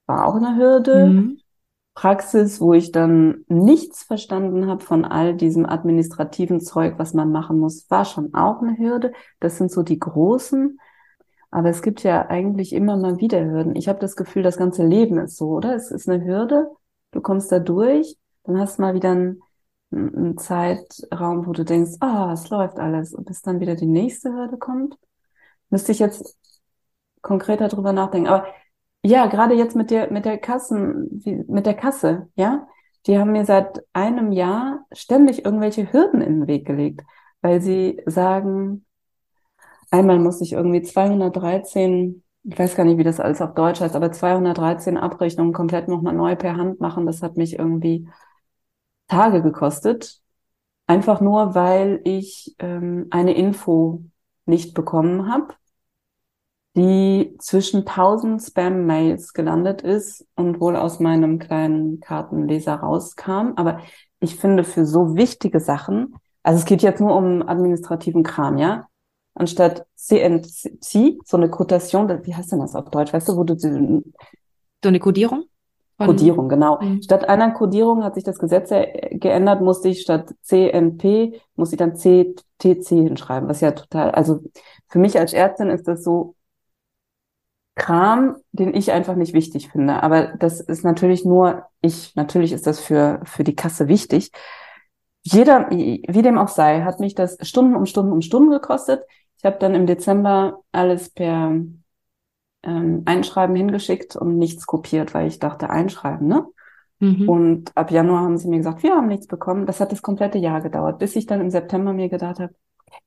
war 0.05 0.25
auch 0.25 0.35
eine 0.35 0.55
Hürde. 0.55 1.05
Mhm. 1.07 1.39
Praxis, 1.93 2.61
wo 2.61 2.73
ich 2.73 2.91
dann 2.91 3.43
nichts 3.47 4.03
verstanden 4.03 4.67
habe 4.67 4.83
von 4.83 5.03
all 5.03 5.35
diesem 5.35 5.65
administrativen 5.65 6.61
Zeug, 6.61 6.99
was 6.99 7.15
man 7.15 7.31
machen 7.31 7.57
muss, 7.57 7.89
war 7.89 8.05
schon 8.05 8.35
auch 8.35 8.61
eine 8.61 8.77
Hürde. 8.77 9.13
Das 9.39 9.57
sind 9.57 9.71
so 9.71 9.81
die 9.81 9.97
großen. 9.97 10.79
Aber 11.49 11.69
es 11.69 11.81
gibt 11.81 12.03
ja 12.03 12.27
eigentlich 12.27 12.73
immer 12.73 12.97
mal 12.97 13.19
wieder 13.19 13.43
Hürden. 13.43 13.75
Ich 13.75 13.87
habe 13.89 13.99
das 13.99 14.15
Gefühl, 14.15 14.43
das 14.43 14.57
ganze 14.57 14.85
Leben 14.85 15.17
ist 15.17 15.37
so, 15.37 15.49
oder? 15.49 15.75
Es 15.75 15.89
ist 15.89 16.07
eine 16.07 16.23
Hürde. 16.23 16.69
Du 17.11 17.21
kommst 17.21 17.51
da 17.51 17.59
durch, 17.59 18.17
dann 18.43 18.59
hast 18.59 18.77
du 18.77 18.81
mal 18.81 18.93
wieder 18.93 19.11
einen, 19.11 19.41
einen 19.91 20.37
Zeitraum, 20.37 21.47
wo 21.47 21.53
du 21.53 21.63
denkst, 21.63 21.97
ah, 21.99 22.29
oh, 22.29 22.33
es 22.33 22.49
läuft 22.49 22.79
alles. 22.79 23.13
Und 23.13 23.25
bis 23.25 23.41
dann 23.41 23.59
wieder 23.59 23.75
die 23.75 23.85
nächste 23.85 24.31
Hürde 24.33 24.57
kommt. 24.57 24.97
Müsste 25.69 25.91
ich 25.91 25.99
jetzt 25.99 26.37
konkreter 27.21 27.67
drüber 27.67 27.93
nachdenken. 27.93 28.27
Aber 28.27 28.47
ja, 29.03 29.27
gerade 29.27 29.55
jetzt 29.55 29.75
mit 29.75 29.91
der, 29.91 30.11
mit 30.11 30.25
der 30.25 30.37
Kassen, 30.37 31.21
mit 31.47 31.65
der 31.65 31.75
Kasse, 31.75 32.29
ja. 32.35 32.67
Die 33.05 33.17
haben 33.17 33.31
mir 33.31 33.45
seit 33.45 33.85
einem 33.93 34.33
Jahr 34.33 34.85
ständig 34.91 35.45
irgendwelche 35.45 35.93
Hürden 35.93 36.21
in 36.21 36.41
den 36.41 36.47
Weg 36.47 36.65
gelegt, 36.65 37.03
weil 37.41 37.61
sie 37.61 38.01
sagen, 38.05 38.85
einmal 39.91 40.19
muss 40.19 40.41
ich 40.41 40.53
irgendwie 40.53 40.81
213, 40.81 42.23
ich 42.49 42.57
weiß 42.57 42.75
gar 42.75 42.85
nicht, 42.85 42.97
wie 42.97 43.03
das 43.03 43.19
alles 43.19 43.41
auf 43.41 43.53
Deutsch 43.53 43.81
heißt, 43.81 43.95
aber 43.95 44.11
213 44.11 44.97
Abrechnungen 44.97 45.53
komplett 45.53 45.87
nochmal 45.87 46.13
neu 46.13 46.35
per 46.35 46.55
Hand 46.55 46.79
machen. 46.79 47.05
Das 47.05 47.21
hat 47.21 47.37
mich 47.37 47.59
irgendwie 47.59 48.07
Tage 49.07 49.41
gekostet. 49.41 50.21
Einfach 50.87 51.21
nur, 51.21 51.55
weil 51.55 52.01
ich 52.05 52.55
ähm, 52.59 53.07
eine 53.11 53.35
Info 53.35 54.03
nicht 54.45 54.73
bekommen 54.73 55.29
habe 55.29 55.53
die 56.77 57.35
zwischen 57.39 57.85
1000 57.85 58.39
Spam-Mails 58.41 59.33
gelandet 59.33 59.81
ist 59.81 60.27
und 60.35 60.61
wohl 60.61 60.75
aus 60.75 60.99
meinem 60.99 61.39
kleinen 61.39 61.99
Kartenleser 61.99 62.75
rauskam. 62.75 63.53
Aber 63.55 63.79
ich 64.19 64.35
finde 64.35 64.63
für 64.63 64.85
so 64.85 65.15
wichtige 65.15 65.59
Sachen, 65.59 66.15
also 66.43 66.59
es 66.59 66.65
geht 66.65 66.83
jetzt 66.83 67.01
nur 67.01 67.15
um 67.15 67.41
administrativen 67.47 68.21
Kram, 68.21 68.59
ja? 68.59 68.87
Anstatt 69.37 69.85
CNC, 69.95 71.19
so 71.25 71.37
eine 71.37 71.49
Quotation, 71.49 72.09
wie 72.25 72.35
heißt 72.35 72.51
denn 72.51 72.59
das 72.59 72.75
auf 72.75 72.89
Deutsch? 72.89 73.13
Weißt 73.13 73.29
du, 73.29 73.37
wo 73.37 73.43
du 73.43 73.57
so 73.57 73.67
eine 73.67 74.99
Kodierung? 74.99 75.45
Kodierung, 75.99 76.47
genau. 76.47 76.79
Mhm. 76.79 77.01
Statt 77.01 77.27
einer 77.27 77.51
Kodierung 77.51 78.03
hat 78.03 78.15
sich 78.15 78.23
das 78.23 78.37
Gesetz 78.37 78.69
geändert, 79.11 79.61
musste 79.61 79.89
ich 79.89 80.01
statt 80.01 80.33
CNP, 80.43 81.41
muss 81.55 81.71
ich 81.71 81.77
dann 81.77 81.95
CTC 81.95 82.87
hinschreiben, 82.87 83.49
was 83.49 83.61
ja 83.61 83.71
total, 83.71 84.11
also 84.11 84.41
für 84.87 84.99
mich 84.99 85.17
als 85.17 85.33
Ärztin 85.33 85.69
ist 85.69 85.87
das 85.87 86.03
so 86.03 86.35
Kram, 87.75 88.37
den 88.51 88.73
ich 88.73 88.91
einfach 88.91 89.15
nicht 89.15 89.33
wichtig 89.33 89.69
finde. 89.69 90.01
Aber 90.01 90.33
das 90.39 90.59
ist 90.59 90.83
natürlich 90.83 91.25
nur 91.25 91.65
ich. 91.81 92.15
Natürlich 92.15 92.51
ist 92.51 92.65
das 92.65 92.79
für, 92.79 93.21
für 93.23 93.43
die 93.43 93.55
Kasse 93.55 93.87
wichtig. 93.87 94.31
Jeder, 95.21 95.69
wie 95.69 96.21
dem 96.21 96.39
auch 96.39 96.47
sei, 96.47 96.81
hat 96.81 96.99
mich 96.99 97.13
das 97.13 97.37
Stunden 97.41 97.75
um 97.75 97.85
Stunden 97.85 98.11
um 98.11 98.21
Stunden 98.21 98.49
gekostet. 98.49 99.03
Ich 99.37 99.45
habe 99.45 99.57
dann 99.59 99.75
im 99.75 99.85
Dezember 99.85 100.61
alles 100.71 101.09
per 101.09 101.55
ähm, 102.63 103.03
Einschreiben 103.05 103.55
hingeschickt 103.55 104.15
und 104.15 104.37
nichts 104.37 104.65
kopiert, 104.65 105.13
weil 105.13 105.27
ich 105.27 105.39
dachte, 105.39 105.69
Einschreiben, 105.69 106.27
ne? 106.27 106.45
Mhm. 106.99 107.29
Und 107.29 107.77
ab 107.77 107.91
Januar 107.91 108.21
haben 108.21 108.37
sie 108.37 108.47
mir 108.47 108.57
gesagt, 108.57 108.81
wir 108.81 108.95
haben 108.95 109.07
nichts 109.07 109.27
bekommen. 109.27 109.67
Das 109.67 109.79
hat 109.79 109.91
das 109.91 110.01
komplette 110.01 110.39
Jahr 110.39 110.61
gedauert, 110.61 110.97
bis 110.97 111.15
ich 111.15 111.27
dann 111.27 111.41
im 111.41 111.51
September 111.51 111.93
mir 111.93 112.09
gedacht 112.09 112.39
habe, 112.39 112.55
okay, 112.79 112.99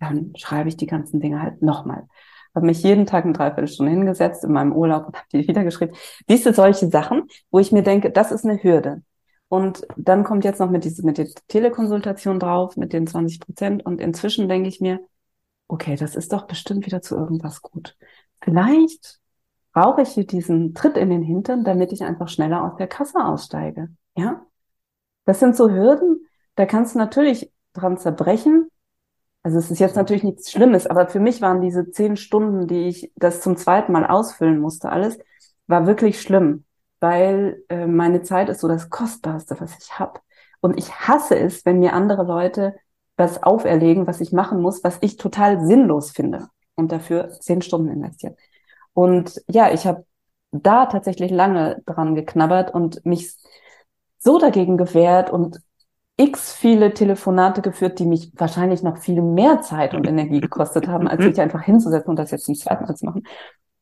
dann 0.00 0.32
schreibe 0.36 0.68
ich 0.68 0.76
die 0.76 0.86
ganzen 0.86 1.20
Dinge 1.20 1.40
halt 1.40 1.62
nochmal 1.62 2.08
habe 2.54 2.66
mich 2.66 2.82
jeden 2.82 3.06
Tag 3.06 3.24
eine 3.24 3.32
Dreiviertelstunde 3.32 3.92
hingesetzt 3.92 4.44
in 4.44 4.52
meinem 4.52 4.72
Urlaub 4.72 5.06
und 5.06 5.16
habe 5.16 5.26
die 5.32 5.46
wieder 5.46 5.64
geschrieben. 5.64 5.94
Siehst 6.28 6.46
du 6.46 6.52
solche 6.52 6.88
Sachen, 6.88 7.28
wo 7.50 7.58
ich 7.58 7.72
mir 7.72 7.82
denke, 7.82 8.10
das 8.10 8.32
ist 8.32 8.44
eine 8.44 8.62
Hürde. 8.62 9.02
Und 9.48 9.86
dann 9.96 10.24
kommt 10.24 10.44
jetzt 10.44 10.60
noch 10.60 10.70
mit, 10.70 10.84
diese, 10.84 11.04
mit 11.04 11.18
der 11.18 11.28
Telekonsultation 11.48 12.38
drauf, 12.38 12.76
mit 12.76 12.92
den 12.92 13.06
20 13.06 13.40
Prozent. 13.40 13.84
Und 13.84 14.00
inzwischen 14.00 14.48
denke 14.48 14.68
ich 14.68 14.80
mir, 14.80 15.00
okay, 15.70 15.96
das 15.96 16.16
ist 16.16 16.32
doch 16.32 16.46
bestimmt 16.46 16.86
wieder 16.86 17.02
zu 17.02 17.16
irgendwas 17.16 17.62
gut. 17.62 17.96
Vielleicht 18.42 19.20
brauche 19.72 20.02
ich 20.02 20.10
hier 20.10 20.26
diesen 20.26 20.74
Tritt 20.74 20.96
in 20.96 21.10
den 21.10 21.22
Hintern, 21.22 21.64
damit 21.64 21.92
ich 21.92 22.02
einfach 22.02 22.28
schneller 22.28 22.64
aus 22.64 22.76
der 22.76 22.88
Kasse 22.88 23.24
aussteige. 23.24 23.88
Ja? 24.16 24.44
Das 25.24 25.40
sind 25.40 25.56
so 25.56 25.70
Hürden, 25.70 26.26
da 26.56 26.66
kannst 26.66 26.94
du 26.94 26.98
natürlich 26.98 27.52
dran 27.72 27.98
zerbrechen, 27.98 28.68
also 29.42 29.58
es 29.58 29.70
ist 29.70 29.78
jetzt 29.78 29.96
natürlich 29.96 30.24
nichts 30.24 30.50
Schlimmes, 30.50 30.86
aber 30.86 31.08
für 31.08 31.20
mich 31.20 31.40
waren 31.40 31.62
diese 31.62 31.90
zehn 31.90 32.16
Stunden, 32.16 32.66
die 32.66 32.88
ich 32.88 33.12
das 33.16 33.40
zum 33.40 33.56
zweiten 33.56 33.92
Mal 33.92 34.06
ausfüllen 34.06 34.58
musste, 34.58 34.90
alles, 34.90 35.18
war 35.66 35.86
wirklich 35.86 36.20
schlimm, 36.20 36.64
weil 36.98 37.62
äh, 37.68 37.86
meine 37.86 38.22
Zeit 38.22 38.48
ist 38.50 38.60
so 38.60 38.68
das 38.68 38.90
Kostbarste, 38.90 39.58
was 39.60 39.78
ich 39.78 39.98
habe. 39.98 40.20
Und 40.60 40.76
ich 40.78 40.92
hasse 40.92 41.38
es, 41.38 41.64
wenn 41.64 41.78
mir 41.78 41.94
andere 41.94 42.24
Leute 42.24 42.74
was 43.20 43.42
auferlegen, 43.42 44.08
was 44.08 44.20
ich 44.20 44.32
machen 44.32 44.60
muss, 44.60 44.82
was 44.82 44.98
ich 45.02 45.16
total 45.16 45.64
sinnlos 45.64 46.10
finde 46.10 46.48
und 46.74 46.90
dafür 46.90 47.28
zehn 47.28 47.62
Stunden 47.62 47.88
investieren. 47.88 48.34
Und 48.94 49.40
ja, 49.48 49.72
ich 49.72 49.86
habe 49.86 50.04
da 50.50 50.86
tatsächlich 50.86 51.30
lange 51.30 51.82
dran 51.86 52.16
geknabbert 52.16 52.74
und 52.74 53.04
mich 53.06 53.36
so 54.18 54.38
dagegen 54.38 54.76
gewehrt 54.76 55.30
und 55.30 55.60
x 56.16 56.52
viele 56.52 56.92
Telefonate 56.92 57.62
geführt, 57.62 57.98
die 57.98 58.04
mich 58.06 58.32
wahrscheinlich 58.34 58.82
noch 58.82 58.98
viel 58.98 59.22
mehr 59.22 59.60
Zeit 59.60 59.94
und 59.94 60.06
Energie 60.06 60.40
gekostet 60.40 60.88
haben, 60.88 61.06
als 61.06 61.22
sich 61.22 61.40
einfach 61.40 61.62
hinzusetzen 61.62 62.10
und 62.10 62.18
das 62.18 62.30
jetzt 62.30 62.44
zum 62.46 62.54
zweiten 62.54 62.84
Mal 62.84 62.94
zu 62.94 63.06
machen. 63.06 63.22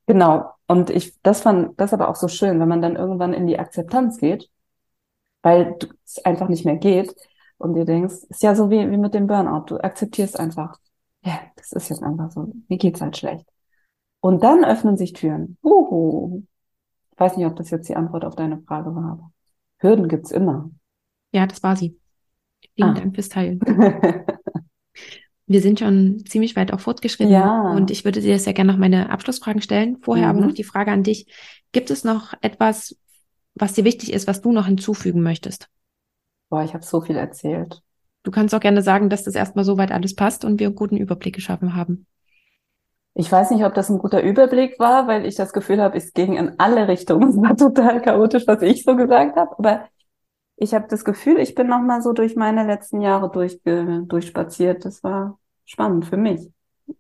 Genau. 0.06 0.50
Und 0.66 0.90
ich, 0.90 1.20
das 1.22 1.40
fand 1.42 1.80
das 1.80 1.92
aber 1.92 2.08
auch 2.08 2.16
so 2.16 2.28
schön, 2.28 2.60
wenn 2.60 2.68
man 2.68 2.82
dann 2.82 2.96
irgendwann 2.96 3.34
in 3.34 3.46
die 3.46 3.58
Akzeptanz 3.58 4.18
geht, 4.18 4.50
weil 5.42 5.76
es 6.04 6.24
einfach 6.24 6.48
nicht 6.48 6.64
mehr 6.64 6.76
geht 6.76 7.14
und 7.58 7.74
dir 7.74 7.84
denkst, 7.84 8.14
ist 8.28 8.42
ja 8.42 8.54
so 8.54 8.70
wie, 8.70 8.90
wie 8.90 8.96
mit 8.96 9.14
dem 9.14 9.26
Burnout. 9.26 9.64
Du 9.66 9.78
akzeptierst 9.78 10.38
einfach, 10.38 10.78
ja, 11.24 11.40
das 11.56 11.72
ist 11.72 11.88
jetzt 11.88 12.02
einfach 12.02 12.30
so. 12.30 12.52
Mir 12.68 12.78
geht's 12.78 13.00
halt 13.00 13.16
schlecht. 13.16 13.46
Und 14.20 14.42
dann 14.42 14.64
öffnen 14.64 14.96
sich 14.96 15.12
Türen. 15.12 15.58
Uhu. 15.62 16.42
Ich 17.12 17.20
weiß 17.20 17.36
nicht, 17.36 17.46
ob 17.46 17.56
das 17.56 17.70
jetzt 17.70 17.88
die 17.88 17.96
Antwort 17.96 18.24
auf 18.24 18.36
deine 18.36 18.60
Frage 18.62 18.94
war. 18.94 19.32
Hürden 19.78 20.08
gibt's 20.08 20.30
immer. 20.30 20.70
Ja, 21.32 21.46
das 21.46 21.62
war 21.62 21.76
sie. 21.76 21.98
Vielen 22.74 22.90
ah. 22.90 22.94
Dank 22.94 23.14
fürs 23.14 23.28
Teilen. 23.28 23.60
Wir 25.46 25.62
sind 25.62 25.78
schon 25.78 26.24
ziemlich 26.26 26.56
weit 26.56 26.72
auch 26.74 26.80
fortgeschritten 26.80 27.32
ja. 27.32 27.72
und 27.72 27.90
ich 27.90 28.04
würde 28.04 28.20
dir 28.20 28.38
sehr 28.38 28.52
gerne 28.52 28.70
noch 28.70 28.78
meine 28.78 29.08
Abschlussfragen 29.08 29.62
stellen. 29.62 29.96
Vorher 30.02 30.26
mhm. 30.26 30.38
aber 30.38 30.46
noch 30.46 30.54
die 30.54 30.64
Frage 30.64 30.90
an 30.90 31.02
dich. 31.02 31.26
Gibt 31.72 31.90
es 31.90 32.04
noch 32.04 32.34
etwas, 32.42 32.98
was 33.54 33.72
dir 33.72 33.84
wichtig 33.84 34.12
ist, 34.12 34.26
was 34.26 34.42
du 34.42 34.52
noch 34.52 34.66
hinzufügen 34.66 35.22
möchtest? 35.22 35.70
Boah, 36.48 36.62
ich 36.62 36.74
habe 36.74 36.84
so 36.84 37.00
viel 37.00 37.16
erzählt. 37.16 37.82
Du 38.22 38.30
kannst 38.30 38.54
auch 38.54 38.60
gerne 38.60 38.82
sagen, 38.82 39.10
dass 39.10 39.24
das 39.24 39.34
erstmal 39.34 39.64
soweit 39.64 39.92
alles 39.92 40.14
passt 40.14 40.44
und 40.44 40.60
wir 40.60 40.66
einen 40.66 40.76
guten 40.76 40.96
Überblick 40.96 41.34
geschaffen 41.34 41.74
haben. 41.74 42.06
Ich 43.14 43.30
weiß 43.32 43.50
nicht, 43.50 43.64
ob 43.64 43.74
das 43.74 43.88
ein 43.90 43.98
guter 43.98 44.22
Überblick 44.22 44.78
war, 44.78 45.08
weil 45.08 45.26
ich 45.26 45.34
das 45.34 45.52
Gefühl 45.52 45.80
habe, 45.80 45.96
es 45.96 46.12
ging 46.12 46.36
in 46.36 46.58
alle 46.58 46.88
Richtungen. 46.88 47.30
Es 47.30 47.36
war 47.36 47.56
total 47.56 48.00
chaotisch, 48.00 48.46
was 48.46 48.62
ich 48.62 48.84
so 48.84 48.96
gesagt 48.96 49.36
habe. 49.36 49.58
Aber 49.58 49.88
ich 50.56 50.74
habe 50.74 50.86
das 50.88 51.04
Gefühl, 51.04 51.38
ich 51.38 51.54
bin 51.54 51.66
noch 51.66 51.80
mal 51.80 52.02
so 52.02 52.12
durch 52.12 52.36
meine 52.36 52.66
letzten 52.66 53.00
Jahre 53.00 53.30
durchge 53.30 54.04
durchspaziert. 54.06 54.84
Das 54.84 55.02
war 55.02 55.38
spannend 55.64 56.06
für 56.06 56.16
mich. 56.16 56.48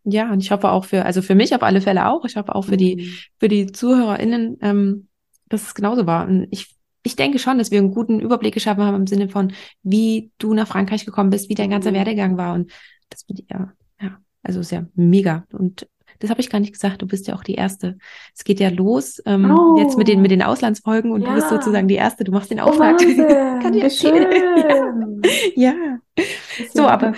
Ja, 0.04 0.32
und 0.32 0.40
ich 0.40 0.50
hoffe 0.50 0.70
auch 0.70 0.84
für, 0.84 1.04
also 1.04 1.22
für 1.22 1.34
mich 1.34 1.54
auf 1.54 1.62
alle 1.62 1.80
Fälle 1.80 2.08
auch. 2.08 2.24
Ich 2.24 2.36
hoffe 2.36 2.54
auch 2.54 2.64
für 2.64 2.72
mhm. 2.72 2.78
die, 2.78 3.14
für 3.38 3.48
die 3.48 3.70
ZuhörerInnen, 3.70 4.58
ähm, 4.60 5.08
dass 5.46 5.62
es 5.62 5.74
genauso 5.74 6.06
war. 6.06 6.26
Und 6.26 6.48
ich, 6.50 6.77
ich 7.08 7.16
denke 7.16 7.38
schon, 7.38 7.56
dass 7.56 7.70
wir 7.70 7.78
einen 7.78 7.90
guten 7.90 8.20
Überblick 8.20 8.52
geschaffen 8.52 8.84
haben 8.84 8.94
im 8.94 9.06
Sinne 9.06 9.30
von, 9.30 9.52
wie 9.82 10.30
du 10.36 10.52
nach 10.52 10.68
Frankreich 10.68 11.06
gekommen 11.06 11.30
bist, 11.30 11.48
wie 11.48 11.54
dein 11.54 11.70
ganzer 11.70 11.90
mhm. 11.90 11.96
Werdegang 11.96 12.36
war. 12.36 12.54
Und 12.54 12.70
das 13.08 13.24
bin 13.24 13.38
ja, 13.50 13.72
ja, 14.00 14.18
also 14.42 14.60
ist 14.60 14.72
ja 14.72 14.86
mega. 14.94 15.44
Und 15.50 15.88
das 16.18 16.28
habe 16.28 16.40
ich 16.40 16.50
gar 16.50 16.60
nicht 16.60 16.74
gesagt. 16.74 17.00
Du 17.00 17.06
bist 17.06 17.26
ja 17.26 17.34
auch 17.34 17.42
die 17.42 17.54
Erste. 17.54 17.96
Es 18.36 18.44
geht 18.44 18.60
ja 18.60 18.68
los 18.68 19.22
ähm, 19.24 19.50
oh. 19.50 19.78
jetzt 19.78 19.96
mit 19.96 20.08
den 20.08 20.20
mit 20.20 20.30
den 20.30 20.42
Auslandsfolgen 20.42 21.12
und 21.12 21.22
ja. 21.22 21.28
du 21.28 21.34
bist 21.36 21.48
sozusagen 21.48 21.88
die 21.88 21.94
Erste. 21.94 22.24
Du 22.24 22.32
machst 22.32 22.50
den 22.50 22.60
oh, 22.60 22.64
Auftakt. 22.64 23.02
Oh, 23.02 23.28
Kann 23.62 23.74
ich 23.74 23.82
erzählen. 23.82 24.28
Ja. 25.56 25.74
ja. 25.74 26.24
So, 26.72 26.86
aber 26.86 27.12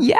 ja. 0.00 0.18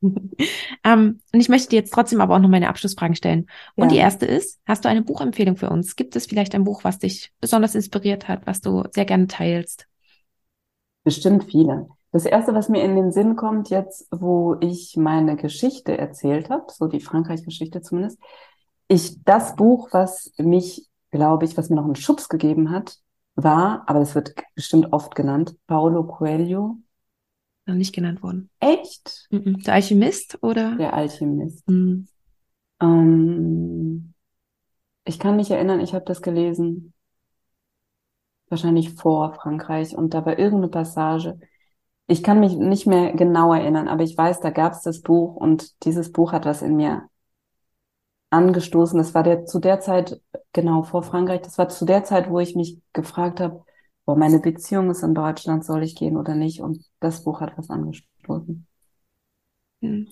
ähm, 0.84 1.20
und 1.32 1.40
ich 1.40 1.48
möchte 1.48 1.70
dir 1.70 1.76
jetzt 1.76 1.92
trotzdem 1.92 2.20
aber 2.20 2.36
auch 2.36 2.40
noch 2.40 2.48
meine 2.48 2.68
Abschlussfragen 2.68 3.16
stellen. 3.16 3.48
Und 3.74 3.84
ja. 3.84 3.88
die 3.88 3.96
erste 3.96 4.26
ist, 4.26 4.60
hast 4.66 4.84
du 4.84 4.88
eine 4.88 5.02
Buchempfehlung 5.02 5.56
für 5.56 5.70
uns? 5.70 5.96
Gibt 5.96 6.16
es 6.16 6.26
vielleicht 6.26 6.54
ein 6.54 6.64
Buch, 6.64 6.84
was 6.84 6.98
dich 6.98 7.32
besonders 7.40 7.74
inspiriert 7.74 8.28
hat, 8.28 8.46
was 8.46 8.60
du 8.60 8.84
sehr 8.92 9.04
gerne 9.04 9.26
teilst? 9.26 9.86
Bestimmt 11.04 11.44
viele. 11.44 11.88
Das 12.12 12.24
erste, 12.24 12.54
was 12.54 12.68
mir 12.68 12.82
in 12.82 12.96
den 12.96 13.12
Sinn 13.12 13.36
kommt, 13.36 13.68
jetzt, 13.70 14.08
wo 14.10 14.56
ich 14.60 14.96
meine 14.96 15.36
Geschichte 15.36 15.98
erzählt 15.98 16.48
habe, 16.48 16.66
so 16.68 16.86
die 16.86 17.00
Frankreich-Geschichte 17.00 17.82
zumindest, 17.82 18.18
ich, 18.88 19.22
das 19.24 19.56
Buch, 19.56 19.88
was 19.92 20.32
mich, 20.38 20.88
glaube 21.10 21.44
ich, 21.44 21.56
was 21.58 21.68
mir 21.68 21.76
noch 21.76 21.84
einen 21.84 21.96
Schubs 21.96 22.30
gegeben 22.30 22.70
hat, 22.70 22.96
war, 23.34 23.84
aber 23.86 24.00
das 24.00 24.14
wird 24.14 24.34
bestimmt 24.54 24.92
oft 24.92 25.14
genannt, 25.14 25.54
Paulo 25.66 26.04
Coelho. 26.04 26.78
Noch 27.68 27.74
nicht 27.74 27.94
genannt 27.94 28.22
worden. 28.22 28.48
Echt? 28.60 29.28
Der 29.30 29.74
Alchemist 29.74 30.38
oder? 30.42 30.74
Der 30.76 30.94
Alchemist. 30.94 31.68
Mhm. 31.68 32.08
Ähm, 32.80 34.14
ich 35.04 35.18
kann 35.18 35.36
mich 35.36 35.50
erinnern, 35.50 35.80
ich 35.80 35.92
habe 35.92 36.06
das 36.06 36.22
gelesen, 36.22 36.94
wahrscheinlich 38.48 38.94
vor 38.94 39.34
Frankreich, 39.34 39.94
und 39.94 40.14
da 40.14 40.24
war 40.24 40.38
irgendeine 40.38 40.68
Passage, 40.68 41.38
ich 42.06 42.22
kann 42.22 42.40
mich 42.40 42.56
nicht 42.56 42.86
mehr 42.86 43.12
genau 43.12 43.52
erinnern, 43.52 43.86
aber 43.86 44.02
ich 44.02 44.16
weiß, 44.16 44.40
da 44.40 44.48
gab 44.48 44.72
es 44.72 44.80
das 44.80 45.02
Buch 45.02 45.36
und 45.36 45.84
dieses 45.84 46.10
Buch 46.10 46.32
hat 46.32 46.46
was 46.46 46.62
in 46.62 46.74
mir 46.74 47.10
angestoßen. 48.30 48.96
Das 48.96 49.12
war 49.12 49.24
der 49.24 49.44
zu 49.44 49.58
der 49.58 49.80
Zeit, 49.80 50.22
genau 50.54 50.84
vor 50.84 51.02
Frankreich, 51.02 51.42
das 51.42 51.58
war 51.58 51.68
zu 51.68 51.84
der 51.84 52.04
Zeit, 52.04 52.30
wo 52.30 52.38
ich 52.38 52.56
mich 52.56 52.80
gefragt 52.94 53.40
habe, 53.40 53.62
boah, 54.08 54.16
meine 54.16 54.38
Beziehung 54.38 54.90
ist 54.90 55.02
in 55.02 55.14
Deutschland, 55.14 55.66
soll 55.66 55.82
ich 55.82 55.94
gehen 55.94 56.16
oder 56.16 56.34
nicht? 56.34 56.62
Und 56.62 56.82
das 56.98 57.24
Buch 57.24 57.42
hat 57.42 57.58
was 57.58 57.68
angestoßen. 57.68 58.66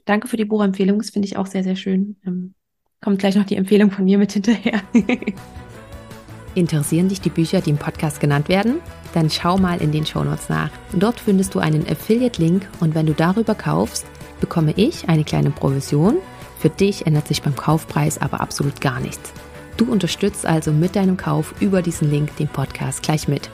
Danke 0.04 0.28
für 0.28 0.36
die 0.36 0.44
Buchempfehlung, 0.44 0.98
das 0.98 1.08
finde 1.08 1.26
ich 1.26 1.38
auch 1.38 1.46
sehr, 1.46 1.64
sehr 1.64 1.76
schön. 1.76 2.16
Ähm, 2.26 2.52
kommt 3.00 3.20
gleich 3.20 3.36
noch 3.36 3.46
die 3.46 3.56
Empfehlung 3.56 3.90
von 3.90 4.04
mir 4.04 4.18
mit 4.18 4.32
hinterher. 4.32 4.82
Interessieren 6.54 7.08
dich 7.08 7.22
die 7.22 7.30
Bücher, 7.30 7.62
die 7.62 7.70
im 7.70 7.78
Podcast 7.78 8.20
genannt 8.20 8.50
werden? 8.50 8.80
Dann 9.14 9.30
schau 9.30 9.56
mal 9.56 9.80
in 9.80 9.92
den 9.92 10.04
Shownotes 10.04 10.50
nach. 10.50 10.70
Dort 10.92 11.18
findest 11.18 11.54
du 11.54 11.60
einen 11.60 11.88
Affiliate-Link 11.88 12.68
und 12.80 12.94
wenn 12.94 13.06
du 13.06 13.14
darüber 13.14 13.54
kaufst, 13.54 14.04
bekomme 14.42 14.74
ich 14.76 15.08
eine 15.08 15.24
kleine 15.24 15.52
Provision. 15.52 16.16
Für 16.58 16.68
dich 16.68 17.06
ändert 17.06 17.28
sich 17.28 17.40
beim 17.40 17.56
Kaufpreis 17.56 18.20
aber 18.20 18.42
absolut 18.42 18.82
gar 18.82 19.00
nichts. 19.00 19.32
Du 19.78 19.90
unterstützt 19.90 20.44
also 20.44 20.70
mit 20.70 20.96
deinem 20.96 21.16
Kauf 21.16 21.54
über 21.60 21.80
diesen 21.80 22.10
Link 22.10 22.36
den 22.36 22.48
Podcast 22.48 23.02
gleich 23.02 23.26
mit. 23.26 23.48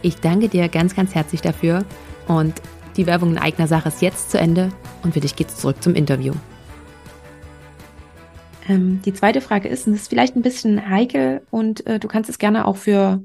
Ich 0.00 0.16
danke 0.16 0.48
dir 0.48 0.68
ganz, 0.68 0.94
ganz 0.94 1.14
herzlich 1.14 1.40
dafür 1.40 1.84
und 2.28 2.62
die 2.96 3.06
Werbung 3.06 3.32
in 3.32 3.38
eigener 3.38 3.66
Sache 3.66 3.88
ist 3.88 4.00
jetzt 4.00 4.30
zu 4.30 4.38
Ende 4.38 4.70
und 5.02 5.12
für 5.12 5.20
dich 5.20 5.34
geht's 5.34 5.56
zurück 5.56 5.82
zum 5.82 5.94
Interview. 5.96 6.34
Ähm, 8.68 9.02
die 9.04 9.12
zweite 9.12 9.40
Frage 9.40 9.68
ist, 9.68 9.86
und 9.86 9.94
das 9.94 10.02
ist 10.02 10.08
vielleicht 10.08 10.36
ein 10.36 10.42
bisschen 10.42 10.88
heikel 10.88 11.42
und 11.50 11.84
äh, 11.86 11.98
du 11.98 12.06
kannst 12.06 12.30
es 12.30 12.38
gerne 12.38 12.66
auch 12.66 12.76
für, 12.76 13.24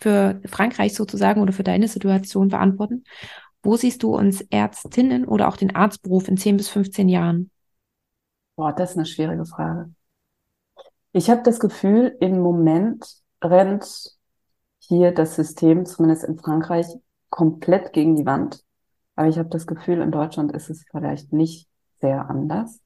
für 0.00 0.40
Frankreich 0.46 0.94
sozusagen 0.94 1.42
oder 1.42 1.52
für 1.52 1.64
deine 1.64 1.88
Situation 1.88 2.48
beantworten. 2.48 3.04
Wo 3.62 3.76
siehst 3.76 4.02
du 4.02 4.14
uns 4.14 4.40
Ärztinnen 4.40 5.26
oder 5.26 5.48
auch 5.48 5.56
den 5.56 5.74
Arztberuf 5.74 6.28
in 6.28 6.38
10 6.38 6.56
bis 6.56 6.70
15 6.70 7.08
Jahren? 7.08 7.50
Boah, 8.56 8.72
das 8.72 8.92
ist 8.92 8.96
eine 8.96 9.06
schwierige 9.06 9.44
Frage. 9.44 9.90
Ich 11.12 11.28
habe 11.28 11.42
das 11.42 11.60
Gefühl, 11.60 12.16
im 12.20 12.40
Moment 12.40 13.04
rennt 13.42 14.14
hier 14.88 15.12
das 15.12 15.34
System, 15.34 15.86
zumindest 15.86 16.24
in 16.24 16.38
Frankreich, 16.38 16.86
komplett 17.30 17.92
gegen 17.92 18.16
die 18.16 18.26
Wand. 18.26 18.62
Aber 19.16 19.28
ich 19.28 19.38
habe 19.38 19.48
das 19.48 19.66
Gefühl, 19.66 20.00
in 20.00 20.10
Deutschland 20.10 20.52
ist 20.52 20.70
es 20.70 20.84
vielleicht 20.90 21.32
nicht 21.32 21.68
sehr 22.00 22.28
anders. 22.28 22.80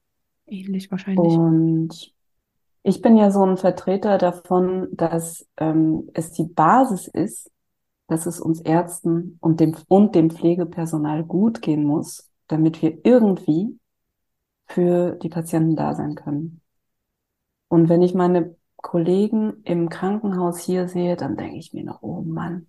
Ähnlich 0.45 0.89
wahrscheinlich. 0.91 1.33
Und 1.33 2.13
ich 2.83 3.01
bin 3.01 3.17
ja 3.17 3.31
so 3.31 3.43
ein 3.43 3.57
Vertreter 3.57 4.17
davon, 4.17 4.87
dass 4.91 5.47
ähm, 5.57 6.09
es 6.13 6.31
die 6.31 6.45
Basis 6.45 7.07
ist, 7.07 7.51
dass 8.07 8.25
es 8.25 8.39
uns 8.39 8.61
Ärzten 8.61 9.37
und 9.41 9.59
dem, 9.59 9.75
und 9.87 10.15
dem 10.15 10.31
Pflegepersonal 10.31 11.23
gut 11.23 11.61
gehen 11.61 11.83
muss, 11.83 12.29
damit 12.47 12.81
wir 12.81 12.97
irgendwie 13.03 13.77
für 14.65 15.11
die 15.11 15.29
Patienten 15.29 15.75
da 15.75 15.93
sein 15.93 16.15
können. 16.15 16.61
Und 17.67 17.89
wenn 17.89 18.01
ich 18.01 18.13
meine 18.13 18.55
Kollegen 18.81 19.61
im 19.63 19.89
Krankenhaus 19.89 20.59
hier 20.59 20.87
sehe, 20.87 21.15
dann 21.15 21.37
denke 21.37 21.57
ich 21.57 21.73
mir 21.73 21.83
noch, 21.83 22.01
oh 22.01 22.21
Mann, 22.21 22.67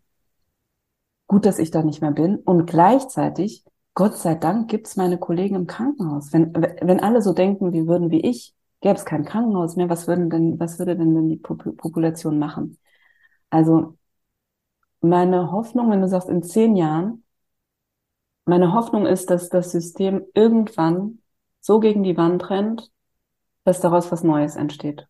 gut, 1.26 1.46
dass 1.46 1.58
ich 1.58 1.70
da 1.70 1.82
nicht 1.82 2.00
mehr 2.00 2.12
bin. 2.12 2.36
Und 2.36 2.66
gleichzeitig 2.66 3.64
Gott 3.94 4.16
sei 4.16 4.34
Dank 4.34 4.70
gibt's 4.70 4.96
meine 4.96 5.18
Kollegen 5.18 5.56
im 5.56 5.66
Krankenhaus. 5.66 6.32
Wenn, 6.32 6.54
wenn 6.54 7.00
alle 7.00 7.22
so 7.22 7.32
denken, 7.32 7.72
wie 7.72 7.86
würden 7.86 8.10
wie 8.10 8.20
ich, 8.20 8.54
gäbe 8.80 8.94
es 8.94 9.04
kein 9.04 9.24
Krankenhaus 9.24 9.76
mehr, 9.76 9.88
was 9.88 10.08
würden 10.08 10.30
denn, 10.30 10.58
was 10.58 10.78
würde 10.78 10.96
denn, 10.96 11.14
denn 11.14 11.28
die 11.28 11.36
Population 11.36 12.38
machen? 12.38 12.78
Also, 13.50 13.96
meine 15.02 15.50
Hoffnung, 15.52 15.90
wenn 15.90 16.00
du 16.00 16.08
sagst, 16.08 16.28
in 16.28 16.42
zehn 16.42 16.76
Jahren, 16.76 17.24
meine 18.46 18.72
Hoffnung 18.72 19.06
ist, 19.06 19.30
dass 19.30 19.48
das 19.48 19.70
System 19.70 20.24
irgendwann 20.34 21.20
so 21.60 21.80
gegen 21.80 22.02
die 22.02 22.16
Wand 22.16 22.48
rennt, 22.50 22.90
dass 23.64 23.80
daraus 23.80 24.10
was 24.10 24.24
Neues 24.24 24.56
entsteht. 24.56 25.09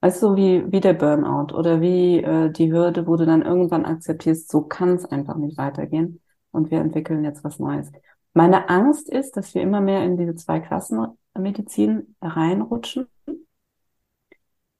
Weißt 0.00 0.22
du, 0.22 0.34
wie, 0.36 0.64
wie 0.72 0.80
der 0.80 0.94
Burnout 0.94 1.54
oder 1.54 1.80
wie 1.80 2.22
äh, 2.22 2.50
die 2.50 2.72
Hürde, 2.72 3.06
wo 3.06 3.16
du 3.16 3.26
dann 3.26 3.42
irgendwann 3.42 3.84
akzeptierst, 3.84 4.50
so 4.50 4.62
kann 4.62 4.94
es 4.94 5.04
einfach 5.04 5.36
nicht 5.36 5.58
weitergehen 5.58 6.20
und 6.52 6.70
wir 6.70 6.80
entwickeln 6.80 7.22
jetzt 7.24 7.44
was 7.44 7.58
Neues. 7.58 7.90
Meine 8.32 8.68
Angst 8.70 9.10
ist, 9.10 9.36
dass 9.36 9.54
wir 9.54 9.62
immer 9.62 9.80
mehr 9.80 10.02
in 10.04 10.16
diese 10.16 10.34
Zweiklassenmedizin 10.36 12.16
reinrutschen. 12.22 13.08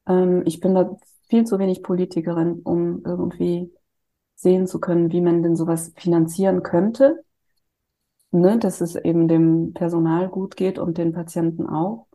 Ähm, 0.07 0.43
ich 0.47 0.61
bin 0.61 0.75
da 0.75 0.97
viel 1.29 1.45
zu 1.45 1.59
wenig 1.59 1.83
Politikerin, 1.83 2.61
um 2.63 3.03
irgendwie 3.05 3.73
sehen 4.37 4.67
zu 4.67 4.81
können, 4.81 5.13
wie 5.13 5.21
man 5.21 5.43
denn 5.43 5.57
sowas 5.57 5.93
finanzieren 5.97 6.63
könnte, 6.63 7.23
ne, 8.33 8.59
dass 8.59 8.81
es 8.81 8.97
eben 8.97 9.29
dem 9.29 9.73
Personal 9.75 10.29
gut 10.29 10.57
geht 10.57 10.79
und 10.79 10.99
den 10.99 11.13
Patienten 11.13 11.67
auch. 11.67 12.07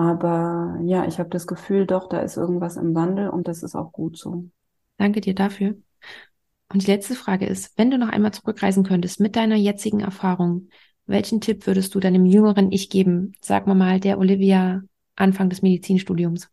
Aber 0.00 0.78
ja, 0.82 1.04
ich 1.06 1.18
habe 1.18 1.28
das 1.28 1.46
Gefühl, 1.46 1.84
doch, 1.86 2.08
da 2.08 2.20
ist 2.20 2.38
irgendwas 2.38 2.78
im 2.78 2.94
Wandel 2.94 3.28
und 3.28 3.46
das 3.48 3.62
ist 3.62 3.74
auch 3.74 3.92
gut 3.92 4.16
so. 4.16 4.46
Danke 4.96 5.20
dir 5.20 5.34
dafür. 5.34 5.74
Und 6.72 6.86
die 6.86 6.90
letzte 6.90 7.14
Frage 7.14 7.44
ist, 7.44 7.76
wenn 7.76 7.90
du 7.90 7.98
noch 7.98 8.08
einmal 8.08 8.32
zurückreisen 8.32 8.82
könntest 8.82 9.20
mit 9.20 9.36
deiner 9.36 9.56
jetzigen 9.56 10.00
Erfahrung, 10.00 10.70
welchen 11.04 11.42
Tipp 11.42 11.66
würdest 11.66 11.94
du 11.94 12.00
deinem 12.00 12.24
jüngeren 12.24 12.72
Ich 12.72 12.88
geben? 12.88 13.34
Sag 13.42 13.66
mal 13.66 13.74
mal, 13.74 14.00
der 14.00 14.18
Olivia 14.18 14.80
Anfang 15.16 15.50
des 15.50 15.60
Medizinstudiums. 15.60 16.48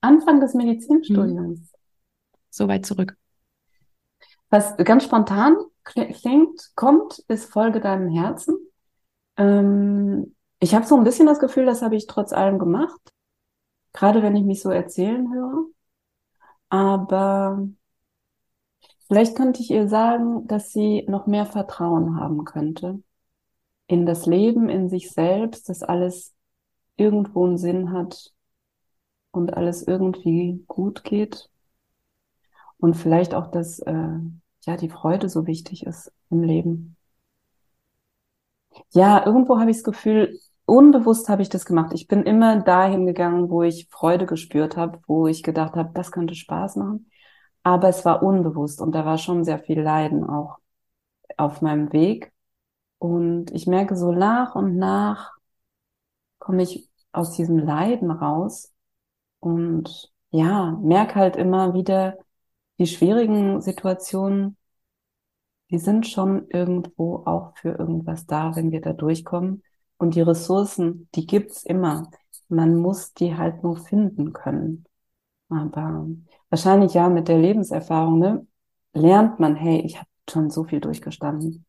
Anfang 0.00 0.40
des 0.40 0.54
Medizinstudiums? 0.54 1.58
Hm. 1.58 1.68
So 2.48 2.66
weit 2.66 2.86
zurück. 2.86 3.14
Was 4.48 4.74
ganz 4.78 5.04
spontan 5.04 5.54
klingt, 5.84 6.70
kommt, 6.76 7.18
ist 7.28 7.52
Folge 7.52 7.80
deinem 7.80 8.08
Herzen. 8.08 8.56
Ähm, 9.36 10.34
ich 10.60 10.74
habe 10.74 10.86
so 10.86 10.96
ein 10.96 11.04
bisschen 11.04 11.26
das 11.26 11.40
Gefühl, 11.40 11.66
das 11.66 11.82
habe 11.82 11.96
ich 11.96 12.06
trotz 12.06 12.32
allem 12.32 12.58
gemacht. 12.58 13.00
Gerade 13.92 14.22
wenn 14.22 14.36
ich 14.36 14.44
mich 14.44 14.62
so 14.62 14.70
erzählen 14.70 15.32
höre. 15.32 15.66
Aber 16.68 17.68
Vielleicht 19.08 19.36
könnte 19.36 19.60
ich 19.60 19.70
ihr 19.72 19.88
sagen, 19.88 20.46
dass 20.46 20.72
sie 20.72 21.04
noch 21.08 21.26
mehr 21.26 21.44
Vertrauen 21.44 22.16
haben 22.20 22.44
könnte 22.44 23.02
in 23.88 24.06
das 24.06 24.26
Leben, 24.26 24.68
in 24.68 24.88
sich 24.88 25.10
selbst, 25.10 25.68
dass 25.68 25.82
alles 25.82 26.34
irgendwo 26.96 27.46
einen 27.46 27.58
Sinn 27.58 27.92
hat 27.92 28.32
und 29.32 29.54
alles 29.54 29.82
irgendwie 29.82 30.64
gut 30.68 31.04
geht. 31.04 31.50
Und 32.78 32.94
vielleicht 32.94 33.34
auch, 33.34 33.50
dass 33.50 33.80
äh, 33.80 34.18
ja 34.64 34.76
die 34.76 34.88
Freude 34.90 35.28
so 35.28 35.46
wichtig 35.46 35.86
ist 35.86 36.12
im 36.30 36.42
Leben. 36.42 36.96
Ja, 38.92 39.24
irgendwo 39.26 39.58
habe 39.58 39.70
ich 39.70 39.78
das 39.78 39.84
Gefühl, 39.84 40.38
unbewusst 40.70 41.28
habe 41.28 41.42
ich 41.42 41.48
das 41.48 41.64
gemacht. 41.64 41.92
Ich 41.94 42.06
bin 42.06 42.22
immer 42.22 42.60
dahin 42.60 43.04
gegangen, 43.06 43.50
wo 43.50 43.62
ich 43.62 43.88
Freude 43.90 44.26
gespürt 44.26 44.76
habe, 44.76 45.00
wo 45.06 45.26
ich 45.26 45.42
gedacht 45.42 45.74
habe, 45.74 45.90
das 45.94 46.12
könnte 46.12 46.34
Spaß 46.34 46.76
machen. 46.76 47.10
Aber 47.62 47.88
es 47.88 48.04
war 48.04 48.22
unbewusst 48.22 48.80
und 48.80 48.94
da 48.94 49.04
war 49.04 49.18
schon 49.18 49.44
sehr 49.44 49.58
viel 49.58 49.80
Leiden 49.80 50.24
auch 50.24 50.58
auf 51.36 51.60
meinem 51.62 51.92
Weg. 51.92 52.32
Und 52.98 53.50
ich 53.52 53.66
merke 53.66 53.96
so 53.96 54.12
nach 54.12 54.54
und 54.54 54.76
nach 54.76 55.32
komme 56.38 56.62
ich 56.62 56.88
aus 57.12 57.32
diesem 57.32 57.58
Leiden 57.58 58.10
raus 58.10 58.72
und 59.40 60.12
ja, 60.30 60.78
merke 60.82 61.16
halt 61.16 61.36
immer 61.36 61.74
wieder 61.74 62.16
die 62.78 62.86
schwierigen 62.86 63.60
Situationen, 63.60 64.56
die 65.70 65.78
sind 65.78 66.06
schon 66.06 66.48
irgendwo 66.48 67.22
auch 67.26 67.56
für 67.56 67.70
irgendwas 67.70 68.26
da, 68.26 68.54
wenn 68.56 68.72
wir 68.72 68.80
da 68.80 68.92
durchkommen. 68.92 69.62
Und 70.00 70.14
die 70.14 70.22
Ressourcen, 70.22 71.10
die 71.14 71.26
gibt's 71.26 71.62
immer. 71.62 72.10
Man 72.48 72.76
muss 72.76 73.12
die 73.12 73.36
halt 73.36 73.62
nur 73.62 73.76
finden 73.76 74.32
können. 74.32 74.86
Aber 75.50 76.08
wahrscheinlich 76.48 76.94
ja 76.94 77.10
mit 77.10 77.28
der 77.28 77.36
Lebenserfahrung, 77.36 78.18
ne, 78.18 78.46
lernt 78.94 79.40
man, 79.40 79.56
hey, 79.56 79.82
ich 79.82 79.98
habe 79.98 80.08
schon 80.28 80.48
so 80.48 80.64
viel 80.64 80.80
durchgestanden. 80.80 81.66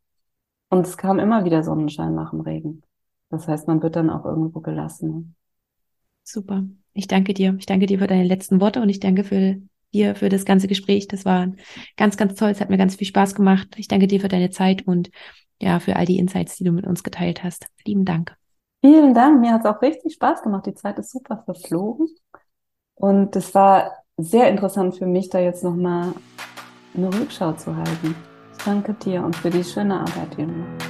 Und 0.70 0.88
es 0.88 0.96
kam 0.96 1.20
immer 1.20 1.44
wieder 1.44 1.62
Sonnenschein 1.62 2.16
nach 2.16 2.30
dem 2.30 2.40
Regen. 2.40 2.84
Das 3.30 3.50
heißt, 3.50 3.68
man 3.68 3.84
wird 3.84 3.98
dann 3.98 4.10
auch 4.10 4.24
irgendwo 4.24 4.62
gelassen. 4.62 5.36
Super. 6.24 6.64
Ich 6.94 7.08
danke 7.08 7.34
dir. 7.34 7.54
Ich 7.60 7.66
danke 7.66 7.86
dir 7.86 8.00
für 8.00 8.08
deine 8.08 8.24
letzten 8.24 8.62
Worte 8.62 8.82
und 8.82 8.88
ich 8.88 9.02
danke 9.02 9.26
für 9.26 9.58
dir 9.94 10.16
für 10.16 10.30
das 10.30 10.46
ganze 10.46 10.70
Gespräch. 10.70 11.10
Das 11.10 11.26
war 11.26 11.52
ganz, 11.98 12.16
ganz 12.16 12.36
toll. 12.36 12.52
Es 12.52 12.62
hat 12.62 12.70
mir 12.70 12.78
ganz 12.78 12.96
viel 12.96 13.08
Spaß 13.08 13.36
gemacht. 13.36 13.76
Ich 13.76 13.90
danke 13.90 14.08
dir 14.08 14.22
für 14.22 14.30
deine 14.30 14.52
Zeit 14.52 14.88
und 14.88 15.10
ja, 15.62 15.80
für 15.80 15.96
all 15.96 16.06
die 16.06 16.18
Insights, 16.18 16.58
die 16.58 16.64
du 16.64 16.72
mit 16.72 16.86
uns 16.86 17.04
geteilt 17.04 17.44
hast. 17.44 17.68
Lieben 17.86 18.06
Dank. 18.06 18.36
Vielen 18.84 19.14
Dank. 19.14 19.40
Mir 19.40 19.54
hat 19.54 19.62
es 19.62 19.66
auch 19.66 19.82
richtig 19.82 20.14
Spaß 20.14 20.42
gemacht. 20.42 20.66
Die 20.66 20.74
Zeit 20.74 20.98
ist 21.00 21.12
super 21.12 21.44
verflogen. 21.46 22.08
Und 22.96 23.36
es 23.36 23.54
war 23.56 23.92
sehr 24.18 24.50
interessant 24.50 24.98
für 24.98 25.06
mich, 25.06 25.30
da 25.30 25.40
jetzt 25.40 25.64
nochmal 25.64 26.14
eine 26.96 27.14
Rückschau 27.14 27.54
zu 27.54 27.76
halten. 27.76 28.16
Ich 28.58 28.64
danke 28.66 28.94
dir 28.94 29.24
und 29.24 29.36
für 29.36 29.50
die 29.50 29.64
schöne 29.64 30.00
Arbeit, 30.00 30.38
die 30.38 30.46
du 30.46 30.52
machst. 30.52 30.86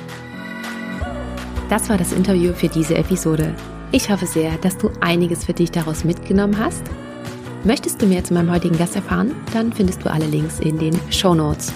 Das 1.70 1.90
war 1.90 1.98
das 1.98 2.12
Interview 2.12 2.54
für 2.54 2.68
diese 2.68 2.96
Episode. 2.96 3.56
Ich 3.92 4.10
hoffe 4.10 4.26
sehr, 4.26 4.58
dass 4.58 4.78
du 4.78 4.90
einiges 5.00 5.46
für 5.46 5.54
dich 5.54 5.72
daraus 5.72 6.04
mitgenommen 6.04 6.58
hast 6.58 6.84
Möchtest 7.64 8.02
du 8.02 8.08
mehr 8.08 8.24
zu 8.24 8.34
meinem 8.34 8.50
heutigen 8.50 8.76
Gast 8.76 8.96
erfahren? 8.96 9.36
Dann 9.54 9.72
findest 9.72 10.04
du 10.04 10.12
alle 10.12 10.26
Links 10.26 10.60
in 10.60 10.80
den 10.80 11.00
Show 11.12 11.36
Notes. 11.36 11.72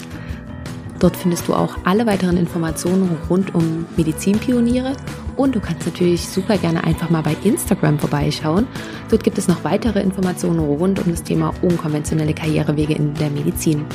Dort 1.00 1.18
findest 1.18 1.48
du 1.48 1.54
auch 1.54 1.78
alle 1.84 2.06
weiteren 2.06 2.38
Informationen 2.38 3.18
rund 3.30 3.54
um 3.54 3.86
Medizinpioniere 3.98 4.96
und 5.36 5.56
du 5.56 5.60
kannst 5.60 5.86
natürlich 5.86 6.28
super 6.28 6.58
gerne 6.58 6.84
einfach 6.84 7.10
mal 7.10 7.22
bei 7.22 7.36
Instagram 7.44 8.00
vorbeischauen. 8.00 8.68
Dort 9.10 9.24
gibt 9.24 9.38
es 9.38 9.48
noch 9.48 9.64
weitere 9.64 10.02
Informationen 10.02 10.60
rund 10.60 11.00
um 11.06 11.12
das 11.12 11.24
Thema 11.24 11.54
unkonventionelle 11.62 12.34
Karrierewege 12.34 12.94
in 12.94 13.14
der 13.16 13.30
Medizin. 13.30 13.86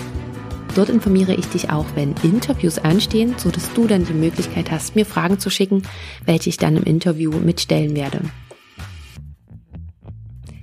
Dort 0.74 0.89
informiere 0.89 1.35
ich 1.35 1.47
dich 1.47 1.70
auch, 1.70 1.86
wenn 1.94 2.14
Interviews 2.22 2.78
anstehen, 2.78 3.35
sodass 3.39 3.72
du 3.72 3.86
dann 3.86 4.05
die 4.05 4.12
Möglichkeit 4.12 4.70
hast, 4.70 4.94
mir 4.94 5.05
Fragen 5.05 5.39
zu 5.39 5.51
schicken, 5.51 5.82
welche 6.27 6.48
ich 6.48 6.59
dann 6.59 6.77
im 6.77 6.85
Interview 6.85 7.32
mitstellen 7.32 7.97
werde. 7.97 8.20